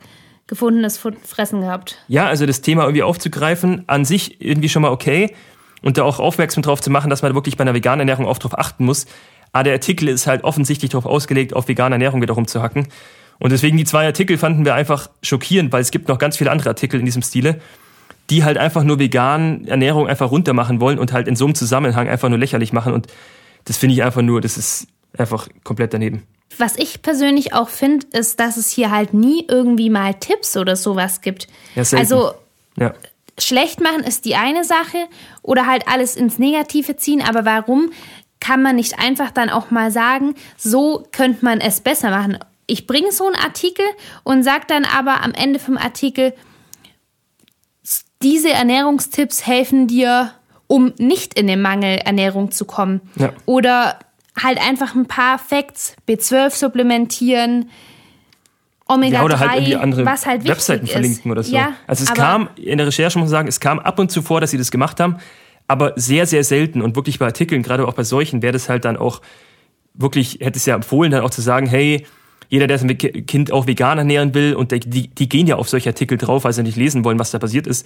gefundenes 0.47 0.97
Fressen 0.97 1.61
gehabt. 1.61 1.97
Ja, 2.07 2.27
also 2.27 2.45
das 2.45 2.61
Thema 2.61 2.83
irgendwie 2.83 3.03
aufzugreifen, 3.03 3.83
an 3.87 4.05
sich 4.05 4.41
irgendwie 4.41 4.69
schon 4.69 4.81
mal 4.81 4.91
okay. 4.91 5.35
Und 5.83 5.97
da 5.97 6.03
auch 6.03 6.19
aufmerksam 6.19 6.63
drauf 6.63 6.81
zu 6.81 6.89
machen, 6.89 7.09
dass 7.09 7.21
man 7.21 7.35
wirklich 7.35 7.55
bei 7.55 7.61
einer 7.61 7.75
veganen 7.75 7.99
Ernährung 7.99 8.25
auch 8.25 8.39
drauf 8.39 8.57
achten 8.57 8.85
muss. 8.85 9.05
Aber 9.51 9.65
der 9.65 9.73
Artikel 9.73 10.07
ist 10.07 10.25
halt 10.25 10.43
offensichtlich 10.43 10.91
darauf 10.91 11.05
ausgelegt, 11.05 11.53
auf 11.53 11.67
vegane 11.67 11.95
Ernährung 11.95 12.21
wieder 12.21 12.33
rumzuhacken. 12.33 12.87
Und 13.39 13.51
deswegen 13.51 13.77
die 13.77 13.85
zwei 13.85 14.05
Artikel 14.05 14.37
fanden 14.37 14.65
wir 14.65 14.73
einfach 14.73 15.09
schockierend, 15.21 15.71
weil 15.71 15.81
es 15.81 15.91
gibt 15.91 16.07
noch 16.07 16.17
ganz 16.17 16.37
viele 16.37 16.51
andere 16.51 16.69
Artikel 16.69 16.99
in 16.99 17.05
diesem 17.05 17.21
Stile, 17.21 17.59
die 18.29 18.43
halt 18.43 18.57
einfach 18.57 18.83
nur 18.83 18.99
vegan 18.99 19.67
Ernährung 19.67 20.07
einfach 20.07 20.31
runtermachen 20.31 20.81
wollen 20.81 20.97
und 20.97 21.13
halt 21.13 21.27
in 21.27 21.35
so 21.35 21.45
einem 21.45 21.55
Zusammenhang 21.55 22.07
einfach 22.07 22.29
nur 22.29 22.39
lächerlich 22.39 22.73
machen. 22.73 22.93
Und 22.93 23.07
das 23.65 23.77
finde 23.77 23.93
ich 23.93 24.03
einfach 24.03 24.21
nur, 24.21 24.41
das 24.41 24.57
ist 24.57 24.87
einfach 25.17 25.47
komplett 25.63 25.93
daneben. 25.93 26.23
Was 26.57 26.77
ich 26.77 27.01
persönlich 27.01 27.53
auch 27.53 27.69
finde, 27.69 28.07
ist, 28.11 28.39
dass 28.39 28.57
es 28.57 28.71
hier 28.71 28.91
halt 28.91 29.13
nie 29.13 29.45
irgendwie 29.47 29.89
mal 29.89 30.13
Tipps 30.15 30.57
oder 30.57 30.75
sowas 30.75 31.21
gibt. 31.21 31.47
Ja, 31.75 31.83
also 31.97 32.31
ja. 32.77 32.93
schlecht 33.37 33.81
machen 33.81 34.03
ist 34.03 34.25
die 34.25 34.35
eine 34.35 34.63
Sache 34.63 34.97
oder 35.41 35.67
halt 35.67 35.87
alles 35.87 36.15
ins 36.15 36.39
Negative 36.39 36.95
ziehen, 36.95 37.21
aber 37.21 37.45
warum 37.45 37.91
kann 38.39 38.61
man 38.61 38.75
nicht 38.75 38.99
einfach 38.99 39.31
dann 39.31 39.49
auch 39.49 39.71
mal 39.71 39.91
sagen, 39.91 40.35
so 40.57 41.07
könnte 41.11 41.43
man 41.43 41.59
es 41.59 41.81
besser 41.81 42.11
machen. 42.11 42.39
Ich 42.65 42.87
bringe 42.87 43.11
so 43.11 43.25
einen 43.25 43.35
Artikel 43.35 43.85
und 44.23 44.43
sage 44.43 44.65
dann 44.67 44.85
aber 44.85 45.23
am 45.23 45.33
Ende 45.33 45.59
vom 45.59 45.77
Artikel, 45.77 46.33
diese 48.21 48.49
Ernährungstipps 48.49 49.45
helfen 49.45 49.87
dir, 49.87 50.33
um 50.67 50.93
nicht 50.97 51.39
in 51.39 51.47
den 51.47 51.61
Mangel 51.61 51.97
Ernährung 51.97 52.51
zu 52.51 52.65
kommen. 52.65 53.01
Ja. 53.15 53.31
Oder 53.45 53.99
halt 54.41 54.59
einfach 54.59 54.95
ein 54.95 55.05
paar 55.05 55.39
Facts, 55.39 55.95
B12 56.07 56.51
supplementieren, 56.51 57.69
Omega-3, 58.87 59.13
ja, 59.13 59.23
oder 59.23 59.39
halt 59.39 59.53
irgendwie 59.55 59.75
andere 59.75 60.05
was 60.05 60.25
halt 60.25 60.47
Webseiten 60.47 60.85
ist. 60.85 60.91
verlinken 60.91 61.31
oder 61.31 61.43
so. 61.43 61.53
Ja, 61.53 61.73
also 61.87 62.03
es 62.03 62.13
kam, 62.13 62.49
in 62.55 62.77
der 62.77 62.87
Recherche 62.87 63.17
muss 63.19 63.25
man 63.25 63.31
sagen, 63.31 63.47
es 63.47 63.59
kam 63.59 63.79
ab 63.79 63.99
und 63.99 64.11
zu 64.11 64.21
vor, 64.21 64.39
dass 64.39 64.51
sie 64.51 64.57
das 64.57 64.71
gemacht 64.71 64.99
haben, 64.99 65.17
aber 65.67 65.93
sehr, 65.97 66.25
sehr 66.25 66.43
selten 66.43 66.81
und 66.81 66.95
wirklich 66.95 67.19
bei 67.19 67.25
Artikeln, 67.25 67.63
gerade 67.63 67.85
auch 67.87 67.93
bei 67.93 68.03
solchen, 68.03 68.41
wäre 68.41 68.53
das 68.53 68.69
halt 68.69 68.85
dann 68.85 68.95
auch 68.95 69.21
wirklich, 69.93 70.39
hätte 70.41 70.57
es 70.57 70.65
ja 70.65 70.75
empfohlen, 70.75 71.11
dann 71.11 71.21
auch 71.21 71.31
zu 71.31 71.41
sagen, 71.41 71.67
hey, 71.67 72.05
jeder, 72.49 72.67
der 72.67 72.77
sein 72.77 72.97
Kind 72.97 73.51
auch 73.51 73.67
vegan 73.67 73.97
ernähren 73.97 74.33
will 74.33 74.55
und 74.55 74.71
die, 74.71 75.09
die 75.09 75.29
gehen 75.29 75.47
ja 75.47 75.57
auf 75.57 75.67
solche 75.67 75.89
Artikel 75.89 76.17
drauf, 76.17 76.45
weil 76.45 76.53
sie 76.53 76.63
nicht 76.63 76.77
lesen 76.77 77.03
wollen, 77.03 77.19
was 77.19 77.31
da 77.31 77.39
passiert 77.39 77.67
ist. 77.67 77.85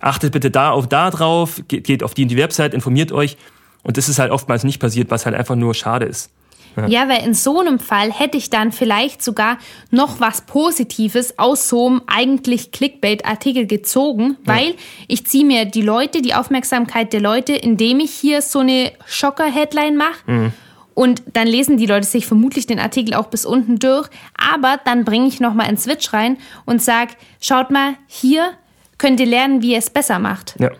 Achtet 0.00 0.32
bitte 0.32 0.50
da 0.50 0.70
auf 0.70 0.88
da 0.88 1.10
drauf, 1.10 1.62
geht 1.68 2.02
auf 2.02 2.12
die 2.12 2.22
in 2.22 2.28
die 2.28 2.36
Website, 2.36 2.74
informiert 2.74 3.12
euch. 3.12 3.38
Und 3.84 3.96
das 3.96 4.08
ist 4.08 4.18
halt 4.18 4.32
oftmals 4.32 4.64
nicht 4.64 4.80
passiert, 4.80 5.10
was 5.10 5.26
halt 5.26 5.36
einfach 5.36 5.54
nur 5.54 5.74
schade 5.74 6.06
ist. 6.06 6.30
Ja. 6.76 6.86
ja, 6.88 7.08
weil 7.08 7.24
in 7.24 7.34
so 7.34 7.60
einem 7.60 7.78
Fall 7.78 8.12
hätte 8.12 8.36
ich 8.36 8.50
dann 8.50 8.72
vielleicht 8.72 9.22
sogar 9.22 9.58
noch 9.90 10.18
was 10.20 10.40
Positives 10.40 11.38
aus 11.38 11.68
so 11.68 11.86
einem 11.86 12.02
eigentlich 12.06 12.72
Clickbait-Artikel 12.72 13.66
gezogen, 13.66 14.36
weil 14.44 14.70
ja. 14.70 14.74
ich 15.06 15.26
ziehe 15.26 15.44
mir 15.44 15.66
die 15.66 15.82
Leute, 15.82 16.20
die 16.20 16.34
Aufmerksamkeit 16.34 17.12
der 17.12 17.20
Leute, 17.20 17.52
indem 17.52 18.00
ich 18.00 18.10
hier 18.10 18.42
so 18.42 18.58
eine 18.58 18.92
Schocker-Headline 19.06 19.96
mache. 19.96 20.18
Mhm. 20.26 20.52
Und 20.94 21.22
dann 21.32 21.48
lesen 21.48 21.76
die 21.76 21.86
Leute 21.86 22.06
sich 22.06 22.26
vermutlich 22.26 22.66
den 22.66 22.78
Artikel 22.78 23.14
auch 23.14 23.26
bis 23.26 23.44
unten 23.44 23.78
durch. 23.78 24.08
Aber 24.36 24.78
dann 24.84 25.04
bringe 25.04 25.26
ich 25.26 25.40
nochmal 25.40 25.66
einen 25.66 25.76
Switch 25.76 26.12
rein 26.12 26.38
und 26.66 26.82
sage, 26.82 27.14
schaut 27.40 27.70
mal, 27.70 27.94
hier 28.06 28.52
könnt 28.98 29.18
ihr 29.18 29.26
lernen, 29.26 29.60
wie 29.60 29.72
ihr 29.72 29.78
es 29.78 29.90
besser 29.90 30.20
macht. 30.20 30.54
Ja. 30.60 30.70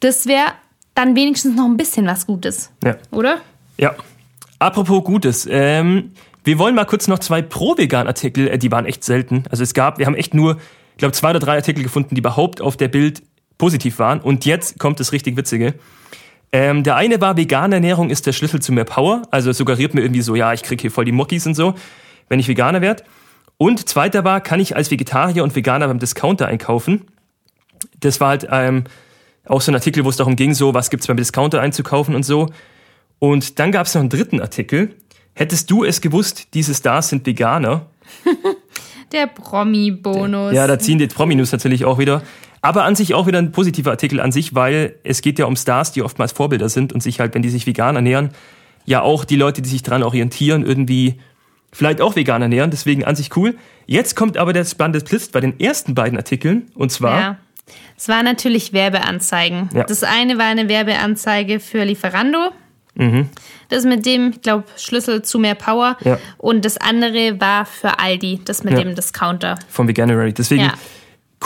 Das 0.00 0.26
wäre 0.26 0.52
dann 0.98 1.14
wenigstens 1.16 1.56
noch 1.56 1.64
ein 1.64 1.76
bisschen 1.76 2.06
was 2.06 2.26
Gutes. 2.26 2.70
Ja. 2.84 2.96
Oder? 3.10 3.38
Ja, 3.78 3.94
Apropos 4.58 5.04
Gutes, 5.04 5.46
ähm, 5.48 6.10
wir 6.42 6.58
wollen 6.58 6.74
mal 6.74 6.84
kurz 6.84 7.06
noch 7.06 7.20
zwei 7.20 7.42
Pro-Vegan-Artikel, 7.42 8.48
äh, 8.48 8.58
die 8.58 8.72
waren 8.72 8.86
echt 8.86 9.04
selten. 9.04 9.44
Also 9.50 9.62
es 9.62 9.72
gab, 9.72 9.98
wir 9.98 10.06
haben 10.06 10.16
echt 10.16 10.34
nur, 10.34 10.56
ich 10.92 10.98
glaube, 10.98 11.12
zwei 11.12 11.30
oder 11.30 11.38
drei 11.38 11.56
Artikel 11.56 11.84
gefunden, 11.84 12.16
die 12.16 12.20
überhaupt 12.20 12.60
auf 12.60 12.76
der 12.76 12.88
Bild 12.88 13.22
positiv 13.56 14.00
waren. 14.00 14.20
Und 14.20 14.44
jetzt 14.46 14.80
kommt 14.80 14.98
das 14.98 15.12
richtig 15.12 15.36
Witzige. 15.36 15.74
Ähm, 16.50 16.82
der 16.82 16.96
eine 16.96 17.20
war, 17.20 17.36
vegane 17.36 17.76
Ernährung 17.76 18.10
ist 18.10 18.26
der 18.26 18.32
Schlüssel 18.32 18.60
zu 18.60 18.72
mehr 18.72 18.84
Power. 18.84 19.22
Also 19.30 19.52
suggeriert 19.52 19.94
mir 19.94 20.00
irgendwie 20.00 20.22
so, 20.22 20.34
ja, 20.34 20.52
ich 20.52 20.64
krieg 20.64 20.80
hier 20.80 20.90
voll 20.90 21.04
die 21.04 21.12
Muckis 21.12 21.46
und 21.46 21.54
so, 21.54 21.74
wenn 22.28 22.40
ich 22.40 22.48
Veganer 22.48 22.80
werde. 22.80 23.04
Und 23.58 23.88
zweiter 23.88 24.24
war, 24.24 24.40
kann 24.40 24.58
ich 24.58 24.74
als 24.74 24.90
Vegetarier 24.90 25.44
und 25.44 25.54
Veganer 25.54 25.86
beim 25.86 26.00
Discounter 26.00 26.48
einkaufen? 26.48 27.02
Das 28.00 28.20
war 28.20 28.30
halt 28.30 28.48
ähm, 28.50 28.84
auch 29.48 29.60
so 29.60 29.72
ein 29.72 29.74
Artikel, 29.74 30.04
wo 30.04 30.10
es 30.10 30.16
darum 30.16 30.36
ging, 30.36 30.54
so, 30.54 30.74
was 30.74 30.90
gibt's 30.90 31.06
beim 31.06 31.16
Discounter 31.16 31.60
einzukaufen 31.60 32.14
und 32.14 32.24
so. 32.24 32.48
Und 33.18 33.58
dann 33.58 33.72
gab 33.72 33.86
es 33.86 33.94
noch 33.94 34.00
einen 34.00 34.10
dritten 34.10 34.40
Artikel. 34.40 34.94
Hättest 35.34 35.70
du 35.70 35.84
es 35.84 36.00
gewusst, 36.00 36.48
diese 36.54 36.74
Stars 36.74 37.08
sind 37.08 37.26
Veganer? 37.26 37.86
Der 39.12 39.26
Promi-Bonus. 39.26 40.52
Ja, 40.52 40.66
da 40.66 40.78
ziehen 40.78 40.98
die 40.98 41.06
Promi-News 41.06 41.52
natürlich 41.52 41.84
auch 41.84 41.98
wieder. 41.98 42.22
Aber 42.60 42.84
an 42.84 42.94
sich 42.94 43.14
auch 43.14 43.26
wieder 43.26 43.38
ein 43.38 43.52
positiver 43.52 43.90
Artikel 43.90 44.20
an 44.20 44.32
sich, 44.32 44.54
weil 44.54 44.96
es 45.04 45.22
geht 45.22 45.38
ja 45.38 45.46
um 45.46 45.56
Stars, 45.56 45.92
die 45.92 46.02
oftmals 46.02 46.32
Vorbilder 46.32 46.68
sind 46.68 46.92
und 46.92 47.02
sich 47.02 47.20
halt, 47.20 47.34
wenn 47.34 47.42
die 47.42 47.48
sich 47.48 47.66
vegan 47.66 47.96
ernähren, 47.96 48.30
ja 48.84 49.00
auch 49.00 49.24
die 49.24 49.36
Leute, 49.36 49.62
die 49.62 49.68
sich 49.68 49.82
dran 49.82 50.02
orientieren, 50.02 50.64
irgendwie 50.64 51.20
vielleicht 51.72 52.00
auch 52.00 52.16
vegan 52.16 52.42
ernähren. 52.42 52.70
Deswegen 52.70 53.04
an 53.04 53.16
sich 53.16 53.34
cool. 53.36 53.56
Jetzt 53.86 54.16
kommt 54.16 54.36
aber 54.36 54.52
der 54.52 54.64
spannende 54.64 55.02
Twist 55.02 55.32
bei 55.32 55.40
den 55.40 55.58
ersten 55.60 55.94
beiden 55.94 56.18
Artikeln. 56.18 56.66
Und 56.74 56.90
zwar. 56.90 57.20
Ja. 57.20 57.38
Es 57.96 58.08
waren 58.08 58.24
natürlich 58.24 58.72
Werbeanzeigen. 58.72 59.70
Ja. 59.74 59.84
Das 59.84 60.02
eine 60.04 60.38
war 60.38 60.46
eine 60.46 60.68
Werbeanzeige 60.68 61.60
für 61.60 61.84
Lieferando. 61.84 62.50
Das 63.68 63.84
mit 63.84 64.04
dem, 64.06 64.30
ich 64.30 64.42
glaube, 64.42 64.64
Schlüssel 64.76 65.22
zu 65.22 65.38
mehr 65.38 65.54
Power. 65.54 65.96
Mhm. 66.00 66.06
Ja. 66.08 66.18
Und 66.36 66.64
das 66.64 66.78
andere 66.78 67.40
war 67.40 67.64
für 67.64 68.00
Aldi, 68.00 68.40
das 68.44 68.64
mit 68.64 68.72
Ja. 68.74 68.80
dem 68.82 68.96
Discounter. 68.96 69.56
vom 69.68 69.86
Veganuary. 69.86 70.32
Deswegen 70.32 70.72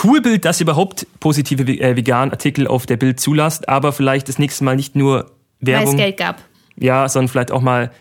cool 0.03 0.19
Bild, 0.21 0.45
dass 0.45 0.59
ihr 0.59 0.63
überhaupt 0.63 1.05
positive 1.19 1.61
äh, 1.63 1.95
Vegan-Artikel 1.95 2.65
auf 2.65 2.87
der 2.87 2.97
Bild 2.97 3.19
zulasst, 3.19 3.69
aber 3.69 3.93
vielleicht 3.93 4.29
das 4.29 4.39
nächste 4.39 4.63
Mal 4.63 4.75
nicht 4.75 4.95
nur 4.95 5.25
Weil 5.61 5.75
es 5.75 5.81
Werbung, 5.81 5.97
Geld 5.97 6.17
gab. 6.17 6.41
ja, 6.75 7.07
sondern 7.07 7.27
vielleicht 7.29 7.51
auch 7.51 7.61
mal 7.61 7.91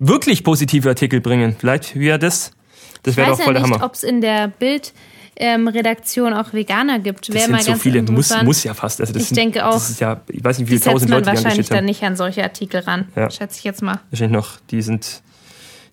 wirklich 0.00 0.42
positive 0.42 0.88
Artikel 0.88 1.20
bringen. 1.20 1.54
Vielleicht 1.56 1.94
wäre 1.94 2.18
das, 2.18 2.50
das 3.04 3.12
Ich 3.12 3.16
wäre 3.16 3.30
weiß 3.30 3.38
doch 3.38 3.44
voll 3.44 3.54
ja 3.54 3.60
der 3.60 3.68
nicht, 3.68 3.74
Hammer. 3.76 3.84
ob 3.86 3.94
es 3.94 4.02
in 4.02 4.20
der 4.20 4.48
Bild-Redaktion 5.38 6.32
auch 6.34 6.52
Veganer 6.52 6.98
gibt. 6.98 7.28
Das 7.28 7.42
sind 7.42 7.52
mal 7.52 7.60
so 7.62 7.70
ganz 7.72 7.82
viele, 7.82 8.02
muss, 8.02 8.42
muss 8.42 8.64
ja 8.64 8.74
fast. 8.74 9.00
Also 9.00 9.12
das 9.12 9.22
Ich 9.22 9.28
sind, 9.28 9.36
denke 9.38 9.66
auch. 9.66 9.72
Das 9.74 9.90
ist 9.90 10.00
ja, 10.00 10.20
ich 10.28 10.42
weiß 10.44 10.58
nicht, 10.58 10.70
wie 10.70 10.78
viele 10.78 10.92
tausend 10.92 11.10
man 11.10 11.20
Leute 11.24 11.34
wahrscheinlich 11.36 11.68
dann 11.68 11.84
nicht 11.84 12.02
an 12.02 12.16
solche 12.16 12.42
Artikel 12.42 12.80
ran. 12.80 13.08
Ja. 13.16 13.30
Schätze 13.30 13.58
ich 13.58 13.64
jetzt 13.64 13.82
mal. 13.82 14.00
Wahrscheinlich 14.10 14.36
noch, 14.36 14.58
die 14.70 14.82
sind 14.82 15.22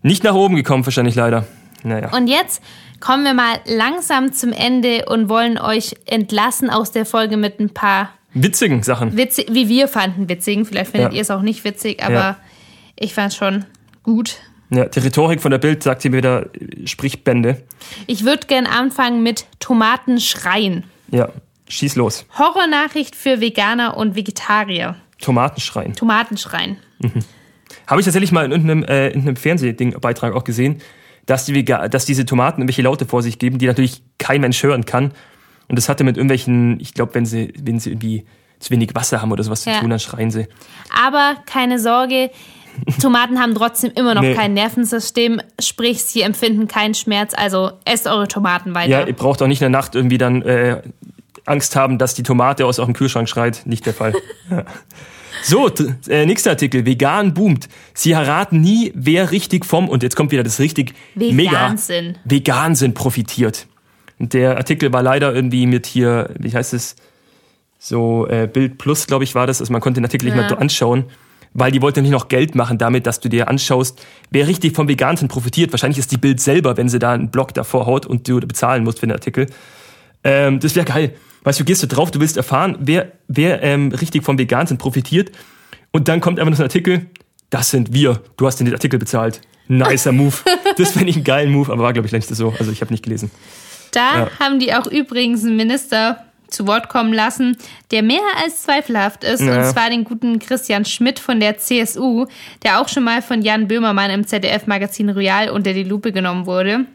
nicht 0.01 0.23
nach 0.23 0.33
oben 0.33 0.55
gekommen, 0.55 0.85
wahrscheinlich 0.85 1.15
leider. 1.15 1.45
Naja. 1.83 2.11
Und 2.15 2.27
jetzt 2.27 2.61
kommen 2.99 3.23
wir 3.23 3.33
mal 3.35 3.59
langsam 3.65 4.33
zum 4.33 4.51
Ende 4.51 5.05
und 5.05 5.29
wollen 5.29 5.59
euch 5.59 5.93
entlassen 6.05 6.69
aus 6.71 6.91
der 6.91 7.05
Folge 7.05 7.37
mit 7.37 7.59
ein 7.59 7.69
paar 7.69 8.09
Witzigen 8.33 8.81
Sachen. 8.83 9.15
witzig, 9.15 9.47
wie 9.51 9.69
wir 9.69 9.87
fanden, 9.87 10.27
witzigen. 10.27 10.65
Vielleicht 10.65 10.91
findet 10.91 11.11
Ja. 11.11 11.15
ihr 11.17 11.21
es 11.21 11.31
auch 11.31 11.41
nicht 11.41 11.63
witzig, 11.63 12.03
aber 12.03 12.13
Ja. 12.13 12.37
ich 12.95 13.13
fand 13.13 13.31
es 13.31 13.37
schon 13.37 13.65
gut. 14.03 14.37
Ja, 14.69 14.85
die 14.85 14.99
Rhetorik 14.99 15.41
von 15.41 15.51
der 15.51 15.57
Bild 15.59 15.83
sagt 15.83 16.01
hier 16.01 16.11
wieder, 16.13 16.47
äh, 16.55 16.87
sprich 16.87 17.23
Bände. 17.23 17.61
Ich 18.07 18.25
würde 18.25 18.47
gern 18.47 18.65
anfangen 18.65 19.21
mit 19.23 19.45
Tomaten 19.59 20.19
schreien. 20.19 20.83
Ja, 21.11 21.29
schieß 21.69 21.95
los. 21.95 22.25
Horrornachricht 22.37 23.15
für 23.15 23.39
Veganer 23.41 23.95
und 23.97 24.15
Vegetarier. 24.15 24.95
Tomatenschreien. 25.21 25.93
Tomaten 25.95 26.37
schreien. 26.37 26.77
Habe 27.87 28.01
ich 28.01 28.05
tatsächlich 28.05 28.31
mal 28.31 28.45
in 28.45 28.51
irgendeinem, 28.51 28.83
äh, 28.83 29.07
in 29.07 29.13
irgendeinem 29.13 29.35
Fernsehding-Beitrag 29.37 30.33
auch 30.33 30.43
gesehen, 30.43 30.81
dass, 31.25 31.45
die 31.45 31.53
Vega 31.53 31.87
dass 31.87 32.05
diese 32.05 32.25
Tomaten 32.25 32.61
irgendwelche 32.61 32.81
Laute 32.81 33.05
vor 33.05 33.21
sich 33.23 33.39
geben, 33.39 33.57
die 33.57 33.67
natürlich 33.67 34.03
kein 34.17 34.41
Mensch 34.41 34.61
hören 34.63 34.85
kann. 34.85 35.11
Und 35.67 35.77
das 35.77 35.89
hatte 35.89 36.03
mit 36.03 36.17
irgendwelchen, 36.17 36.79
ich 36.79 36.93
glaube, 36.93 37.15
wenn 37.15 37.25
sie, 37.25 37.53
wenn 37.59 37.79
sie 37.79 37.91
irgendwie 37.91 38.25
zu 38.59 38.71
wenig 38.71 38.93
Wasser 38.93 39.21
haben 39.21 39.31
oder 39.31 39.43
sowas 39.43 39.61
zu 39.63 39.69
Ja. 39.69 39.79
tun, 39.79 39.89
dann 39.89 39.99
schreien 39.99 40.31
sie. 40.31 40.47
Aber 41.05 41.35
keine 41.45 41.79
Sorge, 41.79 42.29
Tomaten 43.01 43.39
haben 43.39 43.55
trotzdem 43.55 43.91
immer 43.95 44.13
noch 44.15 44.21
Nee. 44.21 44.33
kein 44.33 44.53
Nervensystem, 44.53 45.41
sprich, 45.59 46.03
sie 46.03 46.21
empfinden 46.21 46.67
keinen 46.67 46.93
Schmerz, 46.93 47.33
also 47.35 47.71
esst 47.85 48.07
eure 48.07 48.27
Tomaten 48.27 48.73
weiter. 48.75 48.89
Ja, 48.89 49.05
ihr 49.07 49.13
braucht 49.13 49.41
auch 49.41 49.47
nicht 49.47 49.61
in 49.61 49.71
der 49.71 49.79
Nacht 49.79 49.95
irgendwie 49.95 50.17
dann 50.17 50.41
äh, 50.41 50.81
Angst 51.45 51.75
haben, 51.75 51.97
dass 51.97 52.13
die 52.15 52.23
Tomate 52.23 52.65
aus 52.65 52.79
eurem 52.79 52.93
Kühlschrank 52.93 53.29
schreit. 53.29 53.63
Nicht 53.65 53.85
der 53.85 53.93
Fall. 53.93 54.13
ja. 54.49 54.63
So, 55.43 55.69
äh, 56.07 56.25
nächster 56.25 56.51
Artikel. 56.51 56.85
Vegan 56.85 57.33
boomt. 57.33 57.67
Sie 57.93 58.13
erraten 58.13 58.61
nie, 58.61 58.91
wer 58.95 59.31
richtig 59.31 59.65
vom, 59.65 59.89
und 59.89 60.01
jetzt 60.01 60.15
kommt 60.15 60.31
wieder 60.31 60.43
das 60.43 60.59
richtig 60.59 60.93
Vegan 61.13 61.35
mega 61.35 61.77
sind. 61.77 62.19
vegan 62.23 62.73
sind 62.73 62.95
profitiert. 62.95 63.67
Und 64.17 64.33
der 64.33 64.57
Artikel 64.57 64.91
war 64.93 65.03
leider 65.03 65.35
irgendwie 65.35 65.67
mit 65.67 65.85
hier, 65.85 66.31
wie 66.39 66.53
heißt 66.53 66.73
es, 66.73 66.95
so 67.77 68.25
äh, 68.27 68.47
Bild 68.51 68.77
Plus, 68.79 69.05
glaube 69.07 69.23
ich, 69.25 69.35
war 69.35 69.45
das. 69.45 69.59
Also 69.59 69.71
man 69.71 69.81
konnte 69.81 69.99
den 69.99 70.05
Artikel 70.05 70.25
nicht 70.25 70.35
Ja. 70.35 70.41
mehr 70.41 70.49
so 70.49 70.55
anschauen, 70.55 71.03
weil 71.57 71.71
die 71.71 71.81
wollten 71.81 72.01
nicht 72.03 72.11
noch 72.11 72.27
Geld 72.27 72.53
machen 72.53 72.77
damit, 72.77 73.07
dass 73.07 73.21
du 73.21 73.29
dir 73.29 73.47
anschaust, 73.47 74.05
wer 74.29 74.45
richtig 74.47 74.75
vom 74.75 74.87
Vegan 74.89 75.15
sind 75.17 75.29
profitiert. 75.29 75.71
Wahrscheinlich 75.71 75.97
ist 75.97 76.11
die 76.11 76.17
Bild 76.17 76.39
selber, 76.41 76.75
wenn 76.77 76.89
sie 76.89 76.99
da 76.99 77.13
einen 77.13 77.31
Blog 77.31 77.53
davor 77.53 77.85
haut 77.87 78.05
und 78.05 78.27
du 78.27 78.39
bezahlen 78.41 78.83
musst 78.83 78.99
für 78.99 79.07
den 79.07 79.13
Artikel. 79.13 79.47
Ähm, 80.23 80.59
das 80.59 80.75
wäre 80.75 80.85
geil. 80.85 81.15
Weißt 81.43 81.59
du, 81.59 81.63
gehst 81.63 81.81
du 81.81 81.87
drauf, 81.87 82.11
du 82.11 82.19
willst 82.19 82.35
erfahren, 82.37 82.77
wer, 82.81 83.11
wer 83.29 83.63
ähm, 83.63 83.91
richtig 83.91 84.23
vom 84.23 84.37
Vegan 84.37 84.67
sind 84.67 84.79
profitiert. 84.79 85.31
Und 85.91 86.07
dann 86.09 86.19
kommt 86.19 86.39
einfach 86.39 86.51
noch 86.51 86.59
ein 86.59 86.63
Artikel, 86.63 87.05
das 87.51 87.69
sind 87.69 87.93
wir. 87.93 88.21
Du 88.35 88.45
hast 88.47 88.59
den 88.59 88.71
Artikel 88.73 88.99
bezahlt. 88.99 89.39
Nicer 89.67 90.11
Move. 90.11 90.35
Das 90.77 90.91
fände 90.91 91.09
ich 91.09 91.15
einen 91.15 91.23
geilen 91.23 91.51
Move, 91.53 91.71
aber 91.71 91.83
war, 91.83 91.93
glaube 91.93 92.05
ich, 92.07 92.11
längst 92.11 92.35
so. 92.35 92.53
Also 92.59 92.71
ich 92.71 92.81
habe 92.81 92.91
nicht 92.91 93.03
gelesen. 93.03 93.31
Da 93.91 94.19
Ja. 94.25 94.29
haben 94.39 94.59
die 94.59 94.73
auch 94.73 94.87
übrigens 94.87 95.45
einen 95.45 95.55
Minister 95.55 96.17
zu 96.55 96.65
Wort 96.67 96.89
kommen 96.89 97.13
lassen, 97.13 97.57
der 97.91 98.01
mehr 98.01 98.21
als 98.43 98.63
zweifelhaft 98.63 99.23
ist, 99.23 99.41
Ja. 99.41 99.57
und 99.59 99.65
zwar 99.71 99.89
den 99.89 100.03
guten 100.03 100.39
Christian 100.39 100.85
Schmidt 100.85 101.19
von 101.19 101.39
der 101.39 101.57
CSU, 101.57 102.25
der 102.63 102.79
auch 102.81 102.87
schon 102.87 103.03
mal 103.03 103.21
von 103.21 103.41
Jan 103.41 103.67
Böhmermann 103.67 104.09
im 104.09 104.25
ZDF-Magazin 104.25 105.09
Royal 105.09 105.49
unter 105.49 105.73
die 105.73 105.83
Lupe 105.83 106.11
genommen 106.11 106.45
wurde. 106.45 106.85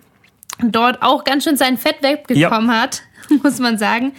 Und 0.62 0.74
Dort 0.74 1.02
auch 1.02 1.24
ganz 1.24 1.44
schön 1.44 1.56
sein 1.56 1.78
Fett 1.78 2.02
wegbekommen 2.02 2.70
hat, 2.70 3.02
muss 3.42 3.58
man 3.60 3.78
sagen. 3.78 4.12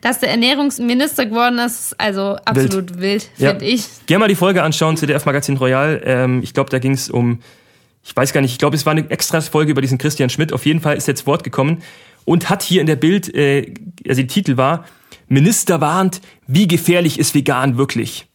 Dass 0.00 0.20
der 0.20 0.30
Ernährungsminister 0.30 1.26
geworden 1.26 1.58
ist, 1.58 1.98
also 1.98 2.36
absolut 2.44 3.00
wild, 3.00 3.28
Ja. 3.36 3.50
finde 3.50 3.64
ich. 3.64 3.84
Gerne 4.06 4.20
mal 4.20 4.28
die 4.28 4.34
Folge 4.36 4.62
anschauen, 4.62 4.96
ZDF 4.96 5.24
Magazin 5.24 5.56
Royal. 5.56 6.00
Ähm, 6.04 6.40
ich 6.42 6.54
glaube, 6.54 6.70
da 6.70 6.78
ging 6.78 6.92
es 6.92 7.10
um, 7.10 7.40
ich 8.04 8.14
weiß 8.14 8.32
gar 8.32 8.40
nicht, 8.42 8.52
ich 8.52 8.58
glaube, 8.58 8.76
es 8.76 8.86
war 8.86 8.92
eine 8.92 9.10
extra 9.10 9.40
Folge 9.40 9.72
über 9.72 9.80
diesen 9.80 9.98
Christian 9.98 10.30
Schmidt. 10.30 10.52
Auf 10.52 10.66
jeden 10.66 10.80
Fall 10.80 10.96
ist 10.96 11.08
er 11.08 11.14
zu 11.16 11.26
Wort 11.26 11.42
gekommen 11.42 11.82
und 12.28 12.50
hat 12.50 12.62
hier 12.62 12.80
in 12.80 12.86
der 12.86 12.96
Bild, 12.96 13.34
äh, 13.34 13.74
also 14.06 14.20
der 14.22 14.28
Titel 14.28 14.56
war, 14.56 14.84
Minister 15.28 15.80
warnt, 15.80 16.20
wie 16.46 16.66
gefährlich 16.68 17.18
ist 17.18 17.34
vegan 17.34 17.76
wirklich? 17.78 18.26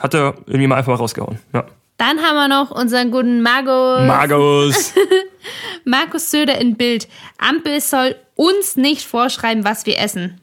Hat 0.00 0.14
er 0.14 0.34
irgendwie 0.46 0.66
mal 0.68 0.76
einfach 0.76 0.92
mal 0.92 0.98
rausgehauen. 0.98 1.38
Ja. 1.52 1.66
Dann 1.96 2.18
haben 2.20 2.36
wir 2.36 2.48
noch 2.48 2.70
unseren 2.70 3.10
guten 3.10 3.42
Margot 3.42 4.06
Margus. 4.06 4.94
Markus 5.84 6.30
Söder 6.30 6.60
in 6.60 6.76
Bild. 6.76 7.08
Ampel 7.38 7.80
soll 7.80 8.14
uns 8.36 8.76
nicht 8.76 9.04
vorschreiben, 9.06 9.64
was 9.64 9.84
wir 9.86 9.98
essen. 9.98 10.38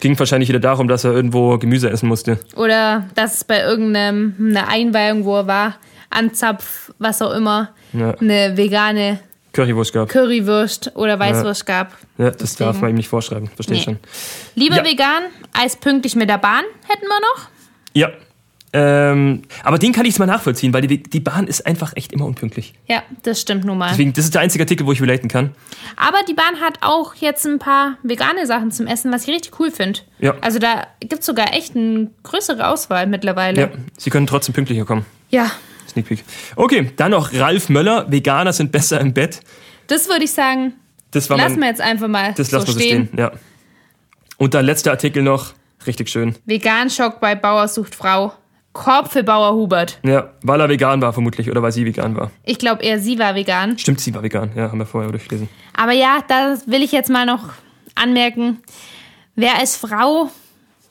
ging 0.00 0.18
wahrscheinlich 0.18 0.48
wieder 0.48 0.60
darum, 0.60 0.88
dass 0.88 1.04
er 1.04 1.12
irgendwo 1.12 1.58
Gemüse 1.58 1.90
essen 1.90 2.08
musste. 2.08 2.38
Oder 2.56 3.08
dass 3.14 3.34
es 3.34 3.44
bei 3.44 3.60
irgendeiner 3.60 4.68
Einweihung, 4.68 5.24
wo 5.26 5.36
er 5.36 5.46
war, 5.46 5.76
Anzapf, 6.10 6.92
was 6.98 7.20
auch 7.22 7.32
immer, 7.34 7.70
Ja. 7.92 8.14
eine 8.18 8.56
vegane 8.56 9.20
Currywurst 9.52 9.92
gab. 9.92 10.08
Currywurst 10.08 10.92
oder 10.94 11.18
Weißwurst 11.18 11.66
gab. 11.66 11.96
Ja, 12.18 12.30
das 12.30 12.36
Deswegen. 12.38 12.68
darf 12.70 12.80
man 12.80 12.90
ihm 12.90 12.96
nicht 12.96 13.08
vorschreiben. 13.08 13.48
Verstehe 13.54 13.76
ich 13.76 13.86
Nee. 13.86 13.94
schon. 13.94 14.00
Lieber 14.54 14.76
Ja. 14.76 14.84
vegan 14.84 15.22
als 15.52 15.76
pünktlich 15.76 16.16
mit 16.16 16.28
der 16.30 16.38
Bahn 16.38 16.64
hätten 16.88 17.06
wir 17.06 17.20
noch. 17.20 17.48
Ja. 17.94 18.08
Ähm, 18.74 19.42
aber 19.64 19.78
den 19.78 19.92
kann 19.92 20.06
ich 20.06 20.18
mal 20.18 20.24
nachvollziehen, 20.24 20.72
weil 20.72 20.80
die, 20.86 21.02
die 21.02 21.20
Bahn 21.20 21.46
ist 21.46 21.66
einfach 21.66 21.92
echt 21.94 22.10
immer 22.14 22.24
unpünktlich. 22.24 22.72
Ja, 22.88 23.02
das 23.22 23.38
stimmt 23.42 23.66
nun 23.66 23.76
mal. 23.76 23.90
Deswegen, 23.90 24.14
das 24.14 24.24
ist 24.24 24.34
der 24.34 24.40
einzige 24.40 24.64
Artikel, 24.64 24.86
wo 24.86 24.92
ich 24.92 25.02
relaten 25.02 25.28
kann. 25.28 25.50
Aber 25.96 26.16
die 26.26 26.32
Bahn 26.32 26.58
hat 26.62 26.78
auch 26.80 27.14
jetzt 27.16 27.44
ein 27.44 27.58
paar 27.58 27.98
vegane 28.02 28.46
Sachen 28.46 28.70
zum 28.72 28.86
Essen, 28.86 29.12
was 29.12 29.24
ich 29.28 29.34
richtig 29.34 29.60
cool 29.60 29.70
finde. 29.70 30.00
Ja. 30.20 30.36
Also 30.40 30.58
da 30.58 30.86
gibt 31.00 31.20
es 31.20 31.26
sogar 31.26 31.52
echt 31.52 31.76
eine 31.76 32.10
größere 32.22 32.66
Auswahl 32.66 33.06
mittlerweile. 33.06 33.60
Ja, 33.60 33.68
sie 33.98 34.08
können 34.08 34.26
trotzdem 34.26 34.54
pünktlicher 34.54 34.86
kommen. 34.86 35.04
ja. 35.28 35.50
Sneak 35.88 36.06
Peek. 36.06 36.24
Okay, 36.56 36.90
dann 36.96 37.10
noch 37.10 37.32
Ralf 37.32 37.68
Möller. 37.68 38.10
Veganer 38.10 38.52
sind 38.52 38.72
besser 38.72 39.00
im 39.00 39.12
Bett. 39.12 39.40
Das 39.88 40.08
würde 40.08 40.24
ich 40.24 40.32
sagen, 40.32 40.74
Das 41.10 41.28
war 41.28 41.36
lassen 41.36 41.54
wir 41.56 41.60
mein, 41.60 41.68
jetzt 41.70 41.80
einfach 41.80 42.08
mal 42.08 42.32
das 42.34 42.48
so 42.50 42.56
lassen 42.56 42.68
wir 42.68 42.72
so 42.74 42.78
stehen. 42.80 43.06
stehen. 43.08 43.18
Ja. 43.18 43.32
Und 44.38 44.54
dann 44.54 44.64
letzter 44.64 44.90
Artikel 44.92 45.22
noch. 45.22 45.52
Richtig 45.86 46.08
schön. 46.08 46.36
Vegan-Schock 46.46 47.20
bei 47.20 47.34
Bauer 47.34 47.66
sucht 47.68 47.94
Frau. 47.94 48.32
Korb 48.72 49.12
für 49.12 49.22
Bauer 49.22 49.52
Hubert. 49.54 49.98
Ja, 50.02 50.30
weil 50.42 50.58
er 50.60 50.68
vegan 50.68 51.02
war 51.02 51.12
vermutlich 51.12 51.50
oder 51.50 51.60
weil 51.62 51.72
sie 51.72 51.84
vegan 51.84 52.16
war. 52.16 52.30
Ich 52.44 52.58
glaube 52.58 52.82
eher, 52.82 52.98
sie 53.00 53.18
war 53.18 53.34
vegan. 53.34 53.76
Stimmt, 53.78 54.00
sie 54.00 54.14
war 54.14 54.22
vegan. 54.22 54.52
Ja, 54.56 54.70
haben 54.70 54.78
wir 54.78 54.86
vorher 54.86 55.10
durchgelesen. 55.10 55.48
Aber 55.76 55.92
ja, 55.92 56.24
da 56.26 56.56
will 56.66 56.82
ich 56.82 56.92
jetzt 56.92 57.10
mal 57.10 57.26
noch 57.26 57.50
anmerken, 57.94 58.62
wer 59.34 59.58
als 59.58 59.76
Frau 59.76 60.30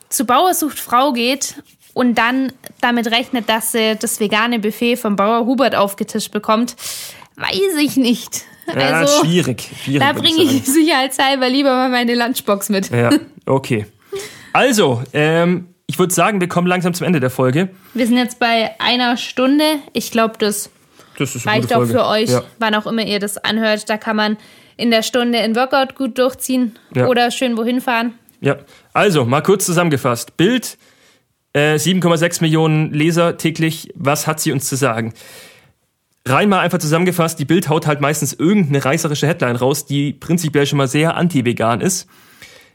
zu 0.10 0.26
Bauer 0.26 0.54
sucht 0.54 0.80
Frau 0.80 1.12
geht 1.14 1.56
und 1.94 2.16
dann 2.18 2.52
damit 2.80 3.08
rechnet, 3.12 3.50
dass 3.50 3.72
sie 3.72 3.96
das 4.00 4.20
vegane 4.20 4.60
Buffet 4.60 4.96
vom 4.98 5.16
Bauer 5.16 5.46
Hubert 5.46 5.76
aufgetischt 5.76 6.32
bekommt, 6.32 6.76
weiß 7.36 7.76
ich 7.82 7.98
nicht. 7.98 8.44
Ja, 8.68 8.74
Also, 9.00 9.26
schwierig. 9.26 9.70
schwierig 9.84 10.00
da 10.02 10.14
bringe 10.14 10.44
ich 10.44 10.64
sicherheitshalber 10.66 11.50
lieber 11.50 11.72
mal 11.72 11.90
meine 11.90 12.16
Lunchbox 12.16 12.70
mit. 12.70 12.90
Ja, 12.92 13.10
okay. 13.46 13.86
Also, 14.54 15.02
ähm, 15.14 15.68
ich 15.88 15.98
würde 16.00 16.14
sagen, 16.14 16.40
wir 16.40 16.48
kommen 16.48 16.68
langsam 16.68 16.94
zum 16.94 17.08
Ende 17.08 17.20
der 17.20 17.30
Folge. 17.32 17.70
Wir 17.94 18.08
sind 18.08 18.18
jetzt 18.18 18.40
bei 18.40 18.72
einer 18.80 19.18
Stunde. 19.18 19.64
Ich 19.94 20.12
glaube, 20.12 20.36
das, 20.40 20.70
Das 21.18 21.46
reicht 21.46 21.74
auch 21.74 21.86
für 21.86 22.06
euch, 22.06 22.30
Ja. 22.30 22.44
wann 22.60 22.76
auch 22.76 22.86
immer 22.88 23.04
ihr 23.06 23.20
das 23.20 23.38
anhört. 23.38 23.90
Da 23.90 23.98
kann 23.98 24.16
man 24.16 24.38
in 24.78 24.92
der 24.92 25.04
Stunde 25.04 25.40
ein 25.40 25.56
Workout 25.56 25.96
gut 25.96 26.18
durchziehen 26.18 26.78
Ja. 26.96 27.08
oder 27.08 27.30
schön 27.32 27.58
wohin 27.58 27.82
fahren. 27.82 28.14
Ja, 28.40 28.58
also 28.94 29.26
mal 29.26 29.42
kurz 29.42 29.66
zusammengefasst. 29.66 30.38
Bild, 30.38 30.78
äh, 31.54 31.76
7,6 31.76 32.42
Millionen 32.42 32.94
Leser 32.94 33.38
täglich. 33.38 33.92
Was 33.96 34.28
hat 34.28 34.40
sie 34.40 34.52
uns 34.52 34.68
zu 34.68 34.76
sagen? 34.76 35.14
Rein 36.26 36.50
mal 36.50 36.60
einfach 36.60 36.78
zusammengefasst, 36.78 37.40
die 37.40 37.46
Bild 37.46 37.68
haut 37.68 37.88
halt 37.88 38.00
meistens 38.00 38.34
irgendeine 38.34 38.86
reißerische 38.86 39.28
Headline 39.28 39.56
raus, 39.56 39.86
die 39.86 40.14
prinzipiell 40.14 40.68
schon 40.68 40.78
mal 40.78 40.88
sehr 40.88 41.16
anti-vegan 41.16 41.82
ist. 41.82 42.08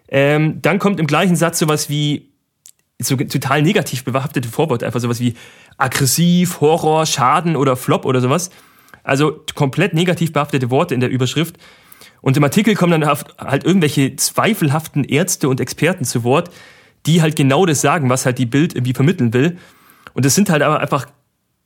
Ähm, 0.09 0.61
dann 0.62 0.79
kommt 0.79 0.99
im 0.99 1.07
gleichen 1.07 1.37
Satz 1.37 1.59
sowas 1.59 1.89
wie 1.89 2.31
so 2.99 3.16
total 3.16 3.62
negativ 3.62 4.05
bewaffnete 4.05 4.49
Vorworte, 4.49 4.87
einfach 4.87 5.01
sowas 5.01 5.20
wie 5.20 5.35
aggressiv, 5.77 6.61
Horror, 6.61 7.07
Schaden 7.07 7.55
oder 7.57 7.77
Flop 7.77 8.05
oder 8.05 8.20
sowas. 8.20 8.51
Also 9.05 9.45
komplett 9.55 9.95
negativ 9.95 10.33
behaftete 10.33 10.70
Worte 10.70 10.95
in 10.95 11.01
der 11.01 11.11
Überschrift. 11.11 11.57
Und 12.22 12.37
im 12.37 12.43
Artikel 12.43 12.74
kommen 12.74 13.01
dann 13.01 13.18
halt 13.39 13.64
irgendwelche 13.64 14.16
zweifelhaften 14.16 15.05
Ärzte 15.05 15.49
und 15.49 15.61
Experten 15.61 16.05
zu 16.05 16.24
Wort, 16.24 16.51
die 17.07 17.23
halt 17.23 17.37
genau 17.37 17.67
das 17.67 17.81
sagen, 17.81 18.09
was 18.11 18.27
halt 18.27 18.39
die 18.39 18.47
Bild 18.47 18.75
irgendwie 18.75 18.95
vermitteln 18.95 19.33
will. 19.33 19.57
Und 20.15 20.25
das 20.25 20.35
sind 20.35 20.51
halt 20.51 20.63
aber 20.63 20.81
einfach 20.81 21.07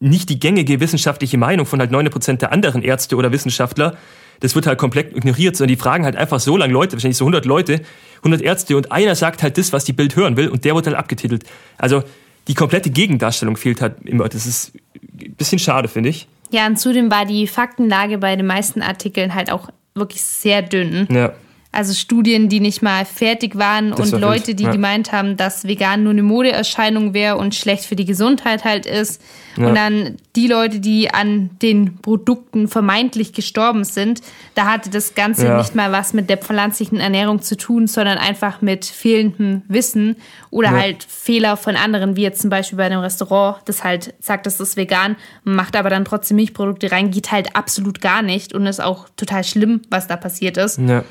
nicht 0.01 0.29
die 0.31 0.41
gängige 0.41 0.81
wissenschaftliche 0.81 1.39
Meinung 1.39 1.67
von 1.67 1.79
halt 1.81 1.93
9% 1.93 2.37
der 2.39 2.53
anderen 2.53 2.83
Ärzte 2.83 3.17
oder 3.17 3.33
Wissenschaftler. 3.33 3.97
Das 4.41 4.55
wird 4.55 4.67
halt 4.67 4.79
komplett 4.79 5.15
ignoriert, 5.15 5.57
sondern 5.57 5.75
die 5.75 5.81
fragen 5.81 6.05
halt 6.05 6.17
einfach 6.17 6.41
so 6.41 6.57
lange 6.57 6.73
Leute, 6.73 6.95
wahrscheinlich 6.95 7.19
so 7.19 7.25
100 7.25 7.45
Leute, 7.45 7.83
100 8.19 8.41
Ärzte 8.41 8.77
und 8.77 8.91
einer 8.91 9.15
sagt 9.15 9.43
halt 9.43 9.59
das, 9.59 9.73
was 9.73 9.85
die 9.85 9.93
Bild 9.93 10.17
hören 10.17 10.37
will 10.37 10.49
und 10.49 10.65
der 10.65 10.75
wird 10.75 10.87
halt 10.87 10.97
abgetitelt. 10.97 11.45
Also 11.77 12.03
die 12.49 12.55
komplette 12.55 12.91
Gegendarstellung 12.91 13.57
fehlt 13.57 13.83
halt 13.83 13.97
immer. 14.05 14.29
Das 14.29 14.47
ist 14.47 14.73
ein 14.95 15.35
bisschen 15.35 15.59
schade, 15.59 15.89
finde 15.89 16.09
ich. 16.09 16.27
Ja, 16.51 16.67
und 16.67 16.79
zudem 16.79 17.11
war 17.11 17.27
die 17.27 17.47
Faktenlage 17.47 18.19
bei 18.19 18.35
den 18.35 18.47
meisten 18.47 18.83
Artikeln 18.83 19.35
halt 19.35 19.53
auch 19.53 19.69
wirklich 19.95 20.23
sehr 20.23 20.63
dünn. 20.63 21.07
Ja. 21.11 21.33
Also 21.73 21.95
Studien, 21.95 22.49
die 22.49 22.59
nicht 22.59 22.83
mal 22.83 23.05
fertig 23.05 23.57
waren 23.57 23.91
Das 23.93 24.13
und 24.13 24.21
Leute, 24.21 24.57
die 24.57 24.65
ja. 24.65 24.73
gemeint 24.73 25.13
haben, 25.13 25.37
dass 25.37 25.65
vegan 25.65 26.03
nur 26.03 26.11
eine 26.11 26.25
Modeerscheinung 26.25 27.15
wäre 27.15 27.37
und 27.37 27.55
schlecht 27.55 27.85
für 27.85 27.95
die 27.95 28.07
Gesundheit 28.07 28.65
halt 28.65 28.87
ist. 28.87 29.23
Ja. 29.57 29.69
Und 29.69 29.77
dann 29.77 30.17
die 30.35 30.49
Leute, 30.49 30.81
die 30.81 31.15
an 31.15 31.51
den 31.63 31.99
Produkten 31.99 32.67
vermeintlich 32.67 33.33
gestorben 33.35 33.85
sind, 33.85 34.21
da 34.57 34.67
hatte 34.67 34.91
das 34.91 35.15
Ganze 35.15 35.47
Ja. 35.47 35.59
nicht 35.59 35.77
mal 35.77 35.93
was 35.93 36.13
mit 36.13 36.29
der 36.29 36.39
pflanzlichen 36.39 36.99
Ernährung 36.99 37.41
zu 37.41 37.57
tun, 37.57 37.87
sondern 37.87 38.19
einfach 38.19 38.63
mit 38.63 38.85
fehlendem 38.85 39.63
Wissen 39.69 40.17
oder 40.51 40.73
halt 40.73 41.05
Fehler 41.05 41.57
von 41.57 41.77
anderen, 41.77 42.17
wie 42.17 42.23
jetzt 42.23 42.41
zum 42.41 42.51
Beispiel 42.51 42.79
bei 42.79 42.87
einem 42.87 43.01
Restaurant, 43.01 43.59
das 43.67 43.85
halt 43.85 44.15
sagt, 44.19 44.47
das 44.47 44.59
ist 44.59 44.77
vegan, 44.77 45.15
macht 45.45 45.77
aber 45.77 45.89
dann 45.89 46.05
trotzdem 46.05 46.37
Milchprodukte 46.37 46.91
rein, 46.91 47.13
geht 47.13 47.31
halt 47.31 47.55
absolut 47.55 48.01
gar 48.01 48.23
nicht 48.23 48.55
und 48.55 48.67
ist 48.67 48.81
auch 48.83 49.09
total 49.17 49.45
schlimm, 49.45 49.83
was 49.89 50.09
da 50.09 50.17
passiert 50.17 50.57
ist. 50.57 50.79
Ja. 50.79 51.05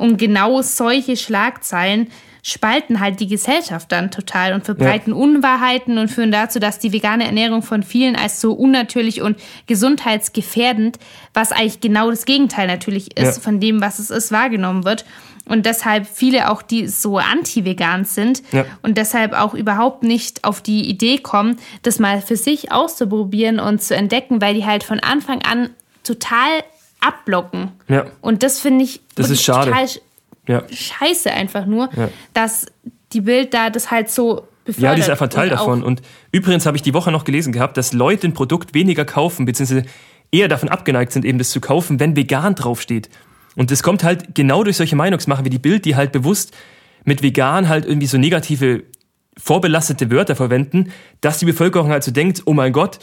Und 0.00 0.16
genau 0.16 0.62
solche 0.62 1.16
Schlagzeilen 1.16 2.08
spalten 2.42 3.00
halt 3.00 3.20
die 3.20 3.26
Gesellschaft 3.26 3.92
dann 3.92 4.10
total 4.10 4.54
und 4.54 4.64
verbreiten 4.64 5.12
Unwahrheiten 5.12 5.98
und 5.98 6.08
führen 6.08 6.32
dazu, 6.32 6.58
dass 6.58 6.78
die 6.78 6.90
vegane 6.92 7.24
Ernährung 7.26 7.62
von 7.62 7.82
vielen 7.82 8.16
als 8.16 8.40
so 8.40 8.54
unnatürlich 8.54 9.20
und 9.20 9.36
gesundheitsgefährdend, 9.66 10.98
was 11.34 11.52
eigentlich 11.52 11.80
genau 11.80 12.10
das 12.10 12.24
Gegenteil 12.24 12.66
natürlich 12.66 13.16
ist 13.18 13.36
Ja. 13.36 13.42
von 13.42 13.60
dem, 13.60 13.80
was 13.80 13.98
es 13.98 14.10
ist, 14.10 14.32
wahrgenommen 14.32 14.84
wird. 14.84 15.04
Und 15.46 15.66
deshalb 15.66 16.06
viele 16.06 16.50
auch, 16.50 16.62
die 16.62 16.86
so 16.86 17.18
anti-vegan 17.18 18.04
sind 18.04 18.42
Ja. 18.52 18.64
und 18.82 18.96
deshalb 18.96 19.32
auch 19.34 19.52
überhaupt 19.54 20.02
nicht 20.02 20.44
auf 20.44 20.60
die 20.62 20.88
Idee 20.88 21.18
kommen, 21.18 21.58
das 21.82 21.98
mal 21.98 22.22
für 22.22 22.36
sich 22.36 22.72
auszuprobieren 22.72 23.58
und 23.60 23.82
zu 23.82 23.94
entdecken, 23.94 24.40
weil 24.40 24.54
die 24.54 24.64
halt 24.64 24.82
von 24.84 25.00
Anfang 25.00 25.42
an 25.42 25.70
total 26.04 26.48
abblocken. 27.00 27.72
Ja. 27.88 28.06
Und 28.20 28.42
das 28.42 28.60
finde 28.60 28.84
ich 28.84 29.00
Das 29.14 29.30
ist 29.30 29.42
schade. 29.42 29.70
total 29.70 29.86
Ja. 30.46 30.62
scheiße 30.70 31.30
einfach 31.30 31.66
nur, 31.66 31.88
Ja. 31.96 32.08
dass 32.34 32.66
die 33.12 33.20
Bild 33.20 33.54
da 33.54 33.70
das 33.70 33.90
halt 33.90 34.10
so 34.10 34.46
befördert. 34.64 34.82
Ja, 34.90 34.94
die 34.94 35.00
ist 35.00 35.10
einfach 35.10 35.28
Teil 35.28 35.50
und 35.50 35.58
davon. 35.58 35.82
Und 35.82 36.02
übrigens 36.32 36.66
habe 36.66 36.76
ich 36.76 36.82
die 36.82 36.94
Woche 36.94 37.10
noch 37.10 37.24
gelesen 37.24 37.52
gehabt, 37.52 37.76
dass 37.76 37.92
Leute 37.92 38.26
ein 38.28 38.34
Produkt 38.34 38.74
weniger 38.74 39.04
kaufen, 39.04 39.44
beziehungsweise 39.46 39.84
eher 40.32 40.48
davon 40.48 40.68
abgeneigt 40.68 41.12
sind, 41.12 41.24
eben 41.24 41.38
das 41.38 41.50
zu 41.50 41.60
kaufen, 41.60 41.98
wenn 42.00 42.14
vegan 42.16 42.54
draufsteht. 42.54 43.08
Und 43.56 43.70
das 43.70 43.82
kommt 43.82 44.04
halt 44.04 44.34
genau 44.34 44.62
durch 44.62 44.76
solche 44.76 44.94
Meinungsmacher 44.96 45.44
wie 45.44 45.50
die 45.50 45.58
Bild, 45.58 45.84
die 45.84 45.96
halt 45.96 46.12
bewusst 46.12 46.54
mit 47.04 47.22
vegan 47.22 47.68
halt 47.68 47.84
irgendwie 47.84 48.06
so 48.06 48.16
negative, 48.18 48.84
vorbelastete 49.36 50.10
Wörter 50.10 50.36
verwenden, 50.36 50.92
dass 51.20 51.38
die 51.38 51.46
Bevölkerung 51.46 51.90
halt 51.90 52.04
so 52.04 52.10
denkt, 52.12 52.42
oh 52.44 52.52
mein 52.52 52.72
Gott, 52.72 52.98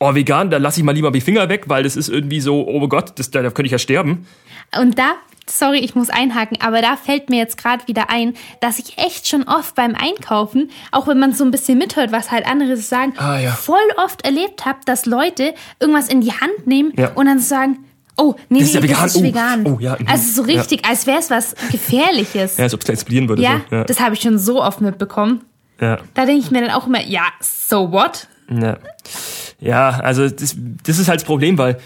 oh 0.00 0.14
vegan, 0.14 0.50
da 0.50 0.58
lasse 0.58 0.80
ich 0.80 0.84
mal 0.84 0.92
lieber 0.94 1.10
die 1.10 1.20
Finger 1.20 1.48
weg, 1.48 1.64
weil 1.66 1.82
das 1.82 1.96
ist 1.96 2.08
irgendwie 2.08 2.40
so, 2.40 2.66
oh 2.66 2.86
Gott, 2.88 3.18
das, 3.18 3.30
da 3.30 3.42
könnte 3.42 3.64
ich 3.66 3.72
ja 3.72 3.78
sterben. 3.78 4.26
Und 4.78 4.98
da, 4.98 5.12
sorry, 5.48 5.78
ich 5.78 5.94
muss 5.94 6.10
einhaken, 6.10 6.58
aber 6.60 6.82
da 6.82 6.96
fällt 6.96 7.30
mir 7.30 7.38
jetzt 7.38 7.56
gerade 7.56 7.86
wieder 7.88 8.10
ein, 8.10 8.34
dass 8.60 8.78
ich 8.78 8.98
echt 8.98 9.26
schon 9.28 9.44
oft 9.44 9.74
beim 9.74 9.94
Einkaufen, 9.94 10.70
auch 10.92 11.06
wenn 11.08 11.18
man 11.18 11.32
so 11.32 11.42
ein 11.44 11.50
bisschen 11.50 11.78
mithört, 11.78 12.12
was 12.12 12.30
halt 12.30 12.46
andere 12.46 12.76
so 12.76 12.82
sagen, 12.82 13.14
Ah, 13.16 13.38
ja. 13.38 13.50
voll 13.52 13.76
oft 13.96 14.24
erlebt 14.24 14.66
habe, 14.66 14.78
dass 14.84 15.06
Leute 15.06 15.54
irgendwas 15.80 16.08
in 16.08 16.20
die 16.20 16.32
Hand 16.32 16.66
nehmen 16.66 16.92
Ja. 16.96 17.12
und 17.14 17.26
dann 17.26 17.40
sagen, 17.40 17.78
oh, 18.18 18.34
nee, 18.50 18.58
Das 18.60 18.68
ist 18.68 18.74
nee, 18.74 18.80
ja 18.80 18.84
vegan. 18.84 19.02
das 19.04 19.14
ist 19.14 19.20
Oh, 19.20 19.24
vegan. 19.24 19.66
oh, 19.66 19.78
ja, 19.80 19.96
mhm. 19.98 20.06
Also 20.06 20.42
so 20.42 20.48
Ja. 20.48 20.58
richtig, 20.60 20.84
als 20.86 21.06
wäre 21.06 21.18
es 21.18 21.30
was 21.30 21.54
Gefährliches. 21.72 22.56
Ja, 22.58 22.64
als 22.64 22.74
ob 22.74 22.82
es 22.82 22.88
explodieren 22.90 23.28
würde. 23.28 23.42
ja, 23.42 23.62
so. 23.70 23.76
ja. 23.76 23.84
das 23.84 24.00
habe 24.00 24.14
ich 24.14 24.20
schon 24.20 24.38
so 24.38 24.62
oft 24.62 24.80
mitbekommen. 24.80 25.40
ja. 25.80 25.98
Da 26.14 26.26
denke 26.26 26.42
ich 26.44 26.50
mir 26.50 26.60
dann 26.60 26.70
auch 26.70 26.86
immer, 26.86 27.02
ja, 27.04 27.22
so 27.40 27.90
what? 27.90 28.28
Ja, 28.50 28.78
ja 29.60 29.90
also 29.90 30.28
das, 30.28 30.56
das 30.84 30.98
ist 30.98 31.08
halt 31.08 31.20
das 31.20 31.26
Problem, 31.26 31.58
weil 31.58 31.78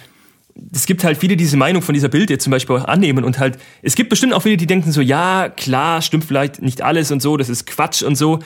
es 0.75 0.87
gibt 0.87 1.03
halt 1.05 1.19
viele, 1.19 1.37
die 1.37 1.45
diese 1.45 1.57
Meinung 1.57 1.83
von 1.83 1.95
dieser 1.95 2.09
Bild 2.09 2.31
jetzt 2.31 2.45
zum 2.45 2.51
Beispiel 2.51 2.77
auch 2.77 2.85
annehmen 2.85 3.25
und 3.25 3.39
halt, 3.39 3.59
es 3.81 3.95
gibt 3.95 4.11
bestimmt 4.11 4.33
auch 4.35 4.43
viele, 4.43 4.57
die 4.57 4.67
denken 4.67 4.93
so, 4.93 5.01
ja, 5.01 5.49
klar, 5.49 6.03
stimmt 6.03 6.25
vielleicht 6.25 6.61
nicht 6.61 6.83
alles 6.83 7.11
und 7.11 7.23
so, 7.23 7.37
das 7.37 7.49
ist 7.49 7.67
Quatsch 7.67 8.03
und 8.03 8.17
so. 8.17 8.41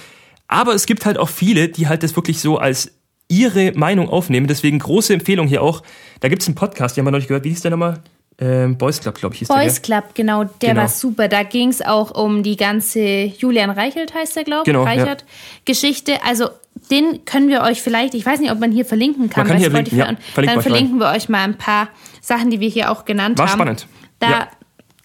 Aber 0.48 0.74
es 0.74 0.86
gibt 0.86 1.04
halt 1.06 1.18
auch 1.18 1.28
viele, 1.28 1.68
die 1.68 1.88
halt 1.88 2.02
das 2.02 2.14
wirklich 2.14 2.40
so 2.40 2.58
als 2.58 2.92
ihre 3.28 3.72
Meinung 3.72 4.08
aufnehmen. 4.08 4.46
Deswegen 4.46 4.78
große 4.78 5.12
Empfehlung 5.12 5.48
hier 5.48 5.62
auch. 5.62 5.82
Da 6.20 6.28
gibt's 6.28 6.46
einen 6.46 6.54
Podcast, 6.54 6.96
den 6.96 7.02
haben 7.02 7.08
wir 7.08 7.10
noch 7.12 7.18
nicht 7.18 7.28
gehört. 7.28 7.44
Wie 7.44 7.48
hieß 7.48 7.62
der 7.62 7.72
nochmal? 7.72 8.00
Ähm, 8.38 8.76
Boys 8.76 9.00
Club, 9.00 9.16
glaube 9.16 9.34
ich, 9.34 9.40
hieß 9.40 9.48
Boys 9.48 9.80
der. 9.80 9.82
Club, 9.82 10.14
genau, 10.14 10.44
der 10.44 10.70
Genau. 10.70 10.82
war 10.82 10.88
super. 10.88 11.26
Da 11.26 11.42
ging 11.42 11.70
es 11.70 11.82
auch 11.82 12.10
um 12.12 12.42
die 12.42 12.56
ganze 12.56 13.00
Julian 13.00 13.70
Reichelt, 13.70 14.14
heißt 14.14 14.36
der, 14.36 14.44
glaube 14.44 14.62
ich, 14.62 14.66
Genau, 14.66 14.84
ja. 14.84 14.90
Reichert, 14.90 15.24
Geschichte. 15.64 16.22
Also 16.22 16.50
den 16.90 17.24
können 17.24 17.48
wir 17.48 17.62
euch 17.62 17.82
vielleicht, 17.82 18.14
ich 18.14 18.24
weiß 18.24 18.40
nicht, 18.40 18.50
ob 18.50 18.60
man 18.60 18.72
hier 18.72 18.84
verlinken 18.84 19.28
kann, 19.30 19.42
Man 19.42 19.52
kann 19.52 19.58
hier 19.58 19.70
verlinken, 19.70 19.98
ja. 19.98 20.04
Verlinken 20.32 20.54
dann 20.54 20.62
verlinken 20.62 20.98
wir 20.98 21.08
euch 21.10 21.28
mal 21.28 21.42
ein 21.44 21.58
paar 21.58 21.88
Sachen, 22.20 22.50
die 22.50 22.60
wir 22.60 22.68
hier 22.68 22.90
auch 22.90 23.04
genannt 23.04 23.38
War 23.38 23.48
haben. 23.48 23.58
spannend. 23.58 23.86
Da, 24.18 24.30
Ja. 24.30 24.48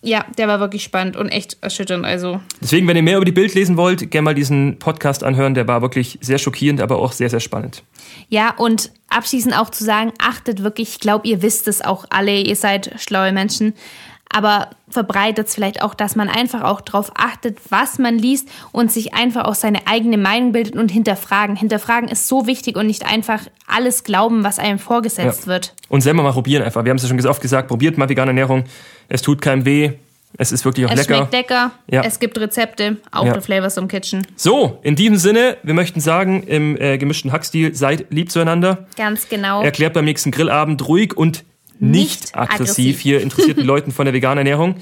ja. 0.02 0.26
der 0.38 0.48
war 0.48 0.60
wirklich 0.60 0.84
spannend 0.84 1.16
und 1.18 1.30
echt 1.30 1.58
erschütternd. 1.62 2.06
Also 2.06 2.40
Deswegen, 2.62 2.88
wenn 2.88 2.96
ihr 2.96 3.04
mehr 3.04 3.18
über 3.18 3.26
die 3.26 3.32
Bild 3.32 3.54
lesen 3.54 3.78
wollt, 3.78 4.10
gerne 4.12 4.26
mal 4.26 4.36
diesen 4.36 4.80
Podcast 4.80 5.24
anhören. 5.24 5.54
Der 5.54 5.68
war 5.68 5.82
wirklich 5.82 6.18
sehr 6.22 6.38
schockierend, 6.38 6.82
aber 6.82 7.00
auch 7.00 7.12
sehr, 7.12 7.30
sehr 7.30 7.40
spannend. 7.40 7.84
Ja, 8.30 8.54
und 8.56 8.92
abschließend 9.10 9.58
auch 9.58 9.70
zu 9.70 9.84
sagen, 9.84 10.14
achtet 10.20 10.64
wirklich, 10.64 10.90
ich 10.90 11.00
glaube, 11.00 11.28
ihr 11.28 11.42
wisst 11.42 11.68
es 11.68 11.82
auch 11.82 12.06
alle, 12.10 12.40
ihr 12.40 12.56
seid 12.56 12.92
schlaue 12.98 13.32
Menschen, 13.32 13.74
aber 14.34 14.70
verbreitet 14.90 15.48
es 15.48 15.56
vielleicht 15.56 15.82
auch, 15.82 15.94
dass 15.94 16.16
man 16.16 16.30
einfach 16.30 16.64
auch 16.64 16.82
darauf 16.82 17.12
achtet, 17.16 17.58
was 17.70 18.00
man 18.00 18.18
liest 18.18 18.50
und 18.72 18.92
sich 18.92 19.14
einfach 19.14 19.46
auch 19.46 19.56
seine 19.56 19.88
eigene 19.88 20.18
Meinung 20.18 20.52
bildet 20.52 20.76
und 20.76 20.90
hinterfragen. 20.92 21.56
Hinterfragen 21.56 22.10
ist 22.10 22.28
so 22.28 22.48
wichtig 22.48 22.76
und 22.78 22.88
nicht 22.88 23.06
einfach 23.06 23.42
alles 23.68 24.04
glauben, 24.04 24.44
was 24.44 24.60
einem 24.60 24.80
vorgesetzt 24.80 25.42
Ja. 25.42 25.48
wird. 25.48 25.74
Und 25.90 26.02
selber 26.02 26.24
mal 26.24 26.32
probieren 26.34 26.64
einfach. 26.64 26.84
Wir 26.84 26.90
haben 26.90 26.98
es 26.98 27.04
ja 27.04 27.10
schon 27.10 27.26
oft 27.28 27.42
gesagt, 27.42 27.68
probiert 27.68 27.98
mal 27.98 28.10
vegane 28.10 28.30
Ernährung. 28.32 28.64
Es 29.10 29.22
tut 29.22 29.42
keinem 29.42 29.66
weh. 29.66 29.92
Es 30.38 30.54
ist 30.54 30.64
wirklich 30.64 30.86
auch 30.86 30.92
Es 30.92 30.96
lecker. 31.08 31.16
schmeckt 31.18 31.34
lecker, 31.34 31.72
Ja. 31.92 32.04
es 32.04 32.18
gibt 32.20 32.40
Rezepte, 32.40 32.96
auch 33.12 33.26
Ja. 33.26 33.42
Flavors 33.42 33.76
im 33.76 33.90
Kitchen. 33.90 34.26
So, 34.38 34.80
in 34.82 34.96
diesem 34.96 35.18
Sinne, 35.18 35.58
wir 35.62 35.74
möchten 35.74 36.00
sagen, 36.00 36.44
im 36.44 36.78
äh, 36.80 36.98
gemischten 36.98 37.34
Hackstil, 37.34 37.76
seid 37.76 38.06
lieb 38.12 38.32
zueinander. 38.32 38.88
Ganz 38.96 39.28
genau. 39.28 39.62
Erklärt 39.62 39.94
beim 39.94 40.06
nächsten 40.06 40.32
Grillabend 40.32 40.88
ruhig 40.88 41.18
und 41.18 41.44
nicht, 41.82 42.22
Nicht 42.22 42.36
aggressiv, 42.38 42.62
aggressiv. 42.62 43.00
hier 43.02 43.22
interessierten 43.22 43.66
Leuten 43.66 43.92
von 43.92 44.06
der 44.06 44.14
veganen 44.14 44.40
Ernährung. 44.40 44.76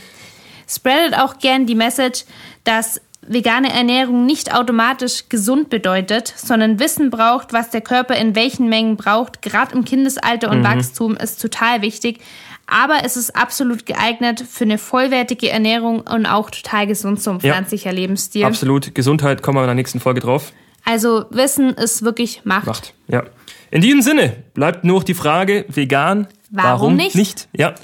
Spreadet 0.68 1.18
auch 1.18 1.40
gern 1.40 1.66
die 1.66 1.74
Message, 1.76 2.26
dass 2.64 3.02
vegane 3.28 3.72
Ernährung 3.74 4.26
nicht 4.26 4.54
automatisch 4.54 5.30
gesund 5.30 5.70
bedeutet, 5.70 6.32
sondern 6.36 6.80
Wissen 6.80 7.10
braucht, 7.10 7.54
was 7.54 7.70
der 7.70 7.82
Körper 7.82 8.16
in 8.16 8.36
welchen 8.36 8.70
Mengen 8.70 8.96
braucht. 8.96 9.42
Gerade 9.42 9.76
im 9.76 9.84
Kindesalter 9.86 10.50
Mhm. 10.52 10.58
und 10.58 10.64
Wachstum 10.64 11.18
ist 11.18 11.42
total 11.42 11.82
wichtig. 11.82 12.20
Aber 12.68 13.00
es 13.04 13.18
ist 13.18 13.36
absolut 13.36 13.86
geeignet 13.88 14.44
für 14.48 14.64
eine 14.66 14.78
vollwertige 14.78 15.50
Ernährung 15.50 16.02
und 16.02 16.28
auch 16.28 16.52
total 16.52 16.86
gesund 16.86 17.20
zum 17.22 17.40
Ja. 17.40 17.54
pflanzlicher 17.54 17.92
Lebensstil. 17.92 18.46
Absolut. 18.46 18.94
Gesundheit, 18.94 19.42
kommen 19.42 19.58
wir 19.58 19.62
in 19.64 19.68
der 19.68 19.76
nächsten 19.76 20.00
Folge 20.00 20.20
drauf. 20.22 20.52
Also 20.86 21.26
Wissen 21.32 21.72
ist 21.74 22.04
wirklich 22.04 22.42
Macht. 22.46 22.68
Macht. 22.68 22.94
Ja. 23.08 23.24
In 23.72 23.82
diesem 23.82 24.02
Sinne 24.02 24.36
bleibt 24.54 24.84
nur 24.84 24.98
noch 24.98 25.04
die 25.04 25.14
Frage, 25.14 25.66
vegan, 25.68 26.28
Warum 26.52 26.96
nicht? 26.96 27.16
nicht? 27.16 27.48
Ja. 27.56 27.76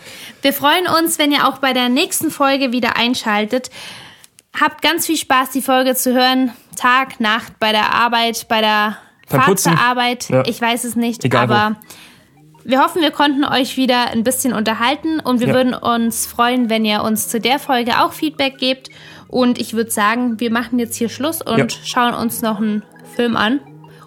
Wir 0.42 0.52
freuen 0.52 0.88
uns, 0.88 1.20
wenn 1.20 1.32
ihr 1.32 1.48
auch 1.48 1.60
bei 1.60 1.74
der 1.74 1.90
nächsten 1.90 2.32
Folge 2.32 2.72
wieder 2.72 2.98
einschaltet. 2.98 3.70
Habt 4.60 4.82
ganz 4.82 5.06
viel 5.06 5.18
Spaß, 5.18 5.52
die 5.52 5.62
Folge 5.62 5.94
zu 5.96 6.14
hören. 6.14 6.52
Tag, 6.76 7.20
Nacht, 7.20 7.60
bei 7.60 7.72
der 7.72 7.94
Arbeit, 7.94 8.48
bei 8.48 8.62
der 8.62 8.98
Beim 9.30 9.40
Fahrt 9.42 9.46
Putzen. 9.46 9.74
zur 9.78 9.82
Arbeit. 9.86 10.30
Ja. 10.30 10.44
Ich 10.48 10.60
weiß 10.60 10.84
es 10.86 10.96
nicht, 10.96 11.24
Egal 11.26 11.50
wo. 11.50 11.54
aber 11.54 11.76
wir 12.64 12.82
hoffen, 12.82 13.02
wir 13.04 13.12
konnten 13.12 13.44
euch 13.46 13.78
wieder 13.78 14.08
ein 14.10 14.24
bisschen 14.24 14.54
unterhalten 14.54 15.20
und 15.20 15.40
wir 15.40 15.50
Ja. 15.50 15.54
würden 15.54 15.74
uns 15.76 16.26
freuen, 16.26 16.70
wenn 16.70 16.84
ihr 16.86 17.04
uns 17.04 17.28
zu 17.28 17.40
der 17.40 17.60
Folge 17.60 18.02
auch 18.02 18.14
Feedback 18.14 18.58
gebt. 18.58 18.90
Und 19.28 19.60
ich 19.60 19.74
würde 19.74 19.92
sagen, 19.92 20.40
wir 20.40 20.52
machen 20.52 20.80
jetzt 20.80 20.96
hier 20.96 21.10
Schluss 21.10 21.42
und 21.44 21.58
Ja. 21.60 21.68
schauen 21.86 22.14
uns 22.16 22.42
noch 22.42 22.58
einen 22.58 22.82
Film 23.16 23.36
an 23.38 23.60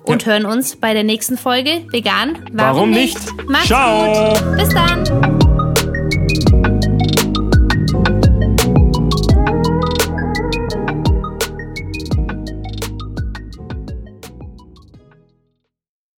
und 0.08 0.24
Ja. 0.24 0.32
hören 0.32 0.46
uns 0.46 0.76
bei 0.76 0.92
der 0.94 1.04
nächsten 1.04 1.38
Folge 1.38 1.82
vegan. 1.90 2.38
Warum, 2.52 2.76
Warum 2.76 2.90
nicht? 2.90 3.18
Macht's 3.48 3.66
Ciao. 3.68 4.32
gut. 4.32 4.56
Bis 4.56 4.68
dann. 4.70 5.47